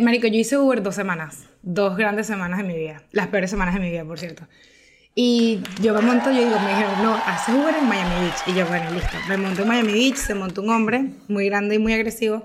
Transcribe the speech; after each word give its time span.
Marico, 0.00 0.28
yo 0.28 0.38
hice 0.38 0.56
Uber 0.56 0.80
dos 0.80 0.94
semanas. 0.94 1.48
Dos 1.62 1.96
grandes 1.96 2.28
semanas 2.28 2.58
de 2.58 2.64
mi 2.64 2.76
vida. 2.76 3.02
Las 3.10 3.26
peores 3.26 3.50
semanas 3.50 3.74
de 3.74 3.80
mi 3.80 3.90
vida, 3.90 4.04
por 4.04 4.16
cierto. 4.16 4.46
Y 5.16 5.58
yo 5.82 5.92
me 5.92 6.02
monto, 6.02 6.30
yo 6.30 6.38
digo, 6.38 6.56
me 6.60 6.68
dijeron, 6.68 7.02
no, 7.02 7.16
haces 7.16 7.52
Uber 7.52 7.74
en 7.74 7.88
Miami 7.88 8.14
Beach. 8.20 8.36
Y 8.46 8.54
yo, 8.54 8.64
bueno, 8.68 8.92
listo. 8.92 9.16
Me 9.28 9.36
monto 9.36 9.62
en 9.62 9.68
Miami 9.68 9.92
Beach, 9.92 10.14
se 10.14 10.36
montó 10.36 10.62
un 10.62 10.70
hombre 10.70 11.04
muy 11.26 11.46
grande 11.46 11.74
y 11.74 11.78
muy 11.80 11.94
agresivo. 11.94 12.44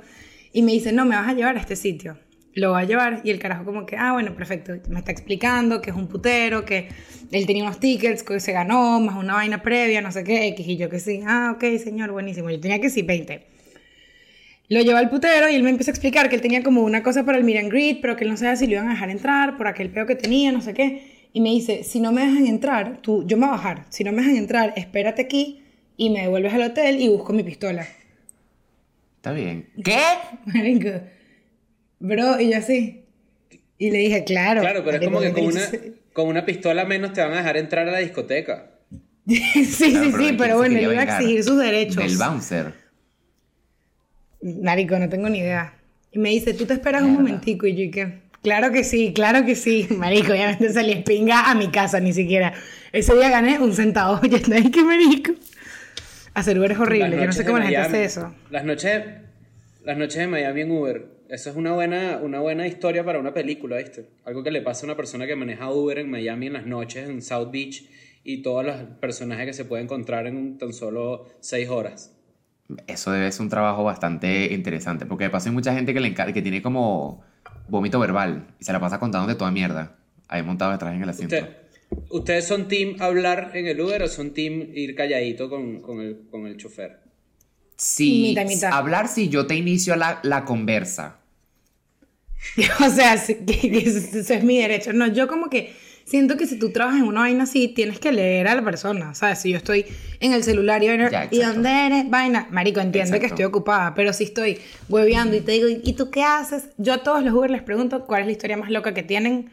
Y 0.51 0.63
me 0.63 0.71
dice, 0.71 0.91
no, 0.93 1.05
me 1.05 1.15
vas 1.15 1.27
a 1.27 1.33
llevar 1.33 1.55
a 1.55 1.59
este 1.59 1.75
sitio. 1.75 2.17
Lo 2.55 2.71
va 2.71 2.79
a 2.79 2.83
llevar. 2.85 3.21
Y 3.23 3.29
el 3.29 3.37
carajo 3.37 3.65
como 3.65 3.85
que, 3.85 3.97
ah, 3.97 4.13
bueno, 4.13 4.35
perfecto. 4.35 4.73
Me 4.89 4.97
está 4.97 5.11
explicando 5.11 5.79
que 5.79 5.91
es 5.91 5.95
un 5.95 6.07
putero, 6.07 6.65
que 6.65 6.89
él 7.31 7.45
tenía 7.45 7.61
unos 7.61 7.79
tickets 7.79 8.23
que 8.23 8.39
se 8.39 8.51
ganó, 8.51 8.99
más 8.99 9.15
una 9.15 9.35
vaina 9.35 9.61
previa, 9.61 10.01
no 10.01 10.11
sé 10.11 10.23
qué, 10.23 10.47
X. 10.47 10.67
Y 10.67 10.77
yo 10.77 10.89
que 10.89 10.99
sí, 10.99 11.21
ah, 11.27 11.53
ok, 11.55 11.63
señor, 11.77 12.09
buenísimo. 12.13 12.49
Yo 12.49 12.59
tenía 12.59 12.81
que 12.81 12.89
sí, 12.89 13.03
20. 13.03 13.52
Lo 14.69 14.81
lleva 14.81 14.99
al 14.99 15.09
putero 15.09 15.49
y 15.49 15.55
él 15.55 15.63
me 15.63 15.69
empieza 15.69 15.91
a 15.91 15.93
explicar 15.93 16.29
que 16.29 16.35
él 16.35 16.41
tenía 16.41 16.63
como 16.63 16.81
una 16.83 17.03
cosa 17.03 17.23
para 17.25 17.37
el 17.37 17.57
and 17.57 17.69
greet, 17.69 17.99
pero 18.01 18.15
que 18.15 18.23
él 18.23 18.29
no 18.29 18.37
sabía 18.37 18.55
si 18.55 18.65
lo 18.65 18.73
iban 18.73 18.87
a 18.87 18.91
dejar 18.91 19.09
entrar 19.09 19.57
por 19.57 19.67
aquel 19.67 19.89
peo 19.89 20.05
que 20.05 20.15
tenía, 20.15 20.51
no 20.51 20.61
sé 20.61 20.73
qué. 20.73 21.29
Y 21.33 21.41
me 21.41 21.49
dice, 21.49 21.83
si 21.83 21.99
no 21.99 22.11
me 22.11 22.21
dejan 22.21 22.47
entrar, 22.47 23.01
tú, 23.01 23.25
yo 23.27 23.37
me 23.37 23.45
voy 23.45 23.55
a 23.55 23.57
bajar. 23.57 23.85
Si 23.89 24.03
no 24.03 24.11
me 24.11 24.21
dejan 24.21 24.37
entrar, 24.37 24.73
espérate 24.75 25.21
aquí 25.23 25.63
y 25.97 26.09
me 26.09 26.21
devuelves 26.21 26.53
al 26.53 26.61
hotel 26.61 26.99
y 26.99 27.09
busco 27.09 27.33
mi 27.33 27.43
pistola. 27.43 27.87
Está 29.17 29.31
bien. 29.31 29.69
¿Qué? 29.83 29.99
Marico. 30.45 31.01
Bro, 31.99 32.39
y 32.39 32.51
yo 32.51 32.57
así. 32.57 33.05
Y 33.77 33.91
le 33.91 33.97
dije, 33.97 34.23
claro. 34.23 34.61
Claro, 34.61 34.83
pero 34.85 34.97
es 34.97 35.03
como 35.03 35.19
que 35.19 35.31
con 35.31 35.45
una, 35.45 35.61
con 36.13 36.27
una 36.27 36.45
pistola 36.45 36.85
menos 36.85 37.13
te 37.13 37.21
van 37.21 37.33
a 37.33 37.37
dejar 37.37 37.57
entrar 37.57 37.87
a 37.87 37.91
la 37.91 37.97
discoteca. 37.99 38.71
sí, 39.27 39.65
sí, 39.65 39.91
Claro, 39.91 40.05
sí, 40.05 40.11
pero 40.11 40.37
pero 40.37 40.57
bueno, 40.57 40.77
él 40.77 40.83
iba 40.83 41.01
a 41.01 41.17
exigir 41.17 41.43
sus 41.43 41.57
derechos. 41.57 41.97
Del 41.97 42.17
bouncer. 42.17 42.82
Marico, 44.61 44.97
no 44.99 45.09
tengo 45.09 45.29
ni 45.29 45.39
idea. 45.39 45.75
Y 46.11 46.19
me 46.19 46.29
dice, 46.29 46.53
tú 46.53 46.65
te 46.65 46.73
esperas 46.73 47.01
un 47.03 47.13
momentico. 47.13 47.65
Y 47.65 47.75
yo, 47.75 47.83
¿y 47.83 47.91
qué? 47.91 48.23
Claro 48.43 48.71
que 48.71 48.83
sí, 48.83 49.13
claro 49.13 49.45
que 49.45 49.55
sí. 49.55 49.87
Marico, 49.97 50.31
obviamente 50.33 50.69
salí 50.71 50.91
espinga 50.91 51.49
a 51.49 51.55
mi 51.55 51.69
casa, 51.69 51.99
ni 51.99 52.13
siquiera. 52.13 52.53
Ese 52.91 53.15
día 53.15 53.29
gané 53.29 53.59
un 53.59 53.73
centavo. 53.73 54.19
Ya 54.29 54.37
está 54.37 54.55
ahí, 54.55 54.69
que 54.69 54.83
marico. 54.83 55.31
Hacer 56.33 56.57
Uber 56.59 56.71
es 56.71 56.79
horrible. 56.79 57.15
Yo 57.15 57.25
no 57.25 57.31
sé 57.31 57.45
cómo 57.45 57.57
la 57.59 57.65
gente 57.65 57.77
Miami- 57.79 57.87
hace 57.95 58.03
eso. 58.05 58.35
Las 58.49 58.65
noches, 58.65 59.03
las 59.85 59.97
noches 59.97 60.17
de 60.17 60.27
Miami 60.27 60.61
en 60.61 60.71
Uber. 60.71 61.05
Eso 61.29 61.49
es 61.49 61.55
una 61.55 61.71
buena, 61.73 62.19
una 62.21 62.39
buena 62.41 62.67
historia 62.67 63.03
para 63.03 63.19
una 63.19 63.33
película, 63.33 63.77
¿viste? 63.77 64.07
Algo 64.25 64.43
que 64.43 64.51
le 64.51 64.61
pasa 64.61 64.81
a 64.85 64.85
una 64.85 64.95
persona 64.97 65.25
que 65.25 65.35
maneja 65.35 65.71
Uber 65.71 65.97
en 65.99 66.09
Miami 66.11 66.47
en 66.47 66.53
las 66.53 66.65
noches, 66.65 67.09
en 67.09 67.21
South 67.21 67.49
Beach, 67.51 67.85
y 68.23 68.41
todos 68.43 68.63
los 68.65 68.75
personajes 68.99 69.45
que 69.47 69.53
se 69.53 69.65
puede 69.65 69.83
encontrar 69.83 70.27
en 70.27 70.57
tan 70.57 70.73
solo 70.73 71.27
seis 71.39 71.69
horas. 71.69 72.12
Eso 72.87 73.11
debe 73.11 73.31
ser 73.31 73.41
un 73.41 73.49
trabajo 73.49 73.83
bastante 73.83 74.53
interesante. 74.53 75.05
Porque 75.05 75.25
de 75.25 75.29
paso 75.29 75.49
hay 75.49 75.55
mucha 75.55 75.73
gente 75.73 75.93
que, 75.93 75.99
le 75.99 76.13
que 76.13 76.41
tiene 76.41 76.61
como 76.61 77.21
vómito 77.67 77.99
verbal 77.99 78.47
y 78.59 78.63
se 78.65 78.73
la 78.73 78.79
pasa 78.79 78.99
contando 78.99 79.27
de 79.27 79.35
toda 79.35 79.51
mierda. 79.51 79.95
Ahí 80.27 80.41
montado 80.43 80.71
detrás 80.71 80.93
en 80.95 81.03
el 81.03 81.09
asiento. 81.09 81.35
Usted- 81.35 81.57
¿Ustedes 82.09 82.47
son 82.47 82.67
team 82.67 82.95
hablar 82.99 83.51
en 83.53 83.67
el 83.67 83.79
Uber 83.79 84.01
o 84.01 84.07
son 84.07 84.33
team 84.33 84.67
ir 84.73 84.95
calladito 84.95 85.47
con, 85.47 85.79
con 85.81 86.01
el, 86.01 86.21
con 86.31 86.47
el 86.47 86.57
chofer? 86.57 86.99
Sí, 87.75 88.29
Mitad, 88.29 88.45
mitad. 88.47 88.73
hablar 88.73 89.07
si 89.07 89.29
yo 89.29 89.45
te 89.45 89.55
inicio 89.55 89.95
la, 89.95 90.19
la 90.23 90.43
conversa. 90.43 91.19
o 92.85 92.89
sea, 92.89 93.13
eso 93.13 93.33
es 93.33 94.43
mi 94.43 94.57
derecho. 94.57 94.91
No, 94.91 95.07
yo 95.07 95.27
como 95.27 95.49
que 95.49 95.73
siento 96.05 96.37
que 96.37 96.45
si 96.45 96.57
tú 96.59 96.71
trabajas 96.71 97.01
en 97.01 97.07
una 97.07 97.21
vaina 97.21 97.43
así, 97.43 97.67
tienes 97.67 97.99
que 97.99 98.11
leer 98.11 98.47
a 98.47 98.55
la 98.55 98.63
persona. 98.63 99.13
¿Sabes? 99.15 99.39
Si 99.39 99.51
yo 99.51 99.57
estoy 99.57 99.85
en 100.19 100.33
el 100.33 100.43
celular 100.43 100.83
y 100.83 100.87
vaina, 100.87 101.09
Ya, 101.09 101.27
¿y 101.31 101.39
dónde 101.39 101.69
eres? 101.69 102.09
Vaina. 102.09 102.47
Marico, 102.51 102.79
entiende 102.79 103.19
que 103.19 103.25
estoy 103.27 103.45
ocupada. 103.45 103.93
Pero 103.95 104.13
si 104.13 104.25
estoy 104.25 104.59
hueveando 104.89 105.35
y 105.35 105.41
te 105.41 105.53
digo, 105.53 105.67
¿y 105.69 105.93
tú 105.93 106.09
qué 106.09 106.23
haces? 106.23 106.69
Yo 106.77 106.93
a 106.93 106.97
todos 106.99 107.23
los 107.23 107.33
Uber 107.33 107.49
les 107.49 107.61
pregunto 107.63 108.05
cuál 108.05 108.21
es 108.21 108.25
la 108.27 108.31
historia 108.31 108.57
más 108.57 108.69
loca 108.69 108.93
que 108.93 109.03
tienen. 109.03 109.49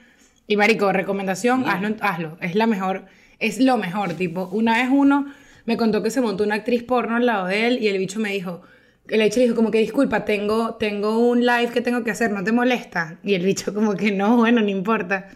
Y 0.46 0.56
Marico, 0.56 0.92
recomendación, 0.92 1.64
hazlo, 1.68 1.94
hazlo. 2.00 2.36
Es 2.40 2.54
la 2.56 2.66
mejor, 2.66 3.04
es 3.38 3.60
lo 3.60 3.76
mejor. 3.76 4.14
Tipo, 4.14 4.48
una 4.52 4.78
vez 4.78 4.88
uno 4.90 5.26
me 5.64 5.76
contó 5.76 6.02
que 6.02 6.10
se 6.10 6.20
montó 6.20 6.42
una 6.42 6.56
actriz 6.56 6.82
porno 6.82 7.16
al 7.16 7.26
lado 7.26 7.46
de 7.46 7.68
él 7.68 7.78
y 7.80 7.86
el 7.88 7.98
bicho 7.98 8.18
me 8.18 8.32
dijo, 8.32 8.62
el 9.08 9.22
bicho 9.22 9.38
le 9.38 9.44
dijo 9.44 9.54
como 9.54 9.70
que 9.70 9.78
disculpa, 9.78 10.24
tengo, 10.24 10.74
tengo 10.74 11.18
un 11.18 11.46
live 11.46 11.68
que 11.72 11.80
tengo 11.80 12.02
que 12.02 12.10
hacer, 12.10 12.32
¿no 12.32 12.42
te 12.42 12.50
molesta? 12.50 13.18
Y 13.22 13.34
el 13.34 13.44
bicho 13.44 13.72
como 13.72 13.94
que 13.94 14.10
no, 14.10 14.36
bueno, 14.38 14.60
no 14.60 14.68
importa. 14.68 15.28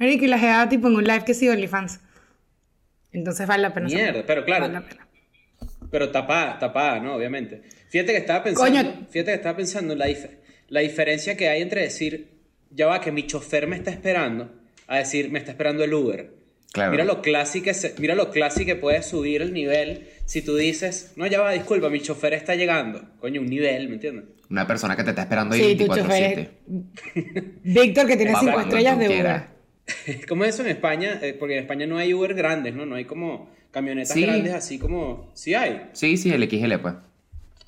Marico, 0.00 0.24
y 0.24 0.28
la 0.28 0.38
jugaba 0.38 0.68
tipo 0.68 0.88
en 0.88 0.96
un 0.96 1.04
live 1.04 1.24
que 1.24 1.34
sí, 1.34 1.48
OnlyFans. 1.48 2.00
Entonces 3.12 3.46
vale 3.46 3.62
la 3.62 3.72
pena. 3.74 3.86
Mierda, 3.86 4.24
pero 4.26 4.44
claro. 4.44 4.62
Vale 4.62 4.74
la 4.74 4.88
pena. 4.88 5.06
Pero 5.90 6.10
tapada, 6.10 6.58
tapada, 6.58 7.00
¿no? 7.00 7.14
Obviamente. 7.16 7.62
Fíjate 7.88 8.12
que 8.12 8.18
estaba 8.18 8.42
pensando, 8.44 8.80
Coño. 8.80 9.06
fíjate 9.10 9.30
que 9.32 9.34
estaba 9.34 9.56
pensando 9.56 9.92
en 9.92 9.98
la, 9.98 10.06
dif- 10.08 10.30
la 10.68 10.80
diferencia 10.80 11.36
que 11.36 11.48
hay 11.48 11.62
entre 11.62 11.82
decir, 11.82 12.28
ya 12.70 12.86
va, 12.86 13.00
que 13.00 13.10
mi 13.12 13.26
chofer 13.26 13.66
me 13.66 13.76
está 13.76 13.90
esperando, 13.90 14.52
a 14.86 14.98
decir, 14.98 15.30
me 15.30 15.38
está 15.40 15.50
esperando 15.52 15.82
el 15.84 15.92
Uber. 15.92 16.30
Claro. 16.72 16.92
Mira 16.92 17.04
lo 17.04 17.20
clásico 17.20 17.68
mira 17.98 18.14
lo 18.14 18.30
clásico 18.30 18.66
que 18.66 18.76
puede 18.76 19.02
subir 19.02 19.42
el 19.42 19.52
nivel 19.52 20.06
si 20.24 20.40
tú 20.42 20.54
dices, 20.54 21.12
no, 21.16 21.26
ya 21.26 21.40
va, 21.40 21.50
disculpa, 21.50 21.90
mi 21.90 22.00
chofer 22.00 22.32
está 22.34 22.54
llegando. 22.54 23.02
Coño, 23.18 23.40
un 23.40 23.48
nivel, 23.48 23.88
¿me 23.88 23.94
entiendes? 23.94 24.26
Una 24.48 24.68
persona 24.68 24.94
que 24.96 25.02
te 25.02 25.10
está 25.10 25.22
esperando 25.22 25.56
ahí 25.56 25.60
Sí, 25.60 25.76
tu 25.76 25.88
chofer 25.88 26.38
24-7. 26.38 26.48
es... 27.16 27.64
Víctor, 27.64 28.06
que 28.06 28.16
tiene 28.16 28.32
Va 28.32 28.38
cinco 28.40 28.52
cuando 28.52 28.68
estrellas 28.76 28.94
tú 28.94 29.00
de. 29.00 29.08
Uber. 29.20 29.59
¿Cómo 30.28 30.44
es 30.44 30.54
eso 30.54 30.62
en 30.62 30.68
España? 30.70 31.18
Eh, 31.22 31.34
porque 31.38 31.54
en 31.56 31.60
España 31.62 31.86
no 31.86 31.98
hay 31.98 32.14
Uber 32.14 32.34
grandes, 32.34 32.74
¿no? 32.74 32.86
No 32.86 32.96
hay 32.96 33.04
como 33.04 33.48
camionetas 33.70 34.14
Sí. 34.14 34.22
grandes 34.22 34.52
así 34.54 34.78
como... 34.78 35.30
Sí 35.34 35.54
hay. 35.54 35.88
Sí, 35.92 36.16
sí, 36.16 36.30
el 36.32 36.42
XL, 36.48 36.78
pues. 36.78 36.94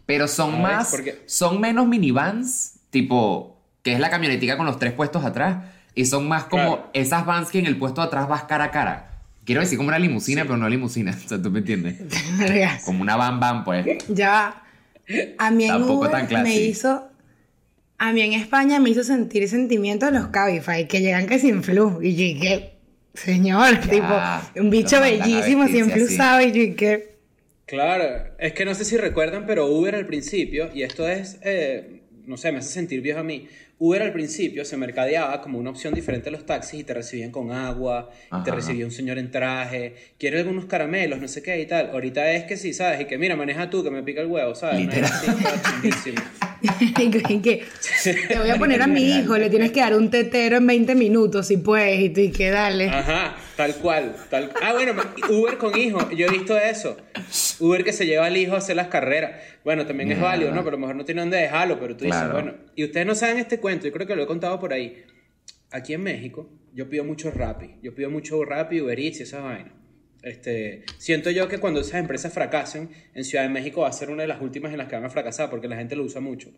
Pero 0.06 0.28
son 0.28 0.50
A 0.54 0.56
ver, 0.56 0.62
más. 0.62 0.90
porque- 0.90 1.22
Son 1.26 1.60
menos 1.60 1.86
minivans, 1.86 2.74
tipo. 2.90 3.60
Que 3.82 3.92
es 3.94 4.00
la 4.00 4.10
camionetica 4.10 4.56
con 4.56 4.66
los 4.66 4.78
tres 4.78 4.92
puestos 4.92 5.24
atrás. 5.24 5.64
Y 5.94 6.06
son 6.06 6.26
más 6.28 6.44
como 6.44 6.62
Claro. 6.76 6.90
esas 6.92 7.26
vans 7.26 7.50
que 7.50 7.58
en 7.58 7.66
el 7.66 7.76
puesto 7.76 8.00
de 8.00 8.06
atrás 8.08 8.28
vas 8.28 8.44
cara 8.44 8.64
a 8.64 8.70
cara. 8.70 9.20
Quiero 9.44 9.60
decir 9.60 9.76
como 9.76 9.88
una 9.88 9.98
limusina, 9.98 10.42
pero 10.42 10.56
no 10.56 10.68
limusina. 10.68 11.12
O 11.24 11.28
sea, 11.28 11.40
tú 11.42 11.50
me 11.50 11.58
entiendes. 11.60 11.96
Como 12.84 13.02
una 13.02 13.16
van 13.16 13.40
van, 13.40 13.64
pues. 13.64 13.86
Ya. 14.08 14.62
A 15.38 15.50
mí 15.50 15.64
en 15.64 15.70
Tampoco 15.70 16.06
Uber 16.08 16.42
me 16.42 16.56
hizo. 16.56 17.08
A 18.04 18.12
mí 18.12 18.20
en 18.20 18.32
España 18.32 18.80
me 18.80 18.90
hizo 18.90 19.04
sentir 19.04 19.48
sentimientos 19.48 20.10
de 20.10 20.18
los 20.18 20.26
Cabify, 20.30 20.88
que 20.88 21.00
llegan 21.00 21.24
que 21.28 21.38
sin 21.38 21.62
flu. 21.62 22.02
Y 22.02 22.16
yo 22.16 22.24
dije, 22.24 22.72
señor, 23.14 23.78
tipo, 23.88 24.20
un 24.56 24.70
bicho 24.70 25.00
bellísimo, 25.00 25.68
sin 25.68 25.88
flu, 25.88 26.08
sabe. 26.08 26.46
Y 26.46 26.48
yo 26.48 26.62
dije, 26.72 27.14
Claro, 27.64 28.34
es 28.40 28.54
que 28.54 28.64
no 28.64 28.74
sé 28.74 28.84
si 28.84 28.96
recuerdan, 28.96 29.46
pero 29.46 29.68
Uber 29.68 29.94
al 29.94 30.06
principio, 30.06 30.68
y 30.74 30.82
esto 30.82 31.08
es, 31.08 31.38
eh, 31.42 32.00
no 32.26 32.36
sé, 32.36 32.50
me 32.50 32.58
hace 32.58 32.70
sentir 32.70 33.02
viejo 33.02 33.20
a 33.20 33.22
mí, 33.22 33.46
Uber 33.78 34.02
al 34.02 34.12
principio 34.12 34.64
se 34.64 34.76
mercadeaba 34.76 35.40
como 35.40 35.60
una 35.60 35.70
opción 35.70 35.94
diferente 35.94 36.28
a 36.28 36.32
los 36.32 36.44
taxis 36.44 36.80
y 36.80 36.82
te 36.84 36.94
recibían 36.94 37.30
con 37.30 37.52
agua, 37.52 38.10
y 38.26 38.42
te 38.42 38.50
Ajá. 38.50 38.56
recibía 38.56 38.84
un 38.84 38.90
señor 38.90 39.18
en 39.18 39.30
traje, 39.30 39.94
quiero 40.18 40.38
algunos 40.38 40.64
caramelos, 40.64 41.20
no 41.20 41.28
sé 41.28 41.40
qué 41.40 41.60
y 41.60 41.66
tal. 41.66 41.90
Ahorita 41.90 42.32
es 42.32 42.46
que 42.46 42.56
sí, 42.56 42.72
¿sabes? 42.72 43.02
Y 43.02 43.04
que 43.04 43.16
mira, 43.16 43.36
maneja 43.36 43.70
tú, 43.70 43.84
que 43.84 43.92
me 43.92 44.02
pica 44.02 44.22
el 44.22 44.26
huevo, 44.26 44.56
¿sabes? 44.56 44.84
No 44.86 44.92
y 47.28 47.38
que- 47.40 47.64
te 48.28 48.38
voy 48.38 48.50
a 48.50 48.56
poner 48.56 48.82
a 48.82 48.86
mi 48.86 49.02
hijo, 49.02 49.36
le 49.36 49.50
tienes 49.50 49.72
que 49.72 49.80
dar 49.80 49.94
un 49.96 50.10
tetero 50.10 50.56
en 50.56 50.66
20 50.66 50.94
minutos 50.94 51.46
si 51.48 51.56
puedes. 51.56 52.00
Y 52.00 52.10
tú, 52.10 52.20
y 52.20 52.30
que 52.30 52.50
dale. 52.50 52.88
Ajá, 52.88 53.36
tal 53.56 53.74
cual. 53.76 54.14
Tal... 54.30 54.52
Ah, 54.62 54.72
bueno, 54.72 54.92
Uber 55.30 55.58
con 55.58 55.78
hijo, 55.78 56.10
yo 56.10 56.26
he 56.26 56.30
visto 56.30 56.56
eso. 56.58 56.96
Uber 57.60 57.84
que 57.84 57.92
se 57.92 58.06
lleva 58.06 58.26
al 58.26 58.36
hijo 58.36 58.54
a 58.54 58.58
hacer 58.58 58.76
las 58.76 58.88
carreras. 58.88 59.32
Bueno, 59.64 59.86
también 59.86 60.10
es 60.12 60.20
válido, 60.20 60.50
¿no? 60.52 60.58
Pero 60.64 60.76
a 60.76 60.78
lo 60.78 60.78
mejor 60.78 60.96
no 60.96 61.04
tiene 61.04 61.20
dónde 61.20 61.36
dejarlo, 61.38 61.78
pero 61.78 61.96
tú 61.96 62.04
dices, 62.04 62.18
Claro. 62.20 62.32
bueno. 62.34 62.54
Y 62.74 62.84
ustedes 62.84 63.06
no 63.06 63.14
saben 63.14 63.38
este 63.38 63.58
cuento, 63.58 63.86
yo 63.86 63.92
creo 63.92 64.06
que 64.06 64.16
lo 64.16 64.22
he 64.22 64.26
contado 64.26 64.58
por 64.58 64.72
ahí. 64.72 65.04
Aquí 65.70 65.94
en 65.94 66.02
México, 66.02 66.50
yo 66.74 66.88
pido 66.88 67.04
mucho 67.04 67.30
Rappi. 67.30 67.76
Yo 67.82 67.94
pido 67.94 68.10
mucho 68.10 68.44
Rappi, 68.44 68.80
Uber 68.80 68.98
Eats 68.98 69.20
y 69.20 69.22
esas 69.22 69.42
vainas. 69.42 69.72
Este, 70.22 70.84
siento 70.98 71.30
yo 71.30 71.48
que 71.48 71.58
cuando 71.58 71.80
esas 71.80 71.94
empresas 72.00 72.32
fracasen, 72.32 72.90
en 73.14 73.24
Ciudad 73.24 73.44
de 73.44 73.50
México 73.50 73.80
va 73.82 73.88
a 73.88 73.92
ser 73.92 74.10
una 74.10 74.22
de 74.22 74.28
las 74.28 74.40
últimas 74.40 74.72
en 74.72 74.78
las 74.78 74.88
que 74.88 74.94
van 74.94 75.04
a 75.04 75.10
fracasar 75.10 75.50
porque 75.50 75.68
la 75.68 75.76
gente 75.76 75.96
lo 75.96 76.04
usa 76.04 76.20
mucho. 76.20 76.50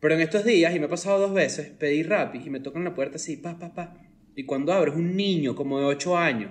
Pero 0.00 0.14
en 0.14 0.20
estos 0.22 0.44
días, 0.44 0.74
y 0.74 0.78
me 0.78 0.86
ha 0.86 0.88
pasado 0.88 1.18
dos 1.18 1.34
veces, 1.34 1.68
pedí 1.78 2.02
Rappi 2.02 2.40
y 2.44 2.50
me 2.50 2.60
tocan 2.60 2.84
la 2.84 2.94
puerta 2.94 3.16
así, 3.16 3.36
pa, 3.36 3.58
pa, 3.58 3.74
pa. 3.74 3.96
Y 4.36 4.44
cuando 4.44 4.72
abro 4.72 4.92
es 4.92 4.98
un 4.98 5.16
niño 5.16 5.54
como 5.54 5.78
de 5.78 5.86
8 5.86 6.16
años 6.16 6.50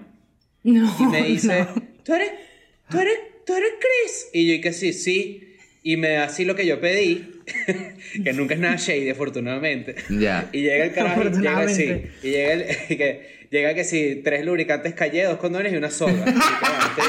No. 0.64 0.96
y 1.00 1.04
me 1.06 1.24
dice, 1.24 1.60
no. 1.62 1.84
¿tú 2.04 2.14
eres, 2.14 2.32
tú 2.90 3.00
eres, 3.00 3.18
tú 3.46 3.54
eres 3.56 3.72
Chris? 3.80 4.30
Y 4.34 4.48
yo, 4.48 4.54
y 4.54 4.62
que 4.62 4.74
sí, 4.74 4.94
sí. 4.94 5.56
Y 5.84 5.98
me 5.98 6.10
da 6.12 6.26
así 6.26 6.46
lo 6.46 6.56
que 6.56 6.66
yo 6.66 6.80
pedí, 6.80 7.33
que 8.24 8.34
nunca 8.34 8.54
es 8.54 8.60
nada 8.60 8.76
shady, 8.78 9.10
afortunadamente. 9.10 9.96
Ya. 10.10 10.50
Y 10.52 10.62
llega 10.62 10.86
el 10.86 10.94
carajo 10.94 11.24
y 11.24 11.30
llega 11.32 11.60
así. 11.60 12.04
Y 12.24 12.30
llega, 12.32 12.54
el, 12.54 12.66
y 12.90 12.96
que, 12.98 13.48
llega 13.52 13.74
que 13.74 13.84
sí, 13.84 14.22
tres 14.24 14.46
lubricantes 14.46 14.94
Calle, 14.94 15.24
dos 15.24 15.38
condones 15.38 15.74
y 15.74 15.78
una 15.78 15.90
soga. 15.92 16.14
Y, 16.14 16.16
que, 16.16 16.32
bueno, 16.32 16.46
te- 16.96 17.04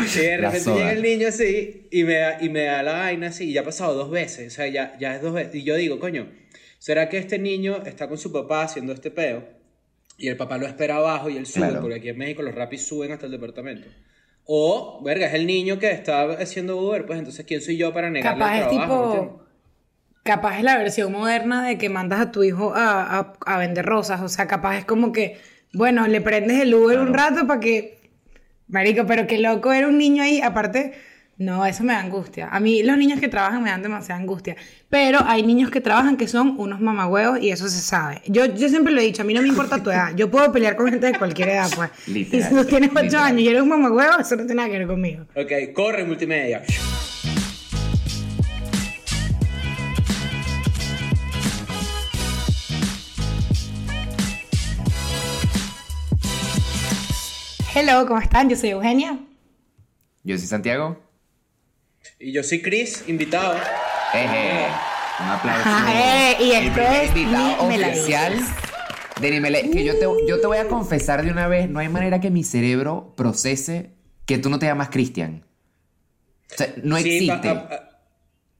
y 0.20 0.24
de 0.24 0.36
repente 0.36 0.60
soga. 0.60 0.76
llega 0.78 0.92
el 0.92 1.02
niño 1.02 1.28
así 1.28 1.86
y 1.90 2.04
me, 2.04 2.14
da, 2.14 2.38
y 2.40 2.48
me 2.48 2.64
da 2.64 2.82
la 2.82 2.92
vaina 2.94 3.28
así. 3.28 3.50
Y 3.50 3.52
ya 3.52 3.62
ha 3.62 3.64
pasado 3.64 3.94
dos 3.94 4.10
veces. 4.10 4.52
O 4.52 4.56
sea, 4.56 4.66
ya, 4.68 4.96
ya 4.98 5.16
es 5.16 5.22
dos 5.22 5.32
veces. 5.34 5.54
Y 5.56 5.64
yo 5.64 5.76
digo, 5.76 5.98
coño, 5.98 6.28
¿será 6.78 7.08
que 7.08 7.18
este 7.18 7.38
niño 7.38 7.82
está 7.86 8.08
con 8.08 8.18
su 8.18 8.32
papá 8.32 8.62
haciendo 8.62 8.92
este 8.92 9.10
peo? 9.10 9.48
Y 10.18 10.28
el 10.28 10.36
papá 10.36 10.58
lo 10.58 10.66
espera 10.66 10.96
abajo 10.96 11.30
y 11.30 11.36
él 11.38 11.46
sube, 11.46 11.66
Claro. 11.68 11.80
porque 11.80 11.96
aquí 11.96 12.08
en 12.10 12.18
México 12.18 12.42
los 12.42 12.54
rapis 12.54 12.86
suben 12.86 13.12
hasta 13.12 13.24
el 13.26 13.32
departamento. 13.32 13.88
O, 14.52 15.00
verga, 15.04 15.26
es 15.26 15.34
el 15.34 15.46
niño 15.46 15.78
que 15.78 15.92
está 15.92 16.24
haciendo 16.24 16.76
Uber, 16.76 17.06
pues 17.06 17.20
entonces, 17.20 17.44
¿quién 17.46 17.60
soy 17.62 17.76
yo 17.76 17.92
para 17.94 18.10
negarle 18.10 18.40
Capaz 18.40 18.56
el 18.56 18.62
es 18.62 18.68
trabajo? 18.68 19.06
¿me 19.14 19.20
tipo. 19.20 19.44
capaz 20.24 20.58
es 20.58 20.64
la 20.64 20.76
versión 20.76 21.12
moderna 21.12 21.66
de 21.68 21.78
que 21.78 21.88
mandas 21.88 22.20
a 22.20 22.32
tu 22.32 22.42
hijo 22.42 22.72
a, 22.74 23.18
a- 23.18 23.32
a 23.46 23.58
vender 23.58 23.86
rosas. 23.86 24.20
O 24.22 24.28
sea, 24.28 24.48
capaz 24.48 24.78
es 24.78 24.84
como 24.84 25.12
que, 25.12 25.38
bueno, 25.72 26.06
le 26.08 26.20
prendes 26.20 26.60
el 26.60 26.74
Uber 26.74 26.98
un 26.98 27.14
rato 27.14 27.46
para 27.46 27.60
que. 27.60 28.00
Marico, 28.66 29.06
pero 29.06 29.26
qué 29.28 29.38
loco 29.38 29.72
era 29.72 29.86
un 29.86 29.98
niño 29.98 30.22
ahí. 30.24 30.40
Aparte, 30.40 30.94
no, 31.40 31.64
eso 31.64 31.82
me 31.84 31.94
da 31.94 32.00
angustia. 32.00 32.48
A 32.50 32.60
mí 32.60 32.82
los 32.82 32.98
niños 32.98 33.18
que 33.18 33.26
trabajan 33.26 33.62
me 33.62 33.70
dan 33.70 33.82
demasiada 33.82 34.20
angustia. 34.20 34.56
Pero 34.90 35.20
hay 35.24 35.42
niños 35.42 35.70
que 35.70 35.80
trabajan 35.80 36.18
que 36.18 36.28
son 36.28 36.56
unos 36.58 36.82
mamagüeos 36.82 37.40
y 37.40 37.50
eso 37.50 37.66
se 37.66 37.80
sabe. 37.80 38.20
Yo, 38.26 38.44
yo 38.44 38.68
siempre 38.68 38.92
lo 38.92 39.00
he 39.00 39.04
dicho, 39.04 39.22
a 39.22 39.24
mí 39.24 39.32
no 39.32 39.40
me 39.40 39.48
importa 39.48 39.82
tu 39.82 39.88
edad. 39.90 40.14
Yo 40.14 40.30
puedo 40.30 40.52
pelear 40.52 40.76
con 40.76 40.90
gente 40.90 41.06
de 41.06 41.18
cualquier 41.18 41.48
edad, 41.48 41.70
pues. 41.74 41.88
Literal, 42.08 42.40
y 42.40 42.44
si 42.44 42.54
tú 42.54 42.64
tienes 42.66 42.90
8 42.90 43.02
literal. 43.02 43.24
años 43.24 43.40
y 43.40 43.48
eres 43.48 43.62
un 43.62 43.70
mamagüeo, 43.70 44.18
eso 44.20 44.36
no 44.36 44.42
tiene 44.44 44.54
nada 44.56 44.68
que 44.68 44.78
ver 44.80 44.86
conmigo. 44.86 45.24
Ok, 45.34 45.72
corre 45.74 46.04
multimedia. 46.04 46.62
Hello, 57.74 58.06
¿cómo 58.06 58.20
están? 58.20 58.50
Yo 58.50 58.56
soy 58.56 58.70
Eugenia. 58.70 59.18
Yo 60.22 60.36
soy 60.36 60.46
Santiago. 60.46 61.09
Y 62.20 62.32
yo 62.32 62.42
soy 62.42 62.60
Chris, 62.60 63.04
invitado. 63.08 63.56
Eje. 64.14 64.66
Un 65.20 65.26
aplauso. 65.28 65.62
Ajá, 65.68 66.30
eh, 66.32 66.36
y 66.40 66.50
El 66.52 66.64
esto 66.66 66.74
primer 66.74 67.02
es 67.04 67.08
invitado 67.16 67.68
la 67.78 67.88
oficial 67.88 68.34
de 69.20 69.30
Ni 69.30 69.40
me 69.40 69.50
la- 69.50 69.62
Que 69.62 69.84
yo 69.84 69.98
te, 69.98 70.06
yo 70.26 70.40
te 70.40 70.46
voy 70.46 70.58
a 70.58 70.66
confesar 70.68 71.24
de 71.24 71.30
una 71.30 71.48
vez, 71.48 71.68
no 71.68 71.78
hay 71.78 71.88
manera 71.88 72.20
que 72.20 72.30
mi 72.30 72.42
cerebro 72.44 73.14
procese 73.16 73.90
que 74.26 74.38
tú 74.38 74.48
no 74.50 74.58
te 74.58 74.66
llamas 74.66 74.88
Cristian. 74.90 75.44
O 76.52 76.56
sea, 76.56 76.74
no 76.82 76.96
Sí, 76.98 77.16
existe. 77.28 77.48
pa- 77.48 77.50
a- 77.50 77.74
a- 77.74 77.90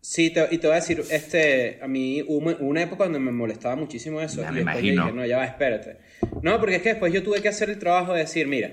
sí, 0.01 0.31
te- 0.31 0.49
y 0.51 0.59
te 0.59 0.67
voy 0.67 0.73
a 0.77 0.81
decir, 0.81 1.03
este, 1.11 1.79
a 1.83 1.89
mí 1.89 2.23
hubo 2.27 2.51
hubo 2.51 2.67
una 2.67 2.83
época 2.83 3.05
donde 3.05 3.19
me 3.21 3.33
molestaba 3.33 3.77
muchísimo 3.77 4.21
eso. 4.21 4.41
Ya 4.43 4.49
y 4.51 4.53
me 4.53 4.61
imagino. 4.63 5.05
dije, 5.05 5.17
no, 5.17 5.27
ya 5.27 5.39
va, 5.39 5.45
espérate. 5.45 5.99
No, 6.43 6.59
porque 6.61 6.77
es 6.77 6.83
que 6.83 6.91
después 6.91 7.13
yo 7.13 7.23
tuve 7.23 7.41
que 7.43 7.49
hacer 7.49 7.69
el 7.71 7.79
trabajo 7.79 8.13
de 8.13 8.21
decir, 8.21 8.47
mira, 8.47 8.71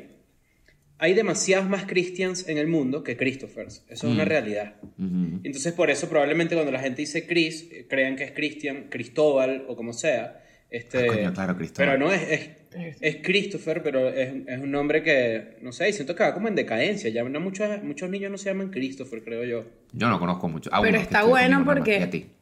hay 0.99 1.13
demasiados 1.13 1.69
más 1.69 1.85
Christians 1.85 2.47
en 2.47 2.57
el 2.57 2.67
mundo 2.67 3.03
que 3.03 3.17
Christophers. 3.17 3.83
Eso 3.89 4.07
es 4.07 4.13
una 4.13 4.25
realidad. 4.25 4.75
Ujú. 4.97 5.41
Entonces, 5.43 5.73
por 5.73 5.89
eso 5.89 6.09
probablemente 6.09 6.55
cuando 6.55 6.71
la 6.71 6.79
gente 6.79 7.01
dice 7.01 7.27
Chris, 7.27 7.67
eh, 7.71 7.85
crean 7.89 8.15
que 8.15 8.23
es 8.23 8.31
Christian, 8.31 8.87
Cristóbal 8.89 9.65
o 9.67 9.75
como 9.75 9.93
sea. 9.93 10.43
Este, 10.69 10.97
Ah, 10.99 11.07
coño, 11.07 11.33
claro, 11.33 11.55
Cristóbal. 11.55 11.91
Pero 11.91 12.05
no, 12.05 12.11
es, 12.13 12.21
es, 12.29 12.97
es 12.99 13.17
Christopher, 13.23 13.81
pero 13.83 14.09
es, 14.09 14.33
es 14.47 14.59
un 14.59 14.71
nombre 14.71 15.01
que, 15.03 15.57
no 15.61 15.71
sé, 15.71 15.87
y 15.89 15.93
siento 15.93 16.15
que 16.15 16.23
va 16.23 16.33
como 16.33 16.47
en 16.47 16.55
decadencia. 16.55 17.09
Ya 17.09 17.23
no, 17.23 17.39
muchos, 17.39 17.83
muchos 17.83 18.09
niños 18.09 18.31
no 18.31 18.37
se 18.37 18.49
llaman 18.49 18.69
Christopher, 18.69 19.23
creo 19.23 19.43
yo. 19.45 19.65
Yo 19.93 20.09
no 20.09 20.19
conozco 20.19 20.49
mucho. 20.49 20.69
Ah, 20.73 20.79
Pero 20.81 20.91
bueno, 20.93 21.03
está 21.03 21.23
bueno 21.23 21.63
porque-. 21.63 22.36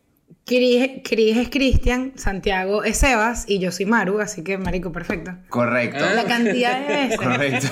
Cris, 0.46 1.02
es 1.38 1.50
Cristian, 1.50 2.12
Santiago 2.16 2.84
es 2.84 2.98
Sebas 2.98 3.46
y 3.48 3.58
yo 3.58 3.72
soy 3.72 3.88
Maru, 3.88 4.20
así 4.20 4.44
que 4.44 4.60
marico, 4.60 4.92
perfecto. 4.92 5.32
Correcto. 5.50 6.06
La 6.14 6.24
cantidad 6.26 6.88
de 6.88 6.94
veces 6.96 7.18
Correcto. 7.20 7.68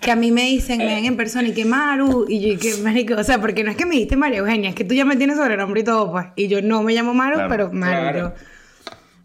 que 0.00 0.10
a 0.10 0.16
mí 0.16 0.32
me 0.32 0.42
dicen, 0.42 0.78
me 0.78 0.86
ven 0.86 1.04
en 1.04 1.16
persona 1.16 1.46
y 1.46 1.52
que 1.54 1.64
Maru, 1.64 2.26
y 2.28 2.40
yo 2.40 2.48
y 2.48 2.56
que 2.56 2.74
marico, 2.82 3.14
o 3.14 3.22
sea, 3.22 3.40
porque 3.40 3.62
no 3.62 3.70
es 3.70 3.76
que 3.76 3.86
me 3.86 3.94
diste 3.94 4.16
María 4.16 4.38
Eugenia, 4.40 4.70
es 4.70 4.74
que 4.74 4.82
tú 4.82 4.92
ya 4.94 5.04
me 5.04 5.14
tienes 5.14 5.36
sobrenombre 5.36 5.82
y 5.82 5.84
todo, 5.84 6.10
pues. 6.10 6.26
Y 6.34 6.48
yo 6.48 6.60
no 6.62 6.82
me 6.82 6.94
llamo 6.94 7.14
Maru, 7.14 7.34
Claro. 7.36 7.48
pero 7.48 7.72
Maru, 7.72 8.00
Claro. 8.00 8.34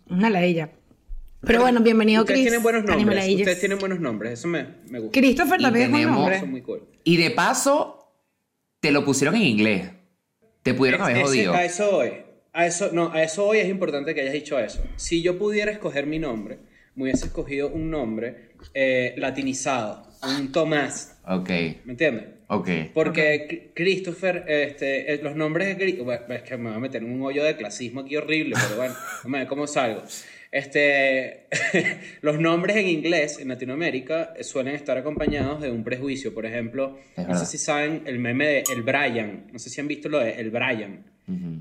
yo. 0.09 0.15
Una 0.15 0.29
ladilla. 0.29 0.69
Pero 1.43 1.61
bueno, 1.61 1.79
bienvenido 1.79 2.21
Ustedes 2.21 2.37
Cris. 2.41 2.49
tienen 2.49 2.61
buenos 2.61 2.83
nombres. 2.83 3.27
Ustedes 3.27 3.59
tienen 3.59 3.79
buenos 3.79 3.99
nombres. 3.99 4.33
Eso 4.33 4.47
me, 4.47 4.67
me 4.89 4.99
gusta. 4.99 5.19
Christopher 5.19 5.59
Y 5.59 5.63
también 5.63 5.85
es 5.85 5.91
buen 5.91 6.03
nombre. 6.11 6.35
Eso 6.35 6.45
es 6.45 6.51
muy 6.51 6.61
cool. 6.61 6.83
Y 7.03 7.17
de 7.17 7.31
paso, 7.31 8.13
te 8.79 8.91
lo 8.91 9.03
pusieron 9.03 9.35
en 9.37 9.41
inglés. 9.41 9.89
Te 10.61 10.75
pudieron 10.75 11.01
haber 11.01 11.17
Ese- 11.17 11.25
jodido. 11.25 11.53
a 11.55 11.63
eso 11.65 11.97
hoy. 11.97 12.11
A 12.53 12.65
eso, 12.65 12.89
no, 12.91 13.11
a 13.13 13.23
eso 13.23 13.45
hoy 13.45 13.59
es 13.59 13.69
importante 13.69 14.13
que 14.13 14.21
hayas 14.21 14.33
dicho 14.33 14.59
eso. 14.59 14.83
Si 14.97 15.21
yo 15.21 15.37
pudiera 15.37 15.71
escoger 15.71 16.05
mi 16.05 16.19
nombre, 16.19 16.57
me 16.95 17.03
hubiese 17.03 17.27
escogido 17.27 17.69
un 17.69 17.89
nombre 17.89 18.49
eh, 18.73 19.13
latinizado, 19.17 20.03
un 20.23 20.51
Tomás. 20.51 21.17
Ok, 21.27 21.49
¿Me 21.85 21.91
entiendes? 21.93 22.25
ok. 22.47 22.69
Porque 22.93 23.47
Cri- 23.47 23.71
Christopher, 23.73 24.43
este, 24.47 25.13
eh, 25.13 25.19
los 25.23 25.35
nombres 25.35 25.69
de 25.69 25.75
bueno, 26.03 26.25
es 26.29 26.41
que 26.41 26.57
me 26.57 26.69
voy 26.69 26.77
a 26.77 26.79
meter 26.79 27.01
en 27.03 27.11
un 27.11 27.21
hoyo 27.21 27.43
de 27.43 27.55
clasismo 27.55 28.01
aquí 28.01 28.17
horrible, 28.17 28.55
pero 28.61 28.75
bueno, 28.75 28.95
ver 29.25 29.47
cómo 29.47 29.65
salgo. 29.67 30.03
Este, 30.51 31.47
los 32.21 32.37
nombres 32.37 32.75
en 32.75 32.89
inglés 32.89 33.39
en 33.39 33.47
Latinoamérica 33.47 34.33
eh, 34.35 34.43
suelen 34.43 34.75
estar 34.75 34.97
acompañados 34.97 35.61
de 35.61 35.71
un 35.71 35.85
prejuicio. 35.85 36.33
Por 36.33 36.45
ejemplo, 36.45 36.99
no 37.15 37.37
sé 37.39 37.45
si 37.45 37.57
saben 37.57 38.03
el 38.05 38.19
meme 38.19 38.45
de 38.47 38.63
El 38.73 38.81
Brian. 38.83 39.47
No 39.53 39.59
sé 39.59 39.69
si 39.69 39.79
han 39.79 39.87
visto 39.87 40.09
lo 40.09 40.19
de 40.19 40.31
El 40.33 40.51
Brian. 40.51 41.05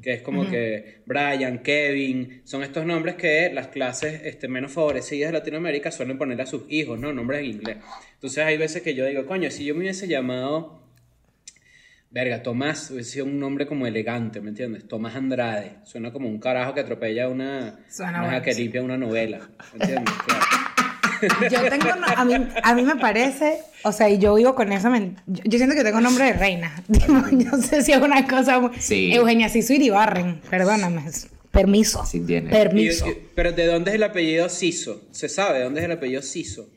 Que 0.03 0.15
es 0.15 0.23
como 0.23 0.49
que 0.49 1.03
Brian, 1.07 1.61
Kevin, 1.61 2.41
son 2.45 2.65
estos 2.65 2.85
nombres 2.85 3.15
que 3.15 3.53
las 3.53 3.69
clases 3.69 4.23
este, 4.25 4.49
menos 4.49 4.73
favorecidas 4.73 5.31
de 5.31 5.39
Latinoamérica 5.39 5.93
suelen 5.93 6.19
poner 6.19 6.41
a 6.41 6.47
sus 6.47 6.65
hijos, 6.69 6.99
¿no? 6.99 7.13
Nombres 7.13 7.41
en 7.41 7.47
inglés. 7.47 7.77
Entonces 8.15 8.45
hay 8.45 8.57
veces 8.57 8.83
que 8.83 8.95
yo 8.95 9.07
digo, 9.07 9.27
coño, 9.27 9.51
si 9.51 9.65
yo 9.65 9.75
me 9.75 9.83
hubiese 9.83 10.09
llamado, 10.09 10.83
verga, 12.11 12.43
Tomás, 12.43 12.91
hubiese 12.91 13.13
sido 13.13 13.27
un 13.27 13.39
nombre 13.39 13.67
como 13.67 13.87
elegante, 13.87 14.41
¿me 14.41 14.49
entiendes? 14.49 14.89
Tomás 14.89 15.15
Andrade. 15.15 15.77
Suena 15.85 16.13
como 16.13 16.29
un 16.29 16.41
carajo 16.41 16.75
que 16.75 16.81
atropella 16.81 17.29
una, 17.29 17.79
Suena 17.89 18.19
una 18.19 18.29
bueno, 18.29 18.43
que 18.43 18.53
sí. 18.53 18.63
limpia 18.63 18.83
una 18.83 18.99
novela, 18.99 19.51
¿me 19.73 19.85
entiendes? 19.85 20.15
Claro. 20.27 20.70
Yo 21.51 21.61
tengo, 21.69 21.89
a 22.17 22.25
mí, 22.25 22.35
a 22.63 22.75
mí 22.75 22.83
me 22.83 22.97
parece, 22.97 23.59
o 23.85 23.93
sea, 23.93 24.09
y 24.09 24.19
yo 24.19 24.35
vivo 24.35 24.55
con 24.55 24.73
eso, 24.73 24.89
yo, 25.27 25.43
yo 25.45 25.59
siento 25.59 25.75
que 25.77 25.85
tengo 25.85 26.01
nombre 26.01 26.25
de 26.27 26.33
reina. 26.35 26.83
Yo 26.89 27.09
no 27.53 27.59
sé 27.63 27.83
si 27.83 27.93
es 27.93 27.99
una 28.01 28.27
cosa 28.27 28.61
muy... 28.61 28.71
Sí. 28.79 29.13
Eugenia 29.13 29.49
Sisu 29.49 29.75
Iribarren, 29.75 30.41
perdóname. 30.51 31.05
Permiso. 31.51 32.05
Sí 32.07 32.21
tiene. 32.21 32.51
Permiso. 32.51 33.09
y- 33.09 33.17
pero 33.35 33.53
¿de 33.53 33.67
dónde 33.67 33.91
es 33.91 33.95
el 33.97 34.03
apellido 34.05 34.49
Siso? 34.49 35.03
¿Se 35.11 35.29
sabe 35.29 35.59
de 35.59 35.65
dónde 35.65 35.81
es 35.81 35.87
el 35.87 35.93
apellido 35.93 36.23
Siso? 36.23 36.69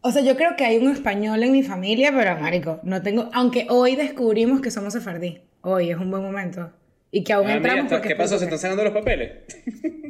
O 0.00 0.12
sea, 0.12 0.22
yo 0.22 0.36
creo 0.36 0.56
que 0.56 0.64
hay 0.64 0.76
un 0.78 0.92
español 0.92 1.42
en 1.42 1.52
mi 1.52 1.62
familia, 1.62 2.12
pero 2.16 2.38
marico, 2.40 2.80
no 2.84 3.02
tengo... 3.02 3.30
Aunque 3.32 3.66
hoy 3.68 3.96
descubrimos 3.96 4.60
que 4.60 4.70
somos 4.70 4.92
sefardí. 4.92 5.40
Hoy 5.62 5.90
es 5.90 5.96
un 5.96 6.10
buen 6.10 6.22
momento. 6.22 6.70
Y 7.10 7.24
que 7.24 7.32
aún 7.32 7.48
Ah, 7.48 7.54
entramos 7.54 7.86
porque... 7.90 8.08
¿Qué 8.08 8.16
pasó? 8.16 8.38
¿Se 8.38 8.44
están 8.44 8.58
sacando 8.58 8.84
los 8.84 8.92
papeles? 8.92 9.30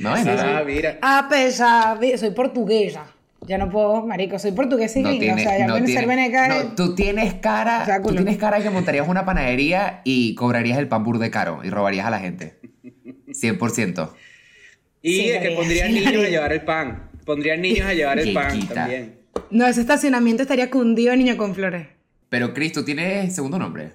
No, 0.00 0.16
es 0.16 0.24
nada. 0.24 0.64
Ah. 1.02 1.18
A 1.18 1.28
pesar 1.28 1.98
de... 1.98 2.16
Soy 2.18 2.30
portuguesa. 2.30 3.06
Ya 3.46 3.56
no 3.56 3.70
puedo, 3.70 4.04
marico, 4.04 4.38
soy 4.38 4.52
portuguesa 4.52 4.98
y 4.98 5.02
No 5.02 5.10
tiene, 5.10 5.34
o 5.34 5.38
sea, 5.38 5.58
ya 5.58 5.66
no 5.66 5.74
tiene- 5.76 5.92
ser 5.94 6.06
veneca... 6.06 6.48
no, 6.48 6.74
tú 6.74 6.94
tienes 6.94 7.34
cara, 7.34 7.84
sea, 7.86 8.02
tú 8.02 8.10
tienes 8.10 8.36
cara 8.36 8.58
de 8.58 8.64
que 8.64 8.70
montarías 8.70 9.08
una 9.08 9.24
panadería 9.24 10.00
y 10.04 10.34
cobrarías 10.34 10.76
el 10.78 10.88
pan 10.88 11.04
burde 11.04 11.30
caro 11.30 11.60
y 11.64 11.70
robarías 11.70 12.06
a 12.06 12.10
la 12.10 12.18
gente. 12.18 12.58
100%. 13.28 14.10
Y 15.02 15.12
Sí, 15.12 15.28
de 15.28 15.34
lo 15.36 15.40
que 15.40 15.50
pondrían 15.52 15.94
niños 15.94 16.24
a 16.24 16.28
llevar 16.28 16.52
el 16.52 16.62
pan. 16.62 17.10
Pondrían 17.24 17.60
niños 17.62 17.86
a 17.86 17.94
llevar 17.94 18.18
el 18.18 18.32
pan 18.34 18.66
también. 18.68 19.18
No, 19.50 19.66
ese 19.66 19.80
estacionamiento 19.80 20.42
estaría 20.42 20.68
cundido 20.70 21.14
niño 21.14 21.36
con 21.36 21.54
flores. 21.54 21.86
Pero 22.28 22.52
Cristo, 22.52 22.84
¿tienes 22.84 23.34
segundo 23.34 23.58
nombre? 23.58 23.92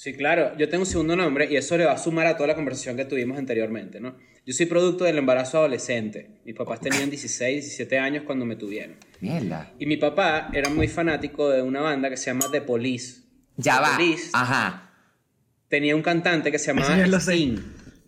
Sí, 0.00 0.14
claro. 0.14 0.56
Yo 0.56 0.66
tengo 0.70 0.84
un 0.84 0.86
segundo 0.86 1.14
nombre 1.14 1.46
y 1.52 1.56
eso 1.56 1.76
le 1.76 1.84
va 1.84 1.92
a 1.92 1.98
sumar 1.98 2.26
a 2.26 2.34
toda 2.34 2.46
la 2.46 2.54
conversación 2.54 2.96
que 2.96 3.04
tuvimos 3.04 3.36
anteriormente, 3.36 4.00
¿no? 4.00 4.16
Yo 4.46 4.54
soy 4.54 4.64
producto 4.64 5.04
del 5.04 5.18
embarazo 5.18 5.58
adolescente. 5.58 6.40
Mis 6.46 6.56
papás 6.56 6.80
tenían 6.80 7.10
16, 7.10 7.62
17 7.64 7.98
años 7.98 8.22
cuando 8.24 8.46
me 8.46 8.56
tuvieron. 8.56 8.96
Mierda. 9.20 9.74
Y 9.78 9.84
mi 9.84 9.98
papá 9.98 10.48
era 10.54 10.70
muy 10.70 10.88
fanático 10.88 11.50
de 11.50 11.60
una 11.60 11.82
banda 11.82 12.08
que 12.08 12.16
se 12.16 12.30
llama 12.30 12.46
The 12.50 12.62
Police. 12.62 13.24
Ya 13.58 13.76
The 13.76 13.82
va. 13.82 13.96
Police 13.98 14.30
Ajá. 14.32 14.90
tenía 15.68 15.94
un 15.94 16.00
cantante 16.00 16.50
que 16.50 16.58
se 16.58 16.68
llamaba. 16.68 16.96
Sting. 17.20 17.58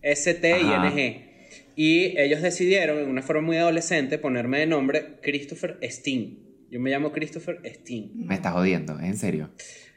S-T-I-N-G. 0.01 1.29
Y 1.77 2.19
ellos 2.19 2.41
decidieron, 2.41 3.01
en 3.01 3.11
una 3.11 3.21
forma 3.21 3.43
muy 3.43 3.59
adolescente, 3.59 4.17
ponerme 4.17 4.61
de 4.61 4.67
nombre 4.67 5.19
Christopher 5.23 5.77
Sting. 5.83 6.39
Yo 6.71 6.81
me 6.81 6.89
llamo 6.89 7.13
Christopher 7.13 7.61
Sting. 7.67 8.13
Me 8.15 8.37
estás 8.37 8.55
jodiendo, 8.55 8.99
¿es 8.99 9.05
en 9.05 9.19
serio? 9.19 9.51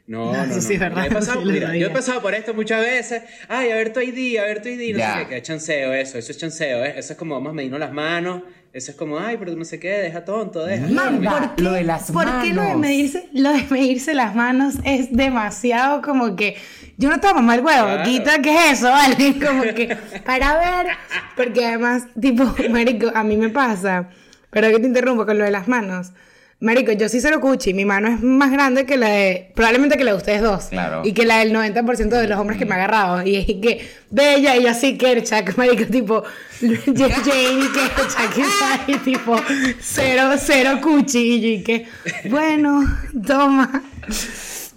No, 0.06 0.32
No, 0.32 0.38
no, 0.38 0.44
eso 0.44 0.54
no. 0.56 0.60
sí 0.60 0.74
es 0.74 0.80
verdad, 0.80 1.02
Yo 1.02 1.10
he, 1.10 1.14
pasado, 1.14 1.40
sí 1.44 1.46
mira, 1.50 1.76
yo 1.76 1.86
he 1.88 1.90
pasado 1.90 2.22
por 2.22 2.32
esto 2.34 2.54
muchas 2.54 2.80
veces. 2.80 3.22
Ay, 3.48 3.70
a 3.70 3.74
ver 3.74 3.92
tu 3.92 4.00
ID, 4.00 4.38
a 4.38 4.44
ver 4.44 4.62
tu 4.62 4.68
ID. 4.68 4.92
No 4.92 4.98
Ya. 4.98 5.14
sé 5.14 5.20
qué, 5.24 5.28
que 5.28 5.36
es 5.38 5.42
chanceo 5.42 5.92
eso. 5.92 6.16
Eso 6.18 6.30
es 6.32 6.38
chanceo, 6.38 6.84
¿eh? 6.84 6.94
Eso 6.96 7.12
es 7.14 7.18
como 7.18 7.34
vamos 7.34 7.50
a 7.50 7.54
medirnos 7.54 7.80
las 7.80 7.92
manos. 7.92 8.42
Eso 8.72 8.90
es 8.90 8.96
como, 8.96 9.18
ay, 9.18 9.36
pero 9.38 9.56
no 9.56 9.64
sé 9.64 9.80
qué, 9.80 9.88
deja 9.90 10.24
tonto, 10.24 10.64
deja. 10.64 10.86
Man, 10.88 11.18
Mierda, 11.20 11.38
¿por 11.38 11.54
qué, 11.56 11.62
lo 11.62 11.72
de 11.72 11.82
las 11.82 12.10
¿por 12.12 12.24
qué 12.42 12.52
lo 12.52 12.60
de, 12.62 12.68
manos? 12.68 12.80
medirse, 12.80 13.28
lo 13.32 13.52
de 13.52 13.64
medirse 13.70 14.12
las 14.14 14.34
manos 14.34 14.74
es 14.84 15.10
demasiado 15.16 16.02
como 16.02 16.36
que 16.36 16.56
yo 16.98 17.08
no 17.08 17.18
te 17.18 17.32
voy 17.32 17.54
el 17.54 17.60
huevo, 17.62 17.86
Claro. 17.86 18.02
quita, 18.04 18.42
¿qué 18.42 18.54
es 18.54 18.72
eso? 18.78 18.90
¿Vale? 18.90 19.34
Como 19.44 19.62
que 19.62 19.96
para 20.26 20.58
ver, 20.58 20.92
porque 21.36 21.64
además, 21.66 22.04
tipo, 22.20 22.44
marico, 22.70 23.10
a 23.14 23.24
mí 23.24 23.38
me 23.38 23.48
pasa, 23.48 24.10
pero 24.50 24.68
que 24.68 24.78
te 24.78 24.86
interrumpo 24.86 25.24
con 25.24 25.38
lo 25.38 25.44
de 25.44 25.50
las 25.50 25.68
manos. 25.68 26.12
Marico, 26.58 26.90
yo 26.92 27.10
sí 27.10 27.20
se 27.20 27.30
lo 27.30 27.38
cuchi, 27.38 27.74
mi 27.74 27.84
mano 27.84 28.08
es 28.08 28.22
más 28.22 28.50
grande 28.50 28.86
que 28.86 28.96
la 28.96 29.08
de, 29.10 29.52
probablemente 29.54 29.98
que 29.98 30.04
la 30.04 30.12
de 30.12 30.16
ustedes 30.16 30.40
dos. 30.40 30.64
Claro. 30.66 31.02
Y 31.04 31.12
que 31.12 31.26
la 31.26 31.38
del 31.38 31.52
90% 31.52 32.08
de 32.08 32.26
los 32.26 32.38
hombres 32.38 32.58
que 32.58 32.64
me 32.64 32.72
ha 32.72 32.76
agarrado. 32.76 33.26
Y 33.26 33.36
es 33.36 33.44
que, 33.44 33.86
bella, 34.10 34.56
y 34.56 34.62
yo 34.62 34.70
así, 34.70 34.96
Kerchak, 34.96 35.54
marico, 35.58 35.84
tipo, 35.84 36.22
Jane 36.60 37.60
y 37.62 37.68
Kerchak, 37.68 38.88
y 38.88 38.96
tipo, 38.98 39.36
cero, 39.80 40.30
cero 40.38 40.78
cuchi. 40.82 41.18
Y 41.18 41.40
yo, 41.40 41.48
y 41.48 41.62
que, 41.62 41.86
bueno, 42.30 42.82
toma. 43.26 43.82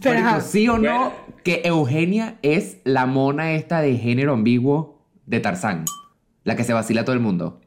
Pero, 0.01 0.19
Marico. 0.19 0.41
¿sí 0.41 0.67
o 0.67 0.77
no? 0.77 1.13
Que 1.45 1.61
Eugenia 1.63 2.35
es 2.41 2.77
la 2.83 3.05
mona 3.05 3.53
esta 3.53 3.79
de 3.79 3.95
género 3.95 4.33
ambiguo 4.33 4.99
de 5.25 5.39
Tarzán. 5.39 5.85
La 6.43 6.57
que 6.57 6.65
se 6.65 6.73
vacila 6.73 7.01
a 7.01 7.05
todo 7.05 7.13
el 7.13 7.21
mundo. 7.21 7.61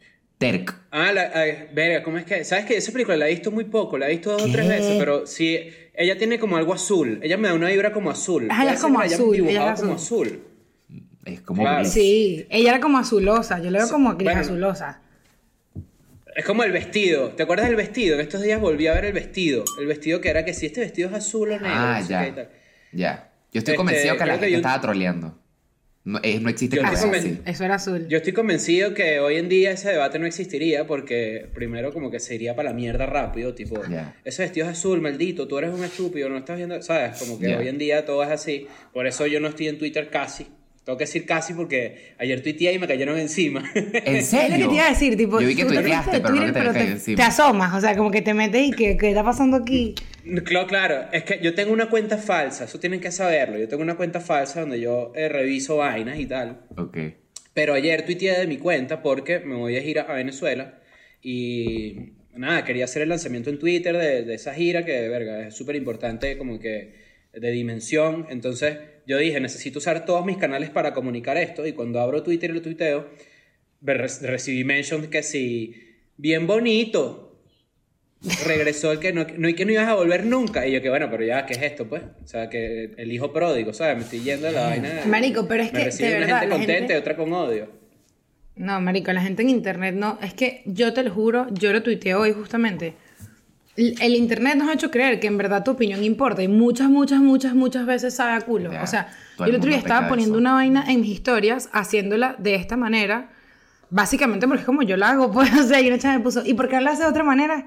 Terk. 0.51 0.75
Ah, 0.91 1.13
la, 1.13 1.31
ay, 1.35 1.69
verga, 1.73 2.03
¿cómo 2.03 2.19
es 2.19 2.25
que? 2.25 2.45
¿Sabes 2.45 2.65
que 2.67 2.77
Esa 2.77 2.93
película 2.93 3.17
la 3.17 3.27
he 3.29 3.31
visto 3.31 3.51
muy 3.51 3.65
poco, 3.65 3.97
la 3.99 4.09
he 4.09 4.13
visto 4.13 4.33
dos 4.33 4.43
o 4.43 4.51
tres 4.53 4.69
veces, 4.69 4.97
pero 4.99 5.27
sí, 5.27 5.69
ella 5.95 6.19
tiene 6.19 6.39
como 6.39 6.57
algo 6.57 6.75
azul. 6.75 7.19
Ella 7.23 7.37
me 7.39 7.49
da 7.49 7.55
una 7.55 7.69
vibra 7.69 7.93
como 7.93 8.11
azul. 8.11 8.49
Ajá, 8.51 8.63
ella 8.65 8.73
es 8.75 8.81
como 8.81 8.99
la 9.01 9.07
azul, 9.07 9.37
ella 9.49 9.73
es 9.75 9.81
como 9.81 9.95
azul. 9.95 10.43
Es 11.25 11.41
como 11.41 11.63
Claro. 11.63 11.79
gris. 11.81 11.93
Sí, 11.93 12.47
ella 12.51 12.71
era 12.73 12.81
como 12.81 12.99
azulosa, 12.99 13.59
yo 13.61 13.71
le 13.71 13.79
veo 13.79 13.89
como 13.89 14.11
gris 14.15 14.25
bueno. 14.25 14.41
azulosa. 14.41 15.01
Es 16.35 16.45
como 16.45 16.65
el 16.65 16.73
vestido. 16.73 17.29
¿Te 17.31 17.43
acuerdas 17.43 17.67
del 17.67 17.77
vestido? 17.77 18.17
Que 18.17 18.23
estos 18.23 18.41
días 18.43 18.59
volví 18.61 18.87
a 18.87 18.95
ver 18.95 19.05
el 19.05 19.13
vestido. 19.13 19.65
El 19.79 19.87
vestido 19.87 20.21
que 20.21 20.31
era 20.31 20.45
que 20.45 20.55
si 20.55 20.67
este 20.67 20.81
vestido 20.81 21.09
es 21.11 21.15
azul 21.15 21.51
o 21.51 21.53
negro. 21.53 21.69
Ah, 21.71 22.01
ya. 22.09 22.49
Ya. 22.93 23.31
Yo 23.53 23.59
estoy 23.59 23.73
Este, 23.73 23.75
convencido 23.77 24.15
que 24.15 24.19
la 24.21 24.25
creo 24.25 24.35
que 24.37 24.41
gente 24.47 24.51
yo- 24.53 24.57
estaba 24.57 24.81
troleando. 24.81 25.39
No, 26.05 26.19
eh, 26.25 26.41
no 26.41 26.49
existe 26.49 26.77
Yo 26.77 26.83
así. 26.85 27.39
Eso 27.45 27.65
era 27.65 27.77
azul. 27.77 28.09
Yo 28.09 28.17
estoy 28.17 28.33
convencido 28.33 28.93
que 28.93 29.21
hoy 29.21 29.37
en 29.37 29.49
día 29.49 29.71
ese 29.71 29.91
debate 29.91 30.19
no 30.19 30.27
existiría 30.27 30.85
porque 30.85 31.47
primero 31.55 31.93
como 31.93 32.11
que 32.11 32.19
se 32.19 32.35
iría 32.35 32.57
para 32.57 32.71
la 32.71 32.75
mierda 32.75 33.07
rápido, 33.07 33.55
tipo, 33.55 33.81
Ya. 33.89 34.17
ese 34.25 34.43
vestido 34.43 34.67
es 34.67 34.73
azul, 34.73 35.01
maldito, 35.01 35.47
tú 35.47 35.59
eres 35.59 35.73
un 35.73 35.85
estúpido, 35.85 36.29
no 36.29 36.39
estás 36.39 36.57
viendo, 36.57 36.83
¿sabes? 36.83 37.19
Como 37.21 37.39
que 37.39 37.55
hoy 37.55 37.69
en 37.69 37.79
día 37.79 38.05
todo 38.05 38.23
es 38.25 38.31
así. 38.31 38.67
Por 38.93 39.07
eso 39.07 39.27
yo 39.29 39.39
no 39.39 39.49
estoy 39.49 39.69
en 39.69 39.79
Twitter 39.79 40.09
casi. 40.11 40.49
Tengo 40.85 40.99
que 40.99 41.05
decir 41.05 41.25
casi 41.27 41.55
porque 41.55 42.15
ayer 42.19 42.43
tuiteé 42.43 42.73
y 42.75 42.79
me 42.81 42.89
cayeron 42.89 43.17
encima. 43.19 43.63
¿En 43.75 44.17
Es 44.17 44.27
serio? 44.27 44.57
lo 44.59 44.65
que 44.65 44.69
te 44.69 44.75
iba 44.75 44.87
a 44.87 44.91
decir, 44.91 45.17
tipo, 45.17 45.41
Yo 45.41 45.47
vi 45.47 45.55
que 45.55 45.65
tuiteaste, 45.65 46.21
pero 46.21 46.35
no 46.35 46.41
que 46.41 46.47
te 46.49 46.53
caído 46.53 46.73
te, 46.73 46.81
encima. 46.81 47.17
te 47.17 47.23
asomas, 47.23 47.75
o 47.75 47.81
sea, 47.81 47.97
como 47.97 48.11
que 48.11 48.21
te 48.23 48.35
metes 48.35 48.67
y 48.67 48.71
que, 48.73 48.97
¿qué 48.97 49.11
está 49.11 49.23
pasando 49.23 49.59
aquí? 49.59 49.95
Claro, 50.45 50.67
claro, 50.67 51.05
es 51.13 51.23
que 51.25 51.39
yo 51.41 51.55
tengo 51.55 51.73
una 51.73 51.89
cuenta 51.89 52.17
falsa, 52.19 52.65
eso 52.65 52.81
tienen 52.81 53.01
que 53.01 53.13
saberlo. 53.13 53.59
Yo 53.59 53.69
tengo 53.69 53.83
una 53.83 53.97
cuenta 53.97 54.21
falsa 54.21 54.61
donde 54.61 54.81
yo 54.81 55.13
eh, 55.15 55.29
reviso 55.29 55.77
vainas 55.77 56.19
y 56.19 56.27
tal. 56.27 56.63
Ok. 56.77 56.97
Pero 57.55 57.75
ayer 57.75 58.05
tuiteé 58.05 58.39
de 58.41 58.47
mi 58.47 58.57
cuenta 58.57 59.03
porque 59.03 59.39
me 59.41 59.55
voy 59.57 59.77
a 59.77 59.83
gira 59.83 60.03
a 60.03 60.15
Venezuela 60.15 60.81
y 61.23 62.15
nada, 62.35 62.65
quería 62.65 62.85
hacer 62.87 63.03
el 63.03 63.09
lanzamiento 63.09 63.51
en 63.51 63.59
Twitter 63.59 63.97
de, 63.97 64.25
de 64.25 64.35
esa 64.35 64.55
gira 64.55 64.85
que, 64.85 65.09
verga, 65.09 65.47
es 65.49 65.55
súper 65.55 65.77
importante 65.77 66.37
como 66.39 66.59
que 66.59 66.95
de 67.33 67.51
dimensión. 67.51 68.27
Entonces 68.31 68.79
yo 69.07 69.19
dije, 69.19 69.41
necesito 69.41 69.79
usar 69.79 70.05
todos 70.05 70.25
mis 70.25 70.37
canales 70.37 70.71
para 70.71 70.93
comunicar 70.93 71.37
esto 71.37 71.67
y 71.67 71.73
cuando 71.73 72.01
abro 72.01 72.23
Twitter 72.23 72.51
y 72.51 72.55
lo 72.55 72.63
tuiteo, 72.63 73.09
recibí 73.83 74.65
mention 74.65 75.09
que 75.09 75.23
si, 75.23 75.75
bien 76.17 76.47
bonito. 76.47 77.29
Regresó 78.47 78.93
el 78.93 79.01
que 79.01 79.13
no, 79.13 79.27
no 79.37 79.49
y 79.49 79.55
que 79.55 79.65
no 79.65 79.73
ibas 79.73 79.89
a 79.89 79.95
volver 79.95 80.25
nunca. 80.25 80.65
Y 80.65 80.71
yo 80.73 80.81
que 80.81 80.89
bueno, 80.89 81.09
pero 81.11 81.25
ya, 81.25 81.45
¿qué 81.45 81.55
es 81.55 81.63
esto, 81.63 81.89
pues? 81.89 82.03
O 82.23 82.27
sea, 82.29 82.49
que 82.49 82.93
el 82.97 83.11
hijo 83.11 83.33
pródigo, 83.33 83.73
¿sabes? 83.73 83.97
Me 83.97 84.05
estoy 84.05 84.21
yendo 84.21 84.47
de 84.47 84.53
la 84.53 84.69
vaina. 84.69 85.03
Marico, 85.07 85.49
pero 85.49 85.65
es 85.65 85.73
me 85.73 85.81
que, 85.81 85.85
recibe 85.87 86.11
de 86.11 86.17
una 86.19 86.27
verdad, 86.27 86.41
gente 86.43 86.49
la 86.51 86.57
contenta 86.57 86.79
gente- 86.79 86.95
y 86.95 86.97
otra 86.99 87.17
con 87.17 87.33
odio. 87.33 87.69
No, 88.55 88.81
marico, 88.81 89.13
la 89.13 89.23
gente 89.23 89.43
en 89.43 89.51
internet 89.51 89.97
no. 89.97 90.21
Es 90.23 90.35
que 90.35 90.63
yo 90.67 90.93
te 90.93 91.03
lo 91.03 91.11
juro, 91.11 91.49
yo 91.53 91.73
lo 91.73 91.83
tuiteé 91.83 92.15
hoy 92.15 92.31
justamente. 92.33 92.95
El 93.77 94.15
internet 94.15 94.57
nos 94.57 94.69
ha 94.69 94.75
hecho 94.75 94.91
creer 94.91 95.19
que 95.19 95.27
en 95.27 95.39
verdad 95.39 95.65
tu 95.65 95.71
opinión 95.71 96.05
importa 96.05 96.43
y 96.43 96.49
muchas, 96.49 96.91
muchas, 96.91 97.21
muchas, 97.21 97.55
muchas 97.55 97.87
veces 97.87 98.15
sabe 98.15 98.33
a 98.33 98.41
culo. 98.43 98.71
Ya, 98.71 98.83
o 98.83 98.87
sea, 98.87 99.09
yo 99.39 99.47
el 99.47 99.57
otro 99.57 99.71
día 99.71 99.79
estaba 99.79 100.09
poniendo 100.09 100.35
eso. 100.35 100.41
una 100.41 100.53
vaina 100.53 100.85
en 100.89 101.01
mis 101.01 101.11
historias 101.11 101.71
haciéndola 101.73 102.37
de 102.39 102.55
esta 102.55 102.77
manera, 102.77 103.31
básicamente 103.89 104.47
porque 104.47 104.61
es 104.61 104.67
como 104.67 104.83
yo 104.83 104.99
la 104.99 105.11
hago, 105.11 105.33
pues, 105.33 105.51
o 105.59 105.67
sea, 105.67 105.81
y 105.81 105.89
una 105.89 105.99
chava 105.99 106.19
me 106.19 106.25
puso, 106.25 106.45
¿y 106.45 106.53
por 106.53 106.69
qué 106.69 106.81
la 106.83 106.91
hace 106.91 107.05
de 107.05 107.09
otra 107.09 107.25
manera? 107.25 107.65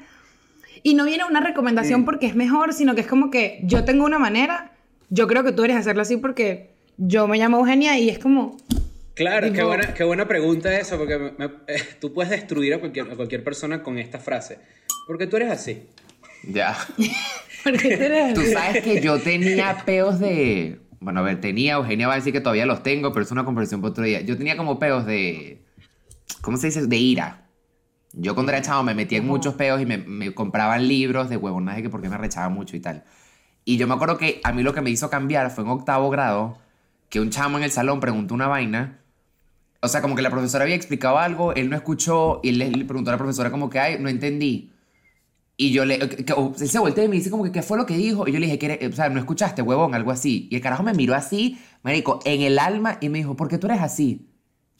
Y 0.83 0.93
no 0.93 1.05
viene 1.05 1.23
una 1.25 1.39
recomendación 1.39 2.05
porque 2.05 2.27
es 2.27 2.35
mejor, 2.35 2.73
sino 2.73 2.93
que 2.93 3.01
es 3.01 3.07
como 3.07 3.31
que 3.31 3.61
yo 3.63 3.83
tengo 3.83 4.05
una 4.05 4.19
manera, 4.19 4.73
yo 5.09 5.27
creo 5.27 5.43
que 5.43 5.51
tú 5.51 5.63
eres 5.63 5.75
hacerlo 5.75 6.03
así 6.03 6.17
porque 6.17 6.75
yo 6.97 7.27
me 7.27 7.39
llamo 7.39 7.57
Eugenia 7.57 7.97
y 7.97 8.09
es 8.09 8.19
como, 8.19 8.57
Claro, 9.15 9.51
qué 9.53 9.63
buena, 9.63 9.93
qué 9.93 10.03
buena 10.03 10.27
pregunta 10.27 10.77
esa, 10.77 10.97
porque 10.97 11.17
me- 11.17 11.31
me- 11.37 11.53
eh, 11.67 11.81
tú 12.01 12.13
puedes 12.13 12.29
destruir 12.31 12.73
a 12.73 12.79
cualquier, 12.79 13.09
a 13.11 13.15
cualquier 13.15 13.43
persona 13.43 13.81
con 13.81 13.97
esta 13.97 14.19
frase. 14.19 14.59
Porque 15.07 15.25
tú 15.27 15.37
eres 15.37 15.51
así. 15.51 15.87
Ya. 16.43 16.75
porque 17.63 17.97
tú 17.97 18.03
eres 18.03 18.33
Tú 18.33 18.41
sabes 18.43 18.83
que 18.83 19.01
yo 19.01 19.19
tenía 19.19 19.83
peos 19.85 20.19
de. 20.19 20.79
Bueno, 20.99 21.19
a 21.21 21.23
ver, 21.23 21.39
tenía, 21.39 21.73
Eugenia 21.75 22.07
va 22.07 22.13
a 22.13 22.17
decir 22.17 22.33
que 22.33 22.41
todavía 22.41 22.65
los 22.65 22.83
tengo, 22.83 23.13
pero 23.13 23.23
es 23.23 23.31
una 23.31 23.45
conversación 23.45 23.81
para 23.81 23.91
otro 23.91 24.03
día. 24.03 24.21
Yo 24.21 24.37
tenía 24.37 24.57
como 24.57 24.79
peos 24.79 25.05
de. 25.05 25.63
¿Cómo 26.41 26.57
se 26.57 26.67
dice? 26.67 26.85
De 26.85 26.97
ira. 26.97 27.47
Yo 28.13 28.33
cuando 28.33 28.51
era 28.51 28.61
chavo 28.61 28.83
me 28.83 28.93
metía 28.95 29.17
en 29.19 29.27
muchos 29.27 29.55
peos 29.55 29.81
y 29.81 29.85
me, 29.85 29.97
me 29.97 30.33
compraban 30.33 30.87
libros 30.87 31.29
de 31.29 31.37
huevonaje 31.37 31.81
que 31.81 31.89
porque 31.89 32.09
me 32.09 32.17
rechaba 32.17 32.49
mucho 32.49 32.75
y 32.75 32.79
tal. 32.79 33.03
Y 33.65 33.77
yo 33.77 33.87
me 33.87 33.93
acuerdo 33.93 34.17
que 34.17 34.39
a 34.43 34.51
mí 34.53 34.63
lo 34.63 34.73
que 34.73 34.81
me 34.81 34.89
hizo 34.89 35.09
cambiar 35.09 35.51
fue 35.51 35.63
en 35.63 35.69
octavo 35.69 36.09
grado 36.09 36.57
que 37.09 37.19
un 37.19 37.29
chamo 37.29 37.57
en 37.57 37.63
el 37.65 37.71
salón 37.71 37.99
preguntó 37.99 38.33
una 38.33 38.47
vaina. 38.47 38.99
O 39.81 39.87
sea, 39.87 40.01
como 40.01 40.15
que 40.15 40.21
la 40.21 40.29
profesora 40.31 40.63
había 40.63 40.75
explicado 40.75 41.17
algo, 41.19 41.53
él 41.53 41.69
no 41.69 41.75
escuchó 41.75 42.39
y 42.43 42.49
él 42.49 42.57
le, 42.57 42.69
le 42.71 42.85
preguntó 42.85 43.11
a 43.11 43.13
la 43.13 43.17
profesora 43.17 43.51
como 43.51 43.69
que, 43.69 43.79
ay, 43.79 43.97
no 43.99 44.09
entendí. 44.09 44.71
Y 45.57 45.71
yo 45.71 45.85
le, 45.85 45.99
que- 45.99 46.33
o- 46.33 46.53
él 46.59 46.67
se 46.69 46.79
voltea 46.79 47.03
y 47.05 47.07
me 47.07 47.15
dice 47.15 47.29
como 47.29 47.43
que, 47.43 47.51
¿qué 47.51 47.61
fue 47.61 47.77
lo 47.77 47.85
que 47.85 47.95
dijo? 47.95 48.27
Y 48.27 48.31
yo 48.33 48.39
le 48.39 48.45
dije, 48.47 48.59
que 48.59 48.65
eres- 48.73 48.93
o 48.93 48.95
sea, 48.95 49.09
no 49.09 49.19
escuchaste, 49.19 49.61
huevón, 49.61 49.93
algo 49.95 50.11
así. 50.11 50.47
Y 50.51 50.55
el 50.55 50.61
carajo 50.61 50.83
me 50.83 50.93
miró 50.93 51.15
así, 51.15 51.59
marico, 51.83 52.19
en 52.25 52.41
el 52.41 52.59
alma 52.59 52.97
y 53.01 53.09
me 53.09 53.19
dijo, 53.19 53.35
¿por 53.35 53.47
qué 53.47 53.57
tú 53.57 53.67
eres 53.67 53.81
así? 53.81 54.27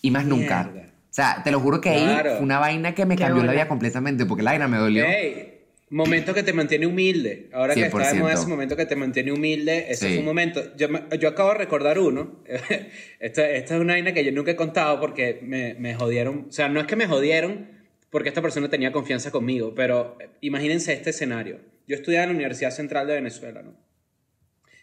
Y 0.02 0.12
más 0.12 0.26
nunca. 0.26 0.72
O 0.76 1.14
sea, 1.16 1.42
te 1.44 1.52
lo 1.52 1.62
juro 1.62 1.80
que 1.80 1.90
ahí 1.92 2.04
Claro. 2.04 2.32
fue 2.32 2.42
una 2.44 2.60
vaina 2.60 2.94
que 2.94 3.06
me 3.06 3.16
Qué 3.16 3.24
cambió 3.24 3.44
la 3.44 3.54
vida 3.54 3.68
completamente, 3.70 4.26
porque 4.26 4.44
la 4.44 4.52
vaina 4.52 4.68
me 4.68 4.78
dolió. 4.78 5.06
Ey, 5.06 5.55
momento 5.90 6.34
que 6.34 6.44
te 6.44 6.54
mantiene 6.54 6.88
humilde. 6.88 7.50
Ahora 7.54 7.74
que 7.74 7.82
está 7.82 8.14
de 8.14 8.20
moda 8.20 8.34
100%. 8.34 8.40
ese 8.40 8.48
momento 8.48 8.76
que 8.76 8.86
te 8.86 8.96
mantiene 8.96 9.32
humilde, 9.32 9.86
ese 9.90 10.08
Sí. 10.08 10.14
fue 10.14 10.20
un 10.20 10.26
momento. 10.26 10.76
Yo, 10.76 11.28
acabo 11.30 11.52
de 11.52 11.58
recordar 11.58 12.00
uno. 12.00 12.44
esta, 13.20 13.50
esta 13.50 13.76
es 13.76 13.82
una 13.82 13.94
vaina 13.94 14.14
que 14.14 14.24
yo 14.24 14.32
nunca 14.32 14.52
he 14.52 14.56
contado 14.56 15.00
porque 15.00 15.40
me, 15.42 15.76
me 15.76 15.96
jodieron. 15.96 16.48
O 16.50 16.52
sea, 16.52 16.70
no 16.70 16.80
es 16.80 16.88
que 16.88 16.96
me 16.96 17.08
jodieron 17.08 17.70
porque 18.10 18.30
esta 18.30 18.42
persona 18.42 18.70
tenía 18.70 18.92
confianza 18.92 19.30
conmigo, 19.32 19.76
pero 19.76 20.18
eh, 20.20 20.30
imagínense 20.42 20.94
este 20.94 21.10
escenario. 21.10 21.60
Yo 21.88 21.96
estudiaba 21.96 22.24
en 22.24 22.30
la 22.30 22.36
Universidad 22.36 22.72
Central 22.72 23.08
de 23.08 23.14
Venezuela, 23.16 23.62
¿no? 23.62 23.76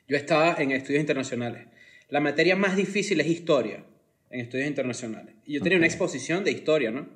Yo 0.07 0.17
estaba 0.17 0.57
en 0.59 0.73
estudios 0.73 1.01
internacionales. 1.01 1.67
La 2.09 2.21
materia 2.21 2.57
más 2.57 2.77
difícil 2.77 3.21
es 3.21 3.27
historia 3.27 3.85
en 4.31 4.41
estudios 4.41 4.69
internacionales. 4.69 5.35
Y 5.47 5.55
yo 5.55 5.63
tenía 5.63 5.79
una 5.79 5.87
exposición 5.87 6.45
de 6.45 6.51
historia, 6.51 6.91
¿no? 6.91 7.09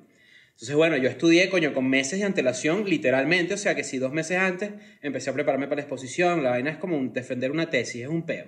Entonces, 0.57 0.75
bueno, 0.75 0.97
yo 0.97 1.07
estudié, 1.07 1.49
coño, 1.51 1.71
con 1.71 1.87
meses 1.87 2.17
de 2.17 2.25
antelación, 2.25 2.89
literalmente, 2.89 3.53
o 3.53 3.57
sea 3.57 3.75
que 3.75 3.83
si 3.83 3.99
dos 3.99 4.11
meses 4.11 4.39
antes 4.39 4.71
empecé 5.03 5.29
a 5.29 5.33
prepararme 5.33 5.67
para 5.67 5.75
la 5.77 5.81
exposición, 5.83 6.41
la 6.41 6.49
vaina 6.49 6.71
es 6.71 6.77
como 6.77 6.97
un- 6.97 7.13
defender 7.13 7.51
una 7.51 7.69
tesis, 7.69 8.01
es 8.01 8.07
un 8.07 8.25
peo. 8.25 8.47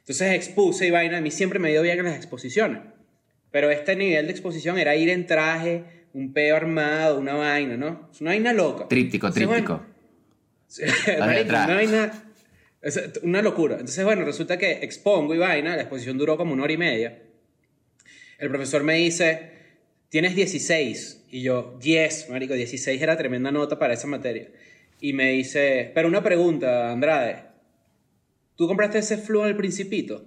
Entonces 0.00 0.32
expuse 0.32 0.88
y 0.88 0.90
vaina, 0.90 1.18
a 1.18 1.20
mí 1.20 1.30
siempre 1.30 1.60
me 1.60 1.70
dio 1.70 1.82
bien 1.82 1.98
en 2.00 2.06
las 2.06 2.16
exposiciones. 2.16 2.80
Pero 3.52 3.70
este 3.70 3.94
nivel 3.94 4.26
de 4.26 4.32
exposición 4.32 4.78
era 4.80 4.96
ir 4.96 5.10
en 5.10 5.26
traje, 5.26 5.84
un 6.12 6.32
peo 6.32 6.56
armado, 6.56 7.20
una 7.20 7.34
vaina, 7.34 7.76
¿no? 7.76 8.08
Es 8.12 8.20
una 8.20 8.30
vaina 8.30 8.52
loca. 8.52 8.88
Tríptico, 8.88 9.28
Entonces, 9.28 9.48
tríptico. 9.48 9.86
bueno, 11.18 11.42
una 11.50 11.74
vaina. 11.76 12.24
es 12.82 13.00
una 13.22 13.42
locura. 13.42 13.74
Entonces, 13.74 14.04
bueno, 14.04 14.24
resulta 14.24 14.58
que 14.58 14.72
expongo 14.82 15.36
y 15.36 15.38
vaina, 15.38 15.76
la 15.76 15.82
exposición 15.82 16.18
duró 16.18 16.36
como 16.36 16.52
una 16.52 16.64
hora 16.64 16.72
y 16.72 16.76
media. 16.78 17.22
El 18.38 18.48
profesor 18.48 18.82
me 18.82 18.94
dice, 18.94 19.52
tienes 20.08 20.34
16. 20.34 21.26
Y 21.30 21.42
yo, 21.42 21.76
10, 21.80 22.30
marico, 22.30 22.54
16 22.54 23.00
era 23.00 23.16
tremenda 23.16 23.50
nota 23.50 23.78
para 23.78 23.94
esa 23.94 24.06
materia. 24.06 24.48
Y 25.00 25.12
me 25.12 25.30
dice, 25.32 25.90
pero 25.94 26.08
una 26.08 26.22
pregunta, 26.22 26.90
Andrade. 26.90 27.44
¿Tú 28.56 28.66
compraste 28.66 28.98
ese 28.98 29.18
flu 29.18 29.42
al 29.42 29.56
principito? 29.56 30.24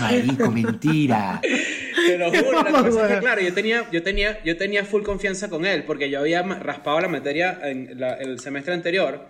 Marico, 0.00 0.50
mentira. 0.50 1.40
Te 1.42 2.18
lo 2.18 2.30
juro, 2.30 2.62
la 2.62 2.70
cosa 2.82 3.06
es 3.06 3.14
que, 3.14 3.20
claro, 3.20 3.40
yo 3.42 3.52
tenía, 3.54 3.88
yo, 3.90 4.02
tenía, 4.02 4.42
yo 4.44 4.56
tenía 4.56 4.84
full 4.84 5.02
confianza 5.02 5.48
con 5.48 5.64
él 5.66 5.84
porque 5.84 6.10
yo 6.10 6.20
había 6.20 6.42
raspado 6.42 7.00
la 7.00 7.08
materia 7.08 7.58
en 7.62 7.98
la- 8.00 8.14
el 8.14 8.40
semestre 8.40 8.74
anterior 8.74 9.28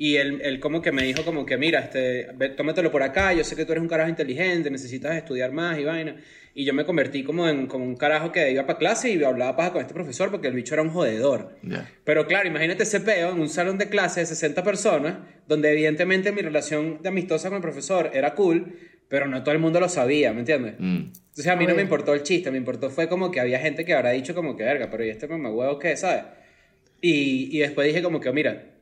y 0.00 0.14
él, 0.14 0.40
él 0.44 0.60
como 0.60 0.80
que 0.80 0.92
me 0.92 1.02
dijo 1.02 1.24
como 1.24 1.44
que, 1.44 1.58
mira, 1.58 1.80
este, 1.80 2.28
ve, 2.36 2.50
tómatelo 2.50 2.92
por 2.92 3.02
acá, 3.02 3.32
yo 3.32 3.42
sé 3.42 3.56
que 3.56 3.64
tú 3.64 3.72
eres 3.72 3.82
un 3.82 3.88
carajo 3.88 4.08
inteligente, 4.08 4.70
necesitas 4.70 5.16
estudiar 5.16 5.50
más 5.50 5.76
y 5.76 5.84
vaina. 5.84 6.14
Y 6.54 6.64
yo 6.64 6.72
me 6.72 6.84
convertí 6.84 7.24
como 7.24 7.48
en 7.48 7.66
como 7.66 7.84
un 7.84 7.96
carajo 7.96 8.30
que 8.30 8.52
iba 8.52 8.64
para 8.64 8.78
clase 8.78 9.10
y 9.10 9.22
hablaba 9.24 9.56
paja 9.56 9.72
con 9.72 9.80
este 9.80 9.94
profesor 9.94 10.30
porque 10.30 10.46
el 10.46 10.54
bicho 10.54 10.74
era 10.74 10.82
un 10.82 10.90
jodedor. 10.90 11.58
Ya. 11.64 11.90
Pero 12.04 12.28
claro, 12.28 12.46
imagínate 12.46 12.84
ese 12.84 13.00
peo 13.00 13.32
en 13.32 13.40
un 13.40 13.48
salón 13.48 13.76
de 13.76 13.88
clase 13.88 14.20
de 14.20 14.26
60 14.26 14.62
personas, 14.62 15.16
donde 15.48 15.72
evidentemente 15.72 16.30
mi 16.30 16.42
relación 16.42 17.02
de 17.02 17.08
amistosa 17.08 17.48
con 17.48 17.56
el 17.56 17.62
profesor 17.62 18.12
era 18.14 18.36
cool, 18.36 18.76
pero 19.08 19.26
no 19.26 19.42
todo 19.42 19.52
el 19.52 19.60
mundo 19.60 19.80
lo 19.80 19.88
sabía, 19.88 20.32
¿me 20.32 20.40
entiendes? 20.40 20.74
Mm. 20.78 21.10
Entonces 21.12 21.46
a 21.48 21.56
mí 21.56 21.66
no 21.66 21.74
me 21.74 21.82
importó 21.82 22.14
el 22.14 22.22
chiste, 22.22 22.52
me 22.52 22.58
importó 22.58 22.88
fue 22.88 23.08
como 23.08 23.32
que 23.32 23.40
había 23.40 23.58
gente 23.58 23.84
que 23.84 23.94
habrá 23.94 24.10
dicho 24.10 24.32
como 24.32 24.56
que 24.56 24.62
verga, 24.62 24.90
pero 24.90 25.04
¿y 25.04 25.10
este 25.10 25.26
mamahuevo 25.26 25.80
qué, 25.80 25.96
sabes? 25.96 26.22
Y, 27.00 27.56
y 27.56 27.60
después 27.60 27.86
dije 27.86 28.02
como 28.02 28.20
que, 28.20 28.32
mira, 28.32 28.77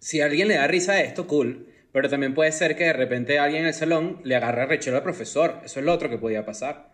si 0.00 0.20
a 0.20 0.24
alguien 0.24 0.48
le 0.48 0.54
da 0.56 0.66
risa 0.66 0.92
a 0.94 1.00
esto, 1.00 1.28
cool, 1.28 1.68
pero 1.92 2.08
también 2.08 2.34
puede 2.34 2.50
ser 2.50 2.74
que 2.76 2.84
de 2.84 2.92
repente 2.92 3.38
alguien 3.38 3.62
en 3.62 3.68
el 3.68 3.74
salón 3.74 4.20
le 4.24 4.34
agarre 4.34 4.66
rechero 4.66 4.96
al 4.96 5.02
profesor, 5.04 5.60
eso 5.64 5.78
es 5.78 5.86
lo 5.86 5.92
otro 5.92 6.10
que 6.10 6.18
podía 6.18 6.44
pasar. 6.44 6.90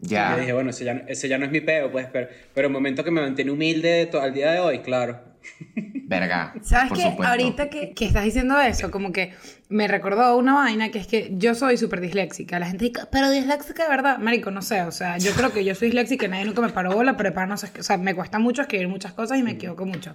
Y 0.00 0.06
yo 0.08 0.10
Ya. 0.16 0.36
dije, 0.36 0.52
bueno, 0.52 0.70
ese 0.70 0.84
ya, 0.84 1.04
ese 1.08 1.28
ya 1.28 1.38
no 1.38 1.44
es 1.44 1.50
mi 1.52 1.60
peo, 1.60 1.90
pues, 1.92 2.06
pero, 2.12 2.28
pero 2.54 2.66
el 2.68 2.72
momento 2.72 3.04
que 3.04 3.10
me 3.12 3.20
mantiene 3.20 3.50
humilde 3.52 4.06
to- 4.06 4.20
al 4.20 4.32
día 4.34 4.50
de 4.52 4.60
hoy, 4.60 4.80
claro. 4.80 5.20
verga. 6.06 6.54
¿Sabes 6.62 6.92
qué? 6.92 7.16
Ahorita 7.24 7.68
que, 7.68 7.92
que 7.94 8.06
estás 8.06 8.24
diciendo 8.24 8.60
eso, 8.60 8.90
como 8.90 9.12
que 9.12 9.34
me 9.68 9.88
recordó 9.88 10.36
una 10.36 10.54
vaina 10.54 10.90
que 10.90 10.98
es 10.98 11.06
que 11.06 11.30
yo 11.32 11.54
soy 11.54 11.76
súper 11.76 12.00
disléxica. 12.00 12.58
La 12.58 12.66
gente 12.66 12.86
dice, 12.86 13.00
pero 13.10 13.30
disléxica 13.30 13.84
de 13.84 13.88
verdad. 13.90 14.18
Marico, 14.18 14.50
no 14.50 14.62
sé. 14.62 14.82
O 14.82 14.90
sea, 14.92 15.18
yo 15.18 15.32
creo 15.32 15.52
que 15.52 15.64
yo 15.64 15.74
soy 15.74 15.88
disléxica 15.88 16.26
y 16.26 16.28
nadie 16.28 16.44
nunca 16.44 16.60
me 16.62 16.70
paró 16.70 16.92
bola, 16.92 17.16
pero 17.16 17.32
para 17.34 17.46
no 17.46 17.56
sé. 17.56 17.68
O 17.78 17.82
sea, 17.82 17.96
me 17.98 18.14
cuesta 18.14 18.38
mucho 18.38 18.62
escribir 18.62 18.88
muchas 18.88 19.12
cosas 19.12 19.38
y 19.38 19.42
me 19.42 19.52
equivoco 19.52 19.84
mucho. 19.86 20.14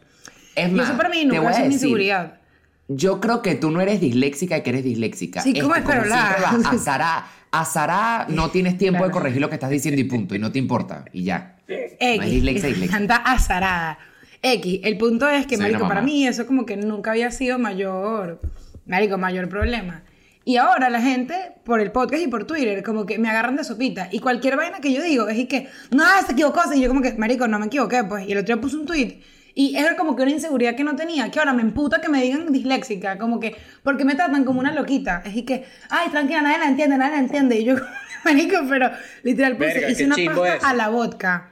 Es 0.56 0.70
y 0.70 0.74
más, 0.74 0.88
eso 0.88 0.98
para 0.98 1.10
mí 1.10 1.26
nunca 1.26 1.50
es 1.52 1.58
decir, 1.58 1.72
inseguridad. 1.72 2.40
Yo 2.88 3.20
creo 3.22 3.42
que 3.42 3.56
tú 3.56 3.72
no 3.72 3.82
eres 3.82 4.02
disléxica 4.02 4.58
y 4.58 4.62
que 4.62 4.70
eres 4.70 4.84
disléxica. 4.84 5.42
Sí, 5.42 5.54
¿cómo 5.60 5.76
Este, 5.76 5.90
es? 5.92 5.96
Pero 5.98 6.10
la- 6.10 6.36
siempre 6.36 6.64
va, 6.64 6.70
a 6.72 6.78
Sara, 6.78 7.26
a 7.52 7.66
Sara 7.66 8.26
no 8.30 8.52
tienes 8.52 8.78
tiempo 8.78 8.98
de 9.04 9.10
Claro. 9.10 9.14
corregir 9.14 9.42
lo 9.42 9.50
que 9.50 9.56
estás 9.56 9.70
diciendo 9.70 10.00
y 10.02 10.04
punto, 10.04 10.36
y 10.36 10.40
no 10.40 10.52
te 10.52 10.60
importa, 10.60 11.06
y 11.14 11.24
ya. 11.24 11.56
X, 11.68 12.18
No 12.18 12.24
es 12.24 12.30
dislexia, 12.32 12.64
me 12.64 12.70
dislexia. 12.70 12.86
encanta 12.98 13.16
azarada. 13.16 13.98
X, 14.42 14.82
el 14.84 14.98
punto 14.98 15.30
es 15.30 15.46
que, 15.48 15.56
Soy 15.56 15.68
marico, 15.72 15.88
para 15.88 16.02
mí 16.02 16.28
eso 16.28 16.46
como 16.46 16.66
que 16.66 16.76
nunca 16.76 17.12
había 17.12 17.32
sido 17.32 17.58
mayor, 17.58 18.42
marico, 18.86 19.18
mayor 19.18 19.48
problema. 19.48 20.04
Y 20.46 20.58
ahora 20.58 20.90
la 20.90 21.02
gente, 21.02 21.34
por 21.64 21.80
el 21.80 21.94
podcast 21.94 22.22
y 22.22 22.28
por 22.28 22.44
Twitter, 22.46 22.84
como 22.84 23.06
que 23.06 23.18
me 23.18 23.30
agarran 23.30 23.56
de 23.56 23.64
sopita. 23.64 24.10
Y 24.12 24.20
cualquier 24.20 24.58
vaina 24.58 24.82
que 24.82 24.92
yo 24.92 25.02
digo 25.02 25.30
es 25.30 25.38
y 25.38 25.46
que, 25.46 25.70
no, 25.92 26.04
se 26.26 26.34
equivocó. 26.34 26.60
Y 26.76 26.82
yo 26.82 26.90
como 26.90 27.02
que, 27.02 27.14
marico, 27.14 27.48
no 27.48 27.58
me 27.60 27.68
equivoqué, 27.68 28.04
pues. 28.04 28.28
Y 28.28 28.34
el 28.34 28.40
otro 28.40 28.54
día 28.54 28.62
puse 28.62 28.76
un 28.76 28.86
tweet. 28.86 29.22
Y 29.56 29.76
era 29.76 29.96
como 29.96 30.16
que 30.16 30.24
una 30.24 30.32
inseguridad 30.32 30.76
que 30.76 30.84
no 30.84 30.96
tenía, 30.96 31.30
que 31.30 31.38
ahora 31.40 31.54
me 31.54 31.62
emputa 31.62 32.02
que 32.02 32.10
me 32.10 32.22
digan 32.24 32.52
disléxica, 32.52 33.18
como 33.20 33.40
que, 33.40 33.56
porque 33.84 34.04
me 34.04 34.16
tratan 34.16 34.46
como 34.46 34.60
una 34.60 34.72
loquita. 34.74 35.22
Es 35.26 35.36
y 35.36 35.44
que, 35.44 35.64
ay, 35.90 36.10
tranquila, 36.10 36.42
nadie 36.42 36.58
la 36.60 36.68
entiende, 36.70 36.98
nadie 36.98 37.12
la 37.14 37.20
entiende. 37.20 37.60
Y 37.60 37.64
yo, 37.66 37.76
marico, 38.26 38.58
pero 38.68 38.90
literal 39.22 39.56
puse, 39.58 39.74
Verga, 39.74 39.90
hice 39.92 40.06
una 40.06 40.16
pasta 40.16 40.56
eso. 40.56 40.66
a 40.66 40.74
la 40.74 40.90
vodka. 40.90 41.50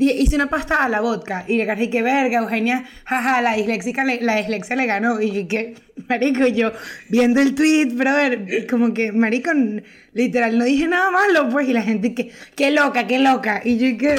Hice 0.00 0.36
una 0.36 0.48
pasta 0.48 0.76
a 0.84 0.88
la 0.88 1.00
vodka 1.00 1.44
y 1.48 1.56
le 1.56 1.66
dije 1.74 1.90
que 1.90 2.02
verga, 2.02 2.38
Eugenia, 2.38 2.84
jaja, 3.04 3.42
la 3.42 3.54
disléxica, 3.54 4.04
le- 4.04 4.20
la 4.20 4.36
dislexia 4.36 4.76
le 4.76 4.86
ganó. 4.86 5.20
Y 5.20 5.32
yo, 5.32 5.48
que, 5.48 5.74
marico, 6.08 6.46
yo 6.46 6.70
viendo 7.08 7.40
el 7.40 7.56
tweet, 7.56 7.86
brother, 7.96 8.66
como 8.70 8.94
que, 8.94 9.10
marico, 9.10 9.50
literal, 10.12 10.56
no 10.56 10.64
dije 10.64 10.86
nada 10.86 11.10
malo, 11.10 11.48
pues, 11.50 11.68
y 11.68 11.72
la 11.72 11.82
gente 11.82 12.14
que, 12.14 12.30
qué 12.54 12.70
loca, 12.70 13.08
qué 13.08 13.18
loca. 13.18 13.60
Y 13.64 13.78
yo 13.78 13.98
que, 13.98 14.14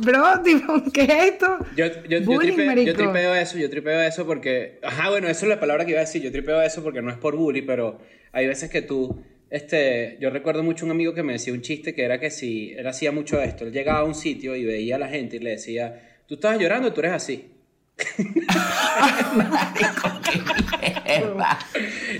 bro, 0.00 0.40
tipo, 0.42 0.82
¿qué 0.92 1.02
es 1.02 1.10
esto? 1.32 1.58
Yo, 1.76 1.86
yo, 2.08 2.18
yo, 2.18 2.20
Bullying, 2.22 2.54
tripeo, 2.54 2.84
yo 2.84 2.94
tripeo 2.94 3.34
eso, 3.34 3.58
yo 3.58 3.68
tripeo 3.70 4.00
eso 4.00 4.26
porque... 4.26 4.78
Ajá, 4.82 5.10
bueno, 5.10 5.28
eso 5.28 5.44
es 5.44 5.48
la 5.50 5.60
palabra 5.60 5.84
que 5.84 5.90
iba 5.92 6.00
a 6.00 6.04
decir. 6.04 6.22
Yo 6.22 6.32
tripeo 6.32 6.60
eso 6.62 6.82
porque 6.82 7.02
no 7.02 7.10
es 7.10 7.18
por 7.18 7.36
bully, 7.36 7.62
pero 7.62 8.00
hay 8.32 8.46
veces 8.46 8.70
que 8.70 8.82
tú... 8.82 9.22
Este, 9.50 10.16
yo 10.18 10.30
recuerdo 10.30 10.62
mucho 10.62 10.86
un 10.86 10.92
amigo 10.92 11.12
que 11.12 11.22
me 11.22 11.34
decía 11.34 11.52
un 11.52 11.60
chiste 11.60 11.94
que 11.94 12.04
era 12.04 12.18
que 12.18 12.30
si 12.30 12.72
él 12.72 12.86
hacía 12.86 13.12
mucho 13.12 13.38
esto, 13.42 13.66
él 13.66 13.72
llegaba 13.72 13.98
a 13.98 14.04
un 14.04 14.14
sitio 14.14 14.56
y 14.56 14.64
veía 14.64 14.96
a 14.96 14.98
la 14.98 15.08
gente 15.08 15.36
y 15.36 15.40
le 15.40 15.50
decía, 15.50 16.22
tú 16.26 16.36
estabas 16.36 16.58
llorando, 16.58 16.90
tú 16.94 17.00
eres 17.00 17.12
así. 17.12 17.50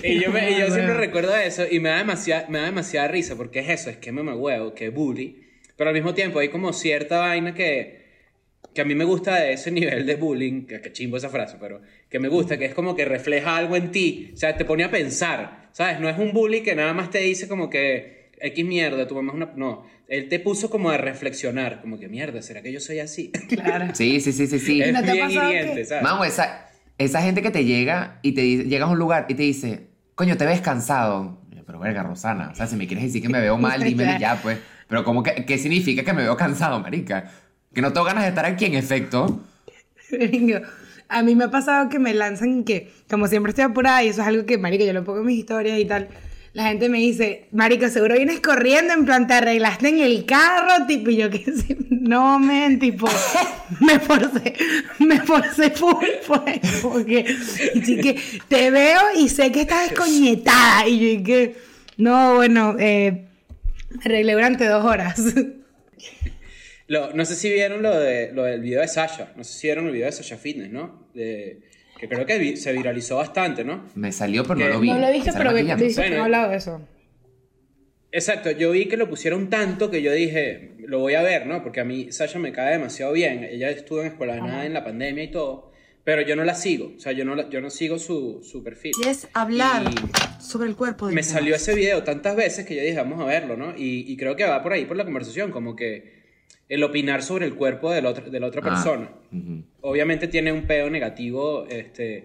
Y 0.02 0.20
yo, 0.20 0.30
me- 0.30 0.50
y 0.50 0.58
yo 0.58 0.66
siempre 0.70 0.94
recuerdo 0.94 1.36
eso 1.36 1.64
y 1.70 1.80
me 1.80 1.90
da, 1.90 1.98
demasiada, 1.98 2.46
me 2.48 2.58
da 2.58 2.64
demasiada 2.66 3.08
risa 3.08 3.36
porque 3.36 3.60
es 3.60 3.68
eso, 3.70 3.90
es 3.90 3.96
que 3.96 4.12
me 4.12 4.22
huevo, 4.32 4.74
que 4.74 4.90
bully. 4.90 5.42
Pero 5.82 5.88
al 5.90 5.94
mismo 5.94 6.14
tiempo 6.14 6.38
hay 6.38 6.48
como 6.48 6.72
cierta 6.72 7.18
vaina 7.18 7.54
que, 7.54 8.04
que 8.72 8.82
a 8.82 8.84
mí 8.84 8.94
me 8.94 9.02
gusta 9.02 9.34
de 9.40 9.54
ese 9.54 9.72
nivel 9.72 10.06
de 10.06 10.14
bullying, 10.14 10.64
que, 10.64 10.80
que 10.80 10.92
chimbo 10.92 11.16
esa 11.16 11.28
frase, 11.28 11.56
pero 11.60 11.80
que 12.08 12.20
me 12.20 12.28
gusta, 12.28 12.56
que 12.56 12.66
es 12.66 12.72
como 12.72 12.94
que 12.94 13.04
refleja 13.04 13.56
algo 13.56 13.74
en 13.74 13.90
ti, 13.90 14.30
o 14.32 14.36
sea, 14.36 14.56
te 14.56 14.64
pone 14.64 14.84
a 14.84 14.92
pensar, 14.92 15.70
¿sabes? 15.72 15.98
No 15.98 16.08
es 16.08 16.16
un 16.18 16.32
bully 16.32 16.60
que 16.62 16.76
nada 16.76 16.92
más 16.94 17.10
te 17.10 17.18
dice 17.18 17.48
como 17.48 17.68
que 17.68 18.30
X 18.40 18.64
mierda, 18.64 19.08
tu 19.08 19.16
mamá 19.16 19.32
es 19.32 19.34
una... 19.34 19.52
No, 19.56 19.84
él 20.06 20.28
te 20.28 20.38
puso 20.38 20.70
como 20.70 20.88
a 20.90 20.98
reflexionar, 20.98 21.80
como 21.80 21.98
que 21.98 22.06
mierda, 22.06 22.42
¿será 22.42 22.62
que 22.62 22.70
yo 22.70 22.78
soy 22.78 23.00
así? 23.00 23.32
Claro. 23.48 23.92
Sí, 23.92 24.20
sí, 24.20 24.30
sí, 24.32 24.46
sí, 24.46 24.60
sí. 24.60 24.80
es 24.80 24.92
¿No 24.92 25.02
te 25.02 25.10
bien 25.10 25.28
hiriente, 25.32 25.74
que- 25.74 25.84
¿sabes? 25.84 26.04
Mamo, 26.04 26.24
esa, 26.24 26.70
esa 26.96 27.22
gente 27.22 27.42
que 27.42 27.50
te 27.50 27.64
llega 27.64 28.20
y 28.22 28.34
te 28.36 28.42
dice, 28.42 28.64
llegas 28.68 28.88
a 28.88 28.92
un 28.92 29.00
lugar 29.00 29.26
y 29.28 29.34
te 29.34 29.42
dice, 29.42 29.88
coño, 30.14 30.36
te 30.36 30.46
ves 30.46 30.60
cansado. 30.60 31.42
Pero 31.66 31.78
verga, 31.80 32.02
Rosana, 32.04 32.50
o 32.52 32.54
sea, 32.54 32.66
si 32.68 32.76
me 32.76 32.86
quieres 32.86 33.04
decir 33.06 33.20
que 33.22 33.28
me 33.28 33.40
veo 33.40 33.56
mal, 33.58 33.82
dímelo 33.82 34.16
ya, 34.20 34.40
pues. 34.40 34.58
Pero 34.92 35.04
¿cómo 35.04 35.22
que, 35.22 35.46
¿qué 35.46 35.56
significa 35.56 36.04
que 36.04 36.12
me 36.12 36.22
veo 36.22 36.36
cansado, 36.36 36.78
marica? 36.78 37.32
Que 37.72 37.80
no 37.80 37.94
tengo 37.94 38.04
ganas 38.04 38.24
de 38.24 38.28
estar 38.28 38.44
aquí, 38.44 38.66
en 38.66 38.74
efecto. 38.74 39.40
A 41.08 41.22
mí 41.22 41.34
me 41.34 41.44
ha 41.44 41.50
pasado 41.50 41.88
que 41.88 41.98
me 41.98 42.12
lanzan 42.12 42.62
que, 42.62 42.92
como 43.08 43.26
siempre 43.26 43.52
estoy 43.52 43.64
apurada, 43.64 44.04
y 44.04 44.08
eso 44.08 44.20
es 44.20 44.28
algo 44.28 44.44
que, 44.44 44.58
marica, 44.58 44.84
yo 44.84 44.92
lo 44.92 45.02
pongo 45.02 45.20
en 45.20 45.24
mis 45.24 45.38
historias 45.38 45.78
y 45.78 45.86
tal. 45.86 46.08
La 46.52 46.64
gente 46.64 46.90
me 46.90 46.98
dice, 46.98 47.48
marica, 47.52 47.88
seguro 47.88 48.16
vienes 48.16 48.40
corriendo, 48.40 48.92
en 48.92 49.06
plan, 49.06 49.26
te 49.26 49.32
arreglaste 49.32 49.88
en 49.88 50.00
el 50.00 50.26
carro, 50.26 50.84
tipo, 50.86 51.08
y 51.08 51.16
yo 51.16 51.30
que 51.30 51.42
no, 51.88 52.38
men, 52.38 52.78
tipo, 52.78 53.08
me 53.80 53.98
forcé, 53.98 54.54
me 54.98 55.20
forcé 55.20 55.70
full, 55.70 56.04
pues, 56.26 56.60
porque, 56.82 57.34
y 57.76 57.96
que 57.96 58.20
te 58.46 58.70
veo 58.70 59.00
y 59.16 59.30
sé 59.30 59.50
que 59.52 59.62
estás 59.62 59.88
descoñetada, 59.88 60.86
y 60.86 60.98
yo 61.00 61.06
y 61.06 61.22
que, 61.22 61.56
no, 61.96 62.34
bueno, 62.34 62.76
eh, 62.78 63.28
me 63.94 64.00
arreglé 64.04 64.32
durante 64.34 64.66
dos 64.66 64.84
horas. 64.84 65.20
Lo- 66.88 67.12
no 67.14 67.24
sé 67.24 67.34
si 67.36 67.50
vieron 67.50 67.82
lo, 67.82 67.98
de, 67.98 68.32
lo 68.32 68.44
del 68.44 68.60
video 68.60 68.80
de 68.80 68.88
Sasha. 68.88 69.32
No 69.36 69.44
sé 69.44 69.52
si 69.58 69.66
vieron 69.68 69.86
el 69.86 69.92
video 69.92 70.06
de 70.06 70.12
Sasha 70.12 70.36
Fitness, 70.36 70.70
¿no? 70.70 71.06
De- 71.14 71.60
que 71.98 72.08
creo 72.08 72.26
que 72.26 72.38
vi- 72.38 72.56
se 72.56 72.72
viralizó 72.72 73.16
bastante, 73.16 73.64
¿no? 73.64 73.88
Me 73.94 74.10
salió, 74.12 74.42
pero 74.44 74.56
no 74.60 74.68
lo 74.68 74.80
vi. 74.80 74.88
No 74.90 74.98
lo 74.98 75.06
he 75.06 75.12
visto, 75.12 75.30
pero 75.32 75.50
vi 75.50 75.62
maquillando. 75.62 75.84
vi 75.84 75.90
que 75.94 76.00
Bueno, 76.00 76.16
no 76.16 76.20
he 76.20 76.24
hablado 76.24 76.50
de 76.50 76.56
eso. 76.56 76.88
Exacto, 78.10 78.50
yo 78.50 78.72
vi 78.72 78.86
que 78.86 78.96
lo 78.98 79.08
pusieron 79.08 79.48
tanto 79.48 79.90
que 79.90 80.02
yo 80.02 80.12
dije, 80.12 80.72
lo 80.86 80.98
voy 80.98 81.14
a 81.14 81.22
ver, 81.22 81.46
¿no? 81.46 81.62
Porque 81.62 81.80
a 81.80 81.84
mí 81.84 82.12
Sasha 82.12 82.38
me 82.38 82.52
cae 82.52 82.72
demasiado 82.72 83.12
bien. 83.12 83.44
Ella 83.44 83.70
estuvo 83.70 84.00
en 84.02 84.08
escuela 84.08 84.34
de 84.34 84.42
nada 84.42 84.66
en 84.66 84.74
la 84.74 84.84
pandemia 84.84 85.24
y 85.24 85.30
todo. 85.30 85.71
Pero 86.04 86.22
yo 86.22 86.34
no 86.34 86.44
la 86.44 86.54
sigo. 86.54 86.92
O 86.96 87.00
sea, 87.00 87.12
yo 87.12 87.24
no, 87.24 87.34
la- 87.36 87.48
yo 87.48 87.60
no 87.60 87.70
sigo 87.70 87.98
su, 87.98 88.40
su 88.42 88.62
perfil. 88.64 88.92
Y 89.04 89.08
es 89.08 89.28
hablar 89.34 89.84
Y- 89.88 90.42
sobre 90.42 90.68
el 90.68 90.74
cuerpo 90.76 91.06
de 91.08 91.14
me 91.14 91.22
salió 91.22 91.54
ese 91.54 91.74
video 91.74 92.02
tantas 92.02 92.34
veces 92.34 92.66
que 92.66 92.74
yo 92.74 92.82
dije, 92.82 92.96
vamos 92.96 93.20
a 93.20 93.24
verlo, 93.24 93.56
¿no? 93.56 93.76
Y, 93.76 94.04
y 94.10 94.16
creo 94.16 94.34
que 94.34 94.44
va 94.44 94.62
por 94.62 94.72
ahí, 94.72 94.84
por 94.84 94.96
la 94.96 95.04
conversación, 95.04 95.52
como 95.52 95.76
que 95.76 96.22
el 96.68 96.82
opinar 96.82 97.22
sobre 97.22 97.46
el 97.46 97.54
cuerpo 97.54 97.90
de 97.92 98.02
la 98.02 98.10
otra, 98.10 98.24
de 98.28 98.40
la 98.40 98.46
otra 98.46 98.62
Ah, 98.64 98.70
persona. 98.70 99.10
Obviamente 99.80 100.26
tiene 100.26 100.52
un 100.52 100.66
peo 100.66 100.90
negativo 100.90 101.66
este, 101.68 102.24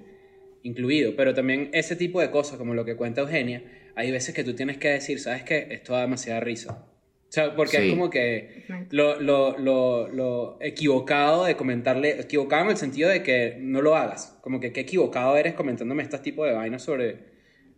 incluido, 0.64 1.16
pero 1.16 1.34
también 1.34 1.70
ese 1.74 1.96
tipo 1.96 2.20
de 2.22 2.32
cosas, 2.32 2.58
como 2.58 2.74
lo 2.74 2.84
que 2.86 2.96
cuenta 2.96 3.22
Eugenia, 3.22 3.64
hay 3.96 4.10
veces 4.12 4.34
que 4.34 4.44
tú 4.44 4.54
tienes 4.56 4.78
que 4.78 4.90
decir, 4.90 5.20
¿sabes 5.20 5.44
qué? 5.44 5.68
Esto 5.72 5.94
da 5.94 6.02
demasiada 6.02 6.40
risa. 6.40 6.86
O 7.30 7.32
sea, 7.32 7.56
porque 7.56 7.78
Sí. 7.78 7.84
es 7.88 7.90
como 7.92 8.10
que 8.10 8.64
lo, 8.92 9.20
lo, 9.20 9.58
lo, 9.58 10.08
lo 10.08 10.58
equivocado 10.62 11.44
de 11.46 11.56
comentarle, 11.58 12.22
equivocado 12.22 12.64
en 12.64 12.70
el 12.72 12.78
sentido 12.78 13.10
de 13.10 13.22
que 13.22 13.58
no 13.60 13.82
lo 13.82 13.96
hagas, 13.98 14.38
como 14.42 14.60
que 14.62 14.72
qué 14.72 14.82
equivocado 14.82 15.36
eres 15.36 15.54
comentándome 15.54 16.04
este 16.04 16.18
tipo 16.20 16.46
de 16.46 16.54
vainas 16.54 16.84
sobre, 16.84 17.18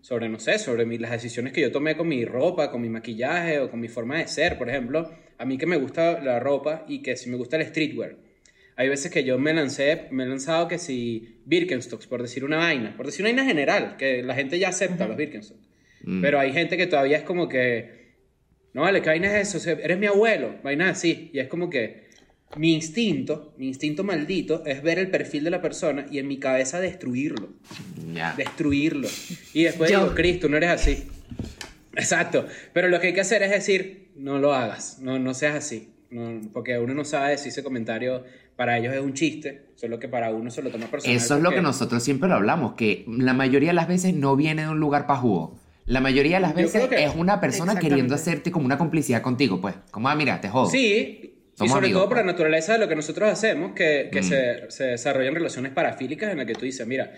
sobre, 0.01 0.29
no 0.29 0.39
sé, 0.39 0.59
sobre 0.59 0.85
mi- 0.85 0.99
las 0.99 1.11
decisiones 1.11 1.51
que 1.51 1.61
yo 1.61 1.71
tomé 1.71 1.97
con 1.97 2.07
mi 2.07 2.25
ropa, 2.25 2.69
con 2.69 2.81
mi 2.81 2.89
maquillaje 2.89 3.59
o 3.59 3.71
con 3.71 3.79
mi 3.79 3.87
forma 3.87 4.17
de 4.19 4.27
ser, 4.27 4.57
por 4.57 4.69
ejemplo. 4.69 5.11
A 5.39 5.45
mí 5.45 5.57
que 5.57 5.65
me 5.65 5.77
gusta 5.77 6.21
la 6.21 6.39
ropa 6.39 6.85
y 6.87 7.01
que 7.01 7.15
si 7.15 7.29
me 7.29 7.37
gusta 7.37 7.57
el 7.57 7.65
streetwear. 7.65 8.17
Hay 8.75 8.87
veces 8.87 9.11
que 9.11 9.23
yo 9.23 9.37
me 9.39 9.51
lancé, 9.53 10.03
me 10.11 10.23
he 10.23 10.27
lanzado 10.27 10.67
que 10.67 10.77
si 10.77 11.41
Birkenstocks, 11.45 12.05
por 12.07 12.21
decir 12.21 12.45
una 12.45 12.57
vaina, 12.57 12.95
por 12.95 13.07
decir 13.07 13.25
una 13.25 13.33
vaina 13.33 13.45
general, 13.49 13.97
que 13.97 14.21
la 14.23 14.35
gente 14.35 14.57
ya 14.59 14.69
acepta 14.69 15.07
los 15.07 15.17
Birkenstocks. 15.17 15.67
Mm. 16.03 16.21
Pero 16.21 16.39
hay 16.39 16.53
gente 16.53 16.77
que 16.77 16.87
todavía 16.87 17.17
es 17.17 17.23
como 17.23 17.49
que, 17.49 17.98
no 18.73 18.81
vale, 18.81 19.01
¿qué 19.01 19.09
vaina 19.09 19.27
es 19.39 19.49
eso? 19.49 19.57
O 19.57 19.61
sea, 19.61 19.73
eres 19.73 19.97
mi 19.97 20.05
abuelo, 20.05 20.55
vaina 20.63 20.89
así. 20.89 21.29
Y 21.33 21.39
es 21.39 21.47
como 21.47 21.69
que 21.69 22.07
mi 22.57 22.73
instinto, 22.73 23.53
mi 23.57 23.67
instinto 23.67 24.03
maldito, 24.03 24.63
es 24.65 24.81
ver 24.81 24.99
el 24.99 25.09
perfil 25.09 25.43
de 25.43 25.51
la 25.51 25.61
persona 25.61 26.05
y 26.09 26.19
en 26.19 26.27
mi 26.27 26.37
cabeza 26.39 26.79
destruirlo 26.79 27.49
Ya. 28.13 28.33
destruirlo. 28.35 29.07
Y 29.53 29.63
después 29.63 29.91
Yo. 29.91 29.99
digo, 30.03 30.15
Cristo, 30.15 30.49
no 30.49 30.57
eres 30.57 30.69
así. 30.71 31.07
Exacto. 31.95 32.45
Pero 32.73 32.87
lo 32.89 32.99
que 32.99 33.07
hay 33.07 33.13
que 33.13 33.21
hacer 33.21 33.43
es 33.43 33.51
decir, 33.51 34.11
no 34.15 34.39
lo 34.39 34.53
hagas, 34.53 34.99
no, 34.99 35.19
no 35.19 35.33
seas 35.33 35.55
así. 35.55 35.89
No, 36.11 36.41
porque 36.53 36.77
uno 36.79 36.93
no 36.95 37.05
sabe 37.05 37.37
si 37.37 37.49
ese 37.49 37.63
comentario 37.63 38.23
para 38.55 38.77
ellos 38.77 38.93
es 38.93 38.99
un 38.99 39.13
chiste, 39.13 39.67
solo 39.75 39.99
que 39.99 40.07
para 40.09 40.31
uno 40.31 40.49
se 40.51 40.61
lo 40.61 40.69
toma 40.69 40.87
personal. 40.87 41.15
Eso 41.15 41.37
es 41.37 41.41
lo 41.43 41.51
que 41.51 41.61
nosotros 41.61 42.03
siempre 42.03 42.27
lo 42.27 42.35
hablamos, 42.35 42.73
que 42.73 43.05
la 43.07 43.33
mayoría 43.33 43.69
de 43.69 43.73
las 43.75 43.87
veces 43.87 44.13
no 44.13 44.35
viene 44.35 44.63
de 44.63 44.69
un 44.69 44.79
lugar 44.79 45.07
para 45.07 45.19
jugo. 45.19 45.59
La 45.89 46.01
mayoría 46.01 46.37
de 46.37 46.41
las 46.41 46.53
veces 46.55 46.87
que- 46.87 47.03
es 47.03 47.15
una 47.15 47.41
persona 47.41 47.77
queriendo 47.79 48.13
hacerte 48.15 48.51
como 48.51 48.65
una 48.65 48.77
complicidad 48.77 49.21
contigo, 49.21 49.59
pues. 49.59 49.75
Como, 49.91 50.07
ah, 50.07 50.15
mira, 50.15 50.39
te 50.39 50.47
jodo. 50.47 50.67
Sí, 50.69 50.79
y 51.21 51.57
Somos 51.57 51.73
sobre 51.73 51.85
amigos, 51.87 52.01
todo 52.01 52.09
por 52.09 52.17
la 52.17 52.23
pues. 52.23 52.33
naturaleza 52.33 52.73
de 52.73 52.79
lo 52.79 52.87
que 52.87 52.95
nosotros 52.95 53.29
hacemos, 53.29 53.73
que, 53.73 54.09
que 54.11 54.21
Mm. 54.21 54.23
se, 54.23 54.71
se 54.71 54.83
desarrollan 54.85 55.33
relaciones 55.35 55.71
parafílicas 55.73 56.31
en 56.31 56.37
las 56.37 56.45
que 56.45 56.53
tú 56.53 56.65
dices, 56.65 56.85
mira, 56.87 57.11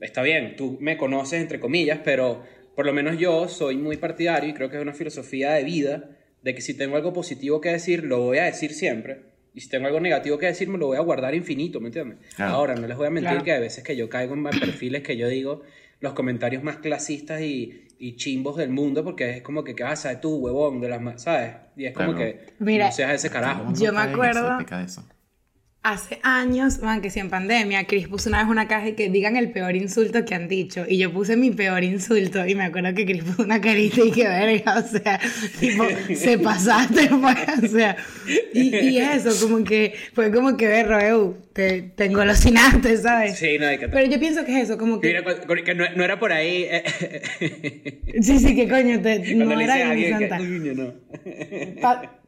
está 0.00 0.22
bien, 0.22 0.56
tú 0.56 0.78
me 0.80 0.96
conoces 0.96 1.40
entre 1.40 1.60
comillas, 1.60 2.00
pero 2.04 2.42
por 2.74 2.86
lo 2.86 2.92
menos 2.92 3.18
yo 3.18 3.46
soy 3.48 3.76
muy 3.76 3.96
partidario 3.98 4.50
y 4.50 4.54
creo 4.54 4.68
que 4.70 4.76
es 4.76 4.82
una 4.82 4.94
filosofía 4.94 5.52
de 5.52 5.62
vida 5.64 6.10
de 6.42 6.54
que 6.54 6.60
si 6.60 6.74
tengo 6.74 6.96
algo 6.96 7.12
positivo 7.12 7.60
que 7.60 7.70
decir, 7.70 8.04
lo 8.04 8.20
voy 8.20 8.38
a 8.38 8.44
decir 8.44 8.72
siempre. 8.72 9.20
Y 9.54 9.60
si 9.60 9.68
tengo 9.68 9.86
algo 9.86 10.00
negativo 10.00 10.36
que 10.38 10.46
decir, 10.46 10.68
me 10.68 10.78
lo 10.78 10.86
voy 10.88 10.96
a 10.96 11.00
guardar 11.00 11.34
infinito, 11.34 11.78
¿me 11.78 11.86
entiendes? 11.88 12.18
Claro. 12.34 12.54
Ahora, 12.54 12.74
no 12.74 12.86
les 12.88 12.96
voy 12.96 13.06
a 13.06 13.10
mentir 13.10 13.30
Claro. 13.30 13.44
que 13.44 13.52
a 13.52 13.60
veces 13.60 13.84
que 13.84 13.94
yo 13.96 14.08
caigo 14.08 14.34
en 14.34 14.42
perfiles 14.44 15.02
que 15.02 15.16
yo 15.16 15.28
digo 15.28 15.62
los 16.00 16.12
comentarios 16.14 16.62
más 16.64 16.78
clasistas 16.78 17.40
y, 17.40 17.83
y 17.98 18.16
chimbos 18.16 18.56
del 18.56 18.70
mundo, 18.70 19.02
porque 19.04 19.30
es 19.38 19.42
como 19.42 19.62
que, 19.64 19.74
¿qué 19.74 19.82
vas 19.84 20.04
a 20.06 20.20
tú, 20.20 20.36
huevón? 20.36 20.80
De 20.80 20.88
las 20.88 21.22
¿Sabes? 21.22 21.54
Y 21.76 21.86
es 21.86 21.92
como 21.94 22.14
Claro. 22.14 22.18
que 22.32 22.54
Mira, 22.58 22.86
no 22.86 22.92
seas 22.92 23.14
ese 23.14 23.30
carajo. 23.30 23.72
Yo 23.74 23.92
me 23.92 24.00
acuerdo-. 24.00 24.58
Hace 25.86 26.18
años, 26.22 26.80
man, 26.80 27.02
que 27.02 27.10
si 27.10 27.20
en 27.20 27.28
pandemia, 27.28 27.84
Chris 27.84 28.08
puso 28.08 28.30
una 28.30 28.38
vez 28.38 28.48
una 28.50 28.66
caja 28.68 28.88
y 28.88 28.92
que 28.94 29.10
digan 29.10 29.36
el 29.36 29.50
peor 29.50 29.76
insulto 29.76 30.24
que 30.24 30.34
han 30.34 30.48
dicho. 30.48 30.86
Y 30.88 30.96
yo 30.96 31.12
puse 31.12 31.36
mi 31.36 31.50
peor 31.50 31.84
insulto. 31.84 32.46
Y 32.46 32.54
me 32.54 32.64
acuerdo 32.64 32.94
que 32.94 33.04
Chris 33.04 33.22
puso 33.22 33.42
una 33.42 33.60
carita 33.60 34.00
y 34.02 34.10
que 34.10 34.26
verga, 34.26 34.78
o 34.78 34.82
sea, 34.82 35.20
tipo, 35.60 35.84
se 36.14 36.38
pasaste, 36.38 37.10
pues, 37.20 37.64
o 37.64 37.68
sea. 37.68 37.98
Y, 38.54 38.74
y 38.74 38.98
eso, 38.98 39.28
como 39.46 39.62
que, 39.62 39.92
fue 40.14 40.32
como 40.32 40.56
que, 40.56 40.66
ver, 40.68 40.88
Roeu, 40.88 41.36
te, 41.52 41.82
te 41.82 42.06
engolosinaste, 42.06 42.96
¿sabes? 42.96 43.36
Sí, 43.38 43.58
no 43.60 43.66
hay 43.66 43.76
que... 43.76 43.88
Pero 43.90 44.10
yo 44.10 44.18
pienso 44.18 44.42
que 44.46 44.56
es 44.56 44.64
eso, 44.70 44.78
como 44.78 45.00
que. 45.00 45.08
Mira, 45.08 45.20
no, 45.74 45.84
no 45.96 46.02
era 46.02 46.18
por 46.18 46.32
ahí. 46.32 46.64
eh, 46.66 48.00
Sí, 48.22 48.38
sí, 48.38 48.56
que 48.56 48.68
coño, 48.70 49.02
te, 49.02 49.18
Cuando 49.22 49.44
no 49.44 49.56
le 49.56 49.64
era 49.64 49.94
que. 49.94 50.10
santa. 50.10 50.38
"Coño, 50.38 50.72
no". 50.72 50.94
Pa- 51.82 52.20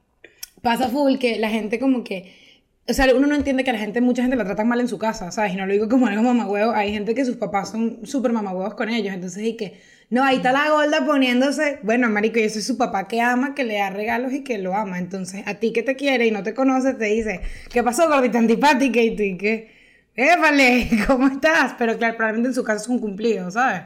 pasa 0.61 0.91
full 0.91 1.17
que 1.19 1.39
la 1.39 1.49
gente 1.49 1.79
como 1.79 2.05
que 2.05 2.45
o 2.89 2.93
sea, 2.93 3.13
uno 3.15 3.27
no 3.27 3.35
entiende 3.35 3.65
que 3.65 3.73
la 3.73 3.79
gente, 3.79 4.01
mucha 4.01 4.23
gente 4.23 4.37
la 4.37 4.45
tratan 4.45 4.69
mal 4.69 4.79
en 4.81 4.87
su 4.87 4.99
casa, 4.99 5.33
¿sabes? 5.33 5.53
Y 5.53 5.57
no 5.57 5.67
lo 5.67 5.73
digo 5.73 5.89
como 5.89 6.07
algo 6.07 6.23
mamagüevo. 6.23 6.71
Hay 6.71 6.93
gente 6.93 7.15
que 7.15 7.25
sus 7.25 7.37
papás 7.37 7.71
son 7.71 8.07
súper 8.07 8.33
mamagüevos 8.33 8.75
con 8.75 8.89
ellos. 8.89 9.13
Entonces, 9.13 9.43
y 9.43 9.57
que, 9.57 9.81
no, 10.09 10.23
ahí 10.23 10.37
está 10.37 10.53
la 10.53 10.71
gorda 10.71 11.05
poniéndose. 11.05 11.81
Bueno, 11.83 12.09
marico, 12.09 12.39
y 12.39 12.43
eso 12.43 12.61
es 12.61 12.67
su 12.67 12.79
papá 12.79 13.09
que 13.09 13.21
ama, 13.21 13.57
que 13.57 13.65
le 13.65 13.75
da 13.75 13.91
regalos 13.91 14.33
y 14.33 14.45
que 14.45 14.59
lo 14.59 14.75
ama. 14.77 15.01
Entonces, 15.01 15.43
a 15.47 15.55
ti 15.55 15.73
que 15.73 15.83
te 15.83 15.97
quiere 15.97 16.29
y 16.29 16.31
no 16.31 16.45
te 16.45 16.55
conoce, 16.55 16.95
te 16.95 17.07
dice, 17.07 17.41
¿qué 17.73 17.83
pasó, 17.83 18.09
gordita 18.09 18.39
antipática? 18.39 19.01
Y 19.01 19.17
tú, 19.17 19.23
¿y 19.25 19.37
qué? 19.37 19.71
¡Épale! 20.15 20.89
¿Cómo 21.09 21.27
estás? 21.27 21.75
Pero 21.77 21.99
claro, 21.99 22.17
probablemente 22.17 22.51
en 22.51 22.55
su 22.55 22.63
casa 22.63 22.83
es 22.83 22.89
un 22.89 23.01
cumplido, 23.01 23.51
¿sabes? 23.51 23.83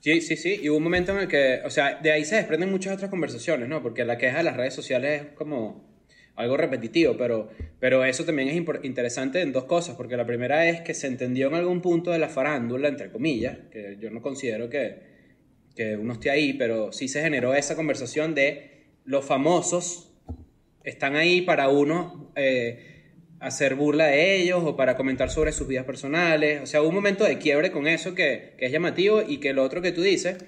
Sí, 0.00 0.20
sí, 0.22 0.36
sí. 0.36 0.58
Y 0.60 0.70
hubo 0.70 0.78
un 0.78 0.82
momento 0.82 1.12
en 1.12 1.18
el 1.18 1.28
que, 1.28 1.60
o 1.64 1.70
sea, 1.70 2.00
de 2.02 2.10
ahí 2.10 2.24
se 2.24 2.34
desprenden 2.34 2.70
muchas 2.70 2.94
otras 2.94 3.10
conversaciones, 3.10 3.68
¿no? 3.68 3.80
Porque 3.80 4.04
la 4.04 4.18
queja 4.18 4.38
de 4.38 4.42
las 4.42 4.56
redes 4.56 4.74
sociales 4.74 5.22
es 5.22 5.28
como 5.36 5.89
algo 6.40 6.56
repetitivo, 6.56 7.16
pero, 7.16 7.48
pero 7.78 8.04
eso 8.04 8.24
también 8.24 8.48
es 8.48 8.56
interesante 8.82 9.40
en 9.40 9.52
dos 9.52 9.64
cosas, 9.64 9.96
porque 9.96 10.16
la 10.16 10.26
primera 10.26 10.68
es 10.68 10.80
que 10.80 10.94
se 10.94 11.06
entendió 11.06 11.48
en 11.48 11.54
algún 11.54 11.80
punto 11.80 12.10
de 12.10 12.18
la 12.18 12.28
farándula, 12.28 12.88
entre 12.88 13.10
comillas, 13.10 13.58
que 13.70 13.96
yo 14.00 14.10
no 14.10 14.22
considero 14.22 14.68
que, 14.68 14.96
que 15.74 15.96
uno 15.96 16.14
esté 16.14 16.30
ahí, 16.30 16.54
pero 16.54 16.92
sí 16.92 17.08
se 17.08 17.22
generó 17.22 17.54
esa 17.54 17.76
conversación 17.76 18.34
de 18.34 18.70
los 19.04 19.24
famosos 19.24 20.10
están 20.84 21.16
ahí 21.16 21.42
para 21.42 21.68
uno 21.68 22.32
eh, 22.36 23.04
hacer 23.38 23.74
burla 23.74 24.06
de 24.06 24.36
ellos 24.36 24.62
o 24.64 24.76
para 24.76 24.96
comentar 24.96 25.30
sobre 25.30 25.52
sus 25.52 25.66
vidas 25.66 25.84
personales. 25.84 26.60
O 26.62 26.66
sea, 26.66 26.82
un 26.82 26.94
momento 26.94 27.24
de 27.24 27.38
quiebre 27.38 27.70
con 27.70 27.86
eso 27.86 28.14
que, 28.14 28.54
que 28.58 28.66
es 28.66 28.72
llamativo 28.72 29.22
y 29.26 29.38
que 29.38 29.52
lo 29.52 29.62
otro 29.62 29.82
que 29.82 29.92
tú 29.92 30.02
dices 30.02 30.38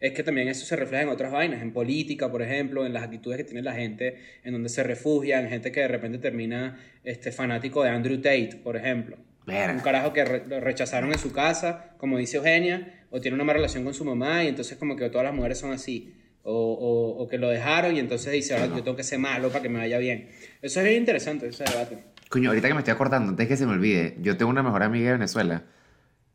es 0.00 0.12
que 0.12 0.22
también 0.22 0.48
eso 0.48 0.64
se 0.64 0.74
refleja 0.76 1.02
en 1.02 1.10
otras 1.10 1.30
vainas, 1.30 1.60
en 1.62 1.72
política, 1.72 2.30
por 2.30 2.40
ejemplo, 2.42 2.86
en 2.86 2.92
las 2.92 3.02
actitudes 3.02 3.36
que 3.38 3.44
tiene 3.44 3.62
la 3.62 3.74
gente, 3.74 4.16
en 4.44 4.52
donde 4.52 4.68
se 4.70 4.82
refugia, 4.82 5.40
en 5.40 5.48
gente 5.48 5.70
que 5.72 5.80
de 5.80 5.88
repente 5.88 6.18
termina 6.18 6.78
este, 7.04 7.30
fanático 7.32 7.82
de 7.84 7.90
Andrew 7.90 8.16
Tate, 8.16 8.58
por 8.64 8.76
ejemplo. 8.76 9.16
Verga. 9.46 9.72
Un 9.74 9.80
carajo 9.80 10.12
que 10.12 10.24
re- 10.24 10.42
lo 10.46 10.60
rechazaron 10.60 11.12
en 11.12 11.18
su 11.18 11.32
casa, 11.32 11.94
como 11.98 12.18
dice 12.18 12.38
Eugenia, 12.38 13.04
o 13.10 13.20
tiene 13.20 13.34
una 13.34 13.44
mala 13.44 13.58
relación 13.58 13.84
con 13.84 13.94
su 13.94 14.04
mamá 14.04 14.44
y 14.44 14.48
entonces 14.48 14.78
como 14.78 14.96
que 14.96 15.08
todas 15.10 15.24
las 15.24 15.34
mujeres 15.34 15.58
son 15.58 15.72
así. 15.72 16.14
O, 16.42 16.52
o- 16.54 17.22
o 17.22 17.28
que 17.28 17.36
lo 17.36 17.50
dejaron 17.50 17.94
y 17.94 17.98
entonces 17.98 18.32
dice, 18.32 18.54
ahora 18.54 18.66
yo 18.74 18.82
tengo 18.82 18.96
que 18.96 19.02
ser 19.04 19.18
malo 19.18 19.48
para 19.50 19.60
que 19.62 19.68
me 19.68 19.78
vaya 19.78 19.98
bien. 19.98 20.30
Eso 20.62 20.80
es 20.80 20.86
bien 20.86 20.96
interesante, 20.98 21.48
ese 21.48 21.64
debate. 21.64 21.98
Coño, 22.30 22.48
ahorita 22.48 22.68
que 22.68 22.74
me 22.74 22.80
estoy 22.80 22.92
acordando, 22.94 23.28
antes 23.30 23.46
que 23.48 23.56
se 23.58 23.66
me 23.66 23.72
olvide, 23.72 24.16
yo 24.22 24.36
tengo 24.38 24.50
una 24.50 24.62
mejor 24.62 24.82
amiga 24.82 25.06
de 25.08 25.12
Venezuela 25.14 25.64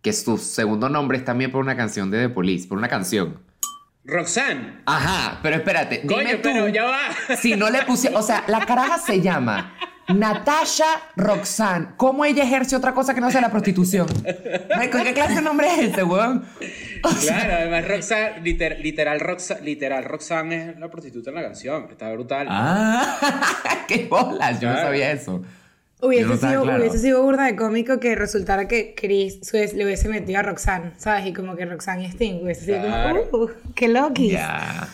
que 0.04 0.14
su 0.14 0.38
segundo 0.38 0.90
nombre 0.90 1.18
es 1.18 1.26
también 1.26 1.52
por 1.52 1.62
una 1.62 1.76
canción 1.76 2.12
de 2.12 2.20
The 2.28 2.30
Police, 2.30 2.68
por 2.68 2.78
una 2.78 2.88
canción. 2.88 3.40
Roxanne. 4.06 4.82
Ajá, 4.86 5.40
pero 5.42 5.56
espérate, 5.58 6.02
dime 6.04 6.24
Coño, 6.24 6.36
tú, 6.38 6.42
pero 6.44 6.68
ya 6.70 6.84
va. 6.86 7.00
Si 7.42 7.56
no 7.56 7.70
le 7.70 7.82
puse, 7.84 8.10
o 8.16 8.22
sea, 8.22 8.44
la 8.48 8.60
caraja 8.66 8.98
se 9.00 9.20
llama 9.22 9.76
Natasha 10.08 10.86
Roxanne. 11.16 11.88
¿Cómo 11.98 12.24
ella 12.26 12.44
ejerce 12.44 12.76
otra 12.76 12.94
cosa 12.94 13.16
que 13.16 13.22
no 13.22 13.32
sea 13.32 13.42
la 13.42 13.50
prostitución? 13.50 14.08
Marico, 14.76 15.00
¿Qué 15.04 15.14
clase 15.14 15.36
de 15.36 15.42
nombre 15.42 15.68
es 15.74 15.80
ese, 15.92 16.04
weón? 16.04 16.46
O 17.04 17.10
sea, 17.12 17.36
Claro, 17.40 17.54
además 17.62 17.88
Roxanne, 17.88 18.42
liter- 18.42 18.80
literal, 18.80 19.20
Roxa- 19.20 19.60
literal 19.62 20.04
Roxanne 20.04 20.70
es 20.72 20.80
la 20.80 20.90
prostituta 20.90 21.32
en 21.32 21.36
la 21.36 21.42
canción. 21.42 21.88
Está 21.90 22.12
brutal. 22.12 22.48
Ah, 22.50 23.18
qué 23.88 24.06
bolas, 24.10 24.60
yo 24.60 24.70
no 24.72 24.78
sabía 24.78 25.12
eso. 25.12 25.42
Hubiese, 26.06 26.26
no 26.26 26.38
sido, 26.38 26.62
claro. 26.64 26.80
hubiese 26.82 27.00
sido 27.00 27.24
burda 27.24 27.46
de 27.46 27.56
cómico 27.56 28.00
que 28.00 28.16
resultara 28.16 28.68
que 28.68 28.94
Chris 28.96 29.40
Suez 29.42 29.74
le 29.74 29.86
hubiese 29.86 30.08
metido 30.10 30.40
a 30.40 30.44
Roxanne, 30.44 30.92
¿sabes? 30.98 31.26
Y 31.28 31.34
como 31.34 31.56
que 31.56 31.66
Roxanne 31.66 32.04
y 32.04 32.08
Sting 32.12 32.44
hubiese 32.44 32.66
sido 32.66 32.82
Claro. 32.82 33.30
como, 33.32 33.44
¡uh! 33.46 33.50
¡Qué 33.76 33.88
loquis! 33.88 34.34
Ya. 34.34 34.88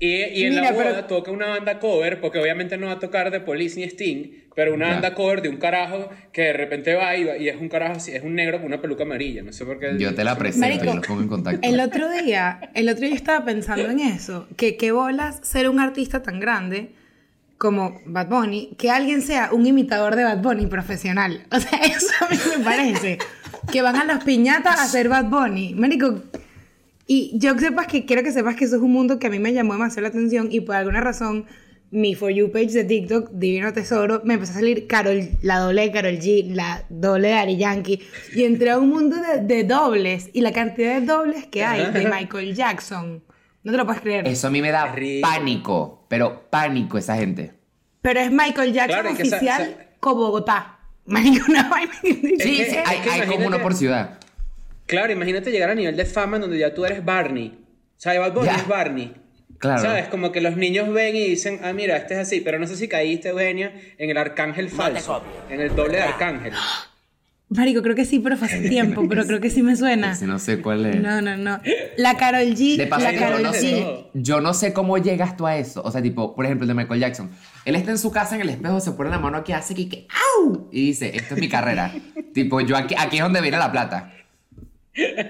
Y, 0.00 0.08
y 0.08 0.44
en 0.44 0.50
Mira, 0.50 0.62
la 0.64 0.72
boda 0.72 0.84
pero- 0.84 1.04
toca 1.06 1.30
una 1.30 1.46
banda 1.48 1.78
cover, 1.78 2.20
porque 2.20 2.38
obviamente 2.38 2.76
no 2.76 2.86
va 2.88 2.92
a 2.94 2.98
tocar 2.98 3.30
de 3.30 3.40
Police 3.40 3.76
ni 3.78 3.84
Sting, 3.84 4.42
pero 4.54 4.74
una 4.74 4.86
Ya. 4.88 4.92
banda 4.94 5.14
cover 5.14 5.40
de 5.40 5.48
un 5.48 5.56
carajo 5.56 6.10
que 6.32 6.42
de 6.42 6.52
repente 6.52 6.94
va 6.94 7.16
y, 7.16 7.24
va- 7.24 7.36
y 7.36 7.48
es 7.48 7.56
un 7.60 7.68
carajo 7.68 7.94
así, 7.94 8.12
es 8.12 8.22
un 8.22 8.34
negro 8.34 8.58
con 8.58 8.66
una 8.66 8.80
peluca 8.82 9.04
amarilla. 9.04 9.42
No 9.42 9.52
sé 9.52 9.64
por 9.64 9.78
qué. 9.78 9.92
Yo 9.98 10.14
te 10.14 10.24
la 10.24 10.36
presento 10.36 10.66
Marico, 10.66 10.92
y 10.92 10.96
los 10.96 11.06
pongo 11.06 11.22
en 11.22 11.28
contacto. 11.28 11.66
El 11.68 11.80
otro 11.80 12.10
día, 12.10 12.70
el 12.74 12.88
otro 12.88 13.00
día 13.02 13.10
yo 13.10 13.14
estaba 13.16 13.44
pensando 13.44 13.88
en 13.90 14.00
eso, 14.00 14.46
que 14.56 14.76
qué 14.76 14.92
bolas 14.92 15.38
ser 15.42 15.68
un 15.68 15.80
artista 15.80 16.22
tan 16.22 16.38
grande 16.40 16.90
como 17.64 17.98
Bad 18.04 18.28
Bunny, 18.28 18.74
que 18.76 18.90
alguien 18.90 19.22
sea 19.22 19.48
un 19.50 19.66
imitador 19.66 20.16
de 20.16 20.24
Bad 20.24 20.42
Bunny 20.42 20.66
profesional. 20.66 21.46
O 21.50 21.58
sea, 21.58 21.78
eso 21.78 22.12
a 22.20 22.28
mí 22.28 22.36
me 22.58 22.62
parece. 22.62 23.16
Que 23.72 23.80
van 23.80 23.96
a 23.96 24.04
las 24.04 24.22
piñatas 24.22 24.78
a 24.78 24.82
hacer 24.82 25.08
Bad 25.08 25.30
Bunny. 25.30 25.72
Marico, 25.72 26.20
y 27.06 27.32
yo 27.38 27.58
sepas 27.58 27.86
que 27.86 28.04
quiero 28.04 28.22
que 28.22 28.32
sepas 28.32 28.56
que 28.56 28.66
eso 28.66 28.76
es 28.76 28.82
un 28.82 28.92
mundo 28.92 29.18
que 29.18 29.28
a 29.28 29.30
mí 29.30 29.38
me 29.38 29.54
llamó 29.54 29.72
demasiado 29.72 30.02
la 30.02 30.08
atención 30.08 30.48
y 30.50 30.60
por 30.60 30.76
alguna 30.76 31.00
razón 31.00 31.46
mi 31.90 32.14
For 32.14 32.30
You 32.30 32.52
page 32.52 32.72
de 32.72 32.84
TikTok, 32.84 33.30
Divino 33.30 33.72
Tesoro, 33.72 34.20
me 34.24 34.34
empezó 34.34 34.52
a 34.52 34.56
salir 34.56 34.86
Carol, 34.86 35.30
la 35.40 35.60
doble 35.60 35.82
de 35.86 35.90
Carol 35.90 36.18
G, 36.18 36.50
la 36.52 36.84
doble 36.90 37.28
de 37.28 37.34
Ari 37.34 37.56
Yankee 37.56 38.00
y 38.34 38.42
entré 38.44 38.72
a 38.72 38.78
un 38.78 38.90
mundo 38.90 39.16
de, 39.16 39.40
de 39.40 39.64
dobles 39.64 40.28
y 40.34 40.42
la 40.42 40.52
cantidad 40.52 41.00
de 41.00 41.06
dobles 41.06 41.46
que 41.46 41.64
hay 41.64 41.90
de 41.92 42.10
Michael 42.14 42.54
Jackson. 42.54 43.22
No 43.64 43.72
te 43.72 43.78
lo 43.78 43.84
puedes 43.86 44.00
creer. 44.02 44.26
Eso 44.28 44.46
a 44.46 44.50
mí 44.50 44.62
me 44.62 44.70
da 44.70 44.94
pánico, 45.20 46.06
pero 46.08 46.48
pánico 46.50 46.96
esa 46.98 47.16
gente. 47.16 47.52
Pero 48.02 48.20
es 48.20 48.30
Michael 48.30 48.72
Jackson 48.72 49.00
Claro, 49.00 49.14
y 49.14 49.16
que 49.16 49.24
sa- 49.24 49.36
oficial 49.36 49.76
sa- 49.78 49.84
con 50.00 50.14
Bogotá. 50.14 50.78
Una 51.06 51.68
vaina 51.68 51.92
Sí, 52.02 52.20
que- 52.36 52.42
sí, 52.42 52.60
es 52.60 52.76
hay, 52.86 52.98
que 53.00 53.10
hay 53.10 53.20
como 53.20 53.32
imagínate- 53.34 53.46
uno 53.46 53.60
por 53.62 53.74
ciudad. 53.74 54.18
Claro, 54.86 55.12
imagínate 55.12 55.50
llegar 55.50 55.70
a 55.70 55.74
nivel 55.74 55.96
de 55.96 56.04
fama 56.04 56.36
en 56.36 56.42
donde 56.42 56.58
ya 56.58 56.74
tú 56.74 56.84
eres 56.84 57.04
Barney. 57.04 57.58
O 57.96 58.00
sea, 58.00 58.18
Bad 58.20 58.32
Bunny 58.34 58.48
es 58.50 58.68
Barney. 58.68 59.14
Claro. 59.58 59.80
¿Sabes? 59.80 60.08
Como 60.08 60.30
que 60.30 60.42
los 60.42 60.56
niños 60.58 60.92
ven 60.92 61.16
y 61.16 61.26
dicen, 61.26 61.60
ah, 61.64 61.72
mira, 61.72 61.96
este 61.96 62.12
es 62.14 62.20
así. 62.20 62.42
Pero 62.42 62.58
no 62.58 62.66
sé 62.66 62.76
si 62.76 62.86
caíste, 62.86 63.30
Eugenia, 63.30 63.72
en 63.96 64.10
el 64.10 64.16
arcángel 64.18 64.68
falso. 64.68 65.22
En 65.48 65.60
el 65.62 65.74
doble 65.74 65.96
de 65.96 66.02
arcángel. 66.02 66.52
Marico, 67.54 67.82
creo 67.82 67.94
que 67.94 68.04
sí, 68.04 68.18
pero 68.18 68.36
fue 68.36 68.48
hace 68.48 68.60
tiempo, 68.68 69.06
pero 69.08 69.24
creo 69.26 69.40
que 69.40 69.48
sí 69.50 69.62
me 69.62 69.76
suena. 69.76 70.16
No 70.22 70.38
sé 70.38 70.60
cuál 70.60 70.86
es. 70.86 71.00
No, 71.00 71.20
no, 71.22 71.36
no. 71.36 71.60
La 71.96 72.16
Carol 72.16 72.42
G. 72.54 72.76
De 72.76 72.86
paso, 72.86 73.04
la 73.04 73.12
yo 73.12 73.38
no, 73.38 73.52
G. 73.52 73.54
sé, 73.54 73.86
yo 74.14 74.40
no 74.40 74.54
sé 74.54 74.72
cómo 74.72 74.98
llegas 74.98 75.36
tú 75.36 75.46
a 75.46 75.56
eso. 75.56 75.82
O 75.84 75.90
sea, 75.90 76.02
tipo, 76.02 76.34
por 76.34 76.44
ejemplo, 76.44 76.64
el 76.64 76.68
de 76.68 76.74
Michael 76.74 77.00
Jackson. 77.00 77.30
Él 77.64 77.76
está 77.76 77.90
en 77.92 77.98
su 77.98 78.10
casa 78.10 78.34
en 78.34 78.42
el 78.42 78.48
espejo, 78.50 78.80
se 78.80 78.92
pone 78.92 79.10
la 79.10 79.18
mano 79.18 79.38
aquí, 79.38 79.52
hace 79.52 79.72
aquí, 79.74 79.86
que 79.88 80.06
¡au! 80.38 80.68
Y 80.72 80.86
dice, 80.86 81.16
esto 81.16 81.34
es 81.34 81.40
mi 81.40 81.48
carrera. 81.48 81.92
tipo, 82.34 82.60
yo 82.60 82.76
aquí, 82.76 82.94
aquí 82.98 83.16
es 83.18 83.22
donde 83.22 83.40
viene 83.40 83.56
la 83.58 83.70
plata. 83.72 84.12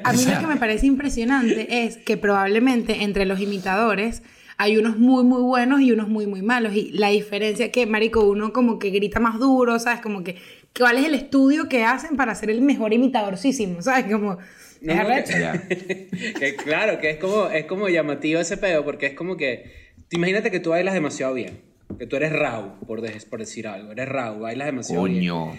A 0.05 0.13
mí 0.13 0.19
O 0.19 0.21
sea- 0.21 0.35
lo 0.35 0.41
que 0.41 0.47
me 0.55 0.57
parece 0.61 0.87
impresionante 0.87 1.85
es 1.85 1.97
que 1.97 2.17
probablemente 2.17 3.03
entre 3.03 3.25
los 3.25 3.41
imitadores 3.41 4.23
hay 4.57 4.77
unos 4.77 4.99
muy, 4.99 5.25
muy 5.25 5.43
buenos 5.43 5.81
y 5.81 5.91
unos 5.93 6.09
muy, 6.09 6.27
muy 6.27 6.43
malos. 6.43 6.75
Y 6.75 6.91
la 6.93 7.09
diferencia 7.09 7.67
es 7.67 7.73
que, 7.73 7.87
marico, 7.87 8.25
uno 8.25 8.53
como 8.53 8.79
que 8.79 8.91
grita 8.91 9.21
más 9.21 9.39
duro, 9.39 9.79
¿sabes? 9.79 10.01
Como 10.01 10.23
que, 10.23 10.37
¿cuál 10.79 10.99
es 10.99 11.07
el 11.07 11.15
estudio 11.15 11.69
que 11.69 11.85
hacen 11.85 12.17
para 12.17 12.35
ser 12.35 12.51
el 12.51 12.61
mejor 12.63 12.93
imitadorcísimo? 12.93 13.83
¿Sabes? 13.83 14.13
Como... 14.13 14.39
No, 14.81 14.95
que- 15.07 15.25
Ya. 15.41 15.63
que 15.69 16.57
claro, 16.57 16.99
que 17.01 17.11
es 17.11 17.17
como, 17.19 17.49
es 17.49 17.65
como 17.65 17.89
llamativo 17.89 18.41
ese 18.41 18.57
pedo, 18.59 18.85
porque 18.85 19.07
es 19.07 19.15
como 19.15 19.37
que. 19.37 19.73
te 20.09 20.17
Imagínate 20.17 20.51
que 20.51 20.61
tú 20.61 20.71
bailas 20.71 20.93
demasiado 20.95 21.33
bien. 21.35 21.61
Que 21.99 22.07
tú 22.07 22.17
eres 22.17 22.33
Raw, 22.33 22.81
por, 22.87 23.01
de- 23.01 23.19
por 23.31 23.41
decir 23.41 23.67
algo. 23.67 23.93
Eres 23.93 24.09
Raw, 24.09 24.39
bailas 24.41 24.67
demasiado 24.67 25.05
bien. 25.05 25.19
Coño. 25.29 25.57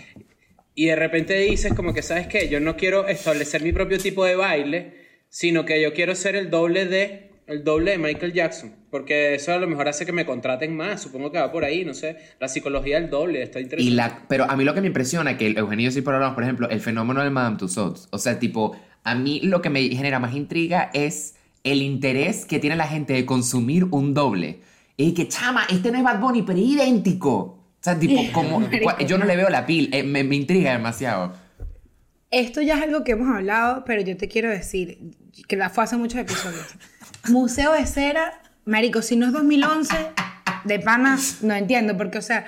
Y 0.76 0.88
de 0.88 0.96
repente 0.96 1.34
dices, 1.40 1.74
como 1.74 1.94
que, 1.94 2.02
¿sabes 2.04 2.28
qué? 2.28 2.50
Yo 2.50 2.60
no 2.60 2.76
quiero 2.78 3.08
establecer 3.08 3.64
mi 3.64 3.72
propio 3.72 3.98
tipo 3.98 4.26
de 4.26 4.36
baile, 4.36 4.94
sino 5.30 5.66
que 5.66 5.82
yo 5.82 5.94
quiero 5.94 6.14
ser 6.14 6.36
el 6.36 6.50
doble 6.52 6.86
de. 6.86 7.25
El 7.48 7.64
doble 7.64 7.92
de 7.92 7.98
Michael 7.98 8.34
Jackson. 8.34 8.74
Porque 8.90 9.36
eso 9.36 9.54
a 9.54 9.58
lo 9.58 9.68
mejor 9.68 9.88
hace 9.88 10.06
que 10.06 10.12
me 10.12 10.26
contraten 10.26 10.76
más. 10.76 11.02
Supongo 11.02 11.32
que 11.32 11.38
va 11.38 11.52
por 11.52 11.64
ahí, 11.64 11.86
no 11.86 11.94
sé. 11.94 12.18
La 12.40 12.48
psicología 12.48 13.00
del 13.00 13.10
doble 13.10 13.44
está 13.44 13.60
interesante. 13.60 13.92
Y 13.92 13.96
la, 13.96 14.26
pero 14.28 14.46
a 14.46 14.56
mí 14.56 14.64
lo 14.64 14.74
que 14.74 14.82
me 14.82 14.88
impresiona, 14.88 15.38
que 15.38 15.48
el 15.48 15.58
Eugenio 15.58 15.92
sí 15.92 16.02
por 16.02 16.16
por 16.34 16.44
ejemplo, 16.44 16.70
el 16.70 16.82
fenómeno 16.82 17.22
del 17.22 17.32
Madame 17.32 17.58
Tussauds. 17.58 18.08
O 18.12 18.18
sea, 18.18 18.40
tipo, 18.40 18.76
a 19.04 19.16
mí 19.16 19.42
lo 19.44 19.62
que 19.62 19.70
me 19.70 19.82
genera 19.90 20.20
más 20.20 20.34
intriga 20.34 20.90
es 20.94 21.36
el 21.64 21.82
interés 21.82 22.46
que 22.46 22.60
tiene 22.60 22.76
la 22.76 22.88
gente 22.88 23.14
de 23.14 23.26
consumir 23.26 23.86
un 23.86 24.14
doble. 24.14 24.62
Y 24.98 25.14
que, 25.14 25.28
chama, 25.28 25.66
este 25.70 25.92
no 25.92 25.98
es 25.98 26.04
Bad 26.04 26.20
Bunny, 26.20 26.42
pero 26.42 26.58
es 26.58 26.66
idéntico. 26.66 27.32
O 27.32 27.78
sea, 27.80 28.00
tipo, 28.00 28.22
como, 28.32 28.68
yo 29.06 29.18
no 29.18 29.26
le 29.26 29.36
veo 29.36 29.50
la 29.50 29.66
pil, 29.66 29.90
eh, 29.94 30.04
me, 30.04 30.24
me 30.24 30.36
intriga 30.36 30.72
demasiado. 30.72 31.34
Esto 32.32 32.62
ya 32.62 32.78
es 32.78 32.84
algo 32.84 33.04
que 33.04 33.14
hemos 33.14 33.30
hablado, 33.30 33.84
pero 33.86 34.02
yo 34.02 34.18
te 34.18 34.28
quiero 34.28 34.50
decir, 34.50 34.98
que 35.48 35.56
la 35.56 35.70
fue 35.70 35.84
hace 35.84 35.98
muchos 35.98 36.20
episodios. 36.20 36.66
Museo 37.30 37.74
de 37.74 37.86
Cera, 37.86 38.42
marico, 38.66 39.02
si 39.02 39.16
no 39.16 39.28
es 39.28 39.34
2011, 39.34 39.96
de 40.64 40.80
pana, 40.80 41.18
no 41.42 41.54
entiendo, 41.54 41.98
porque, 41.98 42.18
o 42.18 42.22
sea, 42.22 42.46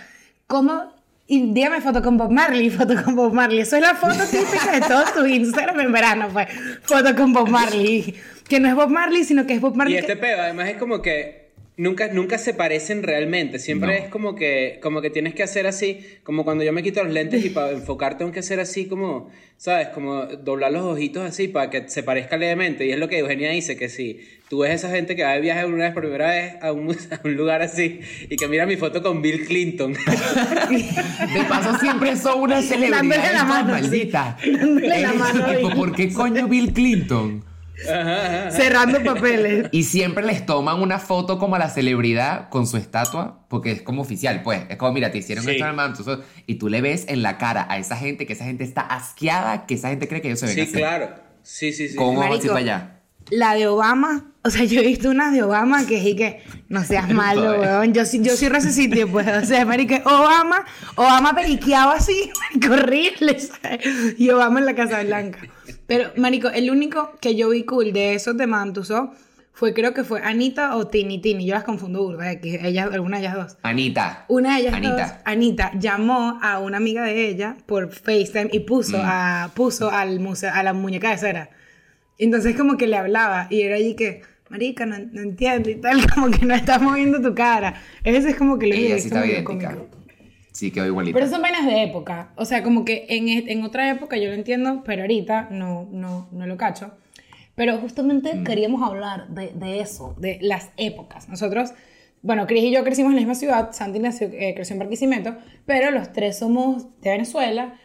¿cómo 0.47 0.95
y 1.29 1.51
dígame 1.53 1.81
foto 1.81 2.01
con 2.01 2.17
Bob 2.17 2.31
Marley, 2.31 2.69
foto 2.69 2.95
con 3.03 3.15
Bob 3.15 3.33
Marley. 3.33 3.59
Eso 3.59 3.75
es 3.75 3.81
la 3.81 3.95
foto 3.95 4.23
típica 4.31 4.71
de 4.71 4.79
todo 4.79 5.03
tu 5.13 5.25
Instagram 5.25 5.81
en 5.81 5.91
verano, 5.91 6.29
pues. 6.31 6.47
Foto 6.83 7.13
con 7.15 7.33
Bob 7.33 7.49
Marley. 7.49 8.15
Que 8.47 8.61
no 8.61 8.69
es 8.69 8.75
Bob 8.75 8.89
Marley, 8.89 9.25
sino 9.25 9.45
que 9.45 9.55
es 9.55 9.59
Bob 9.59 9.75
Marley. 9.75 9.95
Y 9.95 9.97
este 9.97 10.15
peo, 10.15 10.41
además 10.41 10.69
es 10.69 10.77
como 10.77 11.01
que 11.01 11.46
nunca, 11.77 12.09
nunca 12.09 12.37
se 12.37 12.53
parecen 12.53 13.03
realmente. 13.03 13.59
Siempre 13.59 13.87
No. 13.99 14.03
es 14.05 14.09
como 14.09 14.35
que, 14.35 14.79
como 14.81 15.01
que 15.01 15.09
tienes 15.09 15.33
que 15.33 15.43
hacer 15.43 15.67
así, 15.67 16.01
como 16.23 16.43
cuando 16.43 16.63
yo 16.63 16.73
me 16.73 16.83
quito 16.83 17.03
los 17.03 17.13
lentes 17.13 17.45
y 17.45 17.49
para 17.49 17.71
enfocar 17.73 18.17
tengo 18.17 18.31
que 18.31 18.39
hacer 18.39 18.59
así 18.59 18.85
como, 18.87 19.29
¿sabes? 19.57 19.87
Como 19.89 20.25
doblar 20.25 20.71
los 20.71 20.83
ojitos 20.83 21.23
así 21.23 21.47
para 21.47 21.69
que 21.69 21.87
se 21.87 22.03
parezca 22.03 22.35
levemente. 22.37 22.85
Y 22.85 22.91
es 22.91 22.99
lo 22.99 23.07
que 23.07 23.19
Eugenia 23.19 23.51
dice, 23.51 23.77
que 23.77 23.89
si 23.89 24.19
tú 24.49 24.59
ves 24.59 24.71
esa 24.73 24.89
gente 24.89 25.15
que 25.15 25.23
va 25.23 25.33
de 25.33 25.41
viaje 25.41 25.65
una 25.65 25.85
vez 25.85 25.93
por 25.93 26.03
primera 26.03 26.31
vez 26.31 26.55
a 26.61 26.71
un, 26.71 26.91
a 27.11 27.19
un 27.23 27.35
lugar 27.35 27.61
así 27.61 27.99
y 28.29 28.35
que 28.35 28.47
mira 28.47 28.65
mi 28.65 28.75
foto 28.75 29.01
con 29.01 29.21
Bill 29.21 29.45
Clinton. 29.45 29.93
De 30.69 31.43
paso 31.47 31.77
siempre 31.79 32.15
son 32.15 32.41
una 32.41 32.61
celebridad. 32.61 32.97
Dándole 32.97 33.33
la 33.33 33.43
mano, 33.43 33.75
sí. 33.75 33.81
maldita. 33.81 34.37
Dándole 34.45 35.01
la 35.01 35.13
mano 35.13 35.45
Tipo. 35.55 35.69
¿por 35.75 35.95
qué 35.95 36.11
coño 36.11 36.47
Bill 36.47 36.73
Clinton? 36.73 37.43
Ajá, 37.85 38.25
ajá. 38.47 38.51
Cerrando 38.51 39.03
papeles. 39.03 39.69
Y 39.71 39.83
siempre 39.83 40.25
les 40.25 40.45
toman 40.45 40.81
una 40.81 40.99
foto 40.99 41.37
como 41.37 41.55
a 41.55 41.59
la 41.59 41.69
celebridad 41.69 42.49
con 42.49 42.65
su 42.67 42.77
estatua, 42.77 43.45
porque 43.49 43.71
es 43.71 43.81
como 43.81 44.01
oficial, 44.01 44.41
pues. 44.43 44.61
Es 44.69 44.77
como, 44.77 44.93
mira, 44.93 45.11
te 45.11 45.19
hicieron 45.19 45.43
Sí. 45.45 45.51
esto 45.51 45.63
en 45.63 45.69
el 45.69 45.75
manto, 45.75 46.01
eso- 46.01 46.23
y 46.45 46.55
tú 46.55 46.69
le 46.69 46.81
ves 46.81 47.05
en 47.07 47.21
la 47.21 47.37
cara 47.37 47.67
a 47.69 47.77
esa 47.77 47.95
gente 47.97 48.25
que 48.25 48.33
esa 48.33 48.45
gente 48.45 48.63
está 48.63 48.81
asqueada, 48.81 49.65
que 49.65 49.75
esa 49.75 49.89
gente 49.89 50.07
cree 50.07 50.21
que 50.21 50.29
ellos 50.29 50.39
se 50.39 50.47
ven 50.47 50.55
Sí, 50.55 50.61
así. 50.61 50.71
claro. 50.73 51.09
Sí, 51.43 51.71
sí, 51.73 51.87
sí. 51.89 51.95
Con 51.95 52.07
un 52.09 52.17
ojo 52.17 52.23
así 52.23 52.29
Marico, 52.31 52.47
para 52.49 52.59
allá. 52.59 52.93
La 53.29 53.55
de 53.55 53.67
Obama, 53.67 54.25
o 54.43 54.49
sea, 54.49 54.63
yo 54.63 54.79
he 54.79 54.87
visto 54.87 55.09
unas 55.09 55.33
de 55.33 55.43
Obama 55.43 55.85
que 55.85 56.01
sí 56.01 56.15
que 56.15 56.41
no 56.69 56.83
seas 56.85 57.09
malo, 57.13 57.59
weón. 57.59 57.93
Yo, 57.93 58.05
sí- 58.05 58.21
yo 58.23 58.33
ese 58.33 58.71
sitio, 58.71 59.07
pues. 59.11 59.27
O 59.27 59.45
sea, 59.45 59.65
marico, 59.65 59.95
Obama, 60.05 60.65
Obama 60.95 61.33
periqueado 61.35 61.91
así, 61.91 62.31
marico, 62.39 62.73
horrible, 62.83 63.37
¿sabes? 63.39 63.81
Y 64.17 64.29
Obama 64.29 64.59
en 64.61 64.65
la 64.65 64.75
Casa 64.75 65.03
Blanca. 65.03 65.39
Pero, 65.87 66.11
marico, 66.17 66.49
el 66.49 66.69
único 66.69 67.11
que 67.21 67.35
yo 67.35 67.49
vi 67.49 67.63
cool 67.63 67.93
de 67.93 68.13
esos 68.13 68.37
de 68.37 68.45
Mantuso 68.45 69.11
fue, 69.53 69.73
creo 69.73 69.93
que 69.93 70.03
fue 70.03 70.21
Anita 70.21 70.75
o 70.75 70.85
Tini 70.87 71.19
Tini. 71.19 71.45
Yo 71.47 71.55
las 71.55 71.63
confundo 71.63 72.03
burda, 72.03 72.39
que 72.39 72.59
ellas, 72.67 72.89
alguna 72.93 73.17
de 73.17 73.23
ellas 73.23 73.35
dos. 73.35 73.57
Anita. 73.63 74.25
Una 74.27 74.55
de 74.55 74.61
ellas 74.61 74.73
Anita. 74.75 74.95
dos, 74.97 75.11
Anita, 75.25 75.71
llamó 75.79 76.39
a 76.43 76.59
una 76.59 76.77
amiga 76.77 77.03
de 77.03 77.27
ella 77.29 77.55
por 77.65 77.89
FaceTime 77.91 78.49
y 78.51 78.59
puso, 78.59 78.97
Mm. 78.97 79.05
a, 79.05 79.51
puso 79.55 79.89
al 79.89 80.19
museo, 80.19 80.51
a 80.53 80.61
la 80.61 80.73
muñeca 80.73 81.09
de 81.09 81.17
cera. 81.17 81.49
Entonces 82.19 82.55
como 82.55 82.77
que 82.77 82.87
le 82.87 82.97
hablaba 82.97 83.47
y 83.49 83.61
era 83.61 83.75
allí 83.77 83.95
que, 83.95 84.21
marica, 84.49 84.85
no, 84.85 84.97
no 84.99 85.21
entiendo 85.21 85.69
y 85.69 85.75
tal, 85.75 86.01
como 86.13 86.29
que 86.31 86.45
no 86.45 86.53
estás 86.53 86.81
moviendo 86.81 87.21
tu 87.21 87.33
cara. 87.33 87.75
Ese 88.03 88.29
es 88.31 88.35
como 88.35 88.59
que 88.59 88.67
lo 88.67 88.75
Ella 88.75 88.99
sí 88.99 89.09
como 89.09 89.23
estaba 89.23 89.25
lo 89.25 89.31
idéntica. 89.31 89.73
cómico. 89.75 89.96
Sí, 90.57 90.71
quedó 90.71 90.87
igualita. 90.87 91.13
Pero 91.19 91.29
son 91.29 91.41
vainas 91.43 91.65
de 91.67 91.83
época. 91.83 92.31
O 92.35 92.43
sea, 92.45 92.63
como 92.63 92.83
que 92.83 93.05
en, 93.09 93.27
e- 93.29 93.45
en 93.51 93.63
otra 93.63 93.91
época 93.91 94.17
yo 94.17 94.29
lo 94.29 94.33
entiendo, 94.33 94.81
pero 94.83 95.03
ahorita 95.03 95.49
no, 95.51 95.87
no, 95.91 96.27
no 96.31 96.47
lo 96.47 96.57
cacho. 96.57 96.91
Pero 97.53 97.77
justamente 97.77 98.33
Mm. 98.33 98.43
queríamos 98.43 98.81
hablar 98.81 99.27
de, 99.29 99.51
de 99.53 99.79
eso, 99.81 100.15
de 100.17 100.39
las 100.41 100.69
épocas. 100.77 101.29
Nosotros, 101.29 101.73
bueno, 102.23 102.47
Cris 102.47 102.63
y 102.63 102.71
yo 102.71 102.83
crecimos 102.83 103.11
en 103.11 103.17
la 103.17 103.21
misma 103.21 103.35
ciudad, 103.35 103.69
Santi 103.71 103.99
nació, 103.99 104.29
eh, 104.33 104.53
creció 104.55 104.73
en 104.73 104.79
Barquisimeto, 104.79 105.35
pero 105.67 105.91
los 105.91 106.11
tres 106.11 106.39
somos 106.39 106.87
de 107.01 107.11
Venezuela. 107.11 107.75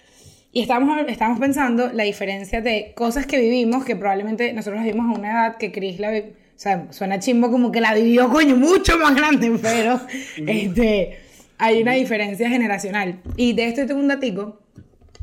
Y 0.50 0.62
estábamos, 0.62 0.98
estábamos 1.08 1.40
pensando 1.40 1.90
la 1.92 2.04
diferencia 2.04 2.62
de 2.62 2.92
cosas 2.94 3.26
que 3.26 3.38
vivimos, 3.38 3.84
que 3.84 3.96
probablemente 3.96 4.52
nosotros 4.54 4.76
las 4.76 4.84
vivimos 4.86 5.14
a 5.14 5.18
una 5.18 5.30
edad 5.30 5.56
que 5.58 5.72
Cris 5.72 5.98
la 6.00 6.08
O 6.10 6.22
sea, 6.56 6.86
suena 6.90 7.18
chimbo 7.18 7.50
como 7.50 7.70
que 7.72 7.80
la 7.82 7.92
vivió, 7.94 8.28
coño, 8.30 8.56
mucho 8.56 8.96
más 8.98 9.14
grande, 9.14 9.50
pero 9.62 10.00
este, 10.46 11.18
hay 11.62 11.82
una 11.82 11.92
diferencia 11.92 12.48
generacional. 12.48 13.20
Y 13.36 13.52
de 13.52 13.66
esto 13.68 13.86
tengo 13.86 14.00
un 14.00 14.08
datico 14.08 14.60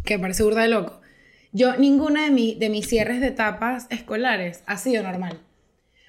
que 0.05 0.17
me 0.17 0.21
parece 0.21 0.43
burda 0.43 0.61
de 0.61 0.69
loco. 0.69 1.01
Yo, 1.51 1.75
ninguna 1.77 2.23
de, 2.25 2.31
mi, 2.31 2.55
de 2.55 2.69
mis 2.69 2.87
cierres 2.87 3.19
de 3.19 3.27
etapas 3.27 3.87
escolares 3.89 4.63
ha 4.65 4.77
sido 4.77 5.03
normal. 5.03 5.39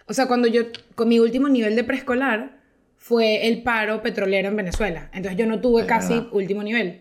O 0.07 0.13
sea, 0.13 0.27
cuando 0.27 0.49
yo, 0.49 0.63
con 0.95 1.09
mi 1.09 1.19
último 1.19 1.49
nivel 1.49 1.75
de 1.77 1.85
preescolar 1.85 2.61
fue 2.97 3.49
el 3.49 3.63
paro 3.63 4.03
petrolero 4.03 4.49
en 4.49 4.57
Venezuela. 4.57 5.11
Entonces 5.13 5.39
yo 5.39 5.47
no 5.47 5.61
tuve 5.61 5.83
Es 5.83 5.87
casi 5.89 6.15
verdad. 6.15 6.29
último 6.33 6.63
nivel. 6.63 7.01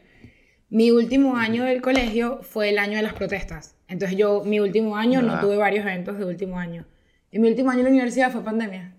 Mi 0.69 0.91
último 0.91 1.35
año 1.35 1.63
del 1.65 1.81
colegio 1.81 2.39
fue 2.41 2.69
el 2.69 2.79
año 2.79 2.97
de 2.97 3.03
las 3.03 3.13
protestas. 3.13 3.75
Entonces 3.87 4.17
yo, 4.17 4.43
mi 4.45 4.59
último 4.59 4.95
año, 4.95 5.21
no 5.21 5.27
¿Verdad? 5.29 5.41
tuve 5.41 5.57
varios 5.57 5.85
eventos 5.85 6.17
de 6.17 6.25
último 6.25 6.57
año. 6.57 6.85
Y 7.31 7.39
mi 7.39 7.49
último 7.49 7.69
año 7.71 7.79
en 7.79 7.85
la 7.85 7.91
universidad 7.91 8.31
fue 8.31 8.43
pandemia. 8.43 8.95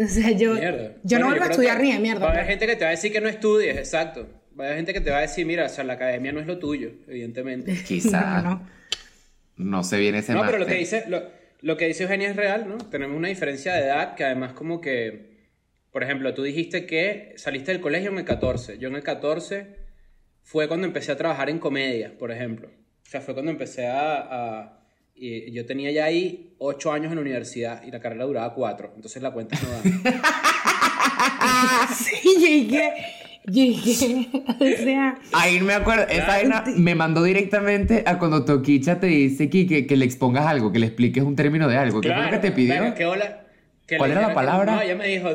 O 0.04 0.08
sea, 0.08 0.30
yo, 0.30 0.54
Mierda. 0.54 0.94
yo 1.02 1.18
no 1.18 1.26
vuelvo 1.26 1.44
a 1.44 1.48
estudiar 1.48 1.80
ni 1.80 1.92
de 1.92 1.98
mierda. 1.98 2.20
Va 2.20 2.26
a 2.28 2.30
haber 2.30 2.44
pues. 2.44 2.50
gente 2.52 2.66
que 2.66 2.76
te 2.76 2.84
va 2.84 2.88
a 2.88 2.92
decir 2.92 3.12
que 3.12 3.20
no 3.20 3.28
estudies, 3.28 3.76
exacto. 3.76 4.26
Va 4.58 4.64
a 4.64 4.66
haber 4.68 4.76
gente 4.78 4.92
que 4.94 5.00
te 5.02 5.10
va 5.10 5.18
a 5.18 5.20
decir, 5.22 5.44
mira, 5.44 5.66
o 5.66 5.68
sea, 5.68 5.84
la 5.84 5.92
academia 5.94 6.32
no 6.32 6.40
es 6.40 6.46
lo 6.46 6.58
tuyo, 6.58 6.90
evidentemente. 7.06 7.74
Quizá. 7.86 8.40
No, 8.42 8.50
no. 8.50 8.68
No 9.56 9.84
se 9.84 9.98
viene 9.98 10.18
ese 10.18 10.32
No, 10.32 10.46
pero 10.46 10.56
lo 10.58 10.64
que 10.66 10.74
dice, 10.74 11.04
lo, 11.06 11.22
lo 11.60 11.76
que 11.76 11.86
dice 11.86 12.04
Eugenia 12.04 12.30
es 12.30 12.36
real, 12.36 12.66
¿no? 12.66 12.78
Tenemos 12.78 13.14
una 13.14 13.28
diferencia 13.28 13.74
de 13.74 13.80
edad 13.84 14.14
que 14.14 14.24
además 14.24 14.54
como 14.54 14.80
que, 14.80 15.36
por 15.90 16.02
ejemplo, 16.02 16.32
tú 16.32 16.42
dijiste 16.42 16.86
que 16.86 17.34
saliste 17.36 17.72
del 17.72 17.82
colegio 17.82 18.10
en 18.10 18.16
el 18.18 18.24
14. 18.24 18.78
Yo 18.78 18.88
en 18.88 18.94
el 18.96 19.02
14 19.02 19.76
fue 20.42 20.66
cuando 20.66 20.86
empecé 20.86 21.12
a 21.12 21.16
trabajar 21.18 21.50
en 21.50 21.58
comedia, 21.58 22.16
por 22.18 22.32
ejemplo. 22.32 22.68
O 22.68 23.10
sea, 23.10 23.20
fue 23.20 23.34
cuando 23.34 23.50
empecé 23.50 23.86
a... 23.86 24.16
a- 24.16 24.79
y 25.20 25.52
yo 25.52 25.66
tenía 25.66 25.90
ya 25.90 26.04
ahí 26.06 26.54
8 26.58 26.92
años 26.92 27.10
en 27.10 27.16
la 27.16 27.22
universidad 27.22 27.82
y 27.86 27.90
la 27.90 28.00
carrera 28.00 28.24
duraba 28.24 28.54
4. 28.54 28.92
Entonces 28.96 29.22
la 29.22 29.32
cuenta 29.32 29.58
no 29.62 29.68
da. 29.70 29.82
Sí, 31.94 32.68
yo 32.70 32.80
dije, 33.52 34.28
o 34.60 34.82
sea, 34.84 35.18
Ahí 35.32 35.60
me 35.60 35.74
acuerdo, 35.74 36.06
esa 36.08 36.26
vaina 36.26 36.64
me 36.76 36.94
mandó 36.94 37.22
directamente 37.22 38.02
a 38.06 38.18
cuando 38.18 38.44
Toquicha 38.44 39.00
te 39.00 39.06
dice 39.06 39.50
que, 39.50 39.86
que 39.86 39.96
le 39.96 40.04
expongas 40.04 40.46
algo, 40.46 40.72
que 40.72 40.78
le 40.78 40.86
expliques 40.86 41.22
un 41.24 41.36
término 41.36 41.68
de 41.68 41.76
algo. 41.76 42.00
¿Qué 42.00 42.12
fue 42.12 42.24
lo 42.24 42.30
que 42.30 42.38
te 42.38 42.52
pidió? 42.52 42.74
Venga, 42.74 42.94
¿qué 42.94 43.06
hola? 43.06 43.46
Que 43.86 43.98
¿Cuál 43.98 44.12
era 44.12 44.20
la 44.22 44.28
que- 44.28 44.34
palabra? 44.34 44.76
No, 44.76 44.82
ella 44.82 44.94
me 44.94 45.08
dijo 45.08 45.28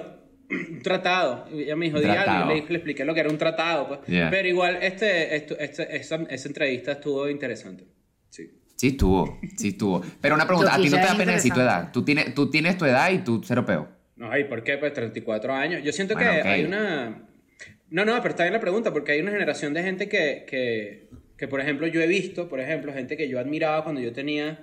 un 0.50 0.80
tratado. 0.84 1.46
Ella 1.52 1.76
me 1.76 1.86
dijo, 1.86 2.00
di 2.00 2.06
algo. 2.06 2.24
Tratado. 2.24 2.46
Y 2.46 2.48
le, 2.50 2.56
dije- 2.62 2.70
le 2.70 2.76
expliqué 2.78 3.06
lo 3.06 3.14
que 3.14 3.20
era 3.20 3.30
un 3.30 3.38
tratado. 3.38 3.88
Pues. 3.88 4.00
Yeah. 4.08 4.30
Pero 4.30 4.48
igual, 4.48 4.78
este, 4.82 5.36
esto- 5.36 5.58
este- 5.60 5.96
esa, 5.98 6.16
esa 6.30 6.48
entrevista 6.48 6.94
estuvo 6.94 7.28
interesante. 7.30 7.86
Sí. 8.30 8.50
Sí 8.76 8.88
estuvo, 8.88 9.40
sí 9.56 9.70
estuvo. 9.70 10.02
Pero 10.22 10.36
una 10.36 10.46
pregunta, 10.46 10.76
¿a 10.76 10.82
ti 10.82 10.90
no 10.90 10.98
te 10.98 11.04
da 11.04 11.18
pena 11.18 11.34
decir 11.34 11.54
tu 11.54 11.62
edad? 11.62 11.92
Tú 11.92 12.04
tienes, 12.04 12.34
tú 12.34 12.50
tienes 12.50 12.78
tu 12.78 12.86
edad 12.86 13.10
y 13.12 13.20
tú 13.20 13.42
cero 13.44 13.66
peo. 13.66 13.88
No, 14.16 14.38
¿y 14.38 14.44
por 14.46 14.64
qué? 14.64 14.78
Pues 14.78 14.94
34 14.94 15.54
años. 15.54 15.84
Yo 15.84 15.92
siento 15.92 16.14
Bueno, 16.14 16.32
que 16.32 16.48
hay 16.48 16.64
una... 16.64 17.28
No, 17.90 18.04
no, 18.04 18.16
pero 18.22 18.30
está 18.30 18.44
bien 18.44 18.54
la 18.54 18.60
pregunta, 18.60 18.92
porque 18.92 19.14
hay 19.14 19.22
una 19.22 19.32
generación 19.32 19.74
de 19.74 19.84
gente 19.84 20.10
que, 20.10 20.46
que, 20.48 21.10
que, 21.38 21.48
por 21.48 21.62
ejemplo, 21.62 21.88
yo 21.88 22.02
he 22.02 22.08
visto, 22.08 22.50
por 22.50 22.60
ejemplo, 22.60 22.92
gente 22.94 23.16
que 23.16 23.30
yo 23.30 23.40
admiraba 23.40 23.84
cuando 23.84 24.02
yo 24.02 24.12
tenía, 24.12 24.60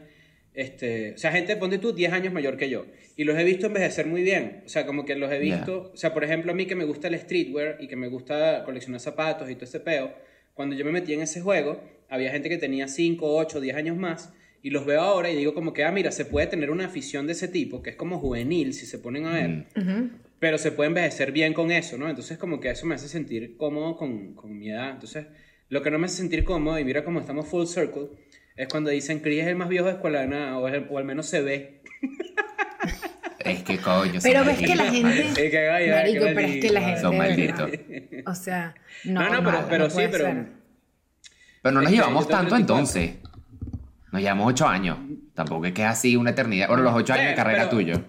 este, 0.54 1.12
o 1.14 1.18
sea, 1.18 1.30
gente, 1.32 1.56
ponte 1.56 1.78
tú, 1.78 1.92
10 1.92 2.12
años 2.12 2.32
mayor 2.32 2.56
que 2.56 2.68
yo, 2.68 2.86
y 3.16 3.24
los 3.24 3.38
he 3.38 3.44
visto 3.44 3.66
envejecer 3.66 4.06
muy 4.06 4.22
bien, 4.22 4.62
o 4.66 4.68
sea, 4.68 4.86
como 4.86 5.04
que 5.04 5.14
los 5.14 5.30
he 5.30 5.38
visto, 5.38 5.92
o 5.94 5.96
sea, 5.96 6.12
por 6.12 6.24
ejemplo, 6.24 6.50
a 6.52 6.54
mí 6.54 6.66
que 6.66 6.74
me 6.74 6.84
gusta 6.84 7.08
el 7.08 7.18
streetwear 7.18 7.76
y 7.80 7.86
que 7.86 7.96
me 7.96 8.08
gusta 8.08 8.64
coleccionar 8.64 9.00
zapatos 9.00 9.48
y 9.48 9.54
todo 9.54 9.64
ese 9.64 9.80
peo, 9.80 10.12
cuando 10.54 10.74
yo 10.74 10.84
me 10.84 10.90
metí 10.90 11.14
en 11.14 11.22
ese 11.22 11.40
juego, 11.40 11.82
había 12.12 12.30
gente 12.30 12.48
que 12.48 12.58
tenía 12.58 12.86
5, 12.88 13.36
8, 13.36 13.60
10 13.60 13.76
años 13.76 13.96
más, 13.96 14.32
y 14.62 14.70
los 14.70 14.86
veo 14.86 15.00
ahora 15.00 15.30
y 15.30 15.36
digo 15.36 15.54
como 15.54 15.72
que, 15.72 15.82
ah, 15.84 15.90
mira, 15.90 16.12
se 16.12 16.24
puede 16.24 16.46
tener 16.46 16.70
una 16.70 16.86
afición 16.86 17.26
de 17.26 17.32
ese 17.32 17.48
tipo, 17.48 17.82
que 17.82 17.90
es 17.90 17.96
como 17.96 18.18
juvenil, 18.20 18.74
si 18.74 18.86
se 18.86 18.98
ponen 18.98 19.26
a 19.26 19.32
ver, 19.32 19.48
Mm. 19.74 20.10
pero 20.38 20.58
se 20.58 20.70
puede 20.72 20.88
envejecer 20.88 21.32
bien 21.32 21.52
con 21.54 21.70
eso, 21.72 21.98
¿no? 21.98 22.08
Entonces 22.08 22.38
como 22.38 22.60
que 22.60 22.70
eso 22.70 22.86
me 22.86 22.94
hace 22.94 23.08
sentir 23.08 23.56
cómodo 23.56 23.96
con, 23.96 24.34
con 24.34 24.56
mi 24.58 24.70
edad. 24.70 24.90
Entonces, 24.90 25.26
lo 25.68 25.82
que 25.82 25.90
no 25.90 25.98
me 25.98 26.06
hace 26.06 26.16
sentir 26.18 26.44
cómodo, 26.44 26.78
y 26.78 26.84
mira 26.84 27.02
cómo 27.04 27.18
estamos 27.20 27.48
full 27.48 27.66
circle, 27.66 28.08
es 28.56 28.68
cuando 28.68 28.90
dicen, 28.90 29.20
Chris 29.20 29.40
es 29.40 29.46
el 29.48 29.56
más 29.56 29.68
viejo 29.68 29.86
de 29.86 29.92
escuela 29.92 30.20
de 30.20 30.28
nada, 30.28 30.58
o, 30.58 30.68
es 30.68 30.74
el- 30.74 30.86
o 30.90 30.98
al 30.98 31.04
menos 31.04 31.26
se 31.26 31.40
ve. 31.40 31.80
Es 33.44 33.64
que 33.64 33.76
coño. 33.78 34.20
Pero 34.22 34.44
ves 34.44 34.58
que 34.58 34.76
la 34.76 34.84
gente- 34.84 35.02
marico. 35.02 35.40
Es 35.40 35.50
que, 35.50 35.58
ay, 35.68 35.84
ay, 35.86 35.90
Marico, 35.90 36.24
qué 36.26 36.32
pero 36.32 36.46
es 36.46 36.56
que 36.64 36.70
la 36.70 36.80
gente. 36.80 37.00
Son 37.00 37.18
malditos. 37.18 37.70
O 38.26 38.34
sea, 38.36 38.74
no. 39.04 39.20
No, 39.20 39.30
no, 39.30 39.44
pero- 39.44 39.60
no, 39.62 39.68
pero 39.68 39.84
no 39.84 39.90
sí, 39.90 40.02
pero- 40.10 40.24
ser. 40.26 40.46
Pero 41.62 41.74
no 41.74 41.80
nos 41.82 41.90
Es 41.90 41.96
llevamos 41.96 42.28
tanto 42.28 42.54
34. 42.56 42.56
entonces. 42.76 43.16
Nos 44.12 44.20
llevamos 44.20 44.46
ocho 44.48 44.66
años. 44.66 44.98
Tampoco 45.34 45.64
es 45.66 45.72
que 45.72 45.82
es 45.82 45.88
así 45.88 46.16
una 46.16 46.30
eternidad. 46.30 46.68
Bueno, 46.68 46.82
los 46.82 46.94
ocho 46.94 47.14
años 47.14 47.28
de 47.30 47.34
carrera 47.34 47.58
pero- 47.64 47.70
tuyo. 47.70 48.04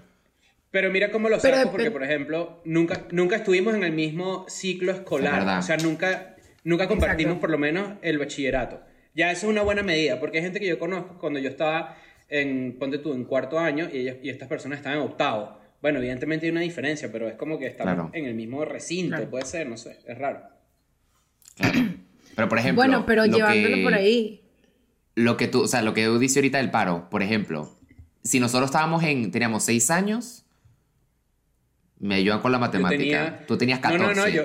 Pero 0.72 0.90
mira 0.92 1.12
cómo 1.12 1.30
lo 1.30 1.38
dep- 1.38 1.70
porque, 1.70 1.92
por 1.92 2.04
ejemplo, 2.04 2.60
nunca, 2.66 3.06
nunca 3.12 3.36
estuvimos 3.36 3.76
en 3.76 3.84
el 3.84 3.92
mismo 3.92 4.46
ciclo 4.50 4.92
Es 4.92 4.98
escolar. 4.98 5.60
O 5.60 5.62
sea, 5.62 5.78
nunca, 5.78 6.36
nunca 6.64 6.88
compartimos 6.88 7.34
Exacto. 7.36 7.42
por 7.42 7.50
lo 7.52 7.58
menos 7.60 7.92
el 8.02 8.18
bachillerato. 8.18 8.82
Ya 9.14 9.32
eso 9.32 9.46
es 9.46 9.52
una 9.52 9.62
buena 9.62 9.84
medida, 9.84 10.20
porque 10.20 10.40
hay 10.40 10.44
gente 10.46 10.60
que 10.60 10.66
yo 10.68 10.80
conozco 10.80 11.20
cuando 11.20 11.38
yo 11.38 11.48
estaba 11.50 11.96
en, 12.28 12.76
ponte 12.80 12.98
tú, 12.98 13.14
en 13.14 13.26
cuarto 13.26 13.60
año 13.60 13.88
y, 13.94 13.98
ellas, 13.98 14.18
y 14.24 14.30
estas 14.32 14.48
personas 14.50 14.80
estaban 14.80 14.98
en 14.98 15.06
octavo. 15.06 15.60
Bueno, 15.80 16.00
evidentemente 16.00 16.48
hay 16.48 16.52
una 16.52 16.62
diferencia, 16.62 17.12
pero 17.12 17.28
es 17.30 17.36
como 17.36 17.60
que 17.60 17.68
estamos 17.68 17.94
Claro. 17.94 18.10
en 18.14 18.26
el 18.26 18.34
mismo 18.34 18.66
recinto, 18.66 19.16
Claro. 19.18 19.30
puede 19.30 19.46
ser, 19.46 19.70
no 19.70 19.78
sé, 19.78 20.00
es 20.08 20.18
raro. 20.18 20.42
Claro. 21.56 21.80
Pero 22.36 22.50
por 22.50 22.60
ejemplo. 22.60 22.84
Bueno, 22.84 23.06
pero 23.06 23.26
lo 23.26 23.36
llevándolo 23.38 23.76
que- 23.78 23.84
por 23.84 23.94
ahí. 23.94 24.42
Lo 25.16 25.38
que 25.38 25.48
tú, 25.48 25.62
o 25.64 25.68
sea, 25.68 25.82
lo 25.84 25.94
que 25.94 26.06
tú 26.06 26.18
dices 26.18 26.38
ahorita 26.38 26.58
del 26.58 26.72
paro, 26.72 27.08
por 27.10 27.22
ejemplo, 27.22 27.78
si 28.24 28.40
nosotros 28.40 28.70
estábamos 28.70 29.04
en, 29.04 29.30
teníamos 29.32 29.64
seis 29.64 29.92
años, 29.92 30.46
me 32.00 32.16
ayudan 32.16 32.42
con 32.42 32.52
la 32.52 32.60
matemática. 32.60 32.98
tenía- 33.00 33.46
Tú 33.48 33.58
tenías 33.58 33.80
14. 33.80 34.04
No, 34.04 34.14
no, 34.14 34.22
no, 34.22 34.28
yo, 34.28 34.44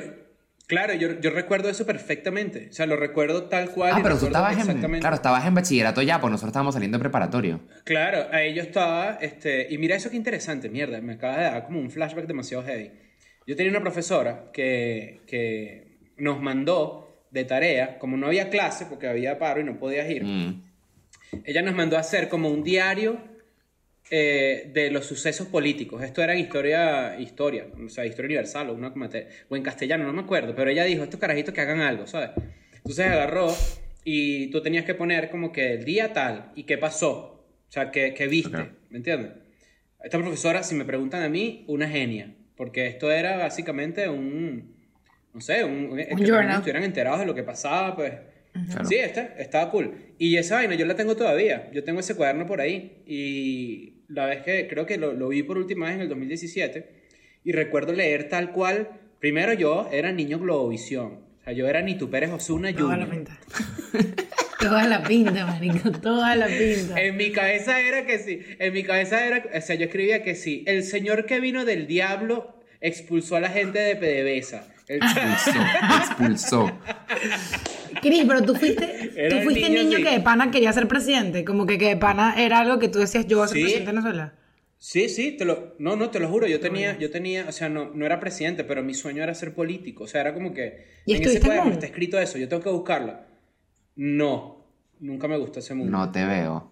Claro, 0.67 0.93
yo, 0.93 1.19
yo 1.19 1.31
recuerdo 1.31 1.71
eso 1.71 1.87
perfectamente. 1.87 2.69
O 2.71 2.73
sea, 2.75 2.85
lo 2.85 2.95
recuerdo 2.97 3.45
tal 3.45 3.71
cual. 3.71 3.93
Ah, 3.95 4.01
pero 4.03 4.19
tú 4.19 4.27
estabas 4.27 4.69
en, 4.69 4.81
claro, 5.01 5.17
estabas 5.17 5.47
en 5.47 5.55
bachillerato 5.55 6.03
ya, 6.03 6.21
pues 6.21 6.31
nosotros 6.31 6.51
estábamos 6.51 6.75
saliendo 6.75 6.99
de 6.99 7.01
preparatorio. 7.05 7.61
Claro, 7.85 8.27
ahí 8.33 8.53
yo 8.53 8.61
estaba, 8.61 9.13
este, 9.23 9.67
y 9.73 9.79
mira 9.79 9.97
eso 9.97 10.11
qué 10.11 10.17
interesante, 10.19 10.69
mierda, 10.69 11.01
me 11.01 11.15
acaba 11.15 11.39
de 11.39 11.45
dar 11.45 11.65
como 11.65 11.81
un 11.81 11.91
flashback 11.91 12.27
demasiado 12.27 12.63
heavy. 12.65 12.91
Yo 13.47 13.57
tenía 13.57 13.71
una 13.71 13.81
profesora 13.81 14.51
que, 14.53 15.23
que 15.27 15.97
nos 16.19 16.39
mandó 16.43 17.08
de 17.31 17.45
tarea, 17.45 17.99
como 17.99 18.17
no 18.17 18.27
había 18.27 18.49
clase 18.51 18.87
porque 18.87 19.07
había 19.07 19.39
paro 19.39 19.61
y 19.61 19.65
no 19.65 19.79
podías 19.79 20.09
ir, 20.11 20.25
Mm. 20.25 20.63
ella 21.45 21.63
nos 21.63 21.75
mandó 21.75 21.97
a 21.97 22.01
hacer 22.01 22.29
como 22.29 22.49
un 22.49 22.63
diario 22.65 23.19
eh, 24.11 24.71
de 24.73 24.91
los 24.91 25.05
sucesos 25.05 25.49
políticos. 25.49 26.03
Esto 26.03 26.23
era 26.23 26.33
en 26.33 26.39
historia, 26.39 27.21
historia, 27.21 27.67
o 27.85 27.89
sea, 27.91 28.07
historia 28.07 28.27
universal 28.29 28.71
o, 28.71 28.75
una, 28.75 28.95
o 29.51 29.57
en 29.57 29.63
castellano, 29.63 30.05
no 30.05 30.15
me 30.15 30.23
acuerdo, 30.23 30.55
pero 30.55 30.71
ella 30.71 30.85
dijo, 30.85 31.03
estos 31.05 31.21
carajitos 31.21 31.53
que 31.53 31.61
hagan 31.61 31.81
algo, 31.83 32.07
¿sabes? 32.07 32.31
Entonces 32.75 33.07
agarró 33.07 33.55
y 34.05 34.47
tú 34.51 34.63
tenías 34.63 34.87
que 34.87 34.95
poner 34.95 35.29
como 35.29 35.53
que 35.53 35.75
el 35.75 35.85
día 35.85 36.15
tal 36.15 36.53
y 36.55 36.63
qué 36.63 36.79
pasó, 36.79 37.45
o 37.69 37.71
sea, 37.71 37.91
qué, 37.91 38.15
qué 38.15 38.27
viste, 38.29 38.57
Ok. 38.57 38.69
¿me 38.89 38.97
entiendes? 38.97 39.33
Esta 40.03 40.17
profesora, 40.17 40.63
si 40.63 40.75
me 40.75 40.87
preguntan 40.87 41.23
a 41.23 41.29
mí, 41.29 41.65
una 41.69 41.87
genia, 41.87 42.35
porque 42.57 42.87
esto 42.87 43.11
era 43.11 43.37
básicamente 43.37 44.09
un, 44.09 44.75
no 45.35 45.41
sé, 45.41 45.65
un, 45.65 45.99
es 45.99 46.09
que 46.09 46.27
journal. 46.27 46.57
estuvieran 46.57 46.85
enterados 46.85 47.21
de 47.21 47.27
lo 47.27 47.35
que 47.35 47.43
pasaba, 47.43 47.95
pues... 47.95 48.13
Sí, 48.89 48.97
este, 48.97 49.35
estaba 49.39 49.71
cool. 49.71 49.95
Y 50.19 50.37
esa 50.37 50.57
vaina 50.57 50.75
yo 50.75 50.85
la 50.85 50.97
tengo 50.97 51.15
todavía. 51.15 51.71
Yo 51.73 51.85
tengo 51.85 52.01
ese 52.01 52.17
cuaderno 52.17 52.45
por 52.45 52.61
ahí. 52.61 53.03
Y 53.07 54.03
la 54.09 54.27
vez 54.27 54.43
que 54.43 54.67
creo 54.67 54.85
que 54.85 54.97
lo, 54.97 55.13
lo 55.13 55.29
vi 55.29 55.45
por 55.45 55.59
última 55.59 55.87
vez 55.87 55.95
en 55.95 56.01
el 56.01 56.09
2017. 56.09 56.89
Y 57.45 57.53
recuerdo 57.53 57.93
leer 57.93 58.29
tal 58.29 58.51
cual. 58.51 58.89
Primero 59.21 59.53
yo 59.53 59.89
era 59.93 60.11
niño 60.11 60.41
Globovisión. 60.41 61.21
O 61.41 61.45
sea, 61.45 61.53
yo 61.53 61.69
era 61.69 61.83
Nitu 61.83 62.11
Pérez 62.11 62.31
Osuna 62.33 62.73
Toda 62.75 62.97
la 62.97 63.07
Junior. 63.07 63.11
pinta. 63.27 63.39
toda 64.61 64.89
la 64.89 65.03
pinta, 65.05 65.47
marico, 65.47 65.93
toda 65.93 66.35
la 66.35 66.47
pinta. 66.49 67.01
En 67.01 67.17
mi 67.17 67.31
cabeza 67.31 67.81
era 67.81 68.07
que 68.07 68.19
sí. 68.19 68.41
En 68.59 68.73
mi 68.73 68.83
cabeza 68.83 69.25
era. 69.25 69.45
O 69.57 69.61
sea, 69.61 69.77
yo 69.77 69.85
escribía 69.85 70.25
que 70.25 70.35
sí. 70.35 70.65
El 70.67 70.83
señor 70.83 71.27
que 71.27 71.39
vino 71.39 71.65
del 71.65 71.87
diablo 71.87 72.59
expulsó 72.81 73.37
a 73.37 73.41
la 73.41 73.51
gente 73.51 73.79
de 73.79 73.95
PDVSA. 73.95 74.67
Expulsó, 74.89 75.61
expulsó. 75.99 76.79
Cris, 78.01 78.25
pero 78.27 78.43
tú 78.43 78.55
fuiste, 78.55 79.13
Era 79.17 79.29
tú 79.31 79.37
el 79.37 79.45
fuiste 79.45 79.69
niño 79.71 79.99
que 79.99 80.11
de 80.11 80.21
pana 80.21 80.51
quería 80.51 80.73
ser 80.73 80.89
presidente. 80.89 81.45
Como 81.45 81.67
que, 81.67 81.79
que 81.79 81.89
de 81.89 81.97
pana 81.97 82.35
era 82.37 82.61
algo 82.61 82.79
que 82.79 82.89
tú 82.89 82.99
decías, 82.99 83.27
yo 83.27 83.39
voy 83.39 83.45
a 83.45 83.49
ser 83.49 83.57
Sí. 83.59 83.63
presidente 83.65 83.91
de 83.91 83.97
Venezuela. 83.97 84.35
Sí, 84.81 85.09
sí, 85.09 85.33
te 85.33 85.45
lo, 85.45 85.75
no, 85.81 85.97
no, 85.97 86.09
te 86.11 86.21
lo 86.21 86.29
juro, 86.29 86.47
yo 86.47 86.61
tenía, 86.61 86.97
yo 86.99 87.11
tenía, 87.11 87.47
o 87.49 87.53
sea, 87.53 87.69
no, 87.69 87.91
no 87.93 88.07
era 88.07 88.21
presidente, 88.21 88.63
pero 88.63 88.83
mi 88.85 88.95
sueño 88.95 89.25
era 89.25 89.35
ser 89.35 89.53
político, 89.53 90.05
o 90.05 90.07
sea, 90.07 90.21
era 90.21 90.33
como 90.35 90.55
que 90.55 90.87
¿Y 91.05 91.17
en 91.17 91.23
ese 91.25 91.41
cuaderno 91.41 91.73
está 91.73 91.87
escrito 91.87 92.17
eso, 92.19 92.39
yo 92.39 92.49
tengo 92.49 92.63
que 92.63 92.71
buscarlo. 92.71 93.19
No, 93.97 94.65
nunca 95.01 95.27
me 95.27 95.37
gustó 95.37 95.59
ese 95.59 95.75
mundo. 95.75 95.91
No 95.91 96.13
te 96.13 96.25
veo. 96.25 96.71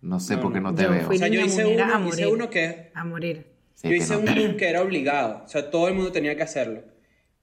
No 0.00 0.18
sé 0.18 0.34
No, 0.36 0.40
por 0.42 0.52
qué 0.52 0.60
no. 0.60 0.70
no 0.72 0.74
te 0.74 0.82
Yo 0.82 0.90
veo. 0.90 1.06
fui 1.06 1.16
o 1.16 1.18
sea, 1.20 1.28
yo 1.28 1.40
hice 1.40 1.62
a 1.62 1.68
uno, 1.98 2.08
hice 2.08 2.26
uno 2.26 2.50
que, 2.50 2.90
A 2.94 3.04
morir. 3.04 3.46
Sí, 3.74 3.88
yo 3.88 3.94
hice 3.94 4.16
un 4.16 4.24
noto. 4.24 4.40
Moon 4.40 4.56
que 4.56 4.68
era 4.68 4.82
obligado, 4.82 5.42
o 5.44 5.48
sea, 5.48 5.70
todo 5.70 5.86
el 5.88 5.94
mundo 5.94 6.10
tenía 6.10 6.34
que 6.36 6.42
hacerlo. 6.42 6.82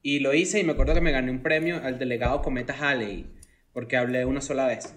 Y 0.09 0.21
lo 0.21 0.33
hice 0.33 0.61
y 0.61 0.63
me 0.63 0.71
acuerdo 0.71 0.93
que 0.93 1.01
me 1.01 1.11
gané 1.11 1.29
un 1.31 1.43
premio 1.43 1.81
al 1.83 1.99
delegado 1.99 2.41
Cometa 2.41 2.73
Halley, 2.79 3.25
porque 3.73 3.97
hablé 3.97 4.23
una 4.23 4.39
sola 4.39 4.65
vez. 4.65 4.95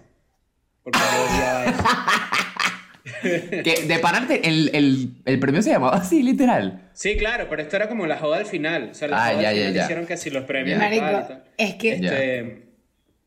Porque 0.84 1.00
yo 1.00 1.70
eso. 1.72 1.82
Que 3.64 3.86
de 3.88 3.98
pararte, 3.98 4.48
el, 4.48 4.70
el, 4.72 5.14
el 5.24 5.40
premio 5.40 5.62
se 5.62 5.70
llamaba 5.70 5.96
así, 5.96 6.22
literal. 6.22 6.90
Sí, 6.92 7.16
claro, 7.16 7.46
pero 7.50 7.60
esto 7.60 7.74
era 7.74 7.88
como 7.88 8.06
la 8.06 8.18
joda 8.18 8.36
al 8.36 8.46
final. 8.46 8.90
O 8.92 8.94
sea, 8.94 9.08
la 9.08 9.16
Ah, 9.26 9.30
joda 9.32 9.42
ya, 9.42 9.48
al 9.48 9.54
ya, 9.56 9.60
final 9.62 9.74
ya. 9.74 9.82
hicieron 9.82 10.06
que 10.06 10.16
si 10.16 10.30
los 10.30 10.44
premios 10.44 10.78
Ya. 10.78 10.84
Marico, 10.84 11.34
es 11.58 11.74
que 11.74 11.94
Este, 11.94 12.68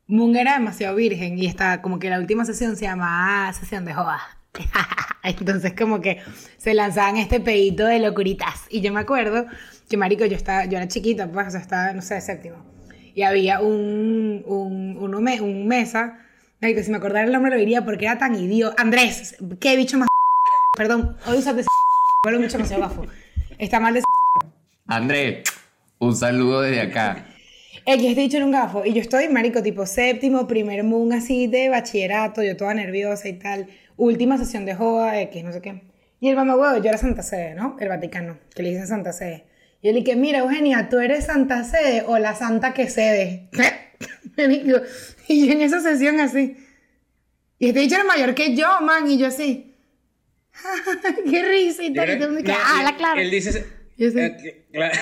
Moon 0.07 0.37
era 0.37 0.53
demasiado 0.53 0.95
virgen 0.95 1.37
y 1.37 1.47
está 1.47 1.81
como 1.81 1.99
que 1.99 2.09
la 2.09 2.17
última 2.19 2.45
sesión 2.45 2.77
se 2.77 2.85
llama 2.85 3.49
ah, 3.49 3.51
sesión 3.51 3.83
de 3.83 3.93
joda. 3.93 4.21
Entonces 5.23 5.73
como 5.73 5.99
que 5.99 6.21
se 6.57 6.73
lanzaban 6.75 7.17
este 7.17 7.41
pedito 7.41 7.85
de 7.85 7.99
locuritas. 7.99 8.67
Y 8.69 8.79
yo 8.79 8.93
me 8.93 9.01
acuerdo 9.01 9.47
que, 9.93 9.97
marico, 9.97 10.25
yo, 10.25 10.35
estaba, 10.35 10.65
yo 10.65 10.77
era 10.79 10.87
chiquita, 10.87 11.31
pues, 11.31 11.47
o 11.49 11.51
sea, 11.51 11.59
estaba, 11.59 11.93
no 11.93 12.01
sé, 12.01 12.19
séptimo. 12.19 12.55
Y 13.13 13.21
había 13.21 13.59
un, 13.61 14.43
un, 14.47 15.23
me- 15.23 15.39
un 15.39 15.67
mesa, 15.67 16.17
marico, 16.59 16.81
si 16.81 16.89
me 16.89 16.97
acordara 16.97 17.25
el 17.25 17.31
nombre 17.31 17.51
lo 17.51 17.57
diría 17.57 17.85
porque 17.85 18.05
era 18.05 18.17
tan 18.17 18.33
idiota. 18.33 18.81
Andrés, 18.81 19.37
qué 19.59 19.75
bicho 19.75 19.99
más... 19.99 20.07
Perdón, 20.77 21.15
hoy 21.27 21.37
usaste... 21.37 21.63
Pero 22.23 22.37
un 22.37 22.41
bicho 22.43 22.57
demasiado 22.57 22.81
gafo. 22.81 23.05
Está 23.59 23.79
mal 23.79 23.93
de... 23.93 24.01
André, 24.87 25.43
un 25.99 26.15
saludo 26.15 26.61
desde 26.61 26.81
acá. 26.81 27.27
El 27.85 27.99
que 27.99 28.09
este 28.09 28.21
dicho 28.21 28.37
era 28.37 28.47
un 28.47 28.51
gafo. 28.51 28.83
Y 28.83 28.93
yo 28.93 29.01
estoy, 29.01 29.29
marico, 29.29 29.61
tipo 29.61 29.85
séptimo, 29.85 30.47
primer 30.47 30.83
moon 30.83 31.13
así 31.13 31.45
de 31.45 31.69
bachillerato, 31.69 32.41
yo 32.41 32.57
toda 32.57 32.73
nerviosa 32.73 33.27
y 33.29 33.33
tal. 33.33 33.67
Última 33.95 34.39
sesión 34.39 34.65
de 34.65 34.73
joda, 34.73 35.21
X, 35.21 35.43
no 35.43 35.51
sé 35.53 35.61
qué. 35.61 35.83
Y 36.19 36.29
el 36.29 36.35
mamá 36.35 36.55
huevo, 36.55 36.77
yo 36.77 36.89
era 36.89 36.97
Santa 36.97 37.21
Sede, 37.21 37.53
¿no? 37.53 37.77
El 37.79 37.89
Vaticano, 37.89 38.39
que 38.55 38.63
le 38.63 38.69
dicen 38.69 38.87
Santa 38.87 39.13
Sede. 39.13 39.43
Y 39.83 39.87
yo 39.87 39.93
le 39.93 39.99
dije, 39.99 40.15
mira, 40.15 40.39
Eugenia, 40.39 40.87
¿tú 40.89 40.99
eres 40.99 41.25
Santa 41.25 41.63
Sede 41.65 42.03
o 42.07 42.17
la 42.17 42.33
Santa 42.35 42.73
que 42.73 42.89
cede? 42.89 43.49
Y 45.27 45.45
yo 45.45 45.53
en 45.53 45.61
esa 45.61 45.79
sesión 45.81 46.19
así. 46.19 46.57
Y 47.59 47.67
este 47.67 47.79
dicho 47.81 47.95
era 47.95 48.03
mayor 48.03 48.33
que 48.33 48.55
yo, 48.55 48.67
man, 48.81 49.09
y 49.09 49.17
yo 49.17 49.27
así. 49.27 49.75
qué 51.29 51.43
risa 51.45 51.83
y 51.83 51.93
creo- 51.93 52.29
no, 52.29 52.39
ah, 52.53 52.81
la 52.83 52.95
claro. 52.97 53.21
Él 53.21 53.29
dice... 53.31 53.65
Yo 53.95 54.09
sé. 54.09 54.25
eh, 54.25 54.37
que- 54.41 54.65
claro, 54.73 54.93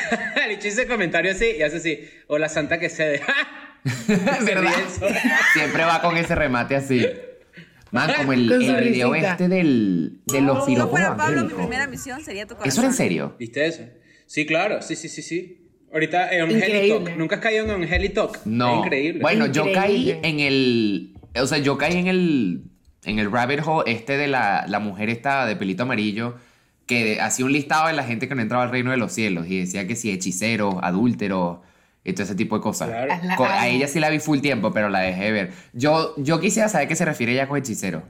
él 0.45 0.51
hizo 0.57 0.67
ese 0.67 0.85
comentario 0.87 1.31
así 1.31 1.45
y 1.57 1.61
hace 1.63 1.77
así. 1.77 1.99
O 2.27 2.37
la 2.37 2.49
santa 2.49 2.77
que 2.79 2.89
se 2.89 3.03
deja. 3.05 3.33
¿Verdad? 4.45 4.73
Siempre 5.53 5.85
va 5.85 6.01
con 6.01 6.17
ese 6.17 6.35
remate 6.35 6.75
así. 6.75 7.07
Man, 7.91 8.11
como 8.17 8.33
el, 8.33 8.51
el 8.51 8.83
video 8.89 9.11
risita. 9.13 9.31
este 9.31 9.47
del, 9.47 10.21
de 10.25 10.41
los 10.41 10.65
piropos 10.65 10.99
Pablo, 11.17 11.43
mi 11.45 11.53
primera 11.53 11.87
misión 11.87 12.23
sería 12.23 12.45
tu 12.45 12.55
corazón. 12.55 12.69
¿Eso 12.69 12.81
era 12.81 12.89
en 12.89 12.95
serio? 12.95 13.35
¿Viste 13.39 13.65
eso? 13.65 13.83
Sí, 14.31 14.45
claro. 14.45 14.81
Sí, 14.81 14.95
sí, 14.95 15.09
sí, 15.09 15.21
sí. 15.21 15.57
Ahorita 15.91 16.31
en 16.31 16.49
Increíble. 16.49 16.79
Helitalk. 16.93 17.17
¿Nunca 17.17 17.35
has 17.35 17.41
caído 17.41 17.65
en 17.69 17.83
Helitalk? 17.83 18.45
No. 18.45 18.79
Es 18.79 18.85
increíble. 18.85 19.19
Bueno, 19.21 19.47
yo 19.47 19.63
caí 19.73 20.11
Increíble. 20.11 20.19
en 20.23 20.39
el. 20.39 21.13
O 21.35 21.47
sea, 21.47 21.57
yo 21.57 21.77
caí 21.77 21.97
en 21.97 22.07
el. 22.07 22.61
En 23.03 23.19
el 23.19 23.29
rabbit 23.29 23.59
hole 23.65 23.91
este 23.91 24.15
de 24.15 24.29
la, 24.29 24.63
la 24.69 24.79
mujer 24.79 25.09
esta 25.09 25.45
de 25.45 25.57
pelito 25.57 25.83
amarillo. 25.83 26.35
Que 26.85 27.19
hacía 27.19 27.43
un 27.43 27.51
listado 27.51 27.87
de 27.87 27.93
la 27.93 28.05
gente 28.05 28.29
que 28.29 28.35
no 28.35 28.41
entraba 28.41 28.63
al 28.63 28.71
reino 28.71 28.91
de 28.91 28.95
los 28.95 29.11
cielos. 29.11 29.47
Y 29.49 29.59
decía 29.59 29.85
que 29.85 29.97
si 29.97 30.11
hechiceros, 30.11 30.75
adúlteros. 30.81 31.59
Y 32.05 32.13
todo 32.13 32.23
ese 32.23 32.35
tipo 32.35 32.55
de 32.55 32.61
cosas. 32.61 32.87
Claro. 32.87 33.45
A 33.49 33.67
ella 33.67 33.89
sí 33.89 33.99
la 33.99 34.09
vi 34.09 34.19
full 34.19 34.39
tiempo, 34.39 34.71
pero 34.71 34.87
la 34.87 35.01
dejé 35.01 35.25
de 35.25 35.31
ver. 35.33 35.51
Yo, 35.73 36.15
yo 36.15 36.39
quisiera 36.39 36.69
saber 36.69 36.87
qué 36.87 36.95
se 36.95 37.03
refiere 37.03 37.33
ella 37.33 37.49
con 37.49 37.57
hechicero. 37.57 38.03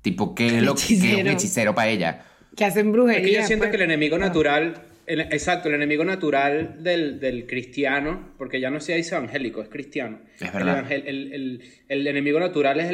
Tipo, 0.00 0.34
¿qué 0.34 0.46
es, 0.46 0.62
lo, 0.62 0.74
qué 0.76 0.94
es 0.94 1.20
un 1.20 1.26
Hechicero. 1.26 1.74
para 1.74 1.90
ella? 1.90 2.24
Que 2.56 2.64
hacen 2.64 2.90
brujería. 2.90 3.20
Es 3.20 3.26
que 3.26 3.32
yo 3.34 3.46
siento 3.46 3.64
pues. 3.64 3.70
que 3.72 3.76
el 3.76 3.82
enemigo 3.82 4.16
natural, 4.16 4.82
el- 5.06 5.20
exacto, 5.20 5.68
el 5.68 5.74
enemigo 5.74 6.04
natural 6.04 6.76
del, 6.82 7.18
del 7.20 7.46
cristiano, 7.46 8.34
porque 8.38 8.60
ya 8.60 8.70
no 8.70 8.80
se 8.80 8.94
dice 8.94 9.14
evangélico, 9.14 9.62
es 9.62 9.68
cristiano. 9.68 10.20
Es 10.40 10.52
verdad. 10.52 10.90
El, 10.90 11.62
el- 11.88 12.06
enemigo 12.06 12.38
natural 12.40 12.80
es 12.80 12.90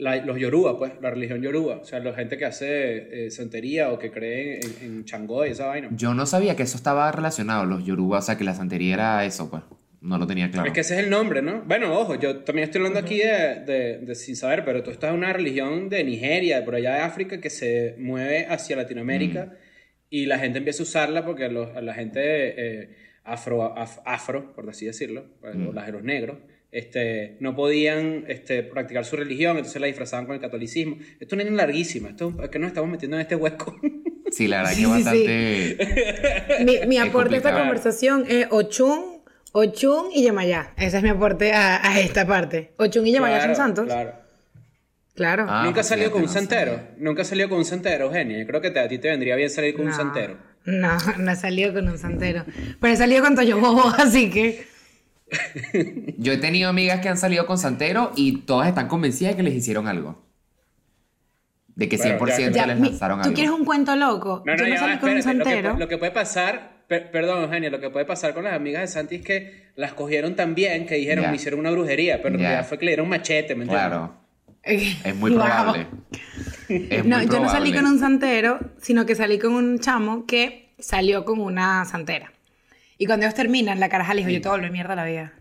la- 0.00 0.16
los 0.24 0.38
yoruba, 0.38 0.78
pues, 0.78 0.92
la 1.00 1.10
religión 1.10 1.42
yoruba. 1.42 1.76
O 1.76 1.84
sea, 1.84 2.00
la 2.00 2.12
gente 2.14 2.36
que 2.38 2.44
hace 2.44 3.26
eh, 3.26 3.30
santería 3.30 3.90
o 3.92 3.98
que 3.98 4.10
cree 4.10 4.60
en, 4.60 4.72
en 4.84 5.04
Changó 5.04 5.44
y 5.46 5.50
esa 5.50 5.66
vaina. 5.66 5.88
Yo 5.92 6.14
no 6.14 6.26
sabía 6.26 6.56
que 6.56 6.62
eso 6.62 6.76
estaba 6.76 7.10
relacionado, 7.12 7.64
los 7.66 7.84
yoruba, 7.84 8.18
o 8.18 8.22
sea, 8.22 8.36
que 8.38 8.44
la 8.44 8.54
santería 8.54 8.94
era 8.94 9.24
eso, 9.24 9.50
pues. 9.50 9.62
No 10.00 10.16
lo 10.16 10.28
tenía 10.28 10.48
claro. 10.48 10.68
Es 10.68 10.72
que 10.72 10.80
ese 10.82 10.94
es 10.96 11.00
el 11.04 11.10
nombre, 11.10 11.42
¿no? 11.42 11.62
Bueno, 11.66 11.92
ojo, 11.98 12.14
yo 12.14 12.38
también 12.44 12.66
estoy 12.68 12.78
hablando 12.78 13.00
aquí 13.00 13.18
de, 13.18 13.64
de- 13.66 13.98
de 13.98 14.14
sin 14.14 14.36
saber, 14.36 14.64
pero 14.64 14.84
tú 14.84 14.92
estás 14.92 15.10
en 15.10 15.16
una 15.16 15.32
religión 15.32 15.88
de 15.88 16.04
Nigeria, 16.04 16.60
de 16.60 16.62
por 16.62 16.76
allá 16.76 16.94
de 16.94 17.00
África, 17.00 17.40
que 17.40 17.50
se 17.50 17.96
mueve 17.98 18.46
hacia 18.48 18.76
Latinoamérica 18.76 19.46
Mm. 19.46 19.67
Y 20.10 20.26
la 20.26 20.38
gente 20.38 20.58
empieza 20.58 20.82
a 20.82 20.84
usarla 20.84 21.24
porque 21.24 21.48
los- 21.48 21.74
la 21.82 21.94
gente 21.94 22.20
eh, 22.22 22.96
afro, 23.24 23.74
af- 23.76 24.00
afro, 24.04 24.52
por 24.54 24.68
así 24.70 24.86
decirlo, 24.86 25.26
pues, 25.40 25.54
Mm. 25.54 25.68
o 25.68 25.72
las- 25.72 25.90
los 25.90 26.02
negros, 26.02 26.38
este, 26.70 27.36
no 27.40 27.54
podían 27.56 28.24
este, 28.28 28.62
practicar 28.62 29.04
su 29.04 29.16
religión, 29.16 29.56
entonces 29.56 29.80
la 29.80 29.86
disfrazaban 29.86 30.26
con 30.26 30.34
el 30.34 30.40
catolicismo. 30.40 30.96
Esto 31.18 31.24
es 31.26 31.32
una 31.32 31.44
línea 31.44 31.58
larguísima, 31.66 32.10
esto 32.10 32.34
es 32.42 32.48
que 32.50 32.58
nos 32.58 32.68
estamos 32.68 32.90
metiendo 32.90 33.16
en 33.16 33.22
este 33.22 33.36
hueco. 33.36 33.74
Sí, 34.30 34.46
la 34.46 34.58
verdad 34.58 34.72
Sí, 34.72 34.82
que 34.82 34.86
sí, 34.86 35.76
bastante. 35.78 36.64
Mi, 36.66 36.86
mi 36.86 36.96
Es 36.98 37.02
aporte 37.08 37.34
a 37.34 37.38
esta 37.38 37.58
conversación 37.58 38.26
es 38.28 38.46
Ochun, 38.50 39.22
Ochun 39.52 40.10
y 40.14 40.24
Yemayá. 40.24 40.74
Ese 40.76 40.98
es 40.98 41.02
mi 41.02 41.08
aporte 41.08 41.52
a, 41.54 41.80
a 41.90 41.98
esta 41.98 42.26
parte. 42.26 42.72
Ochun 42.76 43.06
y 43.06 43.12
Yemayá 43.12 43.36
Claro, 43.38 43.54
son 43.54 43.64
santos. 43.64 43.86
Claro. 43.86 44.12
Claro. 45.18 45.46
Ah, 45.48 45.62
Nunca 45.64 45.74
pues 45.80 45.88
salió 45.88 46.10
con 46.12 46.22
un 46.22 46.28
santero. 46.28 46.72
sabía. 46.76 46.90
Nunca 46.98 47.24
salió 47.24 47.48
con 47.48 47.58
un 47.58 47.64
santero, 47.64 48.04
Eugenia. 48.06 48.38
Yo 48.38 48.46
creo 48.46 48.60
que 48.60 48.70
te- 48.70 48.78
a 48.78 48.86
ti 48.86 48.98
te 48.98 49.08
vendría 49.10 49.34
bien 49.34 49.50
salir 49.50 49.74
con 49.74 49.86
un 49.86 49.92
santero. 49.92 50.36
No, 50.64 50.96
no 51.18 51.32
he 51.32 51.36
salido 51.36 51.74
con 51.74 51.88
un 51.88 51.98
santero. 51.98 52.44
Pero 52.80 52.92
he 52.94 52.96
salido 52.96 53.22
con 53.24 53.34
Toyo 53.34 53.58
Bobo, 53.58 53.82
así 53.98 54.30
que. 54.30 54.64
Yo 56.18 56.32
he 56.32 56.36
tenido 56.38 56.70
amigas 56.70 57.00
que 57.00 57.08
han 57.08 57.18
salido 57.18 57.46
con 57.46 57.58
santero 57.58 58.12
y 58.16 58.42
todas 58.42 58.68
están 58.68 58.86
convencidas 58.86 59.32
de 59.32 59.36
que 59.38 59.42
les 59.42 59.54
hicieron 59.54 59.88
algo. 59.88 60.24
De 61.74 61.88
que 61.88 61.96
Bueno, 61.96 62.18
100% 62.26 62.38
ya, 62.38 62.50
Ya, 62.50 62.66
les 62.66 62.80
lanzaron 62.80 63.18
¿Tú 63.18 63.24
algo. 63.24 63.34
quieres 63.34 63.52
un 63.52 63.64
cuento 63.64 63.94
loco? 63.96 64.42
No, 64.46 64.52
no, 64.52 64.58
Yo 64.58 64.64
no 64.64 64.70
ya 64.74 64.78
salí 64.78 64.98
con 64.98 65.10
un 65.10 65.18
espérate. 65.18 65.38
Lo 65.38 65.44
que, 65.44 65.50
santero. 65.50 65.78
lo 65.78 65.88
que 65.88 65.98
puede 65.98 66.12
pasar, 66.12 66.84
per- 66.88 67.10
perdón, 67.10 67.42
Eugenia, 67.42 67.70
lo 67.70 67.80
que 67.80 67.90
puede 67.90 68.04
pasar 68.06 68.34
con 68.34 68.44
las 68.44 68.54
amigas 68.54 68.82
de 68.82 68.86
Santi 68.88 69.16
es 69.16 69.22
que 69.22 69.68
las 69.76 69.92
cogieron 69.94 70.34
tan 70.36 70.54
bien 70.54 70.86
que 70.86 70.94
dijeron, 70.96 71.28
me 71.30 71.36
hicieron 71.36 71.60
una 71.60 71.70
brujería, 71.72 72.22
pero 72.22 72.34
en 72.36 72.40
Ya. 72.40 72.48
realidad 72.48 72.68
fue 72.68 72.78
que 72.78 72.84
le 72.86 72.92
dieron 72.92 73.08
machete, 73.08 73.54
¿me 73.54 73.64
entiendes? 73.64 73.88
Claro. 73.88 74.27
Es 74.68 75.16
muy 75.16 75.30
Wow. 75.32 75.40
probable. 75.40 75.86
Es 76.68 77.04
No, 77.04 77.16
muy 77.18 77.26
yo 77.28 77.40
no 77.40 77.48
salí 77.48 77.72
con 77.72 77.86
un 77.86 77.98
santero, 77.98 78.58
sino 78.80 79.06
que 79.06 79.14
salí 79.14 79.38
con 79.38 79.54
un 79.54 79.78
chamo 79.78 80.26
que 80.26 80.74
salió 80.78 81.24
con 81.24 81.40
una 81.40 81.84
santera. 81.84 82.32
Y 82.98 83.06
cuando 83.06 83.26
ellos 83.26 83.34
terminan, 83.34 83.80
la 83.80 83.88
caraja 83.88 84.12
le 84.14 84.20
dijo, 84.20 84.30
yo 84.30 84.40
te 84.40 84.48
volví 84.48 84.70
mierda 84.70 84.94
la 84.94 85.04
vida. 85.04 85.32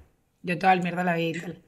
Yo 0.44 0.58
te 0.58 0.68
volví 0.68 0.82
mierda 0.84 1.04
la 1.04 1.16
vida 1.16 1.38
y 1.38 1.42
tal. 1.42 1.62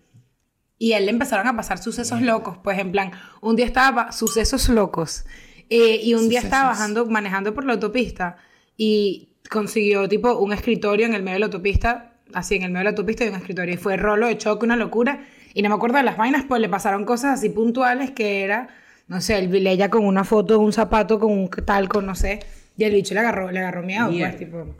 Y 0.78 0.94
él 0.94 1.06
le 1.06 1.12
empezaron 1.12 1.48
a 1.48 1.56
pasar 1.56 1.78
sucesos 1.80 2.22
locos. 2.22 2.58
Pues 2.64 2.80
en 2.80 2.92
plan, 2.92 3.12
un 3.42 3.56
día 3.56 3.66
estaba, 3.66 4.12
sucesos 4.12 4.70
locos. 4.70 5.26
Eh, 5.70 6.00
y 6.02 6.14
un 6.14 6.30
día 6.30 6.40
estaba 6.40 6.70
bajando, 6.70 7.06
manejando 7.08 7.54
por 7.54 7.66
la 7.66 7.74
autopista 7.74 8.38
y 8.78 9.34
consiguió 9.50 10.08
tipo 10.08 10.38
un 10.38 10.54
escritorio 10.54 11.06
en 11.06 11.14
el 11.14 11.22
medio 11.22 11.36
de 11.36 11.40
la 11.42 11.46
autopista, 11.48 12.14
así 12.34 12.56
en 12.56 12.64
el 12.64 12.70
medio 12.70 12.80
de 12.80 12.84
la 12.86 12.90
autopista 12.92 13.26
y 13.26 13.28
un 13.28 13.36
escritorio. 13.36 13.74
Y 13.74 13.78
fue 13.78 13.98
rolo 13.98 14.28
de 14.28 14.38
choque, 14.38 14.66
una 14.66 14.76
locura. 14.78 15.26
Y 15.60 15.62
no 15.62 15.68
me 15.68 15.76
acuerdo 15.76 15.98
de 15.98 16.04
las 16.04 16.16
vainas, 16.16 16.46
pues 16.48 16.62
le 16.62 16.70
pasaron 16.70 17.04
cosas 17.04 17.38
así 17.38 17.50
puntuales 17.50 18.12
que 18.12 18.44
era, 18.46 18.70
no 19.10 19.20
sé, 19.20 19.38
el 19.40 19.68
ella 19.68 19.90
con 19.90 20.06
una 20.06 20.24
foto 20.24 20.54
de 20.54 20.60
un 20.64 20.72
zapato 20.72 21.20
con 21.20 21.34
un 21.34 21.50
talco, 21.50 22.02
no 22.02 22.16
sé. 22.16 22.40
Y 22.78 22.86
el 22.86 22.94
bicho 22.94 23.14
le 23.14 23.20
agarró, 23.20 23.52
le 23.52 23.60
agarró 23.60 23.84
miedo, 23.84 24.08
pues, 24.10 24.38
tipo. 24.38 24.74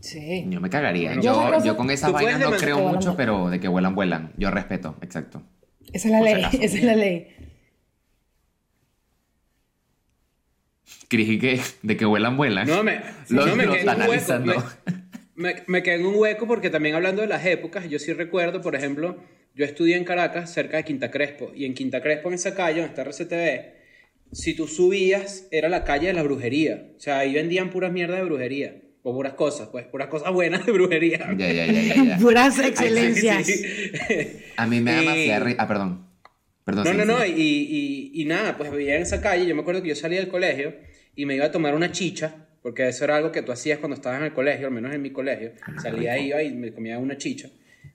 Sí. 0.00 0.44
Yo 0.50 0.60
me 0.60 0.68
cagaría. 0.68 1.14
Bueno, 1.14 1.22
yo, 1.22 1.64
yo 1.64 1.76
con 1.78 1.90
esas 1.90 2.12
vainas 2.12 2.38
no 2.40 2.50
creo 2.50 2.76
que 2.76 2.82
mucho, 2.82 2.92
vuelan. 2.98 3.16
pero 3.16 3.48
de 3.48 3.58
que 3.58 3.68
vuelan, 3.68 3.94
vuelan. 3.94 4.32
Yo 4.36 4.50
respeto, 4.50 4.96
exacto. 5.00 5.40
Esa 5.94 6.08
es 6.08 6.12
la 6.12 6.18
Por 6.18 6.28
si 6.28 6.34
ley, 6.34 6.42
acaso. 6.44 6.58
esa 6.62 6.76
es 6.76 6.84
la 6.84 6.94
ley. 6.94 7.28
Cris, 11.08 11.28
¿y 11.30 11.38
qué? 11.38 11.60
De 11.82 11.96
que 11.96 12.04
vuelan, 12.04 12.36
vuelan. 12.36 12.66
No, 12.68 12.82
me, 12.82 13.00
Lo- 13.30 13.46
no, 13.46 13.56
me 13.56 13.64
lo 13.64 13.72
quedé 13.72 13.82
en 13.82 13.88
está 13.88 13.92
un 13.94 14.10
hueco. 14.10 14.32
analizando. 14.32 14.54
Me, 15.36 15.54
me- 15.54 15.62
me 15.66 15.82
quedé 15.82 15.94
en 15.96 16.04
un 16.04 16.16
hueco 16.16 16.46
porque 16.46 16.68
también 16.68 16.94
hablando 16.96 17.22
de 17.22 17.28
las 17.28 17.46
épocas, 17.46 17.88
yo 17.88 17.98
sí 17.98 18.12
recuerdo, 18.12 18.60
por 18.60 18.74
ejemplo, 18.74 19.16
yo 19.56 19.64
estudié 19.64 19.96
en 19.96 20.04
Caracas, 20.04 20.52
cerca 20.52 20.76
de 20.76 20.84
Quinta 20.84 21.10
Crespo, 21.10 21.50
y 21.56 21.64
en 21.64 21.74
Quinta 21.74 22.00
Crespo, 22.00 22.28
en 22.28 22.34
esa 22.34 22.54
calle 22.54 22.82
donde 22.82 22.88
está 22.90 23.02
RCTV, 23.02 23.74
si 24.32 24.54
tú 24.54 24.68
subías, 24.68 25.48
era 25.50 25.68
la 25.68 25.82
calle 25.84 26.08
de 26.08 26.12
la 26.12 26.22
brujería. 26.22 26.90
O 26.96 27.00
sea, 27.00 27.18
ahí 27.20 27.32
vendían 27.34 27.70
puras 27.70 27.92
mierdas 27.92 28.18
de 28.18 28.24
brujería. 28.24 28.76
O 29.02 29.14
puras 29.14 29.34
cosas, 29.34 29.68
pues, 29.70 29.86
puras 29.86 30.08
cosas 30.08 30.32
buenas 30.32 30.66
de 30.66 30.72
brujería. 30.72 31.18
Ya, 31.38 31.52
ya, 31.52 31.64
ya, 31.66 31.72
ya, 31.80 32.04
ya. 32.04 32.16
Puras 32.20 32.56
Sí, 32.56 32.62
excelencias. 32.66 33.46
sí. 33.46 33.62
A 34.56 34.66
mí 34.66 34.80
me 34.80 34.92
da 34.92 34.96
Y- 35.02 35.04
demasiada 35.06 35.46
ri- 35.46 35.54
Ah, 35.58 35.68
perdón. 35.68 36.06
Perdón. 36.64 36.84
No, 36.84 36.90
sí, 36.90 36.96
no, 36.96 37.02
sí. 37.04 37.08
no, 37.08 37.24
y, 37.24 37.40
y, 37.40 38.22
y 38.22 38.24
nada, 38.24 38.56
pues 38.58 38.72
vivía 38.72 38.96
en 38.96 39.02
esa 39.02 39.20
calle. 39.20 39.46
Yo 39.46 39.54
me 39.54 39.60
acuerdo 39.60 39.80
que 39.80 39.90
yo 39.90 39.94
salía 39.94 40.18
del 40.18 40.28
colegio 40.28 40.74
y 41.14 41.24
me 41.24 41.36
iba 41.36 41.44
a 41.44 41.52
tomar 41.52 41.76
una 41.76 41.92
chicha, 41.92 42.48
porque 42.62 42.88
eso 42.88 43.04
era 43.04 43.16
algo 43.16 43.30
que 43.30 43.42
tú 43.42 43.52
hacías 43.52 43.78
cuando 43.78 43.94
estabas 43.94 44.18
en 44.18 44.24
el 44.26 44.32
colegio, 44.32 44.66
al 44.66 44.72
menos 44.72 44.92
en 44.92 45.00
mi 45.00 45.10
colegio. 45.10 45.52
Salía, 45.80 46.18
iba 46.18 46.42
y 46.42 46.52
me 46.52 46.72
comía 46.72 46.98
una 46.98 47.16
chicha. 47.16 47.48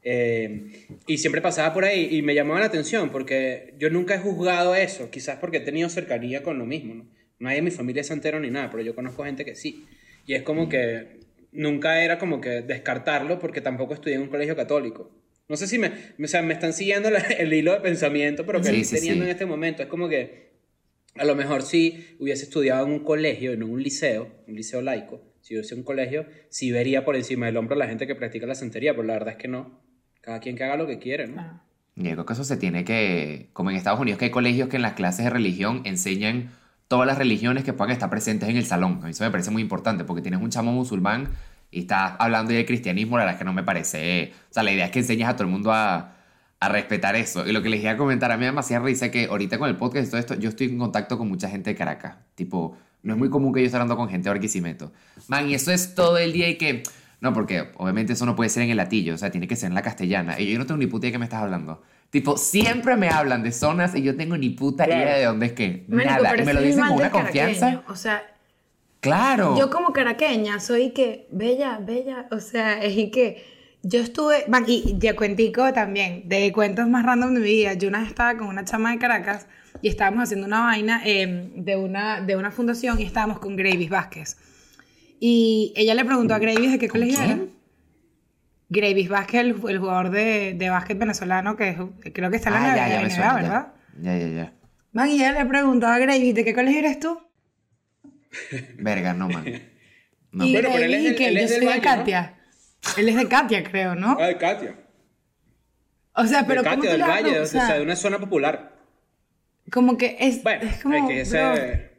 Eh, 0.04 0.88
y 1.08 1.18
siempre 1.20 1.42
pasaba 1.42 1.74
por 1.74 1.86
ahí 1.86 2.08
y 2.12 2.22
me 2.22 2.34
llamaba 2.36 2.60
la 2.60 2.66
atención 2.68 3.10
porque 3.12 3.74
yo 3.78 3.90
nunca 3.90 4.16
he 4.16 4.20
juzgado 4.20 4.76
eso, 4.76 5.10
quizás 5.12 5.38
porque 5.40 5.58
he 5.58 5.62
tenido 5.62 5.90
cercanía 5.90 6.44
con 6.44 6.58
lo 6.58 6.66
mismo. 6.66 6.96
¿no? 6.96 7.06
Nadie 7.40 7.60
en 7.60 7.66
mi 7.66 7.72
familia 7.72 8.02
es 8.02 8.08
santero 8.08 8.40
ni 8.40 8.50
nada, 8.50 8.70
pero 8.70 8.84
yo 8.84 8.96
conozco 8.96 9.24
gente 9.24 9.46
que 9.46 9.56
sí. 9.56 9.86
Y 10.26 10.34
es 10.34 10.44
como 10.44 10.70
que 10.70 11.20
nunca 11.52 12.04
era 12.04 12.18
como 12.18 12.40
que 12.42 12.62
descartarlo 12.62 13.40
porque 13.40 13.62
tampoco 13.62 13.94
estudié 13.94 14.16
en 14.16 14.22
un 14.24 14.30
colegio 14.30 14.56
católico. 14.56 15.12
No 15.48 15.58
sé 15.58 15.68
si 15.68 15.78
me, 15.78 15.92
o 16.24 16.28
sea, 16.28 16.42
me 16.42 16.54
están 16.54 16.74
siguiendo 16.74 17.10
la- 17.10 17.20
el 17.40 17.52
hilo 17.54 17.74
de 17.74 17.80
pensamiento, 17.82 18.46
pero 18.46 18.62
que 18.62 18.70
Sí, 18.70 18.82
estoy 18.82 19.00
teniendo 19.00 19.24
sí. 19.26 19.30
en 19.30 19.32
este 19.34 19.46
momento. 19.46 19.82
Es 19.84 19.90
como 19.90 20.08
que 20.08 20.52
a 21.16 21.26
lo 21.26 21.36
mejor 21.36 21.62
si 21.64 22.16
hubiese 22.20 22.44
estudiado 22.44 22.86
en 22.86 22.94
un 22.94 23.00
colegio, 23.00 23.56
no 23.58 23.66
en 23.66 23.72
un 23.74 23.84
liceo, 23.84 24.32
un 24.48 24.56
liceo 24.56 24.82
laico, 24.82 25.22
si 25.42 25.56
hubiese 25.56 25.76
un 25.76 25.84
colegio, 25.84 26.26
sí 26.50 26.72
vería 26.72 27.04
por 27.04 27.16
encima 27.16 27.46
del 27.48 27.58
hombro 27.58 27.76
a 27.76 27.80
la 27.80 27.88
gente 27.88 28.08
que 28.08 28.16
practica 28.16 28.46
la 28.46 28.56
santería, 28.56 28.94
pero 28.94 29.04
la 29.04 29.14
verdad 29.14 29.34
es 29.34 29.38
que 29.38 29.48
no. 29.48 29.80
Cada 30.22 30.40
quien 30.40 30.56
que 30.56 30.64
haga 30.64 30.78
lo 30.78 30.88
que 30.88 31.00
quiere, 31.00 31.28
¿no? 31.28 31.42
Ah. 31.42 31.64
Y 31.96 32.04
yo 32.04 32.12
creo 32.12 32.26
que 32.26 32.34
eso 32.34 32.44
se 32.44 32.58
tiene 32.58 32.84
que, 32.84 33.50
como 33.54 33.70
en 33.70 33.76
Estados 33.76 34.00
Unidos, 34.00 34.18
que 34.18 34.26
hay 34.26 34.32
colegios 34.32 34.70
que 34.70 34.78
en 34.78 34.82
las 34.82 34.94
clases 34.94 35.26
de 35.26 35.30
religión 35.30 35.82
enseñan 35.84 36.52
todas 36.88 37.08
las 37.08 37.18
religiones 37.18 37.64
que 37.64 37.74
puedan 37.74 37.92
estar 37.92 38.10
presentes 38.10 38.50
en 38.50 38.58
el 38.58 38.66
salón. 38.66 39.00
A 39.02 39.06
mí 39.06 39.12
Eso 39.12 39.24
me 39.24 39.32
parece 39.32 39.52
muy 39.52 39.62
importante 39.62 40.04
porque 40.04 40.22
tienes 40.22 40.42
un 40.42 40.50
chamo 40.50 40.72
musulmán 40.72 41.30
y 41.70 41.82
estás 41.82 42.14
hablando 42.20 42.54
de 42.54 42.66
cristianismo, 42.66 43.18
la 43.18 43.24
verdad 43.24 43.36
es 43.36 43.40
que 43.40 43.46
no 43.46 43.54
me 43.54 43.64
parece... 43.64 44.34
O 44.50 44.54
sea, 44.54 44.64
la 44.64 44.72
idea 44.72 44.86
es 44.86 44.92
que 44.92 45.00
enseñes 45.00 45.28
a 45.28 45.34
todo 45.34 45.46
el 45.46 45.52
mundo 45.52 45.72
a, 45.72 46.16
a 46.60 46.70
respetar 46.70 47.16
eso. 47.16 47.48
Y 47.48 47.52
lo 47.54 47.62
que 47.62 47.70
les 47.70 47.82
iba 47.82 47.92
a 47.92 47.98
comentar, 47.98 48.32
a 48.32 48.36
mí 48.36 48.42
me 48.42 48.48
demasiada 48.48 48.86
risa 48.86 49.10
que 49.10 49.26
ahorita 49.26 49.58
con 49.58 49.70
el 49.70 49.78
podcast 49.78 50.08
y 50.08 50.10
todo 50.12 50.20
esto, 50.20 50.36
yo 50.36 50.50
estoy 50.50 50.68
en 50.68 50.78
contacto 50.78 51.18
con 51.18 51.28
mucha 51.28 51.50
gente 51.50 51.72
de 51.72 51.76
Caracas. 51.76 52.18
Tipo, 52.36 52.78
no 53.04 53.14
es 53.14 53.20
muy 53.20 53.30
común 53.30 53.54
que 53.54 53.62
yo 53.62 53.66
esté 53.66 53.78
hablando 53.78 53.98
con 53.98 54.10
gente 54.10 54.26
de 54.26 54.30
Barquisimeto. 54.32 54.92
Man, 55.28 55.50
y 55.50 55.54
eso 55.56 55.72
es 55.72 55.96
todo 55.96 56.18
el 56.18 56.34
día 56.34 56.50
y 56.50 56.58
que... 56.58 56.84
No, 57.20 57.34
porque 57.34 57.70
obviamente 57.78 58.14
eso 58.14 58.26
no 58.26 58.36
puede 58.36 58.50
ser 58.50 58.64
en 58.64 58.72
el 58.72 58.78
latillo, 58.78 59.14
o 59.14 59.18
sea, 59.18 59.30
tiene 59.30 59.48
que 59.48 59.56
ser 59.56 59.68
en 59.70 59.76
la 59.76 59.84
castellana. 59.84 60.40
Y 60.40 60.52
yo 60.52 60.58
no 60.58 60.66
tengo 60.66 60.80
ni 60.80 60.88
puta 60.88 61.06
idea 61.06 61.10
de 61.10 61.12
qué 61.14 61.20
me 61.20 61.26
estás 61.26 61.44
hablando. 61.44 61.84
Tipo, 62.10 62.36
siempre 62.36 62.98
me 62.98 63.10
hablan 63.10 63.44
de 63.44 63.52
zonas 63.52 63.96
y 63.96 64.02
yo 64.02 64.16
tengo 64.18 64.38
ni 64.38 64.50
puta 64.50 64.86
Claro. 64.86 65.02
idea 65.02 65.16
de 65.18 65.26
dónde 65.26 65.46
es 65.46 65.52
que. 65.54 65.86
Marico, 65.88 66.14
Nada. 66.16 66.38
Y 66.42 66.46
me 66.46 66.54
lo 66.54 66.62
dicen 66.62 66.84
con 66.88 66.98
una 66.98 67.12
confianza. 67.12 67.84
O 67.88 67.96
sea, 67.96 68.24
Claro. 69.02 69.58
Yo 69.58 69.70
como 69.70 69.94
caraqueña 69.94 70.60
soy 70.60 70.92
que, 70.92 71.28
bella, 71.32 71.80
bella, 71.82 72.28
o 72.32 72.40
sea, 72.40 72.82
es 72.84 73.12
que 73.12 73.44
yo 73.84 74.00
estuve, 74.00 74.46
man, 74.48 74.64
y 74.68 74.96
ya 75.00 75.16
cuentico 75.16 75.74
también, 75.74 76.30
de 76.30 76.52
cuentos 76.52 76.88
más 76.88 77.04
random 77.04 77.34
de 77.34 77.40
mi 77.40 77.48
vida, 77.48 77.74
yo 77.74 77.90
una 77.90 78.00
vez 78.02 78.10
estaba 78.10 78.38
con 78.38 78.48
una 78.48 78.64
chama 78.64 78.92
de 78.92 79.00
Caracas 79.00 79.48
y 79.82 79.88
estábamos 79.88 80.24
haciendo 80.24 80.48
una 80.48 80.62
vaina 80.62 81.02
eh, 81.06 81.52
de, 81.56 81.76
una, 81.76 82.22
de 82.22 82.36
una 82.36 82.52
fundación 82.52 83.00
y 83.00 83.04
estábamos 83.04 83.40
con 83.40 83.56
Gravis 83.56 83.90
Vázquez. 83.90 84.38
Y 85.20 85.74
ella 85.76 85.94
le 85.94 86.04
preguntó 86.06 86.34
a 86.34 86.40
Gravis 86.40 86.72
de 86.72 86.80
qué 86.80 86.88
colegio 86.88 87.22
era. 87.22 87.40
Gravis 88.70 89.10
Vázquez, 89.10 89.42
el, 89.42 89.56
el 89.70 89.80
jugador 89.80 90.10
de, 90.12 90.54
de 90.58 90.70
básquet 90.70 90.98
venezolano, 90.98 91.56
que 91.58 91.70
es- 91.70 91.78
creo 92.14 92.30
que 92.30 92.38
está 92.38 92.50
en 92.50 92.56
la 92.56 92.74
Ah, 92.74 92.76
ya, 92.76 92.88
ya 92.88 92.96
NBA, 92.96 93.04
me 93.04 93.10
suena. 93.10 93.34
¿verdad? 93.36 93.68
Ya, 94.02 94.18
ya, 94.18 94.28
ya. 94.28 94.54
Man, 94.94 95.10
y 95.10 95.16
ella 95.16 95.32
le 95.34 95.46
preguntó 95.46 95.88
a 95.88 95.98
Gravis, 96.00 96.34
¿de 96.36 96.44
qué 96.46 96.54
colegio 96.54 96.80
eres 96.80 97.00
tú? 97.00 97.20
Verga, 98.78 99.14
no, 99.14 99.28
man. 99.30 99.46
No. 100.34 100.46
Y 100.46 100.54
Bueno, 100.54 100.70
pero 100.72 100.86
él 100.86 100.94
es 100.94 101.18
que 101.18 101.28
él 101.28 101.34
yo 101.36 101.42
es 101.42 101.50
del 101.50 101.60
soy 101.60 101.60
de 101.60 101.66
Valle, 101.68 101.82
¿no? 101.82 101.98
Katia. 101.98 102.38
Él 102.98 103.10
es 103.10 103.16
de 103.18 103.28
Katia, 103.28 103.64
creo, 103.66 103.96
¿no? 103.96 104.16
Ay, 104.18 104.36
Katia. 104.36 104.76
O 106.16 106.26
sea, 106.26 106.48
pero 106.48 106.64
de 106.64 106.70
¿cómo 106.70 106.82
Katia, 106.84 106.92
tú 106.92 106.98
del 106.98 107.06
le 107.06 107.14
Valle, 107.32 107.40
o 107.42 107.46
sea, 107.46 107.74
de 107.76 107.82
una 107.84 107.98
zona 107.98 108.18
popular. 108.18 108.78
Como 109.72 109.98
que 109.98 110.18
es, 110.20 110.44
Bueno, 110.44 110.64
es 110.64 110.82
como, 110.82 110.96
es 110.96 111.04
que 111.08 111.22
ese, 111.22 111.90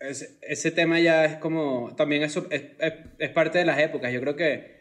ese, 0.00 0.38
ese 0.42 0.70
tema 0.70 1.00
ya 1.00 1.24
es 1.24 1.36
como, 1.36 1.94
también 1.96 2.22
eso 2.22 2.46
es, 2.50 2.64
es, 2.78 2.92
es 3.18 3.30
parte 3.30 3.58
de 3.58 3.64
las 3.64 3.78
épocas. 3.78 4.12
Yo 4.12 4.20
creo 4.20 4.36
que 4.36 4.76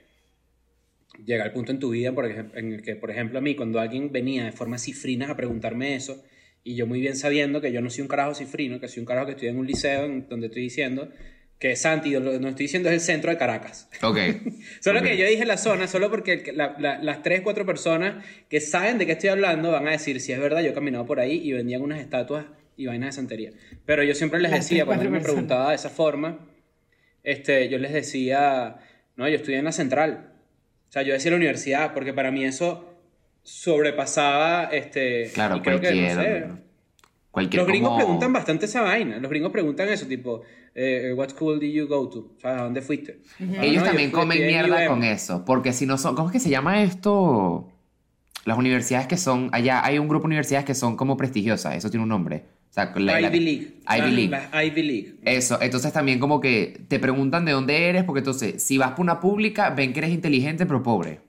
llega 1.24 1.46
el 1.46 1.52
punto 1.52 1.72
en 1.72 1.80
tu 1.80 1.92
vida 1.92 2.12
por 2.14 2.26
ejemplo, 2.26 2.60
en 2.60 2.74
el 2.74 2.82
que, 2.82 2.96
por 2.96 3.12
ejemplo, 3.12 3.40
a 3.40 3.42
mí, 3.42 3.56
cuando 3.56 3.80
alguien 3.80 4.12
venía 4.12 4.46
de 4.46 4.52
forma 4.52 4.78
cifrina 4.78 5.32
a 5.32 5.38
preguntarme 5.38 5.96
eso, 5.96 6.24
y 6.64 6.76
yo 6.76 6.88
muy 6.88 7.00
bien 7.00 7.16
sabiendo 7.16 7.62
que 7.62 7.72
yo 7.72 7.80
no 7.82 7.90
soy 7.90 8.02
un 8.02 8.08
carajo 8.08 8.34
cifrino, 8.34 8.80
que 8.80 8.88
soy 8.88 9.02
un 9.02 9.06
carajo 9.06 9.28
que 9.28 9.34
estoy 9.34 9.50
en 9.50 9.58
un 9.58 9.68
liceo 9.68 10.06
en 10.06 10.28
donde 10.28 10.48
estoy 10.48 10.64
diciendo 10.64 11.10
que 11.60 11.76
Santi, 11.76 12.12
lo 12.12 12.20
no 12.40 12.50
estoy 12.50 12.66
diciendo 12.66 12.90
es 12.90 12.96
el 12.96 13.02
centro 13.02 13.32
de 13.32 13.38
Caracas. 13.38 13.90
Ok. 14.04 14.18
Solo 14.82 15.02
que 15.02 15.18
yo 15.18 15.26
dije 15.26 15.46
la 15.46 15.58
zona, 15.58 15.88
solo 15.88 16.10
porque 16.10 16.52
la- 16.54 16.76
la- 16.80 16.98
las 17.02 17.22
tres, 17.24 17.42
cuatro 17.42 17.66
personas 17.66 18.24
que 18.50 18.60
saben 18.62 18.98
de 18.98 19.06
qué 19.06 19.14
estoy 19.14 19.30
hablando 19.30 19.72
van 19.72 19.88
a 19.88 19.92
decir 19.92 20.20
si 20.20 20.34
es 20.34 20.40
verdad, 20.40 20.62
yo 20.62 20.72
he 20.72 20.74
caminado 20.74 21.06
por 21.06 21.20
ahí 21.20 21.40
y 21.44 21.54
vendían 21.54 21.82
unas 21.82 22.00
estatuas 22.02 22.46
y 22.78 22.86
vainas 22.88 23.08
de 23.16 23.22
santería. 23.22 23.52
Pero 23.86 24.04
yo 24.04 24.14
siempre 24.16 24.40
les 24.42 24.52
Las 24.52 24.60
decía, 24.62 24.84
tres, 24.84 24.86
cuando 24.98 25.10
me 25.10 25.22
preguntaba 25.22 25.70
de 25.70 25.76
esa 25.76 25.90
forma, 25.90 26.46
este, 27.24 27.70
yo 27.70 27.78
les 27.78 27.94
decía, 27.94 28.76
no, 29.16 29.28
yo 29.30 29.36
estudié 29.38 29.58
en 29.60 29.66
la 29.66 29.72
central. 29.72 30.34
O 30.90 30.92
sea, 30.92 31.02
yo 31.04 31.14
decía 31.14 31.32
la 31.32 31.38
universidad, 31.38 31.94
porque 31.94 32.14
para 32.14 32.32
mí 32.32 32.44
eso 32.44 32.94
sobrepasaba, 33.44 34.66
este, 34.72 35.32
Claro, 35.34 35.58
y 35.58 35.62
creo 35.62 35.80
que, 35.80 35.92
no 35.94 36.22
sé, 36.22 36.46
Cualquier 37.36 37.62
los 37.64 37.68
gringos 37.68 37.90
como- 37.90 37.98
preguntan 38.00 38.32
bastante 38.32 38.66
esa 38.66 38.82
vaina. 38.82 39.18
Los 39.20 39.30
gringos 39.30 39.52
preguntan 39.52 39.90
eso, 39.90 40.08
tipo, 40.08 40.42
eh, 40.74 41.14
what 41.18 41.30
school 41.32 41.60
did 41.60 41.74
you 41.74 41.86
go 41.86 42.08
to? 42.10 42.20
O 42.38 42.40
sea, 42.40 42.60
¿a 42.60 42.64
dónde 42.64 42.82
fuiste? 42.82 43.20
Ah, 43.40 43.44
no, 43.44 43.62
Ellos 43.62 43.84
yo 43.84 43.84
también 43.84 44.10
comen 44.12 44.48
mierda 44.48 44.88
con 44.88 45.04
eso. 45.04 45.44
Porque 45.44 45.74
si 45.74 45.86
no 45.86 45.98
son. 45.98 46.16
¿Cómo 46.16 46.30
es 46.30 46.34
que 46.34 46.40
se 46.40 46.50
llama 46.50 46.82
esto? 46.82 47.68
Las 48.46 48.58
universidades 48.58 49.08
que 49.08 49.18
son. 49.18 49.50
Allá 49.52 49.84
hay 49.86 50.00
un 50.00 50.08
grupo 50.08 50.24
de 50.24 50.28
universidades 50.28 50.66
que 50.66 50.74
son 50.76 50.96
como 50.96 51.18
prestigiosas. 51.18 51.76
Eso 51.76 51.90
tiene 51.90 52.04
un 52.04 52.10
nombre. 52.10 52.46
O 52.70 52.74
sea, 52.76 52.94
la- 52.96 53.20
la- 53.20 53.28
Ivy 53.28 53.40
League. 53.42 53.74
Ivy 53.98 54.12
League. 54.28 54.48
Ivy 54.68 54.84
League. 54.84 55.16
Eso, 55.26 55.62
entonces 55.62 55.92
también 55.92 56.20
como 56.20 56.40
que 56.40 56.86
te 56.88 57.00
preguntan 57.00 57.44
de 57.46 57.52
dónde 57.52 57.90
eres, 57.90 58.04
porque 58.06 58.20
entonces, 58.20 58.64
si 58.64 58.78
vas 58.78 58.92
por 58.92 59.02
una 59.02 59.20
pública, 59.20 59.70
ven 59.72 59.92
que 59.94 60.00
eres 60.00 60.12
inteligente 60.12 60.66
pero 60.66 60.82
pobre, 60.84 61.20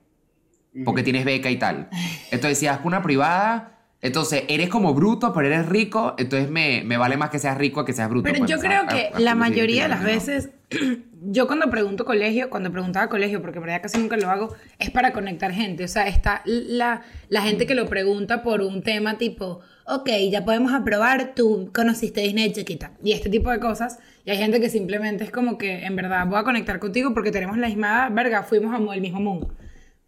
porque 0.85 1.03
tienes 1.03 1.25
beca 1.25 1.49
y 1.49 1.57
tal. 1.57 1.89
Entonces, 2.31 2.57
si 2.59 2.65
vas 2.67 2.77
por 2.79 2.87
una 2.87 3.01
privada, 3.01 3.76
Entonces, 4.01 4.43
eres 4.47 4.69
como 4.69 4.93
bruto, 4.93 5.33
pero 5.33 5.47
eres 5.47 5.65
rico, 5.67 6.13
entonces 6.19 6.49
me, 6.51 6.83
me 6.85 6.97
vale 6.97 7.17
más 7.17 7.29
que 7.31 7.39
seas 7.39 7.57
rico 7.57 7.83
que 7.83 7.93
seas 7.93 8.09
bruto. 8.09 8.25
Pero 8.25 8.39
pues, 8.39 8.49
yo 8.51 8.59
creo 8.59 8.83
a- 8.83 8.87
que 8.87 9.09
a- 9.13 9.19
la 9.19 9.31
a- 9.31 9.35
mayoría 9.35 9.83
de 9.83 9.89
las 9.89 10.03
veces, 10.03 10.49
yo 11.23 11.47
cuando 11.47 11.69
pregunto 11.71 12.05
colegio, 12.05 12.49
cuando 12.51 12.71
preguntaba 12.71 13.09
colegio, 13.09 13.41
porque 13.41 13.57
en 13.57 13.63
verdad 13.65 13.81
casi 13.81 13.97
nunca 13.97 14.15
lo 14.17 14.29
hago, 14.29 14.53
es 14.77 14.91
para 14.91 15.13
conectar 15.13 15.51
gente. 15.51 15.83
O 15.83 15.87
sea, 15.87 16.07
está 16.07 16.41
la, 16.45 17.01
la 17.29 17.41
gente 17.41 17.65
que 17.65 17.73
lo 17.73 17.87
pregunta 17.87 18.43
por 18.43 18.61
un 18.61 18.83
tema 18.83 19.17
tipo, 19.17 19.61
ok, 19.87 20.09
ya 20.29 20.45
podemos 20.45 20.73
aprobar, 20.73 21.33
tú 21.35 21.71
conociste 21.73 22.21
Disney 22.21 22.51
chiquita. 22.53 22.91
Y 23.03 23.13
este 23.13 23.29
tipo 23.29 23.49
de 23.49 23.59
cosas. 23.59 23.97
Y 24.25 24.29
hay 24.29 24.37
gente 24.37 24.61
que 24.61 24.69
simplemente 24.69 25.23
es 25.23 25.31
como 25.31 25.57
que, 25.57 25.85
en 25.85 25.95
verdad, 25.95 26.27
voy 26.27 26.37
a 26.37 26.43
conectar 26.43 26.77
contigo 26.79 27.13
porque 27.15 27.31
tenemos 27.31 27.57
la 27.57 27.67
misma, 27.67 28.09
verga, 28.09 28.43
fuimos 28.43 28.73
a 28.79 28.93
el 28.93 29.01
mismo 29.01 29.19
mundo. 29.21 29.55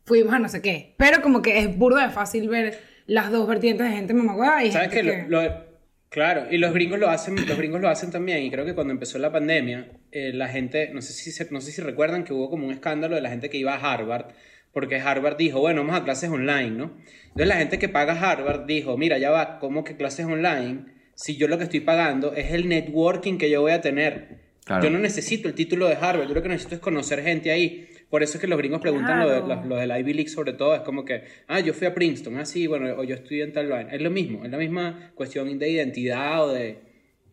Fuimos 0.06 0.34
a 0.34 0.40
no 0.40 0.48
sé 0.50 0.62
qué. 0.62 0.94
Pero 0.98 1.22
como 1.24 1.42
que 1.42 1.58
es 1.60 1.76
burdo 1.78 1.98
de 2.00 2.10
fácil 2.10 2.50
ver 2.50 2.89
las 3.10 3.32
dos 3.32 3.47
vertientes 3.47 3.88
de 3.88 3.93
gente 3.95 4.14
mamagüeva 4.14 4.64
y 4.64 4.72
¿Sabes 4.72 4.91
gente 4.93 5.12
qué? 5.24 5.26
Lo- 5.28 5.41
lo- 5.43 5.66
claro, 6.10 6.47
y 6.49 6.57
los 6.57 6.74
gringos 6.74 6.99
lo 6.99 7.10
hacen, 7.10 7.36
los 7.47 7.57
gringos 7.57 7.82
lo 7.82 7.89
hacen 7.89 8.12
también, 8.12 8.43
y 8.43 8.49
creo 8.51 8.66
que 8.66 8.74
cuando 8.76 8.93
empezó 8.93 9.18
la 9.20 9.32
pandemia, 9.32 9.88
eh, 10.12 10.32
la 10.34 10.47
gente, 10.47 10.89
no 10.93 11.01
sé, 11.01 11.14
si 11.14 11.32
se- 11.32 11.47
no 11.51 11.62
sé 11.62 11.72
si 11.72 11.82
recuerdan 11.82 12.24
que 12.24 12.34
hubo 12.34 12.49
como 12.49 12.66
un 12.68 12.74
escándalo 12.74 13.16
de 13.16 13.22
la 13.22 13.30
gente 13.30 13.49
que 13.49 13.57
iba 13.57 13.74
a 13.76 13.93
Harvard, 13.93 14.28
porque 14.72 14.97
Harvard 14.99 15.38
dijo, 15.38 15.60
bueno, 15.60 15.82
vamos 15.84 15.99
a 15.99 16.03
clases 16.03 16.30
online, 16.30 16.72
¿no? 16.72 16.97
Entonces 17.26 17.47
la 17.47 17.55
gente 17.57 17.80
que 17.80 17.89
paga 17.89 18.14
Harvard 18.14 18.66
dijo, 18.66 18.97
mira, 18.97 19.18
ya 19.18 19.32
va, 19.32 19.60
¿cómo 19.60 19.84
que 19.84 19.95
clases 19.95 20.26
online? 20.26 20.86
Si 21.16 21.36
yo 21.38 21.47
lo 21.47 21.57
que 21.57 21.66
estoy 21.66 21.80
pagando 21.82 22.34
es 22.34 22.51
el 22.53 22.70
networking 22.70 23.38
que 23.38 23.49
yo 23.49 23.62
voy 23.62 23.72
a 23.74 23.82
tener. 23.82 24.47
Claro. 24.66 24.84
Yo 24.84 24.89
no 24.91 24.99
necesito 24.99 25.47
el 25.47 25.55
título 25.55 25.88
de 25.88 25.95
Harvard, 25.95 26.28
yo 26.28 26.34
lo 26.36 26.41
que 26.43 26.49
necesito 26.49 26.76
es 26.76 26.82
conocer 26.82 27.24
gente 27.24 27.51
ahí. 27.51 27.88
Por 28.10 28.24
eso 28.24 28.38
es 28.38 28.41
que 28.41 28.47
los 28.47 28.57
gringos 28.57 28.82
preguntan 28.82 29.20
lo, 29.20 29.30
de, 29.30 29.41
Claro. 29.43 29.62
lo, 29.64 29.68
lo 29.70 29.76
del 29.76 29.91
Ivy 29.99 30.14
League 30.14 30.30
sobre 30.30 30.53
todo, 30.53 30.74
es 30.76 30.82
como 30.82 31.05
que, 31.05 31.24
ah, 31.47 31.60
yo 31.60 31.74
fui 31.74 31.86
a 31.88 31.93
Princeton, 31.93 32.38
ah, 32.38 32.45
sí, 32.45 32.66
bueno, 32.68 32.93
o 32.97 33.03
yo 33.03 33.16
estudié 33.16 33.43
en 33.43 33.53
tal 33.53 33.68
vaina. 33.68 33.93
Es 33.93 34.01
lo 34.01 34.10
mismo, 34.10 34.43
es 34.45 34.51
la 34.51 34.57
misma 34.57 35.12
cuestión 35.16 35.60
de 35.60 35.70
identidad 35.70 36.43
o 36.43 36.51
de, 36.51 36.80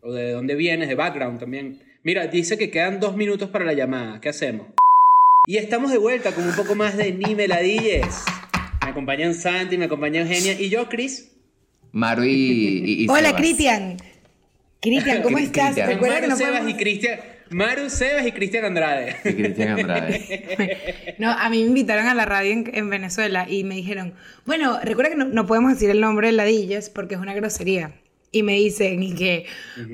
o 0.01 0.13
de 0.13 0.31
dónde 0.31 0.53
vienes, 0.55 0.87
de 0.87 0.95
background 0.95 1.39
también. 1.39 1.79
Mira, 2.03 2.27
dice 2.27 2.57
que 2.57 2.69
quedan 2.69 2.99
dos 2.99 3.15
minutos 3.17 3.49
para 3.49 3.65
la 3.65 3.73
llamada, 3.73 4.21
¿qué 4.21 4.29
hacemos? 4.29 4.67
Y 5.47 5.57
estamos 5.57 5.91
de 5.91 5.97
vuelta 5.97 6.31
con 6.33 6.45
un 6.47 6.55
poco 6.55 6.75
más 6.75 6.95
de 6.95 7.11
Ni 7.11 7.33
Meladilles. 7.33 8.05
Me 8.83 8.91
acompañan 8.91 9.33
Santi, 9.33 9.77
me 9.77 9.85
acompaña 9.85 10.21
Eugenia 10.21 10.53
y 10.59 10.69
yo, 10.69 10.87
Chris. 10.89 11.31
Maru 11.91 12.23
y, 12.23 12.29
y- 12.29 13.03
y 13.05 13.07
Hola. 13.09 13.35
Cristian. 13.35 13.97
Cristian, 14.81 15.21
¿cómo 15.23 15.37
Cri- 15.37 15.43
estás? 15.43 15.63
Cristian. 15.73 15.89
Recuerda 15.89 16.15
que 16.17 16.21
Maru 16.27 16.31
no 16.31 16.37
Sebas 16.37 16.51
podemos... 16.59 16.71
y 16.79 16.83
Cristian. 16.83 17.19
Maru 17.49 17.89
Sebas 17.89 18.25
y 18.25 18.31
Cristian 18.31 18.65
Andrade. 18.65 19.15
Y 19.23 19.33
Cristian 19.33 19.79
Andrade. 19.79 21.15
No, 21.19 21.31
a 21.31 21.49
mí 21.49 21.61
me 21.61 21.69
invitaron 21.69 22.05
a 22.05 22.13
la 22.13 22.25
radio 22.25 22.51
en, 22.51 22.69
en 22.73 22.89
Venezuela 22.91 23.47
y 23.49 23.63
me 23.63 23.75
dijeron, 23.75 24.13
bueno, 24.45 24.79
recuerda 24.83 25.09
que 25.09 25.17
no, 25.17 25.25
no 25.25 25.47
podemos 25.47 25.73
decir 25.73 25.89
el 25.89 25.99
nombre 25.99 26.27
de 26.27 26.33
ladillas 26.33 26.91
porque 26.91 27.15
es 27.15 27.21
una 27.21 27.33
grosería. 27.33 27.93
Y 28.31 28.43
me 28.43 28.53
dicen 28.53 29.01
y 29.01 29.15
que, 29.15 29.45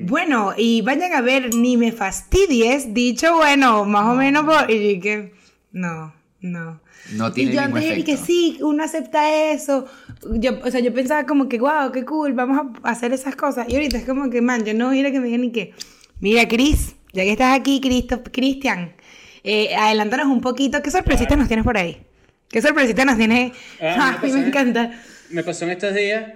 bueno, 0.02 0.52
y 0.56 0.82
vayan 0.82 1.14
a 1.14 1.20
ver, 1.20 1.54
ni 1.54 1.76
me 1.76 1.92
fastidies, 1.92 2.92
dicho, 2.92 3.36
bueno, 3.36 3.84
más 3.84 4.06
o 4.06 4.14
menos 4.14 4.44
por... 4.44 4.70
Y 4.70 4.96
yo 4.96 5.00
que, 5.00 5.32
no, 5.72 6.14
no. 6.40 6.80
No 7.12 7.32
tiene 7.32 7.52
y 7.52 7.54
yo 7.54 7.60
antes 7.60 7.82
dije 7.82 8.04
que 8.04 8.12
efecto. 8.12 8.26
sí, 8.26 8.58
uno 8.60 8.82
acepta 8.82 9.52
eso. 9.52 9.86
Yo, 10.32 10.58
o 10.62 10.70
sea, 10.70 10.80
yo 10.80 10.92
pensaba 10.92 11.26
como 11.26 11.48
que, 11.48 11.58
wow, 11.58 11.92
qué 11.92 12.04
cool, 12.04 12.32
vamos 12.32 12.78
a 12.82 12.90
hacer 12.90 13.12
esas 13.12 13.36
cosas. 13.36 13.68
Y 13.68 13.74
ahorita 13.74 13.98
es 13.98 14.04
como 14.04 14.28
que, 14.30 14.40
man, 14.40 14.64
yo 14.64 14.74
no 14.74 14.88
voy 14.88 14.98
a 14.98 15.00
ir 15.00 15.06
a 15.06 15.10
que 15.12 15.20
me 15.20 15.26
digan 15.26 15.42
ni 15.42 15.52
que, 15.52 15.72
mira, 16.20 16.48
Cris, 16.48 16.96
ya 17.14 17.22
que 17.22 17.32
estás 17.32 17.58
aquí, 17.58 17.80
Cristo, 17.80 18.22
Cristian, 18.30 18.94
eh, 19.42 19.74
adelántanos 19.74 20.26
un 20.26 20.40
poquito. 20.40 20.82
¿Qué 20.82 20.90
sorpresita 20.90 21.36
nos 21.36 21.48
tienes 21.48 21.64
por 21.64 21.76
ahí? 21.78 22.02
¿Qué 22.48 22.60
sorpresita 22.60 23.04
nos 23.04 23.16
tienes? 23.16 23.52
Ah, 23.80 24.18
a 24.22 24.24
mí 24.26 24.32
me 24.32 24.46
encanta. 24.46 25.00
Me 25.30 25.42
pasó 25.42 25.64
en 25.64 25.70
estos 25.72 25.94
días, 25.94 26.32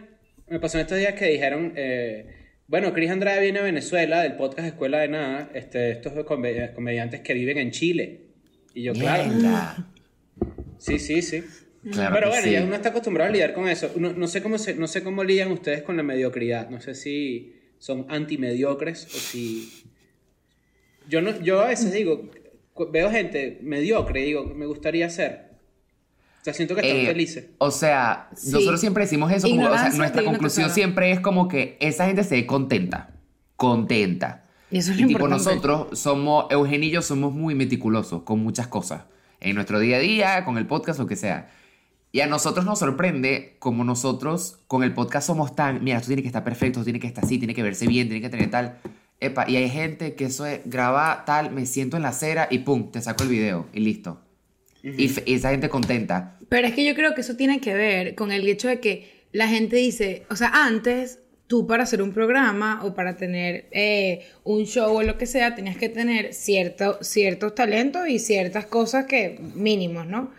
me 0.49 0.59
pasó 0.59 0.79
en 0.79 0.83
estos 0.83 0.99
días 0.99 1.15
que 1.15 1.27
dijeron, 1.27 1.73
eh, 1.77 2.35
bueno, 2.67 2.93
Cris 2.93 3.11
Andrade 3.11 3.41
viene 3.43 3.59
a 3.61 3.63
Venezuela 3.63 4.23
del 4.23 4.35
podcast 4.37 4.67
Escuela 4.69 4.99
de 5.01 5.09
Nada, 5.09 5.51
este, 5.55 5.91
estos 5.93 6.13
come- 6.25 6.73
comediantes 6.75 7.21
que 7.21 7.35
viven 7.35 7.59
en 7.59 7.71
Chile. 7.71 8.23
Y 8.75 8.83
yo, 8.85 8.93
claro, 8.93 9.25
Mierda. 9.33 9.87
sí, 10.79 10.99
sí, 10.99 11.23
sí. 11.23 11.45
Claro 11.93 12.15
Pero 12.15 12.29
bueno, 12.29 12.45
sí. 12.45 12.51
ya 12.53 12.63
uno 12.65 12.75
está 12.75 12.91
acostumbrado 12.91 13.31
a 13.31 13.33
lidiar 13.33 13.53
con 13.55 13.69
eso. 13.69 13.91
No, 13.97 14.13
no 14.13 14.27
sé 14.27 14.43
cómo 14.43 14.59
se, 14.59 14.75
no 14.75 14.87
sé 14.89 15.03
cómo 15.03 15.25
lidian 15.25 15.51
ustedes 15.53 15.83
con 15.83 15.97
la 15.97 16.03
mediocridad. 16.03 16.69
No 16.69 16.81
sé 16.81 16.95
si 16.95 17.55
son 17.79 18.05
antimediocres 18.09 19.07
o 19.07 19.19
si... 19.19 19.85
Yo, 21.09 21.21
no, 21.23 21.39
yo 21.41 21.61
a 21.63 21.69
veces 21.69 21.93
digo, 21.93 22.31
veo 22.93 23.11
gente 23.11 23.59
mediocre 23.63 24.23
digo, 24.23 24.45
me 24.45 24.67
gustaría 24.67 25.09
ser. 25.11 25.49
O 26.41 26.45
sea, 26.45 26.55
siento 26.55 26.75
que 26.75 26.83
están 26.83 26.97
Eh, 26.97 27.07
felices. 27.07 27.47
O 27.59 27.71
sea, 27.71 28.29
Sí. 28.35 28.53
nosotros 28.53 28.81
siempre 28.81 29.05
decimos 29.05 29.33
eso, 29.33 29.49
como, 29.49 29.67
o 29.67 29.73
sea, 29.77 29.91
nuestra 29.91 30.23
conclusión 30.25 30.71
siempre 30.71 31.11
es 31.11 31.21
como 31.21 31.49
que 31.49 31.77
esa 31.81 32.07
gente 32.07 32.23
se 32.25 32.37
ve 32.37 32.47
contenta, 32.47 33.11
contenta. 33.57 34.45
Y 34.71 34.79
eso 34.79 34.93
es 34.93 34.99
Y 34.99 35.03
lo 35.03 35.09
tipo 35.09 35.21
importante. 35.25 35.45
nosotros 35.55 35.99
somos, 35.99 36.47
Eugenio 36.51 36.89
y 36.89 36.93
yo 36.93 37.03
somos 37.03 37.33
muy 37.33 37.55
meticulosos 37.55 38.23
con 38.23 38.41
muchas 38.41 38.69
cosas, 38.69 39.05
en 39.41 39.55
nuestro 39.55 39.81
día 39.81 39.97
a 39.97 40.01
día, 40.01 40.45
con 40.45 40.59
el 40.59 40.67
podcast, 40.67 40.99
lo 41.01 41.07
que 41.07 41.17
sea. 41.17 41.51
Y 42.13 42.21
a 42.21 42.27
nosotros 42.27 42.65
nos 42.65 42.79
sorprende 42.79 43.57
como 43.59 43.85
nosotros 43.85 44.61
con 44.67 44.83
el 44.83 44.95
podcast 44.95 45.27
somos 45.27 45.55
tan, 45.57 45.83
mira, 45.85 45.97
esto 45.99 46.07
tiene 46.09 46.23
que 46.23 46.29
estar 46.29 46.45
perfecto, 46.45 46.79
esto 46.81 46.85
tiene 46.85 47.01
que 47.01 47.07
estar 47.07 47.25
así, 47.25 47.39
tiene 47.39 47.55
que 47.55 47.63
verse 47.63 47.87
bien, 47.87 48.09
tiene 48.09 48.21
que 48.23 48.31
tener 48.31 48.51
tal. 48.51 48.79
Epa, 49.21 49.49
y 49.49 49.57
hay 49.57 49.69
gente 49.69 50.15
que 50.15 50.27
eso 50.27 50.47
es, 50.47 50.61
graba 50.65 51.25
tal, 51.27 51.51
me 51.51 51.67
siento 51.67 51.97
en 51.97 52.05
la 52.05 52.11
acera 52.11 52.47
y 52.51 52.59
pum, 52.61 52.91
te 52.93 53.01
saco 53.01 53.25
el 53.25 53.31
video 53.31 53.67
y 53.73 53.81
listo. 53.81 54.21
y, 54.83 55.07
f- 55.07 55.23
y 55.27 55.35
esa 55.35 55.51
gente 55.51 55.69
contenta. 55.69 56.39
Pero 56.49 56.69
es 56.69 56.75
que 56.75 56.85
yo 56.85 56.95
creo 56.95 57.15
que 57.15 57.23
eso 57.23 57.37
tiene 57.37 57.61
que 57.61 57.75
ver 57.75 58.15
con 58.15 58.31
el 58.31 58.49
hecho 58.49 58.69
de 58.69 58.79
que 58.81 59.27
la 59.33 59.49
gente 59.49 59.77
dice, 59.77 60.25
o 60.31 60.37
sea, 60.37 60.51
antes 60.55 61.19
tú 61.49 61.67
para 61.67 61.83
hacer 61.83 62.01
un 62.03 62.13
programa 62.13 62.81
o 62.85 62.95
para 62.95 63.17
tener 63.17 63.67
eh, 63.73 64.27
un 64.45 64.65
show 64.67 64.97
o 64.97 65.03
lo 65.03 65.19
que 65.19 65.27
sea, 65.27 65.55
tenías 65.55 65.77
que 65.77 65.89
tener 65.89 66.33
cierto, 66.33 66.99
ciertos 67.03 67.55
talentos 67.55 68.09
y 68.09 68.19
ciertas 68.19 68.67
cosas 68.67 69.07
que 69.07 69.39
mínimos, 69.55 70.07
¿no? 70.07 70.31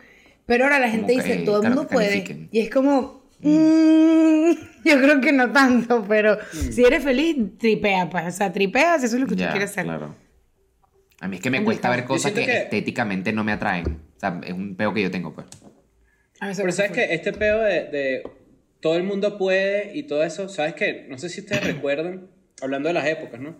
Pero 0.45 0.63
ahora 0.63 0.79
la 0.79 0.89
gente 0.89 1.13
dice, 1.13 1.37
todo 1.45 1.57
el 1.57 1.67
mundo 1.69 1.81
puede. 1.95 2.47
Y 2.51 2.59
es 2.59 2.69
como, 2.69 3.18
mm, 3.41 4.51
yo 4.85 4.97
creo 5.01 5.21
que 5.21 5.31
no 5.31 5.51
tanto, 5.51 6.05
pero 6.07 6.37
si 6.51 6.83
eres 6.83 7.03
feliz, 7.03 7.35
tripea, 7.57 8.09
pues, 8.09 8.25
o 8.27 8.31
sea, 8.31 8.51
tripeas, 8.51 9.03
eso 9.03 9.15
es 9.15 9.21
lo 9.21 9.27
que 9.27 9.35
tú 9.35 9.43
quieres 9.49 9.71
hacer. 9.71 9.85
claro. 9.85 10.15
A 11.21 11.27
mí 11.27 11.35
es 11.35 11.41
que 11.41 11.49
me 11.49 11.63
cuesta 11.65 11.89
ver 11.89 12.05
cosas 12.05 12.31
que, 12.31 12.43
estéticamente 12.43 13.33
no 13.33 13.43
me 13.43 13.51
atraen. 13.51 13.99
O 14.15 14.19
sea, 14.19 14.39
es 14.45 14.53
un 14.53 14.75
peo 14.77 14.93
que 14.93 15.01
yo 15.01 15.11
tengo, 15.11 15.33
pues. 15.33 15.47
A 16.39 16.47
mí 16.47 16.55
se 16.55 16.61
Pero 16.61 16.71
sabes 16.71 16.91
fue. 16.93 17.07
que 17.07 17.13
este 17.13 17.33
pedo 17.33 17.59
de, 17.59 17.83
de 17.89 18.23
todo 18.79 18.95
el 18.95 19.03
mundo 19.03 19.37
puede 19.37 19.91
y 19.97 20.03
todo 20.03 20.23
eso, 20.23 20.47
sabes 20.47 20.75
que 20.75 21.07
no 21.09 21.17
sé 21.17 21.27
si 21.27 21.41
ustedes 21.41 21.63
recuerdan, 21.75 22.27
hablando 22.61 22.87
de 22.87 22.93
las 22.93 23.05
épocas, 23.05 23.41
¿no? 23.41 23.57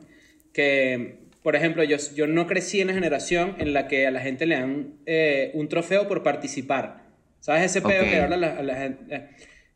Que, 0.54 1.20
por 1.44 1.58
ejemplo, 1.58 1.84
yo, 1.84 1.98
yo 2.16 2.28
no 2.28 2.48
crecí 2.48 2.80
en 2.80 2.88
la 2.88 2.94
generación 2.94 3.56
en 3.60 3.74
la 3.74 3.88
que 3.90 4.08
a 4.08 4.12
la 4.12 4.22
gente 4.22 4.46
le 4.46 4.56
dan 4.56 4.94
eh, 5.06 5.52
un 5.54 5.68
trofeo 5.68 6.08
por 6.08 6.24
participar. 6.24 7.10
¿Sabes 7.42 7.64
ese 7.66 7.82
pedo 7.82 8.04
Ok. 8.04 8.10
que 8.10 8.22
habla 8.22 8.38
la, 8.38 8.58
a 8.58 8.64
la 8.64 8.76
gente? 8.76 9.16
Eh, 9.16 9.30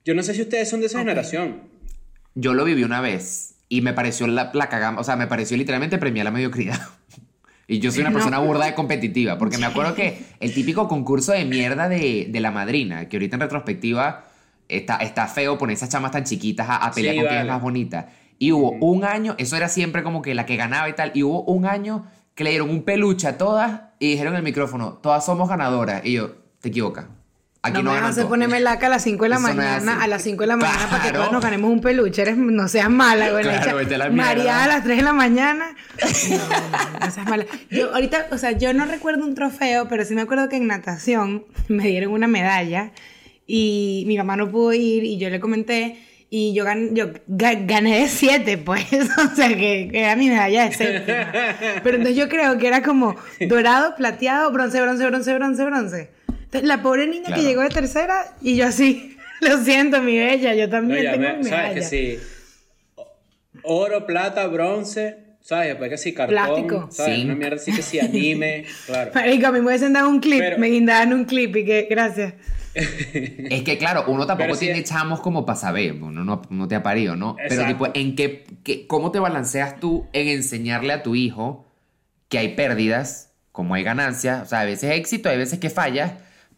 Yo 0.05 0.13
no 0.13 0.23
sé 0.23 0.33
si 0.33 0.41
ustedes 0.41 0.69
son 0.69 0.79
de 0.81 0.87
esa 0.87 0.97
Ok. 0.97 1.03
generación. 1.05 1.61
Yo 2.35 2.53
lo 2.53 2.63
viví 2.65 2.83
una 2.83 2.99
vez 3.01 3.55
y 3.69 3.81
me 3.81 3.93
pareció 3.93 4.27
la, 4.27 4.51
la 4.53 4.69
cagama, 4.69 4.99
o 4.99 5.03
sea, 5.03 5.15
me 5.15 5.27
pareció 5.27 5.55
literalmente 5.57 5.97
premiar 5.97 6.25
la 6.25 6.31
mediocridad. 6.31 6.79
Y 7.65 7.79
yo 7.79 7.91
soy 7.91 8.01
una 8.01 8.09
No. 8.09 8.15
persona 8.15 8.39
burda 8.39 8.65
de 8.65 8.73
competitiva, 8.75 9.37
porque 9.37 9.57
me 9.57 9.65
acuerdo 9.65 9.95
que 9.95 10.21
el 10.41 10.53
típico 10.53 10.89
concurso 10.89 11.31
de 11.31 11.45
mierda 11.45 11.87
de, 11.87 12.27
de 12.29 12.39
la 12.41 12.51
madrina, 12.51 13.07
que 13.07 13.15
ahorita 13.15 13.37
en 13.37 13.39
retrospectiva 13.39 14.25
está, 14.67 14.97
está 14.97 15.27
feo 15.27 15.57
poner 15.57 15.75
esas 15.77 15.87
chamas 15.87 16.11
tan 16.11 16.25
chiquitas 16.25 16.67
a, 16.69 16.75
a 16.75 16.91
pelear 16.91 17.13
Sí, 17.15 17.19
con 17.21 17.27
quién 17.29 17.39
es 17.39 17.45
vale. 17.45 17.51
más 17.53 17.61
bonita. 17.61 18.09
Y 18.37 18.51
hubo 18.51 18.71
un 18.73 19.05
año, 19.05 19.35
eso 19.37 19.55
era 19.55 19.69
siempre 19.69 20.03
como 20.03 20.21
que 20.21 20.35
la 20.35 20.45
que 20.45 20.57
ganaba 20.57 20.89
y 20.89 20.93
tal, 20.93 21.11
y 21.15 21.23
hubo 21.23 21.41
un 21.45 21.65
año 21.65 22.05
que 22.35 22.43
le 22.43 22.49
dieron 22.49 22.69
un 22.69 22.83
peluche 22.83 23.27
a 23.27 23.37
todas 23.37 23.79
y 23.97 24.09
dijeron 24.11 24.33
en 24.33 24.39
el 24.39 24.43
micrófono, 24.43 24.95
todas 25.01 25.25
somos 25.25 25.47
ganadoras. 25.47 26.05
Y 26.05 26.11
yo, 26.11 26.33
te 26.59 26.67
equivocas. 26.67 27.05
Aquí 27.65 27.77
no 27.77 27.83
no, 27.83 27.91
me 27.91 27.95
vas 27.97 28.03
a 28.03 28.09
hacer 28.09 28.23
todas". 28.23 28.29
ponerme 28.29 28.59
laca 28.59 28.87
a 28.87 28.89
las 28.89 29.03
5 29.03 29.23
de 29.23 29.29
la 29.29 29.35
Eso 29.37 29.43
no 29.43 29.49
es 29.49 29.55
mañana, 29.55 29.93
así. 29.93 30.03
a 30.03 30.07
las 30.07 30.21
5 30.23 30.41
de 30.41 30.47
la 30.47 30.55
mañana 30.57 30.87
para 30.89 31.01
que 31.03 31.09
Claro. 31.09 31.19
todos 31.19 31.31
nos 31.31 31.43
ganemos 31.43 31.71
un 31.71 31.81
peluche. 31.81 32.21
Eres, 32.21 32.37
no 32.37 32.67
seas 32.67 32.89
mala, 32.89 33.31
güey. 33.31 33.43
Claro, 33.43 33.79
la 33.81 34.09
María 34.09 34.63
a 34.63 34.67
las 34.67 34.83
3 34.83 34.97
de 34.97 35.03
la 35.03 35.13
mañana. 35.13 35.65
No, 36.29 36.37
no, 36.37 36.99
no 37.05 37.11
seas 37.11 37.27
mala. 37.27 37.45
Yo 37.71 37.93
ahorita, 37.93 38.27
o 38.31 38.37
sea, 38.37 38.51
yo 38.51 38.73
no 38.73 38.85
recuerdo 38.85 39.23
un 39.25 39.33
trofeo, 39.33 39.87
pero 39.87 40.03
sí 40.05 40.13
me 40.13 40.21
acuerdo 40.21 40.49
que 40.49 40.57
en 40.57 40.67
natación 40.67 41.45
me 41.69 41.87
dieron 41.87 42.11
una 42.11 42.27
medalla 42.27 42.91
y 43.47 44.03
mi 44.07 44.17
mamá 44.17 44.35
no 44.35 44.49
pudo 44.51 44.73
ir 44.73 45.03
y 45.03 45.17
yo 45.17 45.29
le 45.29 45.39
comenté 45.39 45.97
y 46.29 46.53
yo, 46.55 46.65
gan- 46.65 46.93
yo 46.93 47.11
ga- 47.27 47.65
gané 47.67 47.99
de 48.01 48.07
7, 48.09 48.57
pues. 48.57 48.85
O 49.31 49.35
sea, 49.35 49.47
que, 49.49 49.89
que 49.91 49.99
era 50.01 50.15
mi 50.15 50.29
medalla 50.29 50.65
de 50.65 50.71
séptima. 50.73 51.27
Pero 51.83 51.97
entonces 51.97 52.15
yo 52.17 52.27
creo 52.27 52.57
que 52.57 52.67
era 52.67 52.81
como 52.81 53.15
dorado, 53.47 53.95
plateado, 53.95 54.51
bronce, 54.51 54.81
bronce, 54.81 55.05
bronce, 55.05 55.33
bronce, 55.35 55.63
bronce. 55.65 56.22
Entonces, 56.53 56.67
la 56.67 56.81
pobre 56.83 57.07
niña 57.07 57.25
Claro. 57.27 57.41
que 57.41 57.47
llegó 57.47 57.61
de 57.63 57.69
tercera 57.69 58.35
y 58.41 58.55
yo 58.55 58.67
así, 58.67 59.17
lo 59.41 59.57
siento, 59.63 60.01
mi 60.01 60.17
bella, 60.17 60.53
yo 60.53 60.69
también 60.69 61.01
tengo 61.11 61.17
me- 61.17 61.37
mi 61.37 61.43
¿Sabes 61.45 61.69
que 61.69 61.75
medalla. 61.75 61.87
sí? 61.89 62.19
Oro, 63.63 64.05
plata, 64.05 64.45
bronce, 64.47 65.17
¿sabes? 65.41 65.69
Después 65.69 65.89
que 65.89 65.97
sí, 65.97 66.13
cartón, 66.13 66.35
Plástico. 66.35 66.87
¿sabes? 66.91 67.17
Una 67.23 67.33
Zinc. 67.33 67.37
mierda 67.39 67.55
así 67.55 67.71
que 67.73 67.81
sí, 67.81 67.99
anime, 67.99 68.65
claro. 68.85 69.11
Marica, 69.13 69.47
a 69.47 69.51
mí 69.51 69.59
me 69.61 69.67
hubiesen 69.67 69.93
dado 69.93 70.09
un 70.09 70.19
clip, 70.19 70.39
Pero- 70.39 70.57
me 70.59 70.67
guindaban 70.67 71.13
un 71.13 71.25
clip 71.25 71.55
y 71.57 71.65
que, 71.65 71.87
gracias. 71.89 72.33
Es 72.75 73.61
que 73.61 73.77
claro, 73.77 74.05
uno 74.07 74.25
tampoco 74.25 74.55
sí 74.55 74.65
tiene 74.65 74.79
es- 74.79 74.89
chamos 74.89 75.21
como 75.21 75.45
para 75.45 75.57
saber, 75.59 75.93
uno 75.93 76.23
no, 76.25 76.41
no 76.49 76.67
te 76.67 76.75
ha 76.75 76.81
parido, 76.83 77.15
¿no? 77.15 77.35
Pero 77.47 77.67
tipo, 77.67 77.87
¿en 77.93 78.15
qué, 78.15 78.45
qué- 78.63 78.87
cómo 78.87 79.11
te 79.11 79.19
balanceas 79.19 79.79
tú 79.79 80.07
en 80.11 80.27
enseñarle 80.27 80.91
a 80.93 81.03
tu 81.03 81.13
hijo 81.15 81.65
que 82.29 82.39
hay 82.39 82.49
pérdidas, 82.55 83.31
como 83.51 83.75
hay 83.75 83.83
ganancias, 83.83 84.41
o 84.41 84.45
sea, 84.47 84.61
a 84.61 84.65
veces 84.65 84.91
éxito, 84.91 85.29
hay 85.29 85.37
veces 85.37 85.59
que 85.59 85.69
fallas, 85.69 86.13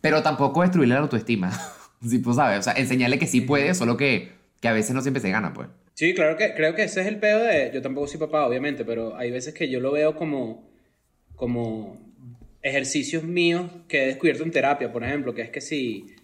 pero 0.06 0.22
tampoco 0.22 0.62
destruirle 0.62 0.93
la 0.93 1.01
autoestima, 1.01 1.51
si 2.08 2.20
pues 2.20 2.36
sabes, 2.36 2.60
o 2.60 2.62
sea, 2.62 2.74
enseñarle 2.74 3.18
que 3.18 3.26
sí 3.26 3.41
puede, 3.41 3.74
solo 3.74 3.97
que, 3.97 4.34
que 4.62 4.68
a 4.68 4.72
veces 4.72 4.93
no 4.93 5.01
siempre 5.01 5.20
se 5.20 5.32
gana, 5.32 5.51
pues. 5.51 5.68
Sí, 5.95 6.14
claro 6.14 6.38
que 6.38 6.53
creo 6.53 6.76
que 6.76 6.84
ese 6.84 7.01
es 7.01 7.08
el 7.08 7.18
pedo 7.18 7.39
de. 7.39 7.72
Yo 7.74 7.82
tampoco 7.82 8.06
soy 8.06 8.20
papá, 8.20 8.45
obviamente, 8.45 8.86
pero 8.86 9.18
hay 9.18 9.32
veces 9.32 9.56
que 9.56 9.68
yo 9.68 9.80
lo 9.80 9.91
veo 9.91 10.16
como. 10.16 10.70
como 11.36 11.97
ejercicios 12.62 13.24
míos 13.24 13.72
que 13.88 14.03
he 14.03 14.06
descubierto 14.08 14.43
en 14.43 14.51
terapia, 14.51 14.91
por 14.91 15.03
ejemplo, 15.03 15.34
que 15.34 15.41
es 15.41 15.49
que 15.49 15.62
si. 15.62 16.14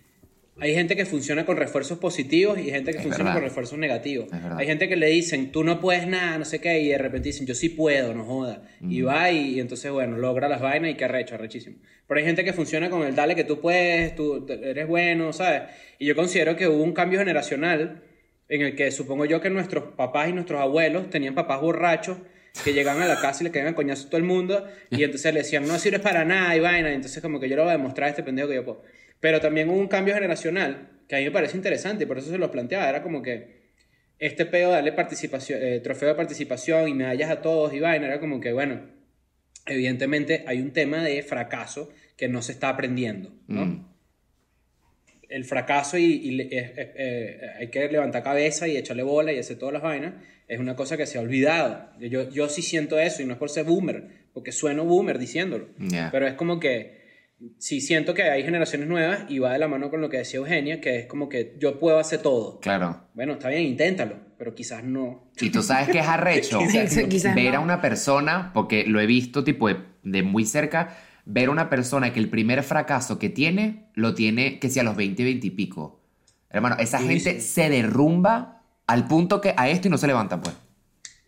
Hay 0.62 0.74
gente 0.76 0.96
que 0.96 1.06
funciona 1.06 1.46
con 1.46 1.58
refuerzos 1.58 1.98
positivos 1.98 2.60
y 2.60 2.70
gente 2.70 2.92
que 2.92 2.98
Es 3.00 3.04
funciona 3.04 3.32
verdad. 3.32 3.42
con 3.42 3.50
refuerzos 3.50 3.80
negativos. 3.80 4.28
Hay 4.58 4.68
gente 4.68 4.88
que 4.88 4.96
le 4.96 5.08
dicen, 5.08 5.52
tú 5.52 5.64
no 5.64 5.80
puedes 5.82 6.08
nada, 6.08 6.38
no 6.38 6.46
sé 6.46 6.62
qué, 6.62 6.80
y 6.80 6.90
de 6.90 6.98
repente 7.00 7.30
dicen, 7.30 7.48
yo 7.48 7.56
sí 7.56 7.70
puedo, 7.70 8.14
no 8.14 8.24
joda. 8.24 8.62
Y 8.88 9.02
va 9.02 9.32
y, 9.32 9.56
y 9.56 9.60
entonces, 9.60 9.92
bueno, 9.92 10.18
logra 10.18 10.48
las 10.48 10.62
vainas 10.62 10.92
y 10.92 10.96
que 10.96 11.06
arrecho, 11.06 11.36
arrechísimo. 11.36 11.78
Pero 12.08 12.20
hay 12.20 12.26
gente 12.26 12.44
que 12.44 12.54
funciona 12.54 12.90
con 12.90 13.02
el 13.04 13.16
dale 13.16 13.36
que 13.36 13.44
tú 13.44 13.60
puedes, 13.60 14.16
tú 14.16 14.46
eres 14.50 14.88
bueno, 14.88 15.34
¿sabes? 15.34 15.64
Y 15.98 16.06
yo 16.06 16.16
considero 16.16 16.56
que 16.56 16.68
hubo 16.68 16.84
un 16.84 16.94
cambio 16.94 17.18
generacional 17.20 18.04
en 18.48 18.62
el 18.62 18.76
que 18.76 18.92
supongo 18.92 19.26
yo 19.26 19.42
que 19.42 19.50
nuestros 19.50 19.96
papás 19.96 20.30
y 20.30 20.34
nuestros 20.34 20.60
abuelos 20.62 21.10
tenían 21.10 21.34
papás 21.34 21.62
borrachos 21.62 22.18
que 22.66 22.74
llegaban 22.74 23.02
a 23.02 23.08
la 23.08 23.20
casa 23.22 23.42
y 23.42 23.46
le 23.46 23.52
caían 23.52 23.74
coñazo 23.74 24.08
a 24.08 24.10
todo 24.10 24.18
el 24.18 24.26
mundo 24.26 24.68
y 24.90 25.04
entonces 25.06 25.34
le 25.34 25.40
decían, 25.40 25.66
no 25.66 25.80
sirves 25.80 26.02
para 26.02 26.26
nada 26.26 26.54
y 26.56 26.60
vaina, 26.60 26.92
y 26.92 26.96
entonces 26.96 27.22
como 27.22 27.40
que 27.40 27.48
yo 27.48 27.56
le 27.56 27.62
voy 27.62 27.70
a 27.70 27.78
demostrar 27.78 28.08
a 28.08 28.10
este 28.10 28.24
pendejo 28.24 28.50
que 28.50 28.56
yo 28.56 28.66
puedo. 28.66 28.84
Pero 29.22 29.40
también 29.40 29.70
hubo 29.70 29.78
un 29.80 29.88
cambio 29.88 30.14
generacional 30.14 30.90
que 31.08 31.16
a 31.16 31.20
mí 31.20 31.26
me 31.26 31.32
parece 31.32 31.56
interesante 31.56 32.04
y 32.04 32.08
por 32.08 32.18
eso 32.18 32.30
se 32.30 32.38
lo 32.38 32.52
planteaba, 32.52 32.90
era 32.90 33.02
como 33.02 33.22
que 33.22 33.62
este 34.20 34.46
pedo 34.46 34.70
de 34.70 34.76
darle 34.76 34.92
participación, 34.92 35.60
eh, 35.62 35.80
trofeo 35.80 36.10
de 36.10 36.16
participación 36.16 36.88
y 36.90 36.94
medallas 36.94 37.30
a 37.32 37.42
todos 37.42 37.74
y 37.74 37.80
vaina, 37.80 38.08
era 38.08 38.20
como 38.20 38.40
que, 38.42 38.52
bueno, 38.54 38.82
evidentemente 39.66 40.44
hay 40.48 40.60
un 40.62 40.72
tema 40.72 41.04
de 41.04 41.22
fracaso 41.24 41.90
que 42.18 42.28
no 42.28 42.42
se 42.42 42.52
está 42.52 42.70
aprendiendo, 42.70 43.32
¿no? 43.48 43.66
Mm. 43.66 43.88
el 45.30 45.46
fracaso 45.46 45.98
y, 45.98 46.04
y 46.06 46.42
es- 46.42 46.72
eh, 46.76 47.40
hay 47.60 47.68
que 47.70 47.88
levantar 47.90 48.22
cabeza 48.22 48.68
y 48.68 48.76
echarle 48.76 49.04
bola 49.04 49.32
y 49.32 49.40
hacer 49.40 49.58
todas 49.58 49.72
las 49.72 49.82
vainas, 49.82 50.14
es 50.48 50.60
una 50.60 50.76
cosa 50.76 50.98
que 50.98 51.06
se 51.06 51.18
ha 51.18 51.22
olvidado. 51.22 51.90
Yo, 52.02 52.30
yo 52.30 52.50
sí 52.50 52.62
siento 52.62 53.00
eso 53.00 53.22
y 53.22 53.26
no 53.26 53.32
es 53.34 53.40
por 53.40 53.50
ser 53.50 53.64
boomer, 53.64 54.04
porque 54.34 54.52
sueno 54.52 54.84
boomer 54.84 55.18
diciéndolo. 55.20 55.70
Pero 56.12 56.28
es 56.28 56.34
como 56.34 56.60
que 56.60 57.01
sí 57.58 57.82
siento 57.82 58.14
que 58.14 58.24
hay 58.24 58.44
generaciones 58.44 58.88
nuevas 58.88 59.26
y 59.30 59.40
va 59.40 59.54
de 59.54 59.60
la 59.60 59.68
mano 59.68 59.90
con 59.90 60.02
lo 60.02 60.10
que 60.10 60.18
decía 60.18 60.40
Eugenia, 60.40 60.80
que 60.82 61.00
es 61.00 61.06
como 61.08 61.28
que 61.30 61.56
yo 61.60 61.80
puedo 61.80 61.98
hacer 62.00 62.22
todo. 62.22 62.60
Claro. 62.60 63.02
Bueno, 63.14 63.34
está 63.34 63.50
bien, 63.50 63.64
inténtalo, 63.64 64.16
pero 64.38 64.54
quizás 64.54 64.84
no. 64.84 65.32
Y 65.40 65.50
tú 65.50 65.62
sabes 65.64 65.90
que 65.90 66.00
es 66.00 66.08
arrecho 66.08 66.60
Quizás- 66.72 67.08
quizás 67.10 67.36
ver 67.36 67.54
no. 67.54 67.60
a 67.60 67.62
una 67.62 67.82
persona, 67.82 68.52
porque 68.54 68.86
lo 68.86 69.00
he 69.00 69.06
visto 69.06 69.44
tipo 69.44 69.68
de, 69.68 69.78
de 70.04 70.24
muy 70.24 70.46
cerca, 70.46 70.96
ver 71.26 71.50
a 71.50 71.52
una 71.52 71.70
persona 71.70 72.14
que 72.14 72.20
el 72.20 72.30
primer 72.30 72.64
fracaso 72.64 73.18
que 73.20 73.30
tiene, 73.30 73.88
lo 73.94 74.14
tiene 74.16 74.60
que 74.60 74.70
si 74.70 74.80
a 74.80 74.84
los 74.84 74.96
20, 74.96 75.24
20 75.24 75.48
y 75.48 75.52
pico. 75.52 76.00
Hermano, 76.50 76.76
esa 76.80 77.00
Sí, 77.00 77.08
gente 77.08 77.40
sí. 77.40 77.42
se 77.42 77.70
derrumba 77.70 78.64
al 78.88 79.08
punto 79.08 79.40
que 79.42 79.54
a 79.56 79.70
esto 79.70 79.88
y 79.88 79.92
no 79.92 79.98
se 79.98 80.08
levanta, 80.08 80.42
pues. 80.42 80.56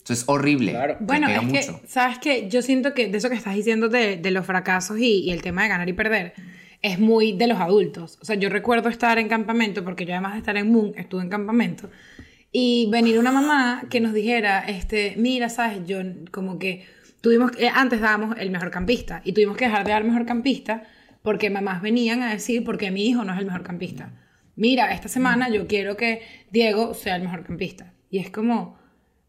Eso 0.04 0.14
es 0.14 0.24
horrible. 0.28 0.72
Claro. 0.72 0.98
Bueno, 1.00 1.30
es 1.30 1.42
mucho. 1.42 1.82
que, 1.82 1.88
¿sabes 1.88 2.20
qué? 2.20 2.50
Yo 2.50 2.62
siento 2.62 2.94
que 2.94 3.08
de 3.08 3.18
eso 3.18 3.30
que 3.30 3.36
estás 3.36 3.56
diciendo 3.56 3.88
de, 3.88 4.18
de 4.18 4.32
los 4.32 4.46
fracasos 4.46 5.00
y, 5.00 5.22
y 5.22 5.32
el 5.32 5.42
tema 5.42 5.64
de 5.64 5.70
ganar 5.70 5.88
y 5.88 5.94
perder, 5.94 6.34
es 6.82 7.00
muy 7.00 7.32
de 7.32 7.48
los 7.48 7.60
adultos. 7.60 8.20
O 8.22 8.26
sea, 8.26 8.36
yo 8.36 8.50
recuerdo 8.50 8.90
estar 8.90 9.18
en 9.18 9.30
campamento, 9.30 9.84
porque 9.84 10.06
yo 10.06 10.14
además 10.14 10.34
de 10.34 10.40
estar 10.40 10.58
en 10.58 10.70
Moon, 10.72 10.92
estuve 10.98 11.22
en 11.22 11.30
campamento, 11.30 11.90
y 12.52 12.90
venir 12.92 13.18
una 13.18 13.32
mamá 13.32 13.84
que 13.90 14.02
nos 14.02 14.14
dijera, 14.14 14.60
este, 14.68 15.16
mira, 15.18 15.48
¿sabes? 15.48 15.88
Yo 15.88 16.00
como 16.32 16.60
que 16.60 16.86
tuvimos, 17.22 17.54
eh, 17.58 17.70
antes 17.74 18.02
dábamos 18.02 18.36
el 18.38 18.52
mejor 18.52 18.70
campista, 18.70 19.22
y 19.24 19.32
tuvimos 19.32 19.56
que 19.56 19.66
dejar 19.66 19.86
de 19.86 19.92
dar 19.92 20.04
mejor 20.04 20.26
campista 20.26 20.84
porque 21.22 21.50
mamás 21.50 21.82
venían 21.82 22.22
a 22.22 22.34
decir, 22.34 22.66
porque 22.66 22.92
mi 22.92 23.08
hijo 23.08 23.24
no 23.24 23.32
es 23.34 23.40
el 23.40 23.46
mejor 23.46 23.64
campista. 23.64 24.12
Mira, 24.58 24.94
esta 24.94 25.08
semana 25.08 25.50
yo 25.50 25.68
quiero 25.68 25.96
que 25.96 26.22
Diego 26.52 26.94
sea 26.94 27.16
el 27.16 27.24
mejor 27.24 27.46
campista. 27.46 27.94
Y 28.10 28.20
es 28.20 28.30
como... 28.30 28.83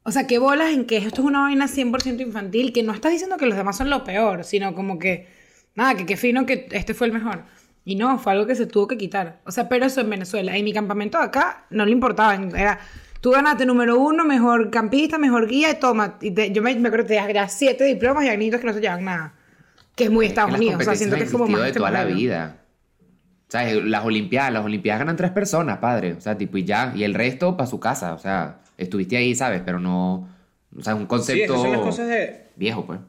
O 0.05 0.13
sea, 0.13 0.27
qué 0.27 0.39
bolas 0.39 0.73
en 0.73 0.85
que 0.85 0.99
esto 0.99 1.23
es 1.23 1.27
una 1.27 1.41
vaina 1.41 1.67
100% 1.67 2.21
infantil, 2.21 2.73
que 2.73 2.83
no 2.83 2.93
estás 2.93 3.11
diciendo 3.13 3.37
que 3.39 3.47
los 3.47 3.57
demás 3.57 3.77
son 3.77 3.89
lo 3.91 4.05
peor, 4.05 4.45
sino 4.45 4.75
como 4.75 4.99
que, 4.99 5.29
nada, 5.75 5.95
que 5.97 6.05
qué 6.07 6.17
fino 6.17 6.45
que 6.47 6.69
este 6.73 6.93
fue 6.95 7.07
el 7.07 7.13
mejor. 7.13 7.45
Y 7.87 7.97
no, 7.97 8.19
fue 8.19 8.33
algo 8.33 8.47
que 8.47 8.55
se 8.55 8.67
tuvo 8.67 8.87
que 8.87 8.97
quitar. 8.99 9.41
O 9.45 9.51
sea, 9.51 9.69
pero 9.69 9.87
eso 9.87 10.01
en 10.01 10.11
Venezuela. 10.11 10.57
En 10.57 10.65
mi 10.65 10.73
campamento 10.73 11.19
de 11.19 11.25
acá 11.25 11.65
no 11.71 11.85
le 11.85 11.93
importaba. 11.93 12.35
Era, 12.35 12.79
tú 13.21 13.31
ganaste 13.31 13.67
número 13.67 13.99
uno, 13.99 14.25
mejor 14.25 14.71
campista, 14.71 15.19
mejor 15.19 15.49
guía, 15.49 15.71
y 15.71 15.75
toma. 15.81 16.17
Y 16.21 16.31
te- 16.31 16.51
yo 16.53 16.63
me, 16.63 16.75
me 16.77 16.89
acuerdo 16.89 17.07
que 17.07 17.15
te 17.19 17.33
das 17.33 17.53
siete 17.53 17.85
diplomas 17.85 18.25
y 18.25 18.29
hay 18.29 18.37
niños 18.39 18.61
que 18.61 18.67
no 18.67 18.73
se 18.73 18.81
llevan 18.81 19.05
nada. 19.05 19.35
Que 19.97 20.05
es 20.05 20.11
muy 20.11 20.27
Es 20.27 20.31
Estados 20.33 20.55
Unidos. 20.55 20.81
O 20.81 20.85
sea, 20.85 20.95
siento 20.97 21.17
que 21.17 21.25
es 21.25 21.33
como 21.33 21.47
más 21.47 21.63
de 21.63 21.73
toda 21.73 21.91
la 21.91 22.05
vida. 22.05 22.57
¿Sabes? 23.49 23.85
Las 23.85 24.05
Olimpiadas, 24.05 24.53
las 24.53 24.65
Olimpiadas 24.65 25.01
ganan 25.01 25.17
tres 25.17 25.31
personas, 25.31 25.79
padre. 25.79 26.15
O 26.15 26.21
sea, 26.21 26.37
tipo, 26.37 26.57
y 26.59 26.65
ya. 26.65 26.93
Y 26.97 27.05
el 27.05 27.15
resto 27.15 27.57
para 27.57 27.67
su 27.69 27.79
casa. 27.81 28.15
O 28.15 28.19
sea, 28.19 28.61
estuviste 28.77 29.17
ahí, 29.17 29.35
¿sabes? 29.35 29.63
Pero 29.65 29.79
no. 29.79 30.29
O 30.77 30.83
sea, 30.83 30.95
un 30.95 31.03
Sí, 31.03 31.07
concepto 31.07 31.55
esas 31.55 31.63
son 31.63 31.73
las 31.73 31.81
cosas 31.81 32.09
de, 32.09 32.47
viejo, 32.57 32.85
pues. 32.85 33.01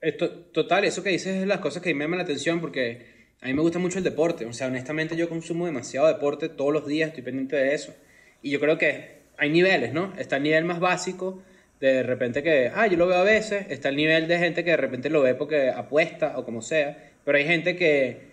Esto, 0.00 0.30
total, 0.30 0.84
eso 0.84 1.02
que 1.02 1.10
dices 1.10 1.36
es 1.36 1.46
las 1.46 1.60
cosas 1.60 1.82
que 1.82 1.94
me 1.94 2.04
llaman 2.04 2.18
la 2.18 2.24
atención 2.24 2.60
porque 2.60 3.06
a 3.42 3.46
mí 3.46 3.54
me 3.54 3.60
gusta 3.60 3.78
mucho 3.78 3.98
el 3.98 4.04
deporte. 4.04 4.46
O 4.46 4.52
sea, 4.52 4.68
honestamente 4.68 5.16
yo 5.16 5.28
consumo 5.28 5.66
demasiado 5.66 6.06
deporte 6.06 6.48
todos 6.48 6.72
los 6.72 6.86
días, 6.86 7.08
estoy 7.08 7.22
pendiente 7.22 7.56
de 7.56 7.74
eso. 7.74 7.94
Y 8.42 8.50
yo 8.50 8.60
creo 8.60 8.78
que 8.78 9.20
hay 9.36 9.50
niveles, 9.50 9.92
¿no? 9.92 10.12
Está 10.18 10.36
el 10.36 10.44
nivel 10.44 10.64
más 10.64 10.80
básico, 10.80 11.42
de 11.80 12.02
repente 12.02 12.42
que, 12.42 12.70
ah, 12.74 12.86
yo 12.86 12.96
lo 12.96 13.06
veo 13.06 13.18
a 13.18 13.24
veces. 13.24 13.66
Está 13.68 13.90
el 13.90 13.96
nivel 13.96 14.28
de 14.28 14.38
gente 14.38 14.64
que 14.64 14.70
de 14.70 14.76
repente 14.76 15.10
lo 15.10 15.22
ve 15.22 15.34
porque 15.34 15.70
apuesta 15.70 16.38
o 16.38 16.44
como 16.44 16.62
sea. 16.62 17.10
Pero 17.24 17.38
hay 17.38 17.44
gente 17.44 17.76
que, 17.76 18.29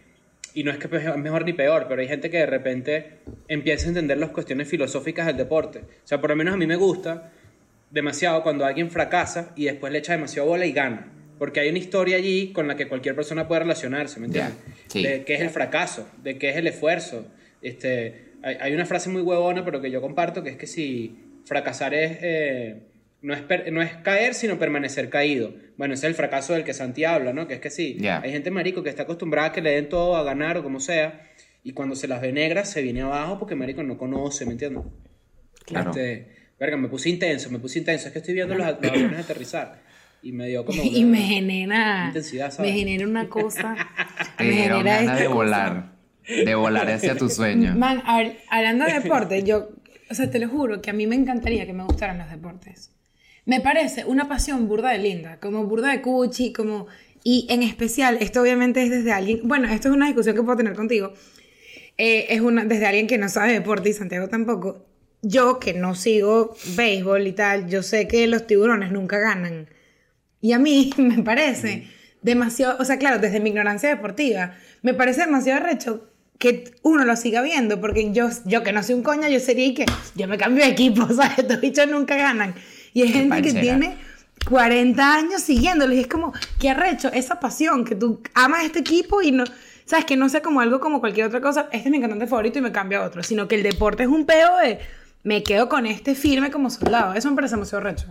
y 0.57 0.63
no 0.63 0.71
es 0.71 0.79
que 0.79 0.87
es 0.97 1.17
mejor 1.17 1.45
ni 1.45 1.53
peor, 1.53 1.85
pero 1.87 2.01
hay 2.01 2.07
gente 2.07 2.31
que 2.31 2.37
de 2.37 2.47
repente 2.47 3.19
empieza 3.47 3.85
a 3.85 3.89
entender 3.89 4.17
las 4.17 4.31
cuestiones 4.31 4.67
filosóficas 4.67 5.27
del 5.27 5.37
deporte. 5.37 5.81
O 5.81 6.07
sea, 6.07 6.19
por 6.19 6.31
lo 6.31 6.35
menos 6.35 6.55
a 6.55 6.57
mí 6.57 6.65
me 6.65 6.75
gusta 6.75 7.31
demasiado 7.91 8.41
cuando 8.41 8.65
alguien 8.65 8.89
fracasa 8.89 9.53
y 9.55 9.65
después 9.65 9.93
le 9.93 9.99
echa 9.99 10.13
demasiado 10.13 10.47
bola 10.47 10.65
y 10.65 10.71
gana. 10.71 11.11
Porque 11.37 11.59
hay 11.59 11.69
una 11.69 11.77
historia 11.77 12.17
allí 12.17 12.53
con 12.53 12.67
la 12.67 12.75
que 12.75 12.87
cualquier 12.87 13.13
persona 13.13 13.47
puede 13.47 13.59
relacionarse, 13.59 14.19
¿me 14.19 14.25
entiendes? 14.25 14.55
Sí. 14.87 15.03
De 15.03 15.23
qué 15.25 15.35
es 15.35 15.41
el 15.41 15.51
fracaso, 15.51 16.09
de 16.23 16.39
qué 16.39 16.49
es 16.49 16.55
el 16.55 16.65
esfuerzo. 16.65 17.27
Este, 17.61 18.31
hay, 18.41 18.57
hay 18.59 18.73
una 18.73 18.87
frase 18.87 19.11
muy 19.11 19.21
huevona, 19.21 19.63
pero 19.63 19.79
que 19.79 19.91
yo 19.91 20.01
comparto, 20.01 20.41
que 20.41 20.49
es 20.49 20.57
que 20.57 20.65
si 20.65 21.19
fracasar 21.45 21.93
es, 21.93 22.17
eh, 22.23 22.81
no, 23.27 23.33
es 23.33 23.41
per- 23.41 23.71
no 23.71 23.81
es 23.81 23.91
caer, 23.97 24.33
sino 24.33 24.57
permanecer 24.57 25.09
caído. 25.09 25.53
Bueno, 25.77 25.93
ese 25.93 26.07
es 26.07 26.09
el 26.11 26.15
fracaso 26.15 26.53
del 26.53 26.63
que 26.63 26.73
Santi 26.73 27.03
habla, 27.03 27.33
¿no? 27.33 27.47
Que 27.47 27.55
es 27.55 27.59
que 27.59 27.69
sí, 27.69 27.97
Ya. 27.99 28.21
hay 28.21 28.31
gente 28.31 28.49
marico 28.51 28.83
que 28.83 28.89
está 28.89 29.03
acostumbrada 29.03 29.49
a 29.49 29.51
que 29.51 29.61
le 29.61 29.71
den 29.71 29.89
todo 29.89 30.15
a 30.15 30.23
ganar 30.23 30.57
o 30.57 30.63
como 30.63 30.79
sea, 30.79 31.27
y 31.63 31.73
cuando 31.73 31.95
se 31.95 32.07
las 32.07 32.21
ve 32.21 32.31
negras 32.31 32.69
se 32.71 32.81
viene 32.81 33.01
abajo 33.01 33.37
porque 33.39 33.55
marico 33.55 33.83
no 33.83 33.97
conoce, 33.97 34.45
¿me 34.45 34.53
entiendes? 34.53 34.83
Claro. 35.65 35.91
Este, 35.91 36.29
verga, 36.59 36.77
me 36.77 36.87
puse 36.87 37.09
intenso, 37.09 37.49
me 37.51 37.59
puse 37.59 37.79
intenso. 37.79 38.07
Es 38.07 38.13
que 38.13 38.19
estoy 38.19 38.33
viendo 38.33 38.55
los, 38.55 38.65
los 38.81 38.91
aviones 38.91 39.19
aterrizar. 39.19 39.81
Y 40.23 40.31
me 40.31 40.47
dio 40.47 40.65
como. 40.65 40.81
Y 40.83 41.03
una- 41.03 41.11
me 41.11 41.17
genera. 41.23 42.05
Intensidad, 42.07 42.51
¿sabes? 42.51 42.71
Me 42.71 42.77
genera 42.79 43.05
una 43.07 43.27
cosa. 43.29 43.75
Me 44.39 44.45
genera 44.45 44.81
ganas 44.81 45.19
de 45.19 45.25
cosa. 45.25 45.35
volar. 45.35 45.91
De 46.27 46.55
volar 46.55 46.89
hacia 46.89 47.15
tu 47.15 47.29
sueño. 47.29 47.75
Man, 47.75 48.01
hab- 48.03 48.35
hablando 48.49 48.85
de 48.85 48.93
deporte, 49.01 49.43
yo, 49.43 49.69
o 50.09 50.13
sea, 50.13 50.29
te 50.31 50.39
lo 50.39 50.47
juro 50.49 50.81
que 50.81 50.89
a 50.89 50.93
mí 50.93 51.05
me 51.07 51.15
encantaría 51.15 51.65
que 51.65 51.73
me 51.73 51.83
gustaran 51.83 52.17
los 52.17 52.29
deportes. 52.31 52.91
Me 53.47 53.61
parece 53.61 54.03
una 54.03 54.27
pasión 54.27 54.67
burda 54.67 54.89
de 54.89 54.97
linda, 54.97 55.39
como 55.39 55.63
burda 55.63 55.89
de 55.89 56.01
cuchi, 56.01 56.51
como... 56.51 56.87
Y 57.23 57.47
en 57.49 57.63
especial, 57.63 58.17
esto 58.19 58.41
obviamente 58.41 58.83
es 58.83 58.89
desde 58.89 59.13
alguien... 59.13 59.39
Bueno, 59.45 59.69
esto 59.69 59.87
es 59.87 59.95
una 59.95 60.07
discusión 60.07 60.35
que 60.35 60.43
puedo 60.43 60.57
tener 60.57 60.75
contigo. 60.75 61.13
Eh, 61.97 62.27
es 62.29 62.41
una, 62.41 62.65
desde 62.65 62.85
alguien 62.85 63.07
que 63.07 63.17
no 63.17 63.29
sabe 63.29 63.53
deporte 63.53 63.87
y 63.87 63.93
Santiago 63.93 64.27
tampoco. 64.27 64.85
Yo, 65.21 65.59
que 65.59 65.73
no 65.73 65.95
sigo 65.95 66.57
béisbol 66.75 67.25
y 67.25 67.31
tal, 67.31 67.69
yo 67.69 67.83
sé 67.83 68.05
que 68.09 68.27
los 68.27 68.47
tiburones 68.47 68.91
nunca 68.91 69.17
ganan. 69.17 69.69
Y 70.41 70.51
a 70.51 70.59
mí 70.59 70.91
me 70.97 71.23
parece 71.23 71.87
demasiado, 72.21 72.75
o 72.81 72.83
sea, 72.83 72.97
claro, 72.97 73.19
desde 73.19 73.39
mi 73.39 73.51
ignorancia 73.51 73.87
deportiva, 73.87 74.57
me 74.81 74.93
parece 74.93 75.21
demasiado 75.21 75.63
recho 75.63 76.11
que 76.37 76.75
uno 76.81 77.05
lo 77.05 77.15
siga 77.15 77.41
viendo, 77.41 77.79
porque 77.79 78.11
yo, 78.11 78.27
yo 78.43 78.61
que 78.61 78.73
no 78.73 78.83
soy 78.83 78.95
un 78.95 79.03
coña, 79.03 79.29
yo 79.29 79.39
sería 79.39 79.67
y 79.67 79.73
que 79.73 79.85
yo 80.15 80.27
me 80.27 80.37
cambio 80.37 80.65
de 80.65 80.71
equipo, 80.71 81.07
¿sabes? 81.13 81.39
Estos 81.39 81.61
bichos 81.61 81.87
nunca 81.87 82.17
ganan. 82.17 82.53
Y 82.97 83.03
hay 83.03 83.09
gente 83.09 83.43
que 83.43 83.53
tiene 83.53 83.95
40 84.49 85.15
años 85.15 85.43
siguiéndolo 85.43 85.93
y 85.93 85.99
es 85.99 86.07
como, 86.07 86.33
qué 86.59 86.71
arrecho, 86.71 87.11
esa 87.13 87.39
pasión, 87.39 87.85
que 87.85 87.93
tú 87.93 88.23
amas 88.33 88.65
este 88.65 88.79
equipo 88.79 89.21
y 89.21 89.31
no, 89.31 89.43
¿sabes? 89.85 90.05
Que 90.05 90.17
no 90.17 90.27
sea 90.29 90.41
como 90.41 90.61
algo 90.61 90.79
como 90.79 90.99
cualquier 90.99 91.27
otra 91.27 91.39
cosa, 91.39 91.69
este 91.71 91.89
es 91.89 91.91
mi 91.91 92.01
cantante 92.01 92.25
favorito 92.25 92.57
y 92.57 92.63
me 92.63 92.71
cambio 92.71 93.03
a 93.03 93.05
otro, 93.05 93.21
sino 93.21 93.47
que 93.47 93.53
el 93.53 93.61
deporte 93.61 94.01
es 94.01 94.09
un 94.09 94.25
peo 94.25 94.57
de, 94.63 94.79
me 95.21 95.43
quedo 95.43 95.69
con 95.69 95.85
este 95.85 96.15
firme 96.15 96.49
como 96.49 96.71
soldado, 96.71 97.13
eso 97.13 97.29
me 97.29 97.35
parece 97.35 97.53
demasiado 97.53 97.83
recho. 97.83 98.07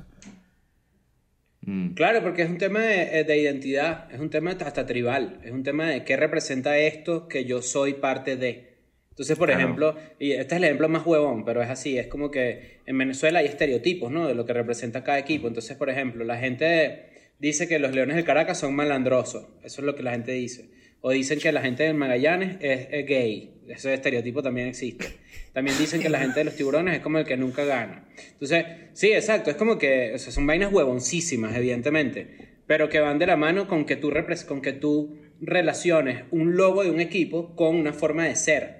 Mm. 1.62 1.94
Claro, 1.94 2.22
porque 2.22 2.42
es 2.42 2.48
un 2.48 2.58
tema 2.58 2.78
de, 2.78 3.18
eh, 3.18 3.24
de 3.24 3.38
identidad, 3.40 4.08
es 4.12 4.20
un 4.20 4.30
tema 4.30 4.52
hasta 4.52 4.86
tribal, 4.86 5.40
es 5.42 5.50
un 5.50 5.64
tema 5.64 5.86
de 5.86 6.04
qué 6.04 6.16
representa 6.16 6.78
esto 6.78 7.26
que 7.26 7.44
yo 7.44 7.60
soy 7.60 7.94
parte 7.94 8.36
de. 8.36 8.75
Entonces, 9.16 9.38
por 9.38 9.48
Claro. 9.48 9.62
ejemplo, 9.62 9.96
y 10.18 10.32
este 10.32 10.54
es 10.54 10.58
el 10.58 10.64
ejemplo 10.64 10.90
más 10.90 11.06
huevón, 11.06 11.46
pero 11.46 11.62
es 11.62 11.70
así, 11.70 11.96
es 11.96 12.06
como 12.06 12.30
que 12.30 12.80
en 12.84 12.98
Venezuela 12.98 13.38
hay 13.38 13.46
estereotipos, 13.46 14.12
¿no? 14.12 14.28
De 14.28 14.34
lo 14.34 14.44
que 14.44 14.52
representa 14.52 15.02
cada 15.04 15.18
equipo. 15.18 15.48
Entonces, 15.48 15.74
por 15.78 15.88
ejemplo, 15.88 16.22
la 16.24 16.36
gente 16.36 17.06
dice 17.38 17.66
que 17.66 17.78
los 17.78 17.94
Leones 17.94 18.16
del 18.16 18.26
Caracas 18.26 18.58
son 18.60 18.74
malandrosos, 18.74 19.46
eso 19.64 19.80
es 19.80 19.86
lo 19.86 19.94
que 19.94 20.02
la 20.02 20.10
gente 20.12 20.32
dice. 20.32 20.68
O 21.00 21.12
dicen 21.12 21.38
que 21.38 21.50
la 21.50 21.62
gente 21.62 21.84
del 21.84 21.94
Magallanes 21.94 22.56
es, 22.60 22.88
es 22.90 23.06
gay, 23.06 23.54
ese 23.68 23.94
estereotipo 23.94 24.42
también 24.42 24.68
existe. 24.68 25.06
También 25.54 25.78
dicen 25.78 26.02
que 26.02 26.10
la 26.10 26.18
gente 26.18 26.40
de 26.40 26.44
los 26.44 26.54
tiburones 26.54 26.96
es 26.96 27.00
como 27.00 27.18
el 27.18 27.24
que 27.24 27.38
nunca 27.38 27.64
gana. 27.64 28.06
Entonces, 28.32 28.64
sí, 28.92 29.12
exacto, 29.12 29.48
es 29.50 29.56
como 29.56 29.78
que, 29.78 30.12
o 30.14 30.18
sea, 30.18 30.30
son 30.30 30.46
vainas 30.46 30.70
huevoncísimas, 30.72 31.56
evidentemente, 31.56 32.58
pero 32.66 32.90
que 32.90 33.00
van 33.00 33.18
de 33.18 33.26
la 33.26 33.36
mano 33.36 33.66
con 33.66 33.86
que 33.86 33.96
tú, 33.96 34.12
con 34.46 34.60
que 34.60 34.72
tú 34.72 35.16
relaciones 35.40 36.24
un 36.30 36.56
logo 36.56 36.82
de 36.82 36.90
un 36.90 37.00
equipo 37.00 37.54
con 37.56 37.76
una 37.76 37.92
forma 37.92 38.24
de 38.24 38.36
ser. 38.36 38.75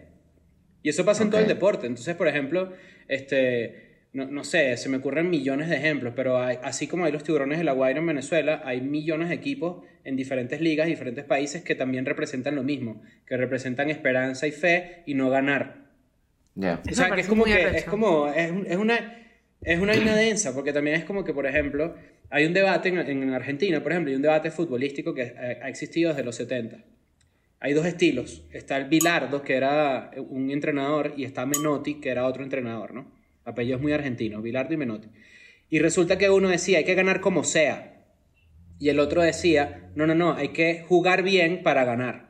Y 0.87 0.91
eso 0.91 1.05
pasa 1.05 1.25
en 1.25 1.31
todo 1.31 1.41
el 1.41 1.49
deporte. 1.49 1.89
Entonces, 1.89 2.15
por 2.15 2.29
ejemplo, 2.29 2.73
este, 3.09 4.05
no, 4.13 4.27
no 4.27 4.45
sé, 4.45 4.77
se 4.77 4.89
me 4.89 4.99
ocurren 4.99 5.29
millones 5.29 5.69
de 5.69 5.75
ejemplos, 5.75 6.13
pero 6.15 6.39
hay- 6.41 6.59
así 6.63 6.87
como 6.87 7.05
hay 7.07 7.11
los 7.11 7.25
tiburones 7.25 7.59
de 7.59 7.65
la 7.65 7.73
Guaira 7.73 7.99
en 7.99 8.07
Venezuela, 8.07 8.63
hay 8.65 8.81
millones 8.83 9.29
de 9.31 9.35
equipos 9.35 9.85
en 10.05 10.15
diferentes 10.15 10.61
ligas, 10.61 10.87
diferentes 10.87 11.25
países 11.25 11.63
que 11.65 11.75
también 11.75 12.07
representan 12.07 12.55
lo 12.55 12.63
mismo, 12.63 13.03
que 13.27 13.37
representan 13.37 13.91
esperanza 13.91 14.47
y 14.47 14.53
fe 14.53 15.03
y 15.07 15.15
no 15.15 15.29
ganar. 15.29 15.89
Ya. 16.55 16.81
O 16.89 16.95
sea, 16.95 17.11
que 17.11 17.21
es 17.23 17.27
como 17.27 17.43
que 17.45 17.51
es 17.79 17.85
como 17.85 18.29
es, 18.29 18.53
es 18.69 18.77
una 18.77 18.95
es 19.63 19.81
una 19.81 19.93
densa 20.15 20.55
porque 20.55 20.73
también 20.73 20.95
es 20.95 21.05
como 21.05 21.25
que 21.25 21.33
por 21.35 21.47
ejemplo 21.47 21.97
hay 22.31 22.45
un 22.47 22.53
debate 22.55 22.91
en, 22.91 22.99
en 22.99 23.31
Argentina 23.35 23.83
por 23.83 23.91
ejemplo 23.91 24.11
hay 24.11 24.17
un 24.17 24.23
debate 24.23 24.53
futbolístico 24.53 25.13
que 25.15 25.35
ha, 25.37 25.65
ha 25.67 25.69
existido 25.69 26.11
desde 26.11 26.23
los 26.23 26.37
70 26.37 26.77
hay 27.61 27.73
dos 27.73 27.87
estilos 27.87 28.45
está 28.53 28.77
el 28.77 28.87
Bilardo 28.87 29.43
que 29.43 29.55
era 29.55 30.11
un 30.29 30.51
entrenador 30.51 31.15
y 31.17 31.25
está 31.25 31.47
Menotti 31.47 32.01
que 32.01 32.11
era 32.11 32.27
otro 32.27 32.43
entrenador 32.43 32.95
no 32.95 33.11
apellidos 33.45 33.81
muy 33.81 33.93
argentinos 33.93 34.43
Bilardo 34.43 34.75
y 34.75 34.77
Menotti 34.77 35.09
y 35.69 35.79
resulta 35.79 36.19
que 36.19 36.31
uno 36.31 36.49
decía 36.49 36.79
hay 36.79 36.85
que 36.85 36.95
ganar 36.95 37.21
como 37.21 37.45
sea 37.45 38.05
y 38.79 38.89
el 38.89 38.99
otro 38.99 39.23
decía 39.23 39.91
no 39.95 40.07
no 40.07 40.15
no 40.15 40.35
hay 40.35 40.49
que 40.49 40.85
jugar 40.87 41.23
bien 41.23 41.63
para 41.63 41.85
ganar 41.85 42.27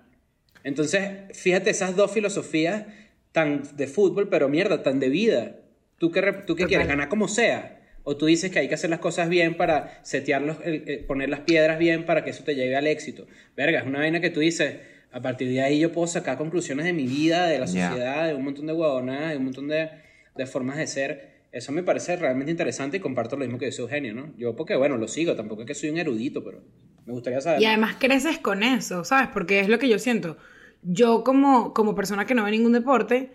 entonces, 0.67 1.01
fíjate 1.33 1.71
esas 1.71 1.95
dos 1.95 2.11
filosofías 2.11 2.87
tan 3.31 3.63
de 3.77 3.87
fútbol, 3.87 4.29
pero 4.29 4.49
mierda, 4.49 4.83
tan 4.83 4.99
de 4.99 5.09
vida. 5.09 5.61
¿Tú 5.97 6.11
qué, 6.11 6.21
tú 6.45 6.57
qué 6.57 6.67
quieres? 6.67 6.89
¿Ganar 6.89 7.09
como 7.09 7.29
sea? 7.29 7.81
¿O 8.03 8.17
tú 8.17 8.27
dices 8.27 8.51
que 8.51 8.59
hay 8.59 8.67
que 8.69 8.75
hacer 8.75 8.91
las 8.91 8.99
cosas 8.99 9.29
bien 9.29 9.57
para 9.57 10.05
setear 10.05 10.43
los, 10.43 10.57
eh, 10.65 11.05
poner 11.07 11.29
las 11.29 11.43
piedras 11.43 11.79
bien 11.79 12.05
para 12.05 12.25
que 12.25 12.31
eso 12.31 12.43
te 12.43 12.57
lleve 12.57 12.75
al 12.75 12.89
éxito? 12.89 13.29
Verga, 13.57 13.79
es 13.79 13.87
una 13.87 14.01
vaina 14.01 14.21
que 14.21 14.31
tú 14.31 14.41
dices, 14.41 14.79
a 15.17 15.23
partir 15.23 15.49
de 15.49 15.63
ahí 15.63 15.79
yo 15.81 15.93
puedo 15.93 16.07
sacar 16.07 16.37
conclusiones 16.37 16.85
de 16.85 16.93
mi 16.93 17.07
vida, 17.07 17.47
de 17.47 17.59
la 17.59 17.67
sociedad, 17.67 18.27
de 18.27 18.35
un 18.35 18.45
montón 18.45 18.67
de 18.67 18.75
huevonadas, 18.75 19.31
de 19.31 19.39
un 19.39 19.45
montón 19.45 19.67
de, 19.67 19.89
de 20.37 20.47
formas 20.47 20.77
de 20.77 20.87
ser. 20.87 21.47
Eso 21.53 21.73
me 21.73 21.83
parece 21.83 22.17
realmente 22.17 22.51
interesante 22.51 22.99
y 22.99 23.01
comparto 23.01 23.35
lo 23.35 23.47
mismo 23.47 23.59
que 23.59 23.65
dice 23.65 23.81
Eugenio, 23.81 24.13
¿no? 24.13 24.37
Yo 24.37 24.55
porque, 24.55 24.77
bueno, 24.77 24.99
lo 24.99 25.09
sigo, 25.09 25.35
tampoco 25.35 25.63
es 25.63 25.69
que 25.69 25.75
soy 25.75 25.89
un 25.89 25.97
erudito, 25.97 26.45
pero 26.45 26.61
me 27.07 27.15
gustaría 27.15 27.41
saber. 27.41 27.63
Y 27.63 27.65
además 27.65 27.97
creces 27.99 28.37
con 28.37 28.63
eso, 28.63 29.05
¿sabes? 29.05 29.31
Porque 29.33 29.61
es 29.61 29.71
lo 29.71 29.79
que 29.79 29.89
yo 29.89 29.99
siento. 29.99 30.37
Yo 30.83 31.25
como, 31.25 31.73
como 31.73 31.95
persona 31.95 32.27
que 32.27 32.35
no 32.35 32.45
ve 32.45 32.51
ningún 32.51 32.73
deporte, 32.73 33.31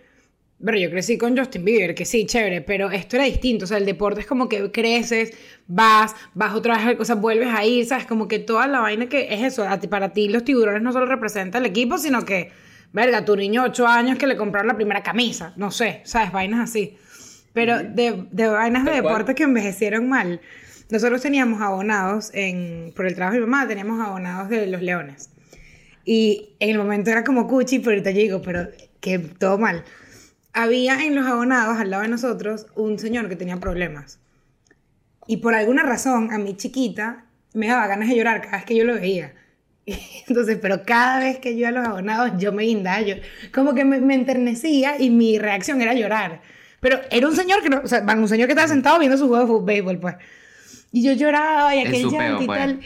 pero 0.64 0.78
yo 0.78 0.90
crecí 0.90 1.18
con 1.18 1.38
Justin 1.38 1.66
Bieber, 1.66 1.96
que 1.96 2.06
sí, 2.06 2.26
chévere, 2.26 2.62
pero 2.62 2.92
esto 2.92 3.16
era 3.16 3.26
distinto. 3.26 3.66
O 3.66 3.68
sea, 3.68 3.78
el 3.78 3.86
deporte 3.86 4.22
es 4.22 4.28
como 4.28 4.48
que 4.48 4.72
creces, 4.72 5.34
vas, 5.68 6.16
vas 6.34 6.54
otra 6.54 6.86
vez, 6.86 7.00
o 7.00 7.06
sea, 7.06 7.16
vuelves 7.16 7.50
a 7.54 7.66
ir, 7.66 7.86
¿sabes? 7.86 8.06
Como 8.06 8.28
que 8.28 8.40
toda 8.40 8.68
la 8.68 8.80
vaina 8.80 9.08
que 9.08 9.34
es 9.34 9.42
eso. 9.42 9.66
Para 9.90 10.14
ti 10.14 10.30
los 10.30 10.44
tiburones 10.44 10.82
no 10.82 10.92
solo 10.94 11.06
representan 11.06 11.64
el 11.64 11.72
equipo, 11.72 11.98
sino 11.98 12.26
que, 12.26 12.52
verga, 12.94 13.26
tu 13.26 13.36
niño 13.36 13.64
de 13.64 13.70
8 13.70 13.88
años 13.88 14.18
que 14.18 14.28
le 14.28 14.38
compraron 14.38 14.68
la 14.68 14.76
primera 14.76 15.02
camisa, 15.02 15.54
no 15.58 15.72
sé, 15.72 16.02
¿sabes? 16.04 16.32
Vainas 16.32 16.70
así. 16.70 16.98
Pero 17.54 17.80
de, 17.80 18.26
de 18.32 18.48
vainas 18.48 18.86
de 18.86 18.92
deporte 18.92 19.36
que 19.36 19.44
envejecieron 19.44 20.08
mal. 20.08 20.42
Nosotros 20.90 21.22
teníamos 21.22 21.62
abonados 21.62 22.32
en, 22.34 22.94
por 22.96 23.08
el 23.08 23.16
trabajo 23.16 23.36
de 23.36 23.42
mi 23.42 23.48
mamá, 23.48 23.68
teníamos 23.68 24.06
abonados 24.06 24.50
de 24.50 24.68
los 24.68 24.82
leones. 24.82 25.30
Y 26.06 26.56
en 26.60 26.72
el 26.72 26.78
momento 26.78 27.10
era 27.10 27.24
como 27.24 27.48
cuchi, 27.48 27.80
pero 27.80 27.92
ahorita 27.92 28.12
yo 28.12 28.18
digo, 28.18 28.42
pero 28.42 28.68
que 29.00 29.20
todo 29.20 29.58
mal. 29.58 29.84
Había 30.54 31.06
en 31.06 31.16
los 31.16 31.26
abonados, 31.26 31.78
al 31.78 31.90
lado 31.90 32.04
de 32.04 32.10
nosotros, 32.10 32.68
un 32.76 33.00
señor 33.00 33.30
que 33.30 33.36
tenía 33.36 33.58
problemas. 33.58 34.20
Y 35.28 35.38
por 35.38 35.56
alguna 35.56 35.84
razón, 35.84 36.32
a 36.32 36.38
mi 36.38 36.58
chiquita 36.58 37.26
me 37.54 37.68
daba 37.68 37.88
ganas 37.88 38.10
de 38.10 38.16
llorar 38.16 38.42
cada 38.42 38.58
vez 38.58 38.66
que 38.66 38.76
yo 38.76 38.84
lo 38.84 38.96
veía. 38.96 39.34
Entonces, 40.28 40.58
pero 40.62 40.84
cada 40.84 41.20
vez 41.20 41.40
que 41.40 41.54
yo 41.54 41.60
iba 41.60 41.70
a 41.70 41.72
los 41.72 41.88
abonados, 41.88 42.32
yo 42.38 42.52
me 42.52 42.64
guindaba, 42.64 43.02
yo 43.02 43.16
como 43.54 43.74
que 43.74 43.86
me, 43.86 44.02
me 44.02 44.16
enternecía 44.16 45.00
y 45.00 45.10
mi 45.10 45.40
reacción 45.40 45.82
era 45.82 45.94
llorar. 45.94 46.42
Pero 46.82 47.00
era 47.12 47.28
un 47.28 47.36
señor 47.36 47.62
que 47.62 47.70
no, 47.70 47.82
o 47.84 47.88
sea, 47.88 48.02
un 48.02 48.28
señor 48.28 48.48
que 48.48 48.54
estaba 48.54 48.68
sentado 48.68 49.00
viendo 49.00 49.18
su 49.18 49.28
juego 49.28 49.44
de 49.44 49.48
fútbol, 49.48 49.66
béisbol, 49.66 50.00
pues. 50.00 50.16
Y 50.92 51.04
yo 51.04 51.14
lloraba 51.14 51.76
y 51.76 51.80
aquel 51.80 52.10
llanto 52.10 52.44
y 52.44 52.48
tal. 52.48 52.80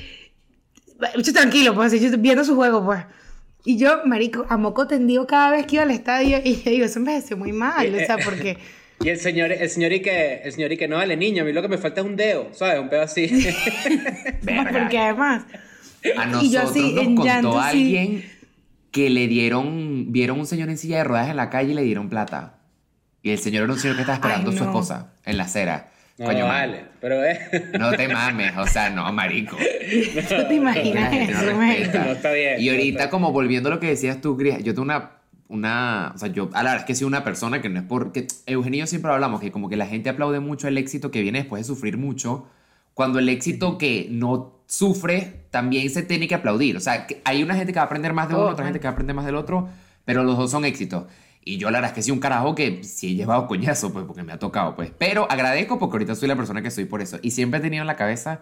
Mucho 1.15 1.33
tranquilo, 1.33 1.73
pues, 1.73 1.99
yo 1.99 2.17
viendo 2.17 2.43
su 2.43 2.55
juego, 2.55 2.83
pues. 2.85 3.03
Y 3.65 3.77
yo, 3.77 4.05
marico, 4.05 4.45
a 4.47 4.57
moco 4.57 4.87
tendido 4.87 5.25
cada 5.25 5.51
vez 5.51 5.65
que 5.65 5.75
iba 5.75 5.83
al 5.83 5.91
estadio 5.91 6.39
y 6.43 6.61
yo 6.61 6.71
digo, 6.71 6.85
eso 6.85 6.99
me 6.99 7.11
envejeció 7.11 7.35
muy 7.35 7.51
mal, 7.51 7.93
o 7.93 7.97
sea, 7.97 8.17
porque... 8.23 8.57
Y 9.03 9.09
el 9.09 9.19
señor, 9.19 9.51
el 9.51 9.69
señor 9.69 9.91
y 9.91 10.01
que, 10.01 10.35
el 10.35 10.53
señor 10.53 10.71
y 10.71 10.77
que 10.77 10.87
no 10.87 10.95
vale 10.95 11.17
niño, 11.17 11.43
a 11.43 11.45
mí 11.45 11.51
lo 11.51 11.61
que 11.61 11.67
me 11.67 11.77
falta 11.77 11.99
es 11.99 12.07
un 12.07 12.15
dedo, 12.15 12.47
¿sabes? 12.53 12.79
Un 12.79 12.87
pedo 12.87 13.01
así. 13.01 13.27
Porque 14.39 14.97
además... 14.97 15.43
A 16.17 16.41
y 16.41 16.49
yo 16.49 16.61
nosotros 16.61 16.71
así, 16.71 16.93
nos 16.93 17.03
en 17.03 17.15
contó 17.15 17.25
llanto, 17.25 17.51
sí. 17.51 17.59
alguien 17.61 18.25
que 18.91 19.09
le 19.09 19.27
dieron, 19.27 20.13
vieron 20.13 20.39
un 20.39 20.45
señor 20.45 20.69
en 20.69 20.77
silla 20.77 20.99
de 20.99 21.03
ruedas 21.03 21.29
en 21.29 21.35
la 21.35 21.49
calle 21.49 21.73
y 21.73 21.75
le 21.75 21.81
dieron 21.81 22.07
plata. 22.07 22.59
Y 23.21 23.31
el 23.31 23.39
señor 23.39 23.63
era 23.63 23.73
un 23.73 23.79
señor 23.79 23.97
que 23.97 24.03
estaba 24.03 24.15
esperando 24.15 24.51
Ay, 24.51 24.55
a 24.55 24.59
su 24.59 24.63
esposa 24.63 25.13
en 25.25 25.37
la 25.37 25.43
acera. 25.43 25.91
No, 26.17 26.25
Coño, 26.27 26.47
man, 26.47 26.71
vale, 26.71 26.85
pero 27.01 27.23
es... 27.25 27.39
No 27.79 27.91
te 27.91 28.07
mames, 28.07 28.55
o 28.57 28.65
sea, 28.67 28.89
no, 28.89 29.11
marico. 29.11 29.57
¿Tú 30.29 30.47
te 30.47 30.53
imaginas 30.55 31.11
no 31.11 31.19
eso, 31.19 31.55
man? 31.57 31.75
No, 31.93 32.11
está 32.13 32.31
bien, 32.31 32.61
Y 32.61 32.65
no 32.67 32.71
ahorita, 32.71 32.99
está- 32.99 33.09
como 33.09 33.31
volviendo 33.33 33.69
a 33.69 33.73
lo 33.73 33.79
que 33.81 33.87
decías 33.87 34.21
tú, 34.21 34.37
Cris, 34.37 34.59
yo 34.59 34.73
tengo 34.73 34.83
una, 34.83 35.11
una, 35.49 36.13
o 36.15 36.17
sea, 36.17 36.29
yo, 36.29 36.49
a 36.53 36.63
la 36.63 36.71
verdad 36.71 36.77
es 36.77 36.85
que 36.85 36.95
soy 36.95 37.07
una 37.07 37.23
persona 37.25 37.61
que 37.61 37.67
no 37.67 37.79
es 37.79 37.85
porque, 37.85 38.27
Eugenio 38.45 38.87
siempre 38.87 39.11
hablamos 39.11 39.41
que 39.41 39.51
como 39.51 39.67
que 39.67 39.75
la 39.75 39.87
gente 39.87 40.09
aplaude 40.09 40.39
mucho 40.39 40.67
el 40.69 40.77
éxito 40.77 41.11
que 41.11 41.21
viene 41.21 41.39
después 41.39 41.61
de 41.61 41.67
sufrir 41.67 41.97
mucho, 41.97 42.47
cuando 42.93 43.19
el 43.19 43.27
éxito 43.27 43.77
que 43.77 44.07
no 44.09 44.53
sufre 44.67 45.41
también 45.51 45.89
se 45.89 46.01
tiene 46.01 46.29
que 46.29 46.35
aplaudir. 46.35 46.77
O 46.77 46.79
sea, 46.79 47.07
que 47.07 47.21
hay 47.25 47.43
una 47.43 47.55
gente 47.55 47.73
que 47.73 47.79
va 47.79 47.83
a 47.83 47.85
aprender 47.87 48.13
más 48.13 48.29
de 48.29 48.35
uno, 48.35 48.45
Oh, 48.45 48.49
otra 48.51 48.63
gente 48.65 48.79
que 48.79 48.85
va 48.85 48.91
a 48.91 48.93
aprender 48.93 49.15
más 49.15 49.25
del 49.25 49.35
otro, 49.35 49.67
pero 50.05 50.23
los 50.23 50.37
dos 50.37 50.49
son 50.49 50.63
éxitos. 50.63 51.03
Y 51.47 51.57
yo 51.57 51.69
la 51.71 51.77
verdad 51.77 51.91
es 51.91 51.95
que 51.95 52.01
soy 52.01 52.11
un 52.11 52.19
carajo 52.19 52.55
que 52.55 52.83
sí 52.83 53.11
he 53.11 53.15
llevado 53.15 53.47
coñazo, 53.47 53.93
pues, 53.93 54.03
porque 54.05 54.23
me 54.23 54.33
ha 54.33 54.39
tocado, 54.39 54.75
pues. 54.75 54.91
Pero 54.97 55.31
agradezco 55.31 55.77
porque 55.79 55.93
ahorita 55.95 56.15
soy 56.15 56.27
la 56.27 56.35
persona 56.35 56.61
que 56.61 56.71
soy 56.71 56.85
por 56.85 57.01
eso. 57.01 57.19
Y 57.21 57.31
siempre 57.31 57.59
he 57.59 57.61
tenido 57.63 57.81
en 57.81 57.87
la 57.87 57.95
cabeza 57.95 58.41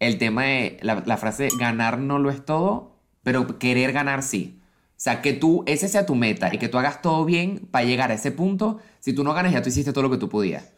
el 0.00 0.18
tema 0.18 0.44
de 0.44 0.76
la, 0.82 1.02
la 1.06 1.16
frase 1.16 1.48
ganar 1.58 1.98
no 1.98 2.18
lo 2.18 2.30
es 2.30 2.44
todo, 2.44 2.98
pero 3.22 3.58
querer 3.58 3.92
ganar 3.92 4.22
sí. 4.22 4.60
O 4.60 4.94
sea, 5.02 5.22
que 5.22 5.32
tú, 5.32 5.64
ese 5.66 5.88
sea 5.88 6.06
tu 6.06 6.14
meta 6.14 6.50
y 6.54 6.58
que 6.58 6.68
tú 6.68 6.78
hagas 6.78 7.02
todo 7.02 7.24
bien 7.24 7.66
para 7.70 7.84
llegar 7.86 8.10
a 8.10 8.14
ese 8.14 8.30
punto. 8.30 8.80
Si 9.00 9.12
tú 9.14 9.24
no 9.24 9.32
ganas, 9.34 9.52
ya 9.52 9.62
tú 9.62 9.70
hiciste 9.70 9.92
todo 9.92 10.02
lo 10.02 10.10
que 10.10 10.18
tú 10.18 10.28
podías. 10.28 10.72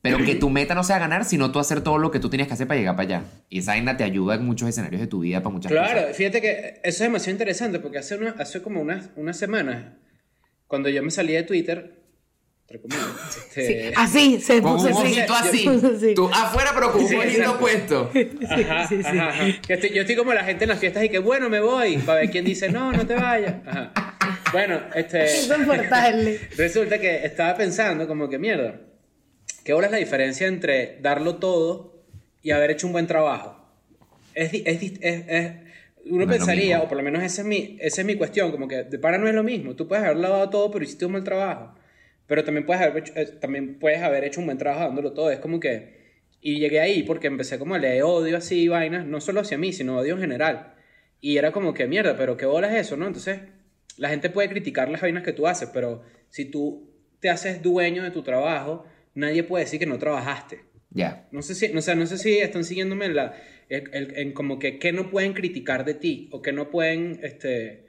Pero 0.00 0.18
que 0.24 0.36
tu 0.36 0.48
meta 0.48 0.76
no 0.76 0.84
sea 0.84 1.00
ganar, 1.00 1.24
sino 1.24 1.50
tú 1.50 1.58
hacer 1.58 1.80
todo 1.82 1.98
lo 1.98 2.12
que 2.12 2.20
tú 2.20 2.30
tienes 2.30 2.46
que 2.46 2.54
hacer 2.54 2.68
para 2.68 2.78
llegar 2.78 2.94
para 2.94 3.08
allá. 3.18 3.22
Y 3.50 3.58
esa 3.58 3.72
vaina 3.72 3.96
te 3.96 4.04
ayuda 4.04 4.36
en 4.36 4.46
muchos 4.46 4.68
escenarios 4.68 5.00
de 5.00 5.08
tu 5.08 5.18
vida 5.20 5.42
para 5.42 5.52
muchas 5.52 5.72
Claro, 5.72 6.00
cosas. 6.02 6.16
fíjate 6.16 6.40
que 6.40 6.50
eso 6.50 6.80
es 6.84 6.98
demasiado 7.00 7.32
interesante 7.32 7.80
porque 7.80 7.98
hace, 7.98 8.14
una, 8.16 8.30
hace 8.38 8.62
como 8.62 8.80
unas, 8.80 9.10
unas 9.16 9.36
semanas, 9.36 9.86
cuando 10.68 10.88
yo 10.88 11.02
me 11.02 11.10
salí 11.10 11.32
de 11.32 11.42
Twitter, 11.42 11.94
entre 12.62 12.80
comillas, 12.80 13.04
Sí, 13.50 13.60
este, 13.62 13.92
así, 13.96 14.40
se 14.40 14.62
Con 14.62 14.74
puso 14.76 14.88
un 14.88 15.06
así. 15.06 15.66
así. 15.66 16.14
Tú 16.14 16.28
afuera, 16.32 16.70
pero 16.74 16.92
con 16.92 17.00
un 17.02 17.08
Sí, 17.08 17.16
ojito 17.16 17.32
exacto. 17.40 17.58
puesto. 17.58 18.10
Ajá, 18.50 18.86
sí, 18.86 19.02
sí. 19.02 19.08
ajá. 19.18 19.44
Que 19.66 19.74
estoy- 19.74 19.90
yo 19.94 20.02
estoy 20.02 20.14
como 20.16 20.32
la 20.34 20.44
gente 20.44 20.64
en 20.64 20.68
las 20.70 20.78
fiestas 20.78 21.02
y 21.04 21.08
que 21.08 21.18
bueno, 21.18 21.48
me 21.48 21.58
voy, 21.60 21.96
para 21.98 22.20
ver 22.20 22.30
quién 22.30 22.44
dice 22.44 22.70
no, 22.70 22.92
no 22.92 23.04
te 23.06 23.14
vayas. 23.14 23.54
Ajá. 23.66 23.92
Bueno, 24.52 24.80
este. 24.94 25.24
Es 25.24 25.44
insoportable. 25.48 26.40
Resulta 26.56 26.98
que 27.00 27.24
estaba 27.24 27.56
pensando 27.56 28.06
como 28.06 28.28
que 28.28 28.38
mierda. 28.38 28.80
¿Qué 29.64 29.72
hora 29.74 29.86
es 29.86 29.92
la 29.92 29.98
diferencia 29.98 30.46
entre 30.46 30.98
darlo 31.00 31.36
todo 31.36 32.04
y 32.42 32.50
haber 32.52 32.70
hecho 32.70 32.86
un 32.86 32.92
buen 32.92 33.06
trabajo? 33.06 33.56
Es, 34.34 34.52
es- 34.54 34.82
es- 35.00 35.54
uno 36.10 36.24
No 36.24 36.30
pensaría, 36.30 36.80
o 36.80 36.88
por 36.88 36.96
lo 36.96 37.02
menos 37.02 37.22
esa 37.22 37.42
es, 37.42 37.46
mi, 37.46 37.76
esa 37.80 38.00
es 38.00 38.06
mi 38.06 38.16
cuestión, 38.16 38.50
como 38.50 38.68
que 38.68 38.84
de 38.84 38.98
para 38.98 39.18
no 39.18 39.28
es 39.28 39.34
lo 39.34 39.42
mismo. 39.42 39.76
Tú 39.76 39.88
puedes 39.88 40.04
haber 40.04 40.16
lavado 40.16 40.50
todo, 40.50 40.70
pero 40.70 40.84
hiciste 40.84 41.06
un 41.06 41.12
mal 41.12 41.24
trabajo. 41.24 41.74
Pero 42.26 42.44
también 42.44 42.66
puedes 42.66 42.82
haber 42.82 42.98
hecho, 42.98 43.12
eh, 43.16 43.26
también 43.40 43.78
puedes 43.78 44.02
haber 44.02 44.24
hecho 44.24 44.40
un 44.40 44.46
buen 44.46 44.58
trabajo 44.58 44.84
dándolo 44.84 45.12
todo. 45.12 45.30
Es 45.30 45.38
como 45.38 45.60
que... 45.60 45.98
Y 46.40 46.60
llegué 46.60 46.80
ahí 46.80 47.02
porque 47.02 47.26
empecé 47.26 47.58
como 47.58 47.74
a 47.74 47.78
leer 47.78 48.02
odio 48.04 48.36
así, 48.36 48.68
vainas, 48.68 49.06
no 49.06 49.20
solo 49.20 49.40
hacia 49.40 49.58
mí, 49.58 49.72
sino 49.72 49.98
odio 49.98 50.14
en 50.14 50.20
general. 50.20 50.74
Y 51.20 51.36
era 51.36 51.50
como 51.50 51.74
que 51.74 51.86
mierda, 51.86 52.16
pero 52.16 52.36
qué 52.36 52.46
bola 52.46 52.68
es 52.68 52.86
eso, 52.86 52.96
¿no? 52.96 53.06
Entonces, 53.06 53.40
la 53.96 54.08
gente 54.08 54.30
puede 54.30 54.48
criticar 54.48 54.88
las 54.88 55.00
vainas 55.00 55.24
que 55.24 55.32
tú 55.32 55.48
haces, 55.48 55.70
pero 55.72 56.02
si 56.28 56.44
tú 56.44 56.94
te 57.20 57.30
haces 57.30 57.62
dueño 57.62 58.04
de 58.04 58.12
tu 58.12 58.22
trabajo, 58.22 58.84
nadie 59.14 59.42
puede 59.42 59.64
decir 59.64 59.80
que 59.80 59.86
no 59.86 59.98
trabajaste. 59.98 60.60
Ya. 60.90 61.26
No 61.32 61.42
sé 61.42 61.54
si, 61.54 61.68
no, 61.72 61.80
sé, 61.82 61.94
no 61.96 62.06
sé 62.06 62.18
si 62.18 62.38
están 62.38 62.64
siguiéndome 62.64 63.06
en, 63.06 63.16
la, 63.16 63.34
el- 63.68 63.90
el- 63.92 64.18
en 64.18 64.32
como 64.32 64.58
que 64.58 64.78
qué 64.78 64.92
no 64.92 65.10
pueden 65.10 65.34
criticar 65.34 65.84
de 65.84 65.94
ti 65.94 66.28
o 66.32 66.40
que 66.42 66.52
no 66.52 66.70
pueden, 66.70 67.20
este, 67.22 67.84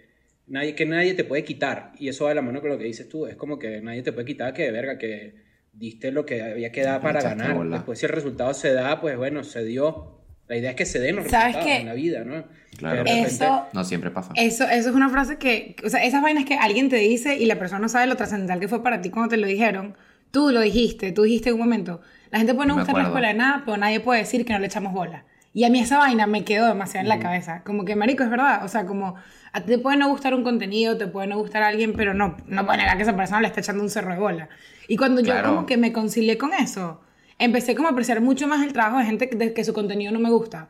nadie, 0.47 0.75
que 0.75 0.85
nadie 0.85 1.13
te 1.13 1.23
puede 1.23 1.43
quitar. 1.43 1.93
Y 1.97 2.09
eso 2.09 2.25
va 2.25 2.31
de 2.31 2.35
la 2.35 2.41
mano 2.41 2.59
con 2.61 2.69
lo 2.69 2.77
que 2.77 2.83
dices 2.85 3.07
tú. 3.07 3.25
Es 3.25 3.35
como 3.35 3.57
que 3.57 3.81
nadie 3.81 4.03
te 4.03 4.11
puede 4.11 4.25
quitar 4.25 4.53
que, 4.53 4.69
verga, 4.71 4.97
que 4.97 5.35
diste 5.71 6.11
lo 6.11 6.25
que 6.25 6.41
había 6.41 6.71
que 6.71 6.81
dar 6.83 7.01
para 7.01 7.21
ganar. 7.21 7.53
bola. 7.55 7.77
Después 7.77 7.99
si 7.99 8.05
el 8.05 8.11
resultado 8.11 8.53
se 8.53 8.73
da, 8.73 8.99
pues 8.99 9.15
bueno, 9.17 9.43
se 9.43 9.63
dio. 9.63 10.15
La 10.49 10.57
idea 10.57 10.71
es 10.71 10.75
que 10.75 10.85
se 10.87 10.99
den 10.99 11.15
los 11.17 11.27
¿Sabes 11.27 11.55
resultados 11.55 11.67
qué? 11.67 11.81
en 11.81 11.85
la 11.85 11.93
vida, 11.93 12.23
¿no? 12.23 12.43
Claro. 12.75 13.03
Que 13.03 13.11
repente- 13.11 13.27
Eso, 13.35 13.67
No 13.71 13.83
siempre 13.83 14.09
pasa. 14.09 14.33
eso, 14.35 14.63
eso 14.67 14.89
es 14.89 14.95
una 14.95 15.07
frase 15.09 15.37
que, 15.37 15.75
o 15.85 15.89
sea, 15.89 16.03
esas 16.03 16.23
vainas 16.23 16.43
que 16.45 16.55
alguien 16.55 16.89
te 16.89 16.95
dice 16.95 17.37
y 17.37 17.45
la 17.45 17.59
persona 17.59 17.79
no 17.79 17.87
sabe 17.87 18.07
lo 18.07 18.15
trascendental 18.17 18.59
que 18.59 18.67
fue 18.67 18.81
para 18.81 18.99
ti 18.99 19.11
cuando 19.11 19.29
te 19.29 19.37
lo 19.37 19.45
dijeron. 19.45 19.95
Tú 20.31 20.49
lo 20.49 20.61
dijiste, 20.61 21.11
tú 21.11 21.21
dijiste 21.23 21.49
en 21.49 21.55
un 21.55 21.61
momento. 21.61 22.01
La 22.31 22.37
gente 22.37 22.53
puede 22.53 22.67
no 22.67 22.75
gustar 22.75 22.95
la 22.95 23.03
escuela 23.03 23.27
de 23.29 23.33
nada, 23.33 23.63
pero 23.65 23.77
nadie 23.77 23.99
puede 23.99 24.19
decir 24.19 24.45
que 24.45 24.53
no 24.53 24.59
le 24.59 24.67
echamos 24.67 24.93
bola. 24.93 25.25
Y 25.53 25.63
a 25.63 25.69
mí 25.69 25.79
esa 25.79 25.97
vaina 25.97 26.27
me 26.27 26.43
quedó 26.43 26.67
demasiado 26.67 27.03
en 27.03 27.09
la 27.09 27.19
cabeza. 27.19 27.63
Como 27.63 27.85
que, 27.85 27.95
marico, 27.95 28.23
es 28.23 28.29
verdad. 28.29 28.63
O 28.63 28.67
sea, 28.67 28.85
como 28.85 29.15
a 29.51 29.61
ti 29.61 29.67
te 29.67 29.77
puede 29.79 29.97
no 29.97 30.07
gustar 30.09 30.33
un 30.33 30.43
contenido, 30.43 30.97
te 30.97 31.07
puede 31.07 31.27
no 31.27 31.37
gustar 31.37 31.63
alguien, 31.63 31.93
pero 31.93 32.13
no, 32.13 32.37
no 32.45 32.65
puede 32.65 32.77
negar 32.79 32.97
que 32.97 33.03
esa 33.03 33.15
persona 33.15 33.41
le 33.41 33.47
está 33.47 33.61
echando 33.61 33.83
un 33.83 33.89
cerro 33.89 34.13
de 34.13 34.19
bola. 34.19 34.49
Y 34.87 34.97
cuando 34.97 35.21
yo 35.21 35.33
como 35.43 35.65
que 35.65 35.77
me 35.77 35.91
concilié 35.91 36.37
con 36.37 36.53
eso, 36.53 37.01
empecé 37.39 37.75
como 37.75 37.87
a 37.87 37.91
apreciar 37.91 38.21
mucho 38.21 38.47
más 38.47 38.65
el 38.65 38.73
trabajo 38.73 38.99
de 38.99 39.05
gente 39.05 39.29
que, 39.29 39.37
de 39.37 39.53
que 39.53 39.63
su 39.63 39.73
contenido 39.73 40.11
no 40.11 40.19
me 40.19 40.29
gusta. 40.29 40.69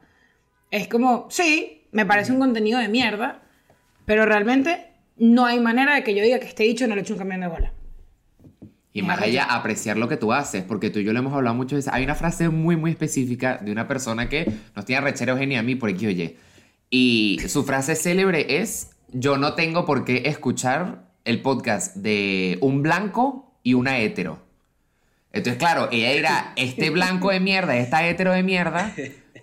Es 0.71 0.87
como, 0.87 1.27
sí, 1.29 1.87
me 1.91 2.05
parece 2.05 2.31
un 2.31 2.39
contenido 2.39 2.79
de 2.79 2.87
mierda, 2.87 3.41
pero 4.05 4.25
realmente 4.25 4.87
no 5.17 5.45
hay 5.45 5.59
manera 5.59 5.95
de 5.95 6.03
que 6.03 6.15
yo 6.15 6.23
diga 6.23 6.39
que 6.39 6.47
este 6.47 6.63
dicho 6.63 6.87
no 6.87 6.95
le 6.95 7.01
eche 7.01 7.13
un 7.13 7.19
camión 7.19 7.41
de 7.41 7.47
bola. 7.47 7.73
Y 8.91 9.01
más 9.03 9.21
allá, 9.21 9.43
apreciar 9.43 9.97
lo 9.97 10.07
que 10.09 10.17
tú 10.17 10.33
haces, 10.33 10.63
porque 10.63 10.89
tú 10.89 10.99
y 10.99 11.03
yo 11.03 11.13
lo 11.13 11.19
hemos 11.19 11.33
hablado 11.33 11.55
muchas 11.55 11.77
veces. 11.77 11.93
Hay 11.93 12.03
una 12.03 12.15
frase 12.15 12.49
muy, 12.49 12.75
muy 12.75 12.91
específica 12.91 13.57
de 13.57 13.71
una 13.71 13.87
persona 13.87 14.29
que 14.29 14.51
nos 14.75 14.85
tiene 14.85 15.01
rechera 15.01 15.33
Eugenia 15.33 15.59
a 15.59 15.63
mí 15.63 15.75
por 15.75 15.89
aquí, 15.91 16.07
oye. 16.07 16.37
Y 16.89 17.39
su 17.47 17.63
frase 17.63 17.95
célebre 17.95 18.61
es: 18.61 18.91
Yo 19.13 19.37
no 19.37 19.53
tengo 19.53 19.85
por 19.85 20.05
qué 20.05 20.23
escuchar 20.25 21.03
el 21.23 21.41
podcast 21.41 21.95
de 21.97 22.57
un 22.61 22.81
blanco 22.81 23.53
y 23.61 23.75
una 23.75 23.99
hetero. 23.99 24.39
Entonces, 25.31 25.59
claro, 25.59 25.89
ella 25.91 26.11
dirá: 26.13 26.53
Este 26.55 26.89
blanco 26.89 27.29
de 27.29 27.39
mierda, 27.39 27.77
esta 27.77 28.07
hetero 28.07 28.33
de 28.33 28.41
mierda, 28.41 28.91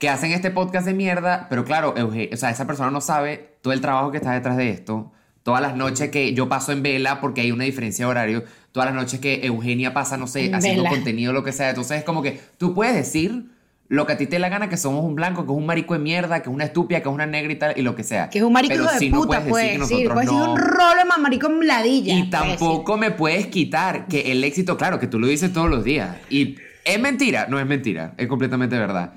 que 0.01 0.09
hacen 0.09 0.33
este 0.33 0.51
podcast 0.51 0.87
de 0.89 0.95
mierda. 0.95 1.47
Pero 1.49 1.65
claro, 1.65 1.95
Euge- 1.95 2.35
o 2.35 2.37
sea, 2.37 2.51
esa 2.51 2.67
persona 2.67 2.91
no 2.91 3.01
sabe 3.01 3.55
todo 3.63 3.73
el 3.73 3.81
trabajo 3.81 4.11
que 4.11 4.17
está 4.17 4.33
detrás 4.33 4.57
de 4.57 4.71
esto. 4.71 5.13
Todas 5.47 5.63
las 5.63 5.77
noches 5.77 6.11
que 6.11 6.35
yo 6.35 6.49
paso 6.49 6.73
en 6.73 6.83
vela 6.83 7.21
porque 7.21 7.41
hay 7.43 7.53
una 7.53 7.63
diferencia 7.63 8.05
de 8.05 8.11
horario. 8.11 8.43
Todas 8.73 8.89
las 8.93 8.97
noches 9.01 9.21
que 9.21 9.47
Eugenia 9.47 9.95
pasa, 9.95 10.17
no 10.17 10.27
sé, 10.27 10.47
En 10.47 10.57
haciendo 10.57 10.83
vela. 10.83 10.91
contenido, 10.93 11.33
lo 11.33 11.45
que 11.45 11.53
sea. 11.53 11.69
Entonces 11.69 11.99
es 11.99 12.05
como 12.05 12.21
que 12.21 12.41
tú 12.59 12.75
puedes 12.75 12.97
decir 12.97 13.45
lo 13.87 14.07
que 14.07 14.15
a 14.15 14.17
ti 14.19 14.27
te 14.27 14.33
dé 14.35 14.39
la 14.41 14.49
gana, 14.49 14.69
que 14.69 14.77
somos 14.77 15.05
un 15.05 15.15
blanco, 15.15 15.47
que 15.47 15.53
es 15.53 15.57
un 15.57 15.65
marico 15.65 15.95
de 15.95 16.01
mierda, 16.01 16.43
que 16.43 16.49
es 16.51 16.53
una 16.53 16.65
estúpida, 16.65 17.01
que 17.01 17.09
es 17.09 17.15
una 17.15 17.27
negra 17.27 17.53
y 17.53 17.57
tal, 17.57 17.75
y 17.77 17.83
lo 17.83 17.95
que 17.95 18.03
sea. 18.03 18.29
Que 18.29 18.39
es 18.39 18.45
un 18.45 18.53
marico 18.53 18.75
Pero 18.75 18.89
sí 18.99 19.09
no 19.09 19.23
puedes 19.23 19.45
puede 19.47 19.65
decir 19.79 19.79
que 19.79 19.83
decir. 19.95 20.09
nosotros 20.09 20.15
Puede 20.15 20.27
decir 20.27 20.39
no. 20.49 20.53
un 20.53 20.59
rolo 20.59 21.07
mamarico 21.09 21.47
en 21.47 21.67
ladilla. 21.69 22.15
Y 22.15 22.29
tampoco 22.29 22.97
me 22.97 23.13
puedes 23.13 23.47
quitar 23.47 24.09
que 24.09 24.33
el 24.33 24.43
éxito, 24.43 24.77
claro, 24.77 24.99
que 24.99 25.07
tú 25.07 25.21
lo 25.21 25.29
dices 25.29 25.53
todos 25.53 25.71
los 25.71 25.85
días. 25.85 26.17
Y 26.29 26.57
es 26.85 26.99
mentira, 26.99 27.47
no 27.49 27.61
es 27.61 27.67
mentira, 27.67 28.15
es 28.19 28.27
completamente 28.27 28.77
verdad. 28.77 29.13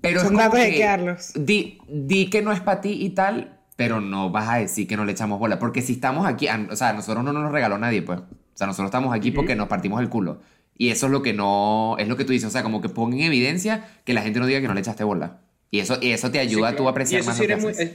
Pero 0.00 0.20
Son 0.20 0.28
es 0.28 0.32
como 0.32 0.42
datos 0.42 0.58
de 0.60 0.70
que 0.72 0.80
Carlos. 0.80 1.32
Di, 1.34 1.78
di 1.88 2.30
que 2.30 2.40
no 2.40 2.52
es 2.52 2.60
para 2.60 2.80
ti 2.80 2.92
y 3.02 3.10
tal, 3.10 3.53
pero 3.76 4.00
no 4.00 4.30
vas 4.30 4.48
a 4.48 4.56
decir 4.58 4.86
que 4.86 4.96
no 4.96 5.04
le 5.04 5.12
echamos 5.12 5.38
bola. 5.38 5.58
Porque 5.58 5.82
si 5.82 5.94
estamos 5.94 6.26
aquí, 6.26 6.46
o 6.70 6.76
sea, 6.76 6.92
nosotros 6.92 7.24
no 7.24 7.32
nos 7.32 7.50
regaló 7.52 7.78
nadie, 7.78 8.02
pues. 8.02 8.18
O 8.20 8.56
sea, 8.56 8.66
nosotros 8.66 8.88
estamos 8.88 9.14
aquí 9.14 9.30
porque 9.32 9.56
nos 9.56 9.68
partimos 9.68 10.00
el 10.00 10.08
culo. 10.08 10.40
Y 10.76 10.90
eso 10.90 11.06
es 11.06 11.12
lo 11.12 11.22
que 11.22 11.32
no, 11.32 11.96
es 11.98 12.08
lo 12.08 12.16
que 12.16 12.24
tú 12.24 12.32
dices, 12.32 12.48
o 12.48 12.50
sea, 12.50 12.62
como 12.62 12.80
que 12.80 12.88
pon 12.88 13.12
en 13.12 13.20
evidencia 13.20 13.86
que 14.04 14.12
la 14.14 14.22
gente 14.22 14.40
no 14.40 14.46
diga 14.46 14.60
que 14.60 14.68
no 14.68 14.74
le 14.74 14.80
echaste 14.80 15.04
bola. 15.04 15.40
Y 15.70 15.80
eso, 15.80 15.98
y 16.00 16.10
eso 16.10 16.30
te 16.30 16.38
ayuda 16.38 16.70
Sí, 16.70 16.76
tú 16.76 16.86
a 16.88 16.90
apreciar 16.90 17.18
Y 17.18 17.20
eso 17.22 17.30
más 17.30 17.36
sí 17.36 17.46
lo 17.46 17.56
que 17.56 17.62
muy- 17.62 17.72
es- 17.72 17.92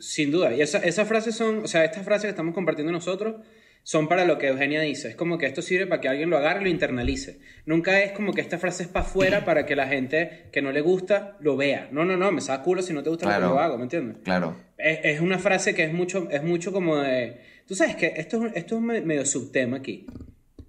sin 0.00 0.30
duda. 0.32 0.52
Y 0.54 0.60
esa- 0.60 0.78
esas 0.78 1.06
frases 1.08 1.36
son, 1.36 1.58
o 1.64 1.66
sea, 1.68 1.84
estas 1.84 2.04
frases 2.04 2.22
que 2.24 2.30
estamos 2.30 2.54
compartiendo 2.54 2.92
nosotros 2.92 3.36
son 3.84 4.08
para 4.08 4.24
lo 4.24 4.38
que 4.38 4.48
Eugenia 4.48 4.80
dice. 4.80 5.08
Es 5.10 5.14
como 5.14 5.38
que 5.38 5.46
esto 5.46 5.62
sirve 5.62 5.86
para 5.86 6.00
que 6.00 6.08
alguien 6.08 6.30
lo 6.30 6.36
agarre 6.38 6.62
y 6.62 6.64
lo 6.64 6.70
internalice. 6.70 7.38
Nunca 7.66 8.02
es 8.02 8.10
como 8.12 8.32
que 8.32 8.40
esta 8.40 8.58
frase 8.58 8.82
es 8.84 8.88
para 8.88 9.04
afuera 9.06 9.44
para 9.44 9.66
que 9.66 9.76
la 9.76 9.86
gente 9.86 10.46
que 10.52 10.62
no 10.62 10.72
le 10.72 10.80
gusta 10.80 11.36
lo 11.40 11.56
vea. 11.56 11.88
No, 11.92 12.04
no, 12.04 12.16
no, 12.16 12.32
me 12.32 12.40
saca 12.40 12.62
culo 12.64 12.82
si 12.82 12.92
no 12.94 13.02
te 13.02 13.10
gusta 13.10 13.26
lo 13.26 13.30
Claro. 13.30 13.46
que 13.46 13.52
yo 13.54 13.60
hago, 13.60 13.76
¿me 13.76 13.82
entiendes? 13.84 14.16
Claro. 14.24 14.56
Es, 14.78 14.98
es 15.04 15.20
una 15.20 15.38
frase 15.38 15.74
que 15.74 15.84
es 15.84 15.92
mucho, 15.92 16.28
es 16.30 16.42
mucho 16.42 16.72
como 16.72 16.96
de... 16.96 17.40
Tú 17.68 17.74
sabes 17.74 17.94
que 17.94 18.14
esto, 18.16 18.36
es 18.38 18.42
un- 18.42 18.52
esto 18.56 18.76
es 18.76 19.04
medio 19.04 19.24
subtema 19.26 19.76
aquí. 19.76 20.06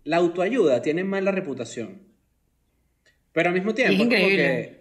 La 0.03 0.18
autoayuda 0.18 0.82
tiene 0.84 1.03
mala 1.03 1.32
reputación. 1.32 2.01
Pero 3.32 3.49
al 3.49 3.55
mismo 3.55 3.74
tiempo, 3.74 3.93
Es 3.93 3.99
como 3.99 4.11
increíble. 4.11 4.43
que 4.43 4.80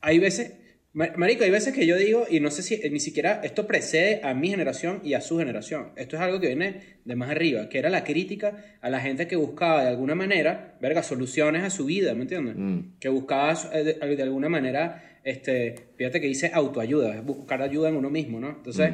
hay 0.00 0.18
veces... 0.20 0.52
Ma- 0.94 1.12
Marico, 1.16 1.42
hay 1.44 1.50
veces 1.50 1.74
que 1.74 1.86
yo 1.86 1.96
digo, 1.96 2.24
y 2.30 2.38
no 2.40 2.50
sé 2.50 2.62
si 2.62 2.74
eh, 2.74 2.88
ni 2.90 3.00
siquiera 3.00 3.40
esto 3.42 3.66
precede 3.66 4.20
a 4.22 4.32
mi 4.32 4.48
generación 4.48 5.00
y 5.04 5.14
a 5.14 5.20
su 5.20 5.38
generación. 5.38 5.88
Esto 5.96 6.16
es 6.16 6.22
algo 6.22 6.40
que 6.40 6.46
viene 6.46 6.80
de 7.04 7.16
más 7.16 7.30
arriba, 7.30 7.68
que 7.68 7.78
era 7.78 7.90
la 7.90 8.04
crítica 8.04 8.64
a 8.80 8.88
la 8.90 9.00
gente 9.00 9.26
que 9.26 9.34
buscaba 9.36 9.82
de 9.82 9.88
alguna 9.90 10.14
manera, 10.14 10.78
verga, 10.80 11.02
soluciones 11.02 11.62
a 11.64 11.70
su 11.70 11.84
vida, 11.86 12.14
¿me 12.14 12.22
entiendes? 12.22 12.54
Mm. 12.56 12.98
Que 13.00 13.08
buscaba 13.08 13.52
eh, 13.72 13.82
de, 14.00 14.16
de 14.16 14.22
alguna 14.22 14.48
manera, 14.48 15.18
este, 15.24 15.74
fíjate 15.96 16.20
que 16.20 16.28
dice 16.28 16.50
autoayuda, 16.54 17.16
es 17.16 17.24
buscar 17.24 17.60
ayuda 17.60 17.88
en 17.88 17.96
uno 17.96 18.08
mismo, 18.08 18.38
¿no? 18.38 18.50
Entonces, 18.50 18.92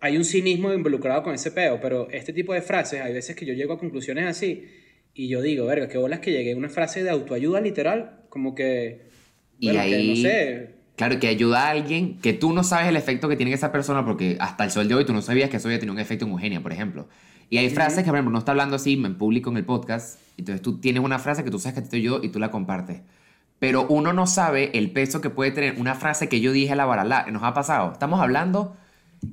hay 0.00 0.16
un 0.16 0.24
cinismo 0.24 0.72
involucrado 0.72 1.22
con 1.22 1.34
ese 1.34 1.50
peo, 1.50 1.78
pero 1.80 2.08
este 2.10 2.32
tipo 2.32 2.54
de 2.54 2.62
frases, 2.62 3.00
hay 3.02 3.12
veces 3.12 3.36
que 3.36 3.44
yo 3.44 3.52
llego 3.52 3.74
a 3.74 3.78
conclusiones 3.78 4.24
así 4.26 4.64
y 5.12 5.28
yo 5.28 5.42
digo, 5.42 5.66
verga, 5.66 5.86
qué 5.88 5.98
bolas 5.98 6.20
que 6.20 6.32
llegué 6.32 6.52
a 6.52 6.56
una 6.56 6.68
frase 6.70 7.02
de 7.02 7.10
autoayuda 7.10 7.60
literal, 7.60 8.20
como 8.30 8.54
que, 8.54 9.02
Y 9.58 9.66
bueno, 9.68 9.82
que 9.84 10.02
no 10.04 10.16
sé, 10.16 10.66
Claro, 10.96 11.20
que 11.20 11.28
ayuda 11.28 11.66
a 11.66 11.70
alguien 11.70 12.18
que 12.20 12.32
tú 12.32 12.52
no 12.54 12.64
sabes 12.64 12.88
el 12.88 12.96
efecto 12.96 13.28
que 13.28 13.36
tiene 13.36 13.52
esa 13.52 13.70
persona 13.70 14.04
porque 14.04 14.38
hasta 14.40 14.64
el 14.64 14.70
sol 14.70 14.88
de 14.88 14.94
hoy 14.94 15.04
tú 15.04 15.12
no 15.12 15.20
sabías 15.20 15.50
que 15.50 15.58
eso 15.58 15.68
había 15.68 15.78
tenido 15.78 15.92
un 15.92 16.00
efecto 16.00 16.24
en 16.24 16.32
Eugenia, 16.32 16.62
por 16.62 16.72
ejemplo. 16.72 17.06
Y 17.50 17.58
hay 17.58 17.70
frases 17.70 17.98
que, 18.02 18.06
por 18.06 18.16
ejemplo, 18.16 18.32
no 18.32 18.38
está 18.38 18.52
hablando 18.52 18.76
así 18.76 18.94
en 18.94 19.16
público 19.16 19.50
en 19.50 19.58
el 19.58 19.64
podcast, 19.64 20.18
entonces 20.38 20.62
tú 20.62 20.78
tienes 20.80 21.02
una 21.04 21.18
frase 21.18 21.44
que 21.44 21.50
tú 21.50 21.58
sabes 21.58 21.82
que 21.82 21.88
te 21.88 21.96
ayudó 21.98 22.24
y 22.24 22.30
tú 22.30 22.38
la 22.38 22.50
compartes. 22.50 23.02
Pero 23.58 23.86
uno 23.88 24.12
no 24.12 24.26
sabe 24.26 24.76
el 24.76 24.90
peso 24.90 25.20
que 25.20 25.30
puede 25.30 25.50
tener 25.50 25.78
una 25.78 25.94
frase 25.94 26.28
que 26.28 26.40
yo 26.40 26.52
dije 26.52 26.72
a 26.72 26.76
la 26.76 26.86
baralá. 26.86 27.26
Nos 27.30 27.42
ha 27.42 27.54
pasado. 27.54 27.92
Estamos 27.92 28.20
hablando 28.20 28.76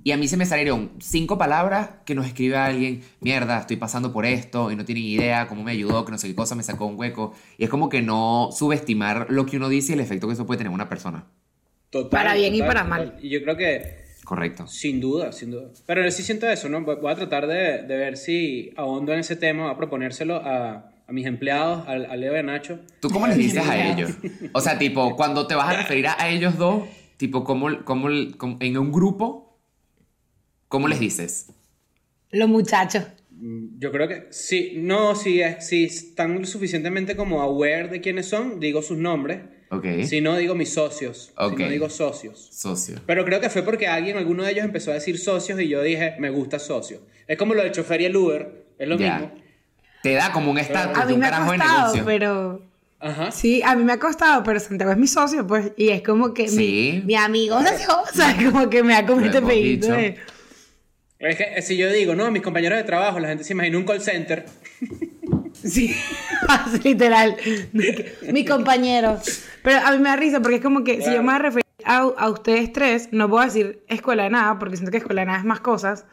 y 0.04 0.12
a 0.12 0.18
mí 0.18 0.28
se 0.28 0.38
me 0.38 0.46
salieron 0.46 0.92
cinco 1.00 1.38
palabras 1.38 1.90
que 2.06 2.16
nos 2.16 2.26
escribe 2.26 2.58
alguien, 2.58 3.04
mierda, 3.22 3.60
estoy 3.60 3.78
pasando 3.78 4.14
por 4.14 4.26
esto 4.26 4.72
y 4.72 4.76
no 4.76 4.86
tienen 4.86 5.04
idea 5.04 5.48
cómo 5.48 5.64
me 5.64 5.72
ayudó, 5.72 6.06
que 6.06 6.12
no 6.12 6.18
sé 6.18 6.28
qué 6.28 6.36
cosa 6.36 6.56
me 6.56 6.64
sacó 6.64 6.86
un 6.86 6.98
hueco. 6.98 7.34
Y 7.58 7.66
es 7.66 7.70
como 7.70 7.90
que 7.90 8.02
no 8.02 8.50
subestimar 8.52 9.28
lo 9.30 9.46
que 9.46 9.58
uno 9.58 9.70
dice 9.70 9.94
y 9.94 9.96
el 9.96 10.02
efecto 10.02 10.28
que 10.28 10.34
eso 10.34 10.46
puede 10.46 10.60
tener 10.60 10.72
en 10.72 10.76
una 10.76 10.90
persona. 10.90 11.26
Total, 11.94 12.10
Para 12.10 12.34
bien 12.34 12.54
y 12.56 12.60
para 12.60 12.84
total. 12.84 12.88
mal. 12.90 13.20
Y 13.22 13.30
yo 13.30 13.42
creo 13.44 13.56
que, 13.56 14.04
Correcto. 14.26 14.68
sin 14.68 15.00
duda, 15.00 15.32
sin 15.32 15.52
duda. 15.52 15.70
Pero 15.86 16.10
sí 16.12 16.24
siento 16.24 16.50
eso, 16.50 16.68
¿no? 16.68 16.82
Voy 16.84 17.12
a 17.12 17.16
tratar 17.16 17.48
de, 17.48 17.84
de 17.84 17.98
ver 17.98 18.18
si 18.18 18.72
ahondo 18.76 19.14
en 19.14 19.20
ese 19.20 19.36
tema, 19.38 19.64
voy 19.64 19.72
a 19.74 19.78
proponérselo 19.78 20.36
a, 20.38 20.92
a 21.08 21.12
mis 21.12 21.26
empleados, 21.26 21.88
al, 21.88 22.06
a 22.08 22.16
Leo 22.16 22.34
y 22.36 22.40
a 22.40 22.44
Nacho. 22.44 22.80
¿Tú 23.00 23.10
cómo 23.10 23.28
les 23.28 23.38
dices 23.38 23.66
a 23.66 23.78
ellos? 23.92 24.12
O 24.54 24.60
sea, 24.62 24.78
tipo, 24.78 25.16
cuando 25.16 25.48
te 25.48 25.56
vas 25.56 25.70
a 25.74 25.78
referir 25.78 26.08
a, 26.08 26.22
a 26.22 26.30
ellos 26.30 26.58
dos, 26.58 26.84
tipo, 27.18 27.44
¿cómo, 27.44 27.84
cómo, 27.86 28.10
cómo- 28.38 28.58
en 28.60 28.78
un 28.78 28.92
grupo, 28.92 29.60
¿cómo 30.68 30.88
les 30.88 31.00
dices? 31.00 31.50
Los 32.32 32.50
muchachos. 32.50 33.04
Mm, 33.32 33.80
Yo 33.80 33.92
creo 33.92 34.08
que 34.08 34.28
sí, 34.32 34.74
no, 34.78 35.16
si, 35.16 35.42
es- 35.42 35.68
si 35.68 35.84
están 35.86 36.46
suficientemente 36.46 37.16
como 37.16 37.42
aware 37.42 37.90
de 37.90 38.02
quiénes 38.02 38.28
son, 38.28 38.60
digo 38.60 38.82
sus 38.82 38.98
nombres. 38.98 39.40
Si 40.08 40.22
no, 40.22 40.38
digo 40.38 40.56
mis 40.56 40.74
socios. 40.74 41.32
Si 41.38 41.56
no, 41.64 41.70
digo 41.70 41.90
socios. 41.90 42.50
Socio. 42.52 43.00
Pero 43.06 43.26
creo 43.26 43.40
que 43.40 43.50
fue 43.50 43.64
porque 43.64 43.88
alguien, 43.88 44.18
alguno 44.18 44.44
de 44.44 44.52
ellos 44.52 44.66
empezó 44.66 44.92
a 44.92 44.96
decir 44.96 45.18
socios 45.20 45.60
y 45.60 45.68
yo 45.68 45.82
dije, 45.82 46.16
me 46.20 46.30
gusta 46.30 46.60
socios. 46.60 47.02
Es 47.28 47.38
como 47.38 47.54
lo 47.54 47.64
del 47.64 47.72
chofer 47.72 48.02
y 48.02 48.06
el 48.06 48.16
Uber, 48.18 48.66
es 48.78 48.88
lo 48.88 48.98
Ya. 48.98 49.20
mismo. 49.20 49.32
Te 50.02 50.14
da 50.14 50.32
como 50.34 50.52
un 50.52 50.58
estatus 50.58 50.98
A 50.98 51.02
de 51.02 51.08
mí 51.08 51.14
un 51.14 51.20
me 51.22 51.28
ha 51.28 51.30
carajo 51.30 51.52
de 51.54 51.58
costado, 51.58 51.82
negocio. 51.82 52.06
pero... 52.06 52.62
Ajá. 53.00 53.32
Sí, 53.32 53.62
a 53.66 53.76
mí 53.76 53.84
me 53.84 53.94
ha 53.94 54.00
costado, 54.00 54.44
pero 54.44 54.60
Santiago 54.62 54.92
es 54.92 54.98
mi 54.98 55.08
socio, 55.08 55.46
pues, 55.46 55.72
y 55.76 55.90
es 55.90 56.02
como 56.04 56.34
que 56.34 56.48
Sí. 56.48 57.00
mi, 57.00 57.02
mi 57.08 57.16
amigo, 57.16 57.58
o 57.58 57.64
sea, 58.16 58.36
como 58.50 58.70
que 58.70 58.82
me 58.84 58.96
ha 58.96 59.06
comido 59.06 59.28
este 59.28 59.42
pedito 59.42 59.88
de... 59.88 60.16
Es 61.20 61.38
que 61.38 61.44
eh, 61.56 61.62
si 61.62 61.78
yo 61.78 61.90
digo, 61.92 62.16
no, 62.16 62.30
mis 62.32 62.42
compañeros 62.42 62.78
de 62.78 62.84
trabajo, 62.84 63.18
la 63.20 63.30
gente 63.30 63.44
se 63.46 63.54
imagina 63.54 63.78
un 63.78 63.86
call 63.86 64.02
center. 64.02 64.46
Sí, 65.64 65.96
literal. 66.84 67.38
Mi 68.32 68.46
compañero. 68.46 69.20
Pero 69.64 69.80
a 69.86 69.92
mí 69.92 70.00
me 70.00 70.10
da 70.10 70.16
risa 70.16 70.42
porque 70.42 70.58
es 70.58 70.62
como 70.62 70.84
que 70.84 71.02
si 71.02 71.12
yo 71.12 71.24
me 71.24 71.28
voy 71.28 71.36
a 71.36 71.40
referir 71.40 71.66
a, 71.86 71.98
a 72.00 72.30
ustedes 72.30 72.72
tres, 72.74 73.10
no 73.12 73.40
a 73.40 73.46
decir 73.46 73.84
escuela 73.88 74.24
de 74.24 74.30
nada, 74.30 74.60
porque 74.60 74.76
siento 74.76 74.92
que 74.92 74.98
escuela 74.98 75.22
de 75.22 75.28
nada 75.28 75.40
es 75.40 75.46
más 75.46 75.62
cosas. 75.62 76.06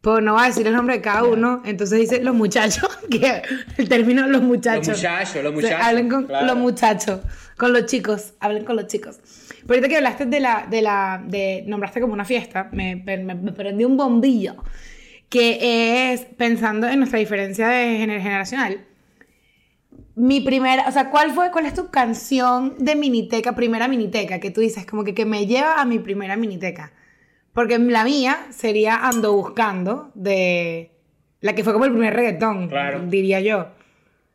Pero 0.00 0.20
no 0.20 0.34
voy 0.34 0.42
a 0.42 0.46
decir 0.48 0.66
el 0.66 0.74
nombre 0.74 0.96
de 0.96 1.00
cada 1.00 1.24
uno. 1.24 1.62
Entonces 1.64 1.98
dice 1.98 2.22
los 2.22 2.34
muchachos, 2.34 2.86
que 3.10 3.42
el 3.78 3.88
término 3.88 4.26
los 4.26 4.42
muchachos. 4.42 4.88
Los 4.88 4.98
muchachos, 4.98 5.42
los 5.42 5.54
O 5.54 5.60
sea, 5.60 5.70
muchachos, 5.70 5.86
hablen 5.86 6.08
con 6.10 6.24
claro. 6.26 6.46
los 6.46 6.56
muchachos, 6.56 7.20
con 7.56 7.72
los 7.72 7.86
chicos, 7.86 8.34
hablen 8.38 8.64
con 8.66 8.76
los 8.76 8.86
chicos. 8.86 9.18
Pero 9.62 9.74
ahorita 9.74 9.88
que 9.88 9.96
hablaste 9.96 10.26
de 10.26 10.40
la, 10.40 10.66
de 10.68 10.82
la, 10.82 11.22
de, 11.26 11.64
nombraste 11.66 12.02
como 12.02 12.12
una 12.12 12.26
fiesta, 12.26 12.68
me, 12.72 12.96
me, 12.96 13.16
me 13.16 13.52
prendí 13.52 13.86
un 13.86 13.96
bombillo, 13.96 14.56
que 15.28 16.12
es 16.12 16.20
pensando 16.36 16.86
en 16.88 16.98
nuestra 16.98 17.18
diferencia 17.18 17.68
de 17.68 17.98
gener- 17.98 18.20
generacional. 18.20 18.84
Mi 20.16 20.40
primera, 20.40 20.84
o 20.88 20.92
sea, 20.92 21.10
¿cuál 21.10 21.32
fue, 21.32 21.50
cuál 21.50 21.66
es 21.66 21.74
tu 21.74 21.90
canción 21.90 22.74
de 22.78 22.94
miniteca, 22.94 23.54
primera 23.56 23.88
miniteca, 23.88 24.38
que 24.38 24.50
tú 24.50 24.60
dices 24.60 24.86
como 24.86 25.02
que, 25.02 25.12
que 25.14 25.24
me 25.26 25.46
lleva 25.46 25.80
a 25.80 25.84
mi 25.84 25.98
primera 25.98 26.36
miniteca? 26.36 26.92
Porque 27.52 27.78
la 27.78 28.04
mía 28.04 28.46
sería 28.50 28.96
Ando 29.08 29.32
Buscando, 29.32 30.10
de 30.14 30.92
la 31.40 31.54
que 31.54 31.64
fue 31.64 31.72
como 31.72 31.84
el 31.84 31.90
primer 31.92 32.14
reggaetón, 32.14 32.68
Claro. 32.68 33.04
diría 33.06 33.40
yo. 33.40 33.68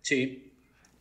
Sí. 0.02 0.52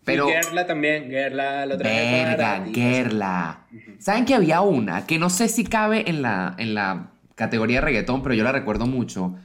Pero- 0.04 0.28
Y 0.28 0.32
Gerla 0.32 0.66
también. 0.66 1.10
Gerla 1.10 1.66
lo 1.66 1.76
traje 1.76 2.24
Verga, 2.24 2.64
ti. 2.64 2.74
Gerla. 2.74 3.66
¿Saben 3.98 4.24
que 4.24 4.34
había 4.34 4.60
una 4.62 5.06
que 5.06 5.18
no 5.18 5.28
sé 5.28 5.48
si 5.48 5.64
cabe 5.64 6.08
en 6.08 6.22
la, 6.22 6.54
en 6.58 6.74
la 6.74 7.10
categoría 7.34 7.78
de 7.80 7.86
reggaetón, 7.86 8.22
pero 8.22 8.34
yo 8.34 8.42
la 8.44 8.52
recuerdo 8.52 8.86
mucho? 8.86 9.36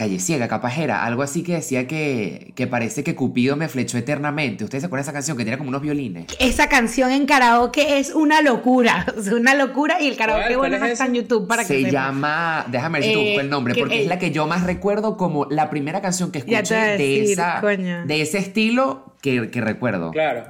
Calle 0.00 0.18
Ciega, 0.18 0.48
capaz 0.48 0.78
era, 0.78 1.04
algo 1.04 1.22
así 1.22 1.42
que 1.42 1.52
decía 1.52 1.86
que, 1.86 2.52
que 2.56 2.66
parece 2.66 3.04
que 3.04 3.14
Cupido 3.14 3.54
me 3.54 3.68
flechó 3.68 3.98
eternamente. 3.98 4.64
¿Ustedes 4.64 4.80
se 4.80 4.86
acuerdan 4.86 5.02
de 5.04 5.08
esa 5.10 5.12
canción 5.12 5.36
que 5.36 5.44
tenía 5.44 5.58
como 5.58 5.68
unos 5.68 5.82
violines? 5.82 6.24
Esa 6.38 6.70
canción 6.70 7.10
en 7.10 7.26
karaoke 7.26 7.98
es 7.98 8.14
una 8.14 8.40
locura, 8.40 9.04
sea, 9.22 9.34
una 9.34 9.54
locura 9.54 10.00
y 10.00 10.08
el 10.08 10.16
karaoke 10.16 10.56
bueno 10.56 10.78
¿Cuál 10.78 10.80
no 10.80 10.86
es 10.86 10.92
está 10.92 11.04
en? 11.04 11.14
YouTube 11.14 11.46
para 11.46 11.62
que 11.66 11.84
se 11.84 11.90
llama, 11.90 12.64
déjame 12.68 13.00
ver 13.00 13.08
si 13.08 13.14
te 13.14 13.20
Eh, 13.20 13.26
busco 13.26 13.40
el 13.42 13.50
nombre, 13.50 13.74
que- 13.74 13.80
porque 13.80 14.00
es 14.02 14.08
la 14.08 14.18
que 14.18 14.30
yo 14.30 14.46
más 14.46 14.64
recuerdo 14.64 15.18
como 15.18 15.44
la 15.50 15.68
primera 15.68 16.00
canción 16.00 16.32
que 16.32 16.38
Ya 16.46 16.62
te 16.62 16.62
escuché 16.62 16.74
voy 16.74 16.82
a 16.82 16.96
de, 16.96 17.22
esa, 17.32 17.60
de 18.06 18.22
ese 18.22 18.38
estilo 18.38 19.14
que, 19.20 19.50
que 19.50 19.60
recuerdo. 19.60 20.12
Claro. 20.12 20.46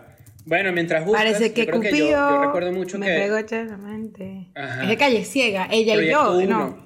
Bueno, 0.47 0.73
mientras 0.73 1.05
buscas, 1.05 1.25
Parece 1.25 1.53
que 1.53 1.67
yo 1.67 1.73
creo 1.73 1.81
Cupido 1.81 1.93
que 1.97 2.11
yo, 2.13 2.31
yo 2.31 2.43
recuerdo 2.45 2.73
mucho 2.73 2.99
me 2.99 3.07
que... 3.07 3.13
pegó 3.15 3.37
eternamente. 3.37 4.47
Ajá. 4.55 4.83
Es 4.85 4.89
de 4.89 4.97
Calle 4.97 5.25
Ciega, 5.25 5.67
ella 5.71 6.01
y 6.01 6.09
yo, 6.09 6.41
¿no? 6.47 6.79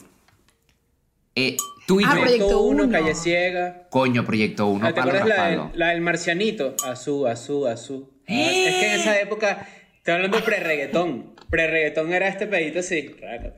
Eh, 1.36 1.56
tú 1.86 2.00
y 2.00 2.04
Ah, 2.04 2.12
yo, 2.14 2.20
Proyecto 2.22 2.36
Proyecto 2.46 2.60
1, 2.62 2.82
Uno. 2.84 2.92
Calle 2.92 3.14
Ciega. 3.14 3.86
coño, 3.90 4.24
Proyecto 4.24 4.66
1, 4.68 4.86
Ah, 4.86 4.88
¿Te 4.94 5.00
palo 5.00 5.12
acuerdas 5.12 5.38
la, 5.38 5.48
del- 5.50 5.60
la 5.78 5.88
del 5.90 6.00
marcianito? 6.00 6.74
Azú, 6.84 7.26
azú, 7.26 7.66
azú. 7.66 8.10
Ah, 8.28 8.32
Es 8.32 8.74
que 8.76 8.86
en 8.86 9.00
esa 9.00 9.20
época, 9.20 9.66
estoy 9.98 10.14
hablando 10.14 10.38
de 10.38 10.42
pre-reggaetón. 10.42 11.34
Pre-reggaetón 11.50 12.12
era 12.12 12.28
este 12.28 12.46
pedito 12.46 12.80
así. 12.80 13.14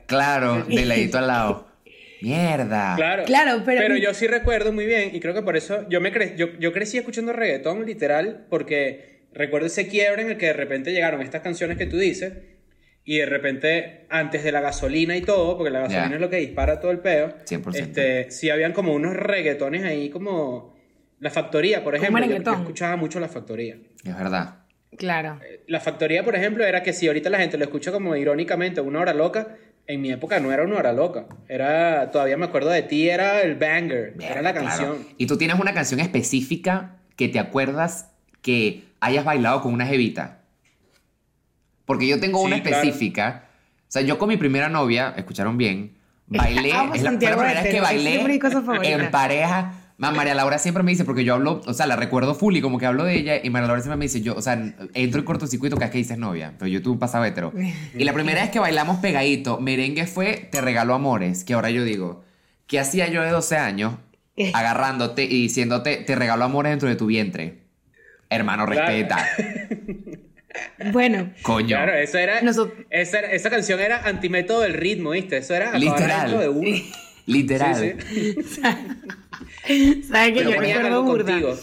Claro, 0.07 0.63
de 0.63 0.85
ladito 0.85 1.17
al 1.17 1.27
lado. 1.27 1.67
Mierda. 2.21 2.95
Claro, 2.95 3.23
Claro, 3.25 3.61
pero- 3.65 3.95
yo 3.95 4.13
sí 4.13 4.27
recuerdo 4.27 4.73
muy 4.73 4.85
bien, 4.85 5.11
y 5.15 5.19
creo 5.19 5.33
que 5.33 5.41
por 5.43 5.55
eso 5.55 5.87
yo, 5.89 6.01
me 6.01 6.11
cre- 6.11 6.35
yo, 6.35 6.47
yo 6.59 6.73
crecí 6.73 6.97
escuchando 6.97 7.31
reggaetón 7.31 7.85
literal, 7.85 8.45
porque 8.49 9.21
recuerdo 9.33 9.67
ese 9.67 9.87
quiebre 9.87 10.23
en 10.23 10.29
el 10.31 10.37
que 10.37 10.47
de 10.47 10.53
repente 10.53 10.91
llegaron 10.91 11.21
estas 11.21 11.41
canciones 11.41 11.77
que 11.77 11.85
tú 11.85 11.97
dices, 11.97 12.33
y 13.09 13.19
de 13.19 13.25
repente, 13.25 14.05
antes 14.09 14.43
de 14.43 14.51
la 14.51 14.59
gasolina 14.59 15.15
y 15.15 15.21
todo, 15.21 15.55
porque 15.57 15.71
la 15.71 15.79
gasolina 15.79 16.15
es 16.15 16.19
lo 16.21 16.29
que 16.29 16.35
dispara 16.37 16.81
todo 16.81 16.91
el 16.91 16.99
peo, 16.99 17.33
100%. 17.45 17.73
este, 17.75 18.29
sí 18.31 18.49
habían 18.49 18.73
como 18.73 18.93
unos 18.93 19.15
reggaetones 19.15 19.85
ahí, 19.85 20.09
como 20.09 20.75
La 21.19 21.29
Factoría, 21.31 21.85
por 21.85 21.95
ejemplo. 21.95 22.25
Yo, 22.25 22.35
yo 22.43 22.51
escuchaba 22.53 22.97
mucho 22.97 23.21
La 23.21 23.29
Factoría. 23.29 23.77
Es 24.03 24.15
verdad. 24.17 24.55
Claro. 24.97 25.39
La 25.67 25.79
Factoría, 25.79 26.25
por 26.25 26.35
ejemplo, 26.35 26.65
era 26.65 26.83
que 26.83 26.91
si 26.91 27.07
ahorita 27.07 27.29
la 27.29 27.37
gente 27.39 27.57
lo 27.57 27.63
escucha 27.63 27.93
como 27.93 28.13
irónicamente 28.17 28.81
una 28.81 28.99
hora 28.99 29.13
loca, 29.13 29.55
en 29.85 30.01
mi 30.01 30.11
época 30.11 30.41
no 30.41 30.51
era 30.51 30.63
una 30.63 30.75
hora 30.75 30.91
loca. 30.91 31.27
Era, 31.47 32.11
todavía 32.11 32.35
me 32.35 32.45
acuerdo 32.45 32.69
de 32.71 32.81
ti, 32.81 33.07
era 33.07 33.39
el 33.41 33.55
banger, 33.55 34.15
era 34.19 34.41
la 34.41 34.51
Claro. 34.51 34.67
canción. 34.67 34.97
Y 35.17 35.27
tú 35.27 35.37
tienes 35.37 35.57
una 35.57 35.73
canción 35.73 36.01
específica 36.01 36.97
que 37.15 37.29
te 37.29 37.39
acuerdas 37.39 38.11
que 38.41 38.83
hayas 38.99 39.23
bailado 39.23 39.61
con 39.61 39.73
una 39.73 39.85
jevita. 39.85 40.36
Porque 41.87 42.05
yo 42.05 42.19
tengo 42.19 42.41
Sí, 42.41 42.45
una 42.45 42.61
claro. 42.61 42.77
específica. 42.83 43.45
O 43.79 43.85
sea, 43.87 44.03
yo 44.03 44.19
con 44.19 44.29
mi 44.29 44.37
primera 44.37 44.69
novia, 44.69 45.15
escucharon 45.17 45.57
bien, 45.57 45.93
bailé. 46.27 46.69
Es 46.93 47.01
la, 47.01 47.17
primera 47.17 47.35
vez 47.37 47.61
que 47.63 47.77
es 47.77 47.81
bailé 47.81 48.21
en 48.83 49.09
pareja. 49.09 49.73
Ma, 49.97 50.11
María 50.11 50.35
Laura 50.35 50.59
siempre 50.59 50.83
me 50.83 50.91
dice, 50.91 51.05
porque 51.05 51.23
yo 51.23 51.33
hablo, 51.33 51.61
o 51.65 51.73
sea, 51.73 51.87
la 51.87 51.95
recuerdo 51.95 52.35
full 52.35 52.55
y 52.55 52.61
como 52.61 52.77
que 52.77 52.85
hablo 52.85 53.03
de 53.05 53.15
ella, 53.15 53.39
y 53.43 53.49
María 53.49 53.65
Laura 53.67 53.81
siempre 53.81 53.97
me 53.97 54.05
dice, 54.05 54.21
yo, 54.21 54.35
o 54.35 54.41
sea, 54.43 54.53
entro 54.93 55.19
en 55.21 55.25
cortocircuito 55.25 55.75
cada 55.75 55.87
vez 55.87 55.91
que 55.93 55.97
dices 55.97 56.19
novia, 56.19 56.53
pero 56.59 56.67
yo 56.69 56.83
tuve 56.83 56.93
un 56.93 56.99
pasado 56.99 57.25
hetero. 57.25 57.51
Y 57.97 58.03
la 58.03 58.13
primera 58.13 58.41
vez 58.41 58.51
que 58.51 58.59
bailamos 58.59 58.97
pegadito, 58.97 59.59
merengue 59.59 60.05
fue 60.05 60.49
Te 60.51 60.61
Regalo 60.61 60.93
Amores, 60.93 61.43
que 61.43 61.55
ahora 61.55 61.71
yo 61.71 61.83
digo, 61.83 62.23
¿qué 62.67 62.79
hacía 62.79 63.07
yo 63.07 63.23
de 63.23 63.31
12 63.31 63.57
años 63.57 63.95
agarrándote 64.53 65.23
y 65.23 65.41
diciéndote, 65.43 65.95
te 65.97 66.15
regalo 66.15 66.43
amores 66.43 66.73
dentro 66.73 66.89
de 66.89 66.95
tu 66.95 67.07
vientre? 67.07 67.63
Hermano, 68.29 68.65
Claro. 68.67 68.87
respeta. 68.87 69.25
Bueno, 70.91 71.33
Coño. 71.41 71.67
Claro, 71.67 71.93
eso 71.93 72.17
era, 72.17 72.41
Nosot- 72.41 72.85
esa, 72.89 73.19
era- 73.19 73.31
esa 73.31 73.49
canción 73.49 73.79
era 73.79 74.01
antimétodo 74.07 74.61
del 74.61 74.73
ritmo, 74.73 75.11
¿viste? 75.11 75.37
Eso 75.37 75.55
era 75.55 75.77
Literal. 75.77 76.39
de 76.39 76.49
uno. 76.49 76.77
Literal. 77.25 77.75
Sí, 78.09 78.35
sí. 78.43 78.61
¿sabes 80.09 80.29
que 80.33 80.39
Pero 80.39 80.49
yo 80.51 80.55
ponía 80.55 80.75
recuerdo 80.75 80.97
algo 80.97 81.03
burda? 81.03 81.31
contigo. 81.33 81.57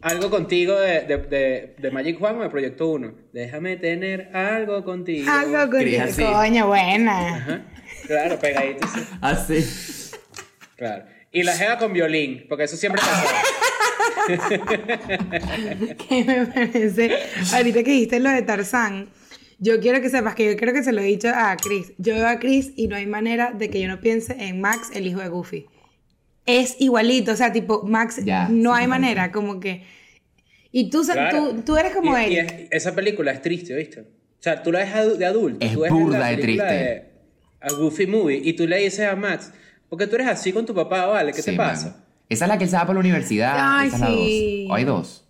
Algo 0.00 0.30
contigo 0.30 0.74
de, 0.78 1.00
de, 1.02 1.16
de, 1.16 1.74
de 1.76 1.90
Magic 1.90 2.18
Juan 2.18 2.36
o 2.38 2.42
de 2.44 2.50
Proyecto 2.50 2.86
1. 2.88 3.14
Déjame 3.32 3.76
tener 3.76 4.30
algo 4.36 4.84
contigo. 4.84 5.28
Algo 5.28 5.70
con 5.72 5.80
Cris, 5.80 5.98
así. 6.00 6.22
coño, 6.22 6.68
buena. 6.68 7.34
Ajá. 7.36 7.62
Claro, 8.06 8.38
pegadito. 8.38 8.86
sí. 8.86 9.00
Así. 9.20 10.10
Claro. 10.76 11.04
Y 11.32 11.42
la 11.42 11.52
jeva 11.56 11.78
con 11.78 11.92
violín, 11.92 12.46
porque 12.48 12.64
eso 12.64 12.76
siempre 12.76 13.00
pasaba. 13.02 13.28
que 16.08 16.24
me 16.24 16.46
parece, 16.46 17.10
ahorita 17.54 17.82
que 17.82 17.90
dijiste 17.90 18.20
lo 18.20 18.30
de 18.30 18.42
Tarzán, 18.42 19.08
yo 19.58 19.80
quiero 19.80 20.00
que 20.00 20.08
sepas 20.10 20.34
que 20.34 20.50
yo 20.52 20.56
creo 20.56 20.72
que 20.72 20.82
se 20.82 20.92
lo 20.92 21.00
he 21.00 21.04
dicho 21.04 21.28
a 21.34 21.56
Chris. 21.56 21.92
Yo 21.98 22.14
veo 22.14 22.28
a 22.28 22.38
Chris 22.38 22.72
y 22.76 22.86
no 22.88 22.96
hay 22.96 23.06
manera 23.06 23.52
de 23.52 23.70
que 23.70 23.80
yo 23.80 23.88
no 23.88 24.00
piense 24.00 24.36
en 24.38 24.60
Max, 24.60 24.90
el 24.94 25.06
hijo 25.06 25.20
de 25.20 25.28
Goofy. 25.28 25.66
Es 26.46 26.76
igualito, 26.78 27.32
o 27.32 27.36
sea, 27.36 27.52
tipo, 27.52 27.82
Max, 27.82 28.24
Ya, 28.24 28.48
no 28.48 28.74
sí, 28.74 28.80
hay 28.82 28.86
manera, 28.86 29.32
como 29.32 29.58
que... 29.60 29.82
Y 30.70 30.90
tú, 30.90 31.02
Claro. 31.02 31.50
tú, 31.54 31.62
tú 31.62 31.76
eres 31.76 31.92
como 31.94 32.16
él. 32.16 32.36
es- 32.38 32.52
esa 32.70 32.94
película 32.94 33.32
es 33.32 33.42
triste, 33.42 33.74
¿viste? 33.74 34.00
O 34.02 34.06
sea, 34.40 34.62
tú 34.62 34.70
la 34.70 34.80
ves 34.80 35.18
de 35.18 35.26
adulto. 35.26 35.64
Es 35.66 35.72
tú 35.72 35.80
ves 35.80 35.90
burda 35.90 36.28
de 36.28 36.36
triste. 36.36 36.64
de- 36.64 37.08
a 37.60 37.72
Goofy 37.72 38.06
Movie 38.06 38.40
y 38.44 38.52
tú 38.52 38.66
le 38.68 38.78
dices 38.78 39.00
a 39.08 39.16
Max, 39.16 39.52
porque 39.88 40.06
tú 40.06 40.14
eres 40.14 40.28
así 40.28 40.52
con 40.52 40.64
tu 40.64 40.72
papá, 40.74 41.06
¿vale? 41.06 41.32
¿Qué 41.32 41.42
Sí, 41.42 41.50
te 41.50 41.56
pasa? 41.56 41.86
mano. 41.90 42.04
Esa 42.28 42.44
es 42.44 42.48
la 42.48 42.58
que 42.58 42.64
él 42.64 42.70
se 42.70 42.76
va 42.76 42.82
para 42.82 42.94
la 42.94 43.00
universidad. 43.00 43.54
Ay, 43.56 43.88
esa 43.88 43.96
es 43.96 44.00
la 44.02 44.06
sí. 44.08 44.64
dos. 44.64 44.70
O 44.70 44.74
hay 44.74 44.84
dos. 44.84 45.24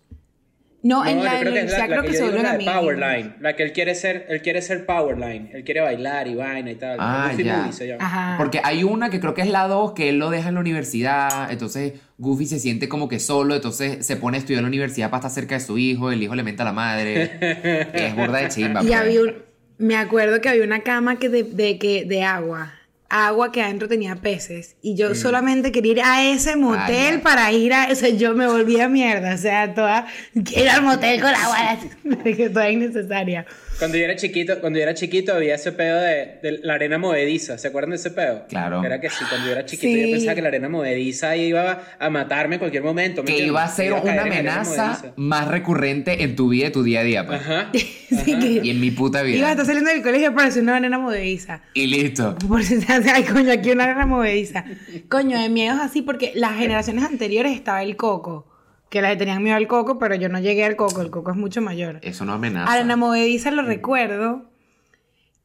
no, 0.83 1.03
No, 1.03 1.09
en 1.09 1.23
la 1.23 1.39
creo 1.39 1.53
que 1.53 1.59
es 1.61 1.73
que 1.73 2.11
que 2.11 2.17
yo 2.17 2.31
la 2.31 2.41
de 2.41 2.47
amigos. 2.49 2.73
Powerline. 2.73 3.35
La 3.39 3.55
que 3.55 3.63
él 3.63 3.71
quiere 3.71 3.95
ser, 3.95 4.25
él 4.29 4.41
quiere 4.41 4.61
ser 4.61 4.85
Powerline. 4.85 5.49
Él 5.53 5.63
quiere 5.63 5.81
bailar 5.81 6.27
y 6.27 6.35
vaina 6.35 6.71
y 6.71 6.75
tal. 6.75 6.97
Ah, 6.99 7.29
Goofy 7.31 7.43
ya. 7.43 7.57
Movie 7.57 7.73
se 7.73 7.87
llama. 7.87 8.05
Ajá. 8.05 8.35
Porque 8.37 8.59
hay 8.63 8.83
una 8.83 9.09
que 9.09 9.19
creo 9.19 9.33
que 9.33 9.41
es 9.41 9.49
la 9.49 9.67
2, 9.67 9.93
que 9.93 10.09
él 10.09 10.19
lo 10.19 10.29
deja 10.29 10.49
en 10.49 10.55
la 10.55 10.61
universidad, 10.61 11.51
entonces 11.51 11.93
Goofy 12.17 12.45
se 12.45 12.59
siente 12.59 12.89
como 12.89 13.07
que 13.07 13.19
solo, 13.19 13.55
entonces 13.55 14.05
se 14.05 14.17
pone 14.17 14.37
a 14.37 14.39
estudiar 14.39 14.59
en 14.59 14.63
la 14.65 14.69
universidad 14.69 15.09
para 15.09 15.19
estar 15.19 15.31
cerca 15.31 15.55
de 15.55 15.61
su 15.61 15.77
hijo, 15.77 16.11
el 16.11 16.21
hijo 16.21 16.35
le 16.35 16.43
menta 16.43 16.63
a 16.63 16.65
la 16.65 16.73
madre. 16.73 17.31
es 17.93 18.15
burda 18.15 18.39
de 18.39 18.49
chimba. 18.49 18.83
Y 18.83 18.87
pues. 18.87 18.99
había 18.99 19.21
un, 19.21 19.35
me 19.77 19.95
acuerdo 19.95 20.41
que 20.41 20.49
había 20.49 20.63
una 20.63 20.81
cama 20.81 21.17
que 21.17 21.29
de, 21.29 21.43
de, 21.43 21.79
que, 21.79 22.03
de 22.03 22.23
agua. 22.23 22.73
Agua 23.09 23.51
que 23.51 23.61
adentro 23.61 23.87
tenía 23.87 24.15
peces. 24.17 24.75
Y 24.81 24.95
yo 24.95 25.15
solamente 25.15 25.71
quería 25.71 25.91
ir 25.91 26.01
a 26.01 26.23
ese 26.23 26.55
motel 26.55 27.21
para 27.21 27.51
ir 27.51 27.73
a 27.73 27.85
eso. 27.85 28.07
Yo 28.07 28.35
me 28.35 28.47
volvía 28.47 28.87
mierda. 28.87 29.33
O 29.33 29.37
sea, 29.37 29.73
toda. 29.73 30.05
Quiero 30.33 30.63
ir 30.63 30.69
al 30.69 30.81
motel 30.83 31.19
con 31.19 31.33
agua. 31.33 31.77
que 32.23 32.49
toda 32.49 32.69
innecesaria. 32.69 33.45
Cuando 33.79 33.97
yo 33.97 34.03
era 34.03 34.15
chiquito, 34.17 34.59
cuando 34.59 34.77
yo 34.77 34.83
era 34.83 34.93
chiquito 34.93 35.33
había 35.33 35.55
ese 35.55 35.71
pedo 35.71 35.99
de, 36.01 36.37
de 36.43 36.59
la 36.63 36.73
arena 36.73 36.97
movediza. 36.97 37.57
¿Se 37.57 37.69
acuerdan 37.69 37.91
de 37.91 37.95
ese 37.95 38.11
pedo? 38.11 38.45
Claro. 38.49 38.83
Era 38.83 38.99
que 38.99 39.09
sí, 39.09 39.23
cuando 39.29 39.47
yo 39.47 39.53
era 39.53 39.65
chiquito 39.65 39.93
Sí. 39.93 40.05
yo 40.05 40.11
pensaba 40.11 40.35
que 40.35 40.41
la 40.41 40.47
arena 40.49 40.67
movediza 40.69 41.35
iba 41.37 41.81
a 41.97 42.09
matarme 42.09 42.55
en 42.55 42.59
cualquier 42.59 42.83
momento. 42.83 43.23
¿me 43.23 43.33
Que 43.33 43.45
iba 43.45 43.63
a 43.63 43.67
ser 43.69 43.93
una 43.93 44.21
amenaza 44.21 45.13
más 45.15 45.47
recurrente 45.47 46.23
en 46.23 46.35
tu 46.35 46.49
vida 46.49 46.67
y 46.67 46.71
tu 46.71 46.83
día 46.83 46.99
a 46.99 47.03
día. 47.03 47.25
pues. 47.25 47.39
Ajá. 47.41 47.71
Sí, 48.09 48.37
que 48.39 48.61
Y 48.63 48.71
en 48.71 48.79
mi 48.81 48.89
puta 48.91 49.19
Iba 49.19 49.27
a 49.27 49.31
vida. 49.31 49.51
estar 49.51 49.65
saliendo 49.67 49.91
del 49.91 50.01
colegio 50.01 50.33
para 50.33 50.47
hacer 50.47 50.63
una 50.63 50.75
arena 50.77 50.97
movediza. 50.97 51.61
Y 51.75 51.85
listo. 51.87 52.35
Por 52.47 52.63
si 52.63 52.81
se 52.81 52.91
hace, 52.91 53.11
ay, 53.11 53.23
coño, 53.23 53.51
aquí 53.53 53.71
una 53.71 53.83
arena 53.85 54.05
movediza. 54.07 54.65
Coño, 55.09 55.39
de 55.39 55.47
miedo 55.49 55.75
es 55.75 55.81
así 55.81 56.01
porque 56.01 56.31
las 56.35 56.57
generaciones 56.57 57.03
anteriores 57.03 57.53
estaba 57.53 57.83
el 57.83 57.95
coco. 57.95 58.47
Que 58.89 59.01
las 59.01 59.11
que 59.11 59.17
tenían 59.17 59.43
miedo 59.43 59.55
al 59.55 59.67
coco, 59.67 59.99
pero 59.99 60.15
yo 60.15 60.29
no 60.29 60.39
llegué 60.39 60.65
al 60.65 60.75
coco. 60.75 61.01
El 61.01 61.11
coco 61.11 61.31
es 61.31 61.37
mucho 61.37 61.61
mayor. 61.61 61.99
Eso 62.01 62.25
no 62.25 62.33
amenaza. 62.33 62.71
Arena 62.71 62.95
movediza 62.95 63.51
lo 63.51 63.61
recuerdo, 63.61 64.49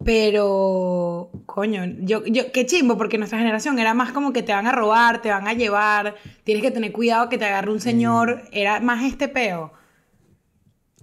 pero 0.05 1.31
coño, 1.47 1.85
yo, 2.01 2.25
yo, 2.27 2.53
qué 2.53 2.67
chimbo, 2.67 2.97
porque 2.97 3.19
nuestra 3.19 3.39
generación 3.39 3.79
era 3.79 3.95
más 3.95 4.13
como 4.13 4.33
que 4.33 4.43
te 4.43 4.53
van 4.53 4.67
a 4.67 4.73
robar, 4.73 5.23
te 5.23 5.31
van 5.31 5.47
a 5.47 5.53
llevar, 5.53 6.15
tienes 6.45 6.63
que 6.63 6.71
tener 6.71 6.93
cuidado 6.93 7.29
que 7.29 7.39
te 7.39 7.45
agarre 7.45 7.71
un 7.71 7.81
señor, 7.81 8.43
era 8.53 8.81
más 8.81 9.05
este 9.05 9.29
peo. 9.29 9.73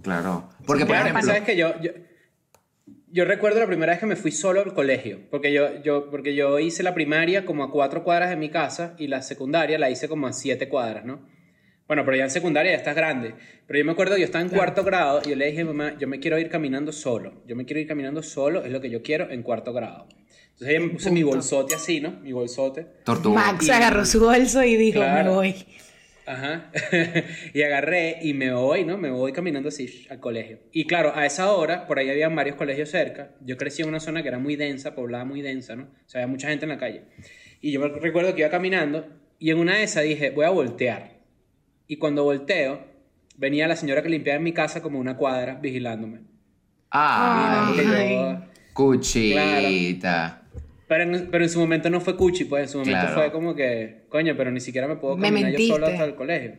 Claro. 0.02 0.48
Porque, 0.66 0.84
por 0.84 0.96
Claro, 0.96 1.08
ejemplo, 1.08 1.26
¿sabes 1.26 1.42
que 1.42 1.56
yo, 1.56 1.80
yo, 1.80 1.92
yo 3.10 3.24
recuerdo 3.24 3.60
la 3.60 3.66
primera 3.66 3.92
vez 3.92 4.00
que 4.00 4.06
me 4.06 4.16
fui 4.16 4.32
solo 4.32 4.60
al 4.60 4.74
colegio, 4.74 5.20
porque 5.30 5.52
yo, 5.52 5.80
yo, 5.82 6.10
porque 6.10 6.34
yo 6.34 6.58
hice 6.58 6.82
la 6.82 6.94
primaria 6.94 7.44
como 7.44 7.62
a 7.64 7.70
cuatro 7.70 8.02
cuadras 8.04 8.30
de 8.30 8.36
mi 8.36 8.50
casa 8.50 8.94
y 8.98 9.06
la 9.06 9.22
secundaria 9.22 9.78
la 9.78 9.90
hice 9.90 10.08
como 10.08 10.26
a 10.26 10.32
siete 10.32 10.68
cuadras, 10.68 11.04
¿no? 11.04 11.20
Bueno, 11.86 12.04
pero 12.04 12.16
ya 12.16 12.24
en 12.24 12.30
secundaria 12.30 12.72
ya 12.72 12.78
estás 12.78 12.94
grande. 12.96 13.34
Pero 13.66 13.78
yo 13.78 13.84
me 13.84 13.92
acuerdo, 13.92 14.16
yo 14.16 14.24
estaba 14.24 14.42
en 14.42 14.50
cuarto 14.50 14.82
grado 14.84 15.20
y 15.24 15.30
yo 15.30 15.36
le 15.36 15.46
dije 15.46 15.60
a 15.60 15.64
mi 15.64 15.72
mamá, 15.72 15.96
yo 15.98 16.08
me 16.08 16.20
quiero 16.20 16.38
ir 16.38 16.48
caminando 16.48 16.92
solo. 16.92 17.42
Yo 17.46 17.56
me 17.56 17.64
quiero 17.64 17.80
ir 17.80 17.86
caminando 17.86 18.22
solo, 18.22 18.64
es 18.64 18.72
lo 18.72 18.80
que 18.80 18.88
yo 18.90 19.02
quiero 19.02 19.30
en 19.30 19.42
cuarto 19.42 19.72
grado. 19.72 20.06
Entonces 20.52 20.68
ella 20.68 20.80
me 20.80 20.88
puse 20.92 21.10
mi 21.10 21.22
Punto. 21.22 21.36
bolsote 21.36 21.74
así, 21.74 22.00
¿no? 22.00 22.12
Mi 22.20 22.32
bolsote. 22.32 22.86
tortuga. 23.04 23.52
Max 23.52 23.68
agarró 23.70 24.04
su 24.04 24.20
bolso 24.20 24.62
y 24.62 24.76
dijo, 24.76 25.00
Claro. 25.00 25.30
me 25.30 25.36
voy. 25.36 25.54
Ajá. 26.24 26.70
y 27.52 27.62
agarré 27.62 28.18
y 28.22 28.32
me 28.32 28.52
voy, 28.52 28.84
¿no? 28.84 28.96
Me 28.96 29.10
voy 29.10 29.32
caminando 29.32 29.70
así 29.70 30.06
al 30.08 30.20
colegio. 30.20 30.60
Y 30.70 30.86
claro, 30.86 31.12
a 31.16 31.26
esa 31.26 31.52
hora, 31.52 31.86
por 31.88 31.98
ahí 31.98 32.08
había 32.10 32.28
varios 32.28 32.56
colegios 32.56 32.90
cerca. 32.90 33.32
Yo 33.40 33.56
crecí 33.56 33.82
en 33.82 33.88
una 33.88 33.98
zona 33.98 34.22
que 34.22 34.28
era 34.28 34.38
muy 34.38 34.54
densa, 34.56 34.94
poblada 34.94 35.24
muy 35.24 35.42
densa, 35.42 35.74
¿no? 35.74 35.84
O 35.84 36.08
sea, 36.08 36.20
había 36.22 36.30
mucha 36.30 36.48
gente 36.48 36.64
en 36.64 36.68
la 36.70 36.78
calle. 36.78 37.02
Y 37.60 37.72
yo 37.72 37.80
me 37.80 37.88
recuerdo 37.88 38.34
que 38.34 38.42
iba 38.42 38.50
caminando 38.50 39.06
y 39.40 39.50
en 39.50 39.58
una 39.58 39.78
de 39.78 39.82
esas 39.82 40.04
dije, 40.04 40.30
voy 40.30 40.44
a 40.46 40.50
voltear. 40.50 41.21
Y 41.92 41.96
cuando 41.98 42.24
volteo, 42.24 42.80
venía 43.36 43.68
la 43.68 43.76
señora 43.76 44.02
que 44.02 44.08
limpiaba 44.08 44.38
en 44.38 44.42
mi 44.44 44.54
casa 44.54 44.80
como 44.80 44.98
una 44.98 45.14
cuadra 45.18 45.56
vigilándome. 45.60 46.20
Ah, 46.90 47.70
yo- 47.76 48.46
cuchita. 48.72 50.40
Pero 50.88 51.02
en, 51.02 51.28
pero 51.30 51.44
en 51.44 51.50
su 51.50 51.60
momento 51.60 51.90
no 51.90 52.00
fue 52.00 52.16
cuchi, 52.16 52.46
pues 52.46 52.62
en 52.62 52.68
su 52.70 52.78
momento 52.78 52.98
Claro. 53.00 53.14
fue 53.14 53.30
como 53.30 53.54
que, 53.54 54.06
coño, 54.08 54.32
pero 54.38 54.50
ni 54.50 54.60
siquiera 54.60 54.88
me 54.88 54.96
puedo 54.96 55.18
Me 55.18 55.28
caminar 55.28 55.52
yo 55.52 55.58
solo 55.74 55.86
hasta 55.86 56.04
el 56.04 56.14
colegio. 56.14 56.52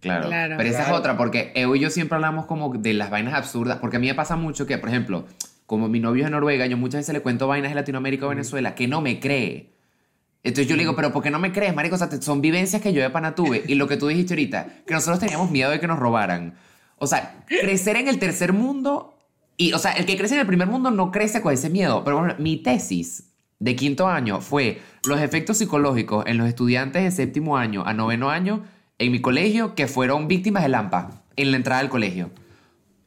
Claro. 0.00 0.26
Claro. 0.26 0.54
Pero 0.56 0.68
esa 0.68 0.78
Claro. 0.80 0.94
es 0.94 0.98
otra, 0.98 1.16
porque 1.16 1.52
Eu 1.54 1.76
y 1.76 1.78
yo 1.78 1.88
siempre 1.90 2.16
hablamos 2.16 2.46
como 2.46 2.74
de 2.76 2.92
las 2.94 3.08
vainas 3.10 3.34
absurdas, 3.34 3.78
porque 3.78 3.98
a 3.98 4.00
mí 4.00 4.08
me 4.08 4.14
pasa 4.16 4.34
mucho 4.34 4.66
que, 4.66 4.78
por 4.78 4.88
ejemplo, 4.88 5.26
como 5.66 5.88
mi 5.88 6.00
novio 6.00 6.24
es 6.24 6.26
de 6.26 6.32
Noruega, 6.32 6.66
yo 6.66 6.76
muchas 6.76 7.02
veces 7.02 7.12
le 7.14 7.20
cuento 7.20 7.46
vainas 7.46 7.70
de 7.70 7.76
Latinoamérica 7.76 8.26
o 8.26 8.30
Venezuela 8.30 8.74
que 8.74 8.88
no 8.88 9.00
me 9.00 9.20
cree. 9.20 9.75
Entonces 10.46 10.68
yo 10.68 10.76
le 10.76 10.82
digo, 10.82 10.94
pero 10.94 11.12
¿por 11.12 11.24
qué 11.24 11.30
no 11.30 11.40
me 11.40 11.52
crees, 11.52 11.74
marico? 11.74 11.96
O 11.96 11.98
sea, 11.98 12.08
son 12.22 12.40
vivencias 12.40 12.80
que 12.80 12.92
yo 12.92 13.02
de 13.02 13.10
pana 13.10 13.34
tuve. 13.34 13.64
Y 13.66 13.74
lo 13.74 13.88
que 13.88 13.96
tú 13.96 14.06
dijiste 14.06 14.34
ahorita, 14.34 14.68
que 14.86 14.94
nosotros 14.94 15.18
teníamos 15.18 15.50
miedo 15.50 15.72
de 15.72 15.80
que 15.80 15.88
nos 15.88 15.98
robaran. 15.98 16.54
O 16.98 17.08
sea, 17.08 17.44
crecer 17.48 17.96
en 17.96 18.06
el 18.06 18.20
tercer 18.20 18.52
mundo 18.52 19.18
y, 19.56 19.72
o 19.72 19.78
sea, 19.80 19.92
el 19.92 20.06
que 20.06 20.16
crece 20.16 20.34
en 20.34 20.40
el 20.40 20.46
primer 20.46 20.68
mundo 20.68 20.92
no 20.92 21.10
crece 21.10 21.42
con 21.42 21.52
ese 21.52 21.68
miedo. 21.68 22.04
Pero 22.04 22.20
bueno, 22.20 22.34
mi 22.38 22.58
tesis 22.58 23.32
de 23.58 23.74
quinto 23.74 24.06
año 24.06 24.40
fue 24.40 24.80
los 25.04 25.20
efectos 25.20 25.58
psicológicos 25.58 26.24
en 26.28 26.38
los 26.38 26.46
estudiantes 26.46 27.02
de 27.02 27.10
séptimo 27.10 27.56
año 27.56 27.82
a 27.84 27.92
noveno 27.92 28.30
año 28.30 28.62
en 28.98 29.10
mi 29.10 29.20
colegio 29.20 29.74
que 29.74 29.88
fueron 29.88 30.28
víctimas 30.28 30.62
de 30.62 30.68
Lampa 30.68 31.24
en 31.34 31.50
la 31.50 31.56
entrada 31.56 31.80
del 31.80 31.90
colegio. 31.90 32.30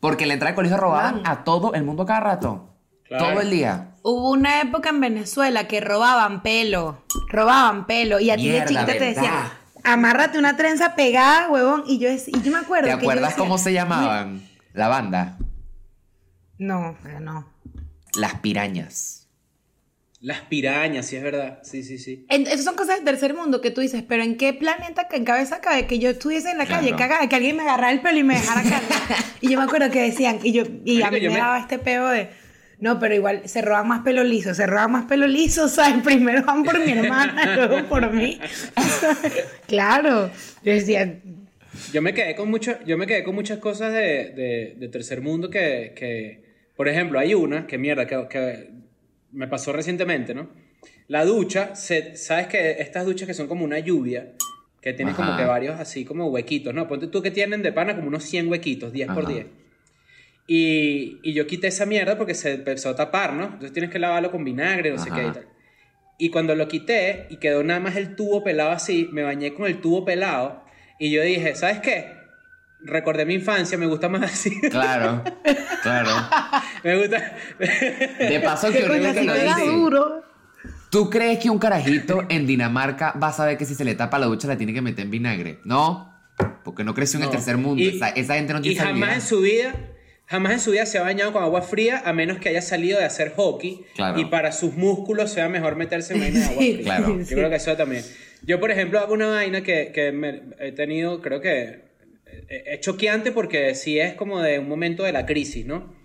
Porque 0.02 0.26
en 0.26 0.28
la 0.28 0.34
entrada 0.34 0.52
del 0.52 0.56
colegio 0.56 0.78
robaban 0.78 1.22
a 1.24 1.46
todo 1.46 1.74
el 1.74 1.86
mundo 1.86 2.06
cada 2.06 2.20
rato. 2.20 2.76
Claro. 3.06 3.30
Todo 3.30 3.42
el 3.42 3.50
día. 3.50 3.89
Hubo 4.04 4.32
una 4.32 4.62
época 4.62 4.90
en 4.90 5.00
Venezuela 5.02 5.68
que 5.68 5.82
robaban 5.82 6.42
pelo. 6.42 7.04
Robaban 7.30 7.86
pelo. 7.88 8.20
Y 8.20 8.30
a 8.32 8.36
ti 8.38 8.48
de 8.50 8.62
chiquita 8.66 8.86
te 8.86 9.00
decían, 9.00 9.34
amárrate 9.84 10.38
una 10.40 10.56
trenza 10.58 10.96
pegada, 10.96 11.50
huevón. 11.50 11.84
Y 11.88 12.00
yo, 12.00 12.10
y 12.12 12.42
yo 12.42 12.52
me 12.52 12.60
acuerdo. 12.60 12.88
¿Te 12.88 12.96
que 12.96 13.02
yo 13.02 13.10
acuerdas 13.10 13.30
decía, 13.32 13.44
cómo 13.44 13.58
se 13.58 13.74
llamaban? 13.74 14.42
La 14.74 14.88
banda. 14.88 15.38
No, 16.58 16.98
pero 17.04 17.20
no. 17.20 17.48
Las 18.16 18.36
pirañas. 18.36 19.28
Las 20.22 20.42
pirañas, 20.42 21.06
sí 21.06 21.16
es 21.16 21.24
verdad. 21.24 21.60
Sí, 21.64 21.82
sí, 21.84 21.98
sí. 21.98 22.26
En- 22.30 22.46
Esas 22.46 22.66
son 22.66 22.76
cosas 22.76 22.98
del 22.98 23.06
tercer 23.06 23.34
mundo 23.34 23.62
que 23.62 23.72
tú 23.72 23.80
dices, 23.80 24.04
pero 24.06 24.22
¿en 24.24 24.36
qué 24.36 24.52
planeta, 24.54 25.08
en 25.12 25.24
cabeza 25.24 25.62
cabe 25.62 25.88
que 25.88 25.98
yo 26.00 26.10
estuviese 26.10 26.52
en 26.52 26.58
la 26.58 26.66
calle, 26.66 26.90
Claro. 26.90 26.98
cagada, 26.98 27.30
que 27.30 27.36
alguien 27.38 27.56
me 27.56 27.64
agarrara 27.64 27.92
el 27.94 28.02
pelo 28.02 28.20
y 28.20 28.24
me 28.24 28.34
dejara 28.36 28.62
caer? 28.64 28.84
y 29.42 29.50
yo 29.50 29.58
me 29.58 29.64
acuerdo 29.64 29.90
que 29.90 30.02
decían, 30.02 30.40
y 30.44 30.52
yo, 30.52 30.64
y 30.84 31.02
a 31.02 31.10
mí 31.12 31.22
yo 31.22 31.30
me 31.30 31.36
me- 31.36 31.42
daba 31.42 31.60
este 31.60 31.80
peo 31.80 32.10
de, 32.10 32.30
no, 32.80 33.00
pero 33.00 33.14
igual 33.16 33.42
se 33.46 33.62
roban 33.62 33.88
más 33.88 34.02
pelo 34.04 34.24
liso, 34.24 34.54
se 34.54 34.66
roban 34.66 34.92
más 34.92 35.06
pelo 35.06 35.28
liso, 35.28 35.66
o 35.66 35.68
sea, 35.70 36.02
primero 36.04 36.44
van 36.46 36.64
por 36.64 36.80
mi 36.84 36.92
hermana, 36.92 37.56
luego 37.68 37.88
por 37.88 38.12
mí. 38.14 38.40
claro. 39.68 40.30
Yo 40.64 40.72
decía, 40.74 41.20
Yo 41.94 42.02
me 42.02 42.14
quedé 42.14 42.36
con 42.36 42.50
mucho, 42.50 42.78
yo 42.86 42.98
me 42.98 43.08
quedé 43.08 43.24
con 43.24 43.36
muchas 43.36 43.60
cosas 43.60 43.94
de, 43.94 44.32
de- 44.32 44.76
de 44.78 44.88
tercer 44.90 45.22
mundo 45.22 45.50
que, 45.50 45.94
que, 45.96 46.44
por 46.76 46.88
ejemplo, 46.88 47.20
hay 47.20 47.34
una 47.34 47.68
que 47.68 47.78
mierda 47.78 48.06
que, 48.08 48.28
que 48.30 48.70
me 49.32 49.48
pasó 49.48 49.72
recientemente, 49.74 50.34
¿no? 50.34 50.50
La 51.08 51.26
ducha, 51.26 51.76
se- 51.76 52.16
sabes 52.16 52.48
que 52.48 52.72
estas 52.80 53.06
duchas 53.06 53.28
que 53.28 53.34
son 53.34 53.48
como 53.48 53.64
una 53.66 53.80
lluvia, 53.80 54.34
que 54.82 54.94
tienen 54.94 55.14
como 55.14 55.36
que 55.36 55.44
varios 55.44 55.80
así 55.80 56.06
como 56.06 56.28
huequitos, 56.28 56.74
¿no? 56.74 56.88
Ponte 56.88 57.08
tú 57.08 57.22
que 57.22 57.32
tienen 57.32 57.62
de 57.62 57.72
pana 57.74 57.96
como 57.96 58.08
unos 58.08 58.24
100 58.24 58.48
huequitos, 58.48 58.94
10 58.94 59.10
por 59.10 59.24
Ajá. 59.26 59.34
10. 59.34 59.46
Y, 60.52 61.20
y 61.22 61.34
yo 61.34 61.46
quité 61.46 61.68
esa 61.68 61.86
mierda 61.86 62.18
porque 62.18 62.34
se 62.34 62.56
empezó 62.56 62.90
a 62.90 62.96
tapar, 62.96 63.34
¿no? 63.34 63.44
Entonces 63.44 63.72
tienes 63.72 63.92
que 63.92 64.00
lavarlo 64.00 64.32
con 64.32 64.44
vinagre, 64.44 64.90
no 64.92 64.98
sé 64.98 65.10
Ajá. 65.12 65.22
qué 65.22 65.28
y 65.28 65.32
tal. 65.32 65.48
Y 66.18 66.30
cuando 66.32 66.56
lo 66.56 66.68
quité 66.68 67.28
y 67.30 67.38
quedó 67.38 67.64
nada 67.64 67.80
más 67.80 67.96
el 67.96 68.16
tubo 68.16 68.44
pelado 68.44 68.72
así, 68.72 69.08
me 69.14 69.22
bañé 69.22 69.54
con 69.54 69.68
el 69.68 69.80
tubo 69.80 70.04
pelado 70.06 70.64
y 70.98 71.12
yo 71.12 71.22
dije, 71.22 71.54
¿sabes 71.54 71.80
qué? 71.82 72.18
Recordé 72.82 73.26
mi 73.26 73.36
infancia, 73.36 73.78
me 73.78 73.86
gusta 73.86 74.10
más 74.10 74.24
así. 74.34 74.60
Claro, 74.72 75.24
claro. 75.84 76.10
me 76.84 76.98
gusta. 76.98 77.36
De 77.60 78.42
paso, 78.44 78.72
que 78.72 78.84
horrible 78.86 79.14
que 79.14 79.24
lo 79.26 79.34
dice. 79.36 79.66
duro. 79.68 80.24
¿Tú 80.90 81.12
crees 81.12 81.38
que 81.38 81.52
un 81.52 81.60
carajito 81.60 82.26
en 82.28 82.48
Dinamarca 82.48 83.14
va 83.22 83.28
a 83.28 83.34
saber 83.34 83.56
que 83.60 83.66
si 83.66 83.76
se 83.76 83.86
le 83.86 83.94
tapa 83.94 84.18
la 84.18 84.26
ducha 84.26 84.48
la 84.48 84.58
tiene 84.58 84.74
que 84.74 84.82
meter 84.82 85.06
en 85.06 85.12
vinagre? 85.12 85.60
No, 85.64 86.12
porque 86.64 86.84
no 86.84 86.96
creció 86.96 87.20
en 87.20 87.26
el 87.26 87.30
tercer 87.32 87.58
mundo. 87.58 87.84
Y- 87.84 87.90
esa, 87.98 88.10
esa 88.10 88.34
gente 88.34 88.54
no 88.54 88.60
y 88.60 88.64
tiene 88.64 88.78
jamás 88.80 88.92
habilidad. 88.94 89.14
en 89.16 89.22
su 89.22 89.42
vida, 89.42 89.76
jamás 90.30 90.54
en 90.54 90.60
su 90.60 90.72
vida 90.72 90.86
se 90.86 90.98
ha 91.00 91.02
bañado 91.02 91.34
con 91.34 91.44
agua 91.44 91.62
fría 91.62 92.02
a 92.06 92.14
menos 92.14 92.38
que 92.38 92.50
haya 92.50 92.62
salido 92.62 93.00
de 93.00 93.06
hacer 93.06 93.34
hockey 93.36 93.82
Claro. 93.96 94.20
y 94.20 94.26
para 94.26 94.52
sus 94.52 94.76
músculos 94.76 95.32
sea 95.32 95.50
mejor 95.50 95.76
meterse 95.76 96.14
en 96.14 96.20
vaina 96.22 96.40
de 96.40 96.46
agua 96.46 96.58
fría. 96.58 96.84
Claro. 96.84 97.20
Yo 97.20 97.36
creo 97.36 97.50
que 97.50 97.56
eso 97.56 97.76
también. 97.76 98.04
Yo, 98.44 98.60
por 98.60 98.72
ejemplo, 98.72 99.00
hago 99.00 99.14
una 99.14 99.28
vaina 99.28 99.62
que, 99.64 99.92
que 99.94 100.12
me- 100.12 100.42
he 100.60 100.72
tenido, 100.72 101.22
creo 101.22 101.42
que 101.42 101.90
es 102.48 102.80
choqueante 102.82 103.32
porque 103.32 103.74
sí 103.76 104.00
es 104.00 104.14
como 104.14 104.40
de 104.42 104.60
un 104.60 104.70
momento 104.70 105.04
de 105.04 105.12
la 105.12 105.26
crisis, 105.26 105.66
¿no? 105.66 105.98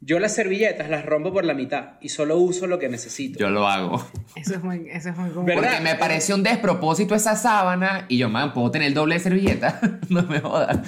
Yo 0.00 0.18
las 0.20 0.34
servilletas 0.34 0.88
las 0.90 1.04
rompo 1.04 1.32
por 1.32 1.44
la 1.44 1.54
mitad 1.54 1.94
y 2.00 2.10
solo 2.10 2.36
uso 2.38 2.66
lo 2.66 2.78
que 2.78 2.88
necesito. 2.88 3.38
Yo 3.38 3.50
lo 3.50 3.66
hago. 3.66 4.06
Eso 4.36 4.54
es 4.54 4.62
muy, 4.62 4.88
eso 4.90 5.08
es 5.10 5.16
muy 5.16 5.30
común. 5.30 5.46
¿Verdad? 5.46 5.62
Porque 5.62 5.80
me 5.82 5.94
pareció 5.96 6.34
un 6.34 6.42
despropósito 6.42 7.14
esa 7.14 7.34
sábana 7.34 8.04
y 8.08 8.18
yo, 8.18 8.28
man, 8.28 8.52
puedo 8.52 8.70
tener 8.70 8.88
el 8.88 8.94
doble 8.94 9.14
de 9.14 9.20
servilleta. 9.20 9.80
no 10.08 10.22
me 10.24 10.40
jodas. 10.40 10.78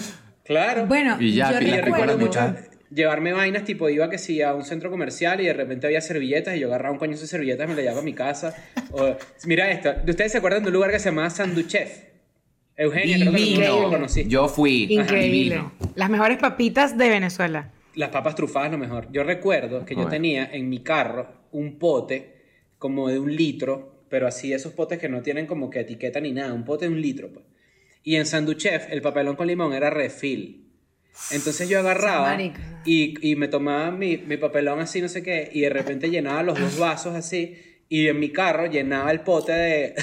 Claro. 0.45 0.87
Bueno, 0.87 1.17
Y 1.21 1.33
ya, 1.35 1.59
yo 1.61 1.77
recuerdo 1.83 2.17
mucho 2.19 2.55
llevarme 2.91 3.33
vainas, 3.33 3.65
tipo 3.65 3.89
iba 3.89 4.09
que 4.11 4.19
sí 4.19 4.43
a 4.43 4.55
un 4.55 4.65
centro 4.65 4.91
comercial 4.91 5.41
y 5.41 5.47
de 5.47 5.53
repente 5.53 5.87
había 5.87 6.01
servilletas 6.01 6.57
y 6.57 6.61
yo 6.61 6.69
agarraba 6.69 6.93
un 6.93 6.99
coño 6.99 7.17
de 7.17 7.27
servilletas 7.27 7.67
y 7.67 7.71
me 7.71 7.77
la 7.77 7.83
llevaba 7.83 8.01
a 8.01 8.05
mi 8.05 8.15
casa. 8.15 8.55
O, 8.93 9.17
mira 9.45 9.71
esto, 9.71 9.93
¿ustedes 10.07 10.33
se 10.33 10.39
acuerdan 10.39 10.63
de 10.63 10.69
un 10.69 10.75
lugar 10.75 10.91
que 10.91 10.99
se 10.99 11.11
llamaba 11.11 11.31
Sanduchef? 11.31 12.05
Eugenia, 12.77 13.17
creo 13.19 13.33
que 13.33 13.39
Divino. 13.39 13.81
lo, 13.83 13.91
conocí. 13.91 14.25
Yo 14.29 14.49
fui. 14.49 14.87
Increíble. 14.89 15.57
Divino. 15.57 15.73
Las 15.97 16.09
mejores 16.11 16.39
papitas 16.39 16.97
de 16.97 17.09
Venezuela. 17.09 17.73
Las 17.95 18.11
papas 18.11 18.37
trufadas 18.37 18.71
lo 18.71 18.79
mejor. 18.79 19.09
Yo 19.11 19.25
recuerdo 19.25 19.85
que 19.85 19.97
yo 19.97 20.07
tenía 20.07 20.49
en 20.53 20.69
mi 20.69 20.79
carro 20.85 21.27
un 21.51 21.79
pote 21.81 22.37
como 22.79 23.09
de 23.09 23.19
un 23.19 23.35
litro, 23.35 24.05
pero 24.09 24.29
así 24.29 24.53
esos 24.53 24.73
potes 24.75 25.01
que 25.01 25.09
no 25.09 25.23
tienen 25.23 25.47
como 25.47 25.71
que 25.71 25.81
etiqueta 25.81 26.21
ni 26.21 26.31
nada, 26.31 26.53
un 26.55 26.65
pote 26.65 26.87
de 26.87 26.93
un 26.93 27.03
litro. 27.03 27.33
pues. 27.33 27.45
Y 28.05 28.15
en 28.15 28.27
Sanduchef 28.27 28.93
el 28.93 29.03
papelón 29.03 29.35
con 29.35 29.49
limón 29.49 29.73
era 29.73 29.91
refill. 29.91 30.68
Entonces 31.31 31.69
yo 31.69 31.79
agarraba 31.81 32.37
y, 32.85 33.15
y 33.31 33.37
me 33.37 33.49
tomaba 33.49 33.91
mi, 33.91 34.17
mi 34.19 34.37
papelón 34.37 34.81
así, 34.81 35.03
no 35.03 35.09
sé 35.09 35.23
qué, 35.23 35.51
y 35.53 35.61
de 35.61 35.71
repente 35.71 36.09
llenaba 36.11 36.43
los 36.43 36.59
dos 36.59 36.79
vasos 36.79 37.15
así, 37.15 37.59
y 37.89 38.09
en 38.09 38.19
mi 38.19 38.31
carro 38.31 38.67
llenaba 38.67 39.11
el 39.11 39.21
pote 39.21 39.53
de... 39.53 39.95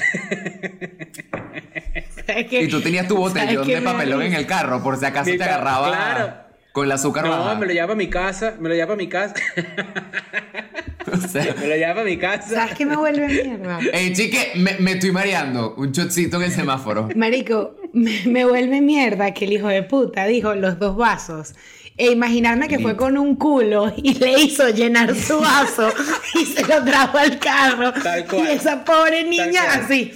¿Sabes 2.26 2.46
qué? 2.48 2.62
Y 2.62 2.68
tú 2.68 2.80
tenías 2.80 3.06
tu 3.08 3.14
¿Sabes 3.28 3.34
botellón 3.34 3.66
de 3.66 3.82
papelón 3.82 4.22
en 4.22 4.34
el 4.34 4.46
carro, 4.46 4.82
por 4.82 4.98
si 4.98 5.04
acaso 5.04 5.30
Mi 5.30 5.38
te 5.38 5.44
agarraba 5.44 5.88
claro. 5.88 6.34
con 6.72 6.84
el 6.86 6.92
azúcar 6.92 7.24
no, 7.24 7.30
baja. 7.30 7.54
me 7.54 7.66
lo 7.66 7.72
llevaba 7.72 7.92
a 7.92 7.96
mi 7.96 8.08
casa, 8.08 8.56
me 8.58 8.68
lo 8.68 8.74
llevaba 8.74 8.94
a 8.94 8.96
mi 8.96 9.08
casa, 9.08 9.34
O 11.12 11.16
sea, 11.28 11.54
me 11.60 11.68
lo 11.68 11.76
llevaba 11.76 12.00
a 12.00 12.04
mi 12.04 12.16
casa. 12.16 12.48
¿Sabes 12.48 12.74
qué 12.74 12.84
me 12.84 12.96
vuelve 12.96 13.28
mierda? 13.28 13.78
Ey, 13.92 14.12
chique, 14.12 14.52
me, 14.56 14.76
me 14.80 14.92
estoy 14.92 15.12
mareando. 15.12 15.74
Un 15.76 15.92
shotcito 15.92 16.38
en 16.38 16.42
el 16.44 16.50
semáforo. 16.50 17.08
Marico, 17.14 17.76
me, 17.96 18.22
me 18.26 18.44
vuelve 18.44 18.80
mierda 18.80 19.32
que 19.34 19.44
el 19.46 19.52
hijo 19.54 19.68
de 19.68 19.82
puta 19.82 20.26
dijo 20.26 20.54
los 20.54 20.78
dos 20.78 20.96
vasos. 20.96 21.54
E 21.98 22.10
imaginarme 22.12 22.68
que 22.68 22.78
fue 22.78 22.94
con 22.94 23.16
un 23.16 23.36
culo 23.36 23.90
y 23.96 24.12
le 24.18 24.38
hizo 24.40 24.68
llenar 24.68 25.14
su 25.14 25.40
vaso 25.40 25.88
y 26.38 26.44
se 26.44 26.60
lo 26.66 26.84
trajo 26.84 27.16
al 27.16 27.38
carro. 27.38 27.92
Tal 27.94 28.26
cual. 28.26 28.46
Y 28.48 28.50
esa 28.52 28.84
pobre 28.84 29.24
niña 29.24 29.62
así. 29.72 30.12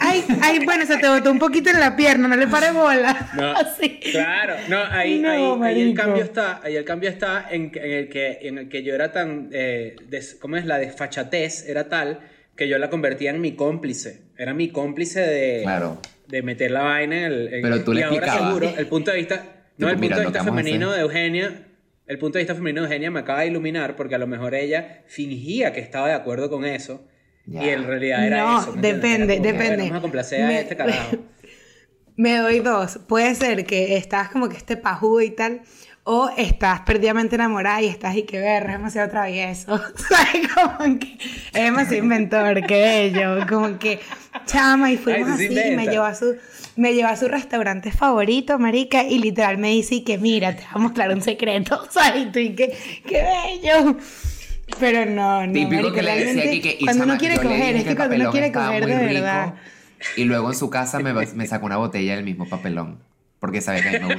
Ay, 0.00 0.24
ay, 0.40 0.64
bueno, 0.64 0.84
se 0.86 0.96
te 0.98 1.08
botó 1.08 1.30
un 1.30 1.38
poquito 1.38 1.70
en 1.70 1.80
la 1.80 1.96
pierna, 1.96 2.28
no 2.28 2.36
le 2.36 2.46
pare 2.48 2.70
bola. 2.70 3.30
No, 3.34 3.52
Así. 3.56 4.00
Claro, 4.10 4.54
no, 4.68 4.82
ahí, 4.90 5.18
No, 5.20 5.30
ahí- 5.64 5.74
ahí 5.74 5.82
el 5.82 5.94
cambio 5.94 6.22
está, 6.24 6.60
ahí 6.62 6.76
el 6.76 6.84
cambio 6.84 7.08
está 7.10 7.46
en, 7.50 7.72
el 7.74 8.08
que 8.08 8.38
en 8.42 8.58
el 8.58 8.68
que 8.68 8.82
yo 8.82 8.94
era 8.94 9.12
tan, 9.12 9.48
eh, 9.52 9.96
des- 10.08 10.36
¿cómo 10.40 10.56
es? 10.56 10.64
La 10.66 10.78
desfachatez 10.78 11.66
era 11.68 11.88
tal 11.88 12.20
que 12.56 12.68
yo 12.68 12.78
la 12.78 12.90
convertía 12.90 13.30
en 13.30 13.40
mi 13.40 13.52
cómplice, 13.52 14.22
era 14.36 14.52
mi 14.54 14.68
cómplice 14.68 15.20
de, 15.20 15.60
Claro. 15.62 15.98
De 16.32 16.42
meter 16.42 16.70
la 16.70 16.82
vaina 16.82 17.16
en 17.18 17.32
el, 17.32 17.54
en- 17.54 17.62
Pero 17.62 17.84
tú 17.84 17.92
le 17.92 18.00
y 18.00 18.04
ahora 18.04 18.32
seguro, 18.32 18.72
el 18.76 18.86
punto 18.88 19.10
de 19.12 19.18
vista, 19.18 19.44
no, 19.76 19.88
el 19.88 19.96
punto 19.98 20.16
de 20.16 20.24
vista 20.24 20.42
femenino 20.44 20.86
hacer. 20.88 20.96
de 20.96 21.02
Eugenia, 21.02 21.66
el 22.06 22.18
punto 22.18 22.38
de 22.38 22.44
vista 22.44 22.54
femenino 22.54 22.80
de 22.80 22.86
Eugenia 22.88 23.10
me 23.10 23.20
acaba 23.20 23.40
de 23.42 23.48
iluminar 23.48 23.94
porque 23.96 24.14
a 24.14 24.18
lo 24.18 24.26
mejor 24.26 24.54
ella 24.54 25.02
fingía 25.06 25.72
que 25.72 25.80
estaba 25.80 26.08
de 26.08 26.14
acuerdo 26.14 26.48
con 26.50 26.64
eso. 26.64 27.06
Ya. 27.44 27.64
Y 27.64 27.68
en 27.70 27.86
realidad 27.86 28.26
era 28.26 28.38
No, 28.44 28.60
eso. 28.62 28.72
¿me 28.72 28.88
entiendes? 28.88 29.02
depende, 29.28 29.36
como 29.36 29.46
depende. 29.52 29.82
Vamos 29.84 29.98
a 29.98 30.00
complacer 30.00 30.42
a 30.42 30.46
Me- 30.48 30.60
este 30.60 30.76
carajo. 30.76 31.16
Me 32.16 32.36
doy 32.38 32.60
dos. 32.60 32.98
Puede 33.08 33.34
ser 33.34 33.64
que 33.66 33.96
estás 33.96 34.28
como 34.30 34.48
que 34.48 34.56
este 34.56 34.76
pajudo 34.76 35.20
y 35.22 35.30
tal. 35.30 35.62
O 36.04 36.30
estás 36.36 36.80
perdidamente 36.80 37.36
enamorada 37.36 37.80
y 37.80 37.86
estás 37.86 38.16
y 38.16 38.24
que 38.24 38.40
ver, 38.40 38.64
es 38.64 38.72
demasiado 38.72 39.08
travieso. 39.10 39.80
¿Sabes? 39.96 40.48
Como 40.54 40.98
que 40.98 41.18
es 41.52 41.52
demasiado 41.52 42.02
inventor, 42.02 42.66
qué 42.66 43.12
bello. 43.12 43.46
Como 43.48 43.78
que 43.78 44.00
chama 44.46 44.90
y 44.90 44.96
fuimos 44.96 45.28
Ay, 45.38 45.46
así 45.46 45.72
y 45.72 45.76
me 45.76 45.86
llevó 45.86 46.04
a 46.04 46.14
su 46.14 46.36
me 46.74 46.94
llevó 46.94 47.08
a 47.08 47.16
su 47.16 47.28
restaurante 47.28 47.92
favorito, 47.92 48.58
marica, 48.58 49.04
y 49.04 49.18
literal 49.18 49.58
me 49.58 49.68
dice 49.68 49.96
y 49.96 50.04
que 50.04 50.16
mira, 50.16 50.56
te 50.56 50.62
voy 50.62 50.70
a 50.72 50.78
mostrar 50.78 51.12
un 51.12 51.20
secreto, 51.20 51.86
¿sabes? 51.90 52.26
Y 52.28 52.32
tú 52.32 52.38
y 52.38 52.54
que 52.54 52.76
qué 53.06 53.22
bello. 53.22 53.96
Pero 54.80 55.04
no, 55.04 55.46
no, 55.46 55.52
Típico 55.52 55.82
marica, 55.82 55.94
que 55.94 56.02
le 56.02 56.24
decía 56.24 56.42
aquí 56.44 56.60
que 56.62 56.78
cuando 56.84 57.04
uno 57.04 57.18
quiere 57.18 57.36
coger, 57.36 57.76
es 57.76 57.84
que 57.84 57.94
cuando 57.94 58.16
uno 58.16 58.30
quiere 58.30 58.50
coger 58.50 58.86
de 58.86 58.98
rico, 58.98 59.12
verdad. 59.12 59.54
Y 60.16 60.24
luego 60.24 60.50
en 60.50 60.56
su 60.56 60.70
casa 60.70 60.98
me, 60.98 61.12
me 61.12 61.46
sacó 61.46 61.66
una 61.66 61.76
botella 61.76 62.16
del 62.16 62.24
mismo 62.24 62.48
papelón. 62.48 63.11
Porque 63.42 63.60
sabía 63.60 63.82
que 63.82 63.96
a 63.96 64.06
mí 64.06 64.14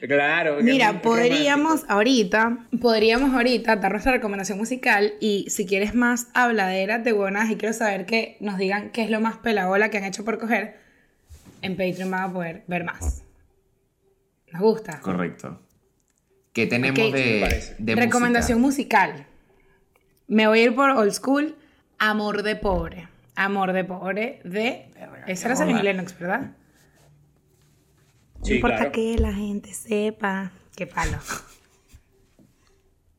me 0.00 0.06
claro. 0.06 0.58
Mira, 0.62 1.02
podríamos 1.02 1.84
ahorita, 1.88 2.56
podríamos 2.80 3.34
ahorita 3.34 3.74
dar 3.74 3.90
nuestra 3.90 4.12
recomendación 4.12 4.58
musical 4.58 5.14
y 5.18 5.46
si 5.50 5.66
quieres 5.66 5.92
más 5.92 6.28
habladera 6.32 7.00
de 7.00 7.10
buenas 7.10 7.50
y 7.50 7.56
quiero 7.56 7.72
saber 7.74 8.06
que 8.06 8.36
nos 8.38 8.58
digan 8.58 8.90
qué 8.90 9.02
es 9.02 9.10
lo 9.10 9.20
más 9.20 9.38
pelabola 9.38 9.90
que 9.90 9.98
han 9.98 10.04
hecho 10.04 10.24
por 10.24 10.38
coger, 10.38 10.76
en 11.62 11.76
Patreon 11.76 12.08
van 12.12 12.22
a 12.22 12.32
poder 12.32 12.62
ver 12.68 12.84
más. 12.84 13.24
Nos 14.52 14.62
gusta. 14.62 15.00
Correcto. 15.00 15.60
¿Qué 16.52 16.68
tenemos 16.68 17.12
de, 17.12 17.74
de 17.76 17.94
Recomendación 17.96 18.60
música? 18.60 19.08
musical. 19.08 19.26
Me 20.28 20.46
voy 20.46 20.60
a 20.60 20.62
ir 20.62 20.76
por 20.76 20.90
old 20.90 21.10
school, 21.10 21.56
Amor 21.98 22.44
de 22.44 22.54
Pobre. 22.54 23.08
Amor 23.34 23.72
de 23.72 23.82
Pobre 23.82 24.40
de... 24.44 24.92
Esa 25.26 25.52
era. 25.52 25.82
Lennox, 25.82 26.16
¿verdad? 26.20 26.52
No 28.46 28.48
Sí, 28.48 28.54
importa 28.56 28.76
claro. 28.76 28.92
que 28.92 29.16
la 29.18 29.32
gente 29.32 29.74
sepa. 29.74 30.52
Qué 30.76 30.86
palo. 30.86 31.18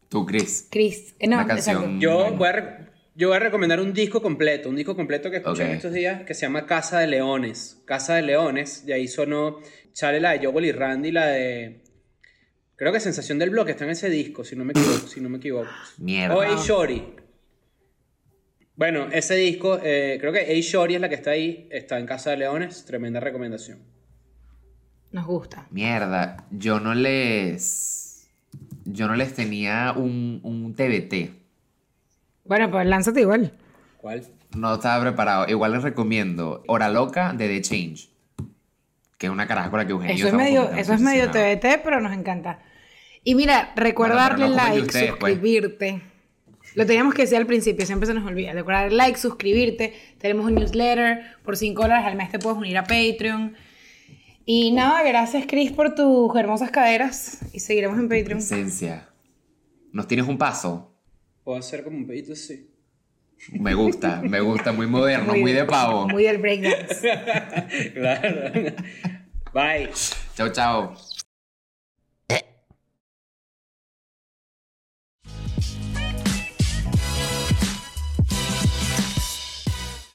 Tú, 0.10 0.26
Chris. 0.26 0.68
Chris. 0.72 1.16
eh, 1.20 1.28
No, 1.28 1.46
canción. 1.46 2.00
Yo 2.00 2.32
voy, 2.34 2.48
a 2.48 2.90
yo 3.16 3.28
voy 3.28 3.38
a 3.38 3.40
recomendar 3.40 3.80
un 3.82 3.92
disco 3.94 4.22
completo, 4.22 4.70
un 4.70 4.76
disco 4.78 4.96
completo 4.96 5.30
que 5.30 5.38
escuché 5.38 5.64
en 5.66 5.72
estos 5.72 5.92
días 5.92 6.24
que 6.24 6.34
se 6.34 6.42
llama 6.46 6.66
Casa 6.66 7.00
de 7.00 7.08
Leones. 7.08 7.82
Casa 7.86 8.16
de 8.16 8.22
Leones, 8.22 8.84
y 8.88 8.94
ahí 8.94 9.08
sonó, 9.08 9.60
sale 9.92 10.20
la 10.22 10.32
de 10.38 10.46
Joel 10.46 10.66
y 10.66 10.72
Randy, 10.72 11.12
la 11.12 11.26
de... 11.28 11.84
Creo 12.78 12.94
que 12.94 13.00
Sensación 13.00 13.38
del 13.40 13.50
Bloque 13.50 13.72
está 13.72 13.84
en 13.86 13.90
ese 13.90 14.10
disco, 14.10 14.44
si 14.46 14.56
no 14.56 14.64
me 14.64 14.72
equivoco. 14.72 15.08
si 15.08 15.20
no 15.20 15.30
me 15.30 15.40
equivoco. 15.40 15.68
Mierda. 15.98 16.36
O 16.38 16.42
A 16.42 16.56
Shorty. 16.64 17.04
Bueno, 18.76 19.10
ese 19.12 19.34
disco, 19.36 19.80
eh, 19.84 20.18
creo 20.22 20.32
que 20.32 20.40
A 20.42 20.54
Shorty 20.62 20.96
es 20.96 21.02
la 21.02 21.10
que 21.10 21.16
está 21.16 21.32
ahí, 21.32 21.68
está 21.72 21.98
en 22.00 22.06
Casa 22.06 22.30
de 22.30 22.38
Leones, 22.38 22.86
tremenda 22.86 23.20
recomendación. 23.20 23.80
Nos 25.18 25.26
gusta. 25.26 25.66
Mierda. 25.72 26.46
Yo 26.52 26.80
no 26.80 26.94
les. 26.94 28.30
Yo 28.86 29.08
no 29.08 29.16
les 29.16 29.34
tenía 29.34 29.94
un, 29.98 30.42
un 30.44 30.76
TBT. 30.76 31.32
Bueno, 32.46 32.70
pues 32.70 32.86
lánzate 32.86 33.22
igual. 33.22 33.52
¿Cuál? 33.98 34.28
No 34.56 34.76
estaba 34.76 35.02
preparado. 35.02 35.48
Igual 35.48 35.72
les 35.72 35.82
recomiendo 35.82 36.64
Hora 36.68 36.90
Loca 36.90 37.34
de 37.34 37.48
The 37.48 37.62
Change. 37.62 38.10
Que 39.18 39.26
es 39.26 39.32
una 39.32 39.48
caraja 39.48 39.72
con 39.72 39.80
la 39.80 39.88
que 39.88 39.94
Eugenio 39.94 40.16
Eso 40.16 40.28
es 40.28 40.34
medio, 40.36 40.70
eso 40.70 40.94
es 40.94 41.02
medio. 41.02 41.32
TBT, 41.32 41.82
pero 41.84 42.00
nos 42.00 42.14
encanta. 42.14 42.60
Y 43.24 43.34
mira, 43.34 43.74
recuerda 43.76 44.14
Bueno, 44.14 44.36
pero 44.36 44.50
darle 44.52 44.56
no 44.56 44.62
como 44.62 44.68
el 44.68 44.72
de 44.72 44.80
like, 44.82 44.88
ustedes, 44.88 45.16
pues. 45.20 45.34
suscribirte. 45.34 46.02
Lo 46.76 46.86
teníamos 46.86 47.16
que 47.16 47.24
decir 47.24 47.40
al 47.40 47.48
principio, 47.48 47.88
siempre 47.88 48.06
se 48.06 48.14
nos 48.14 48.24
olvida. 48.24 48.54
Recuerda 48.54 48.82
darle 48.82 48.98
like, 48.98 49.18
suscribirte. 49.18 49.96
Tenemos 50.20 50.46
un 50.46 50.54
newsletter. 50.54 51.24
Por 51.44 51.58
5 51.58 51.82
dólares 51.82 52.06
al 52.06 52.16
mes 52.16 52.30
te 52.30 52.38
puedes 52.38 52.60
unir 52.60 52.78
a 52.78 52.84
Patreon. 52.84 53.56
Y 54.50 54.72
nada, 54.72 55.04
gracias 55.04 55.46
Chris 55.46 55.74
por 55.74 55.94
tus 55.94 56.34
hermosas 56.38 56.72
caderas. 56.72 57.40
Y 57.52 57.60
seguiremos 57.60 58.00
en 58.00 58.08
Patreon. 58.08 58.40
Esencia. 58.40 59.10
¿Nos 59.92 60.08
tienes 60.08 60.26
un 60.26 60.38
paso? 60.38 60.96
Puedo 61.44 61.60
hacer 61.60 61.84
como 61.84 61.98
un 61.98 62.08
pedito 62.08 62.32
así. 62.32 62.70
Me 63.52 63.74
gusta, 63.74 64.22
me 64.22 64.40
gusta. 64.40 64.72
Muy 64.72 64.88
moderno, 64.88 65.36
muy, 65.36 65.52
de 65.52 65.66
pavo. 65.66 66.08
Muy 66.08 66.24
del 66.24 66.38
breakdance. 66.38 67.02
claro. 67.94 68.74
Bye. 69.54 69.90
Chao, 70.34 70.50
chao. 70.54 70.96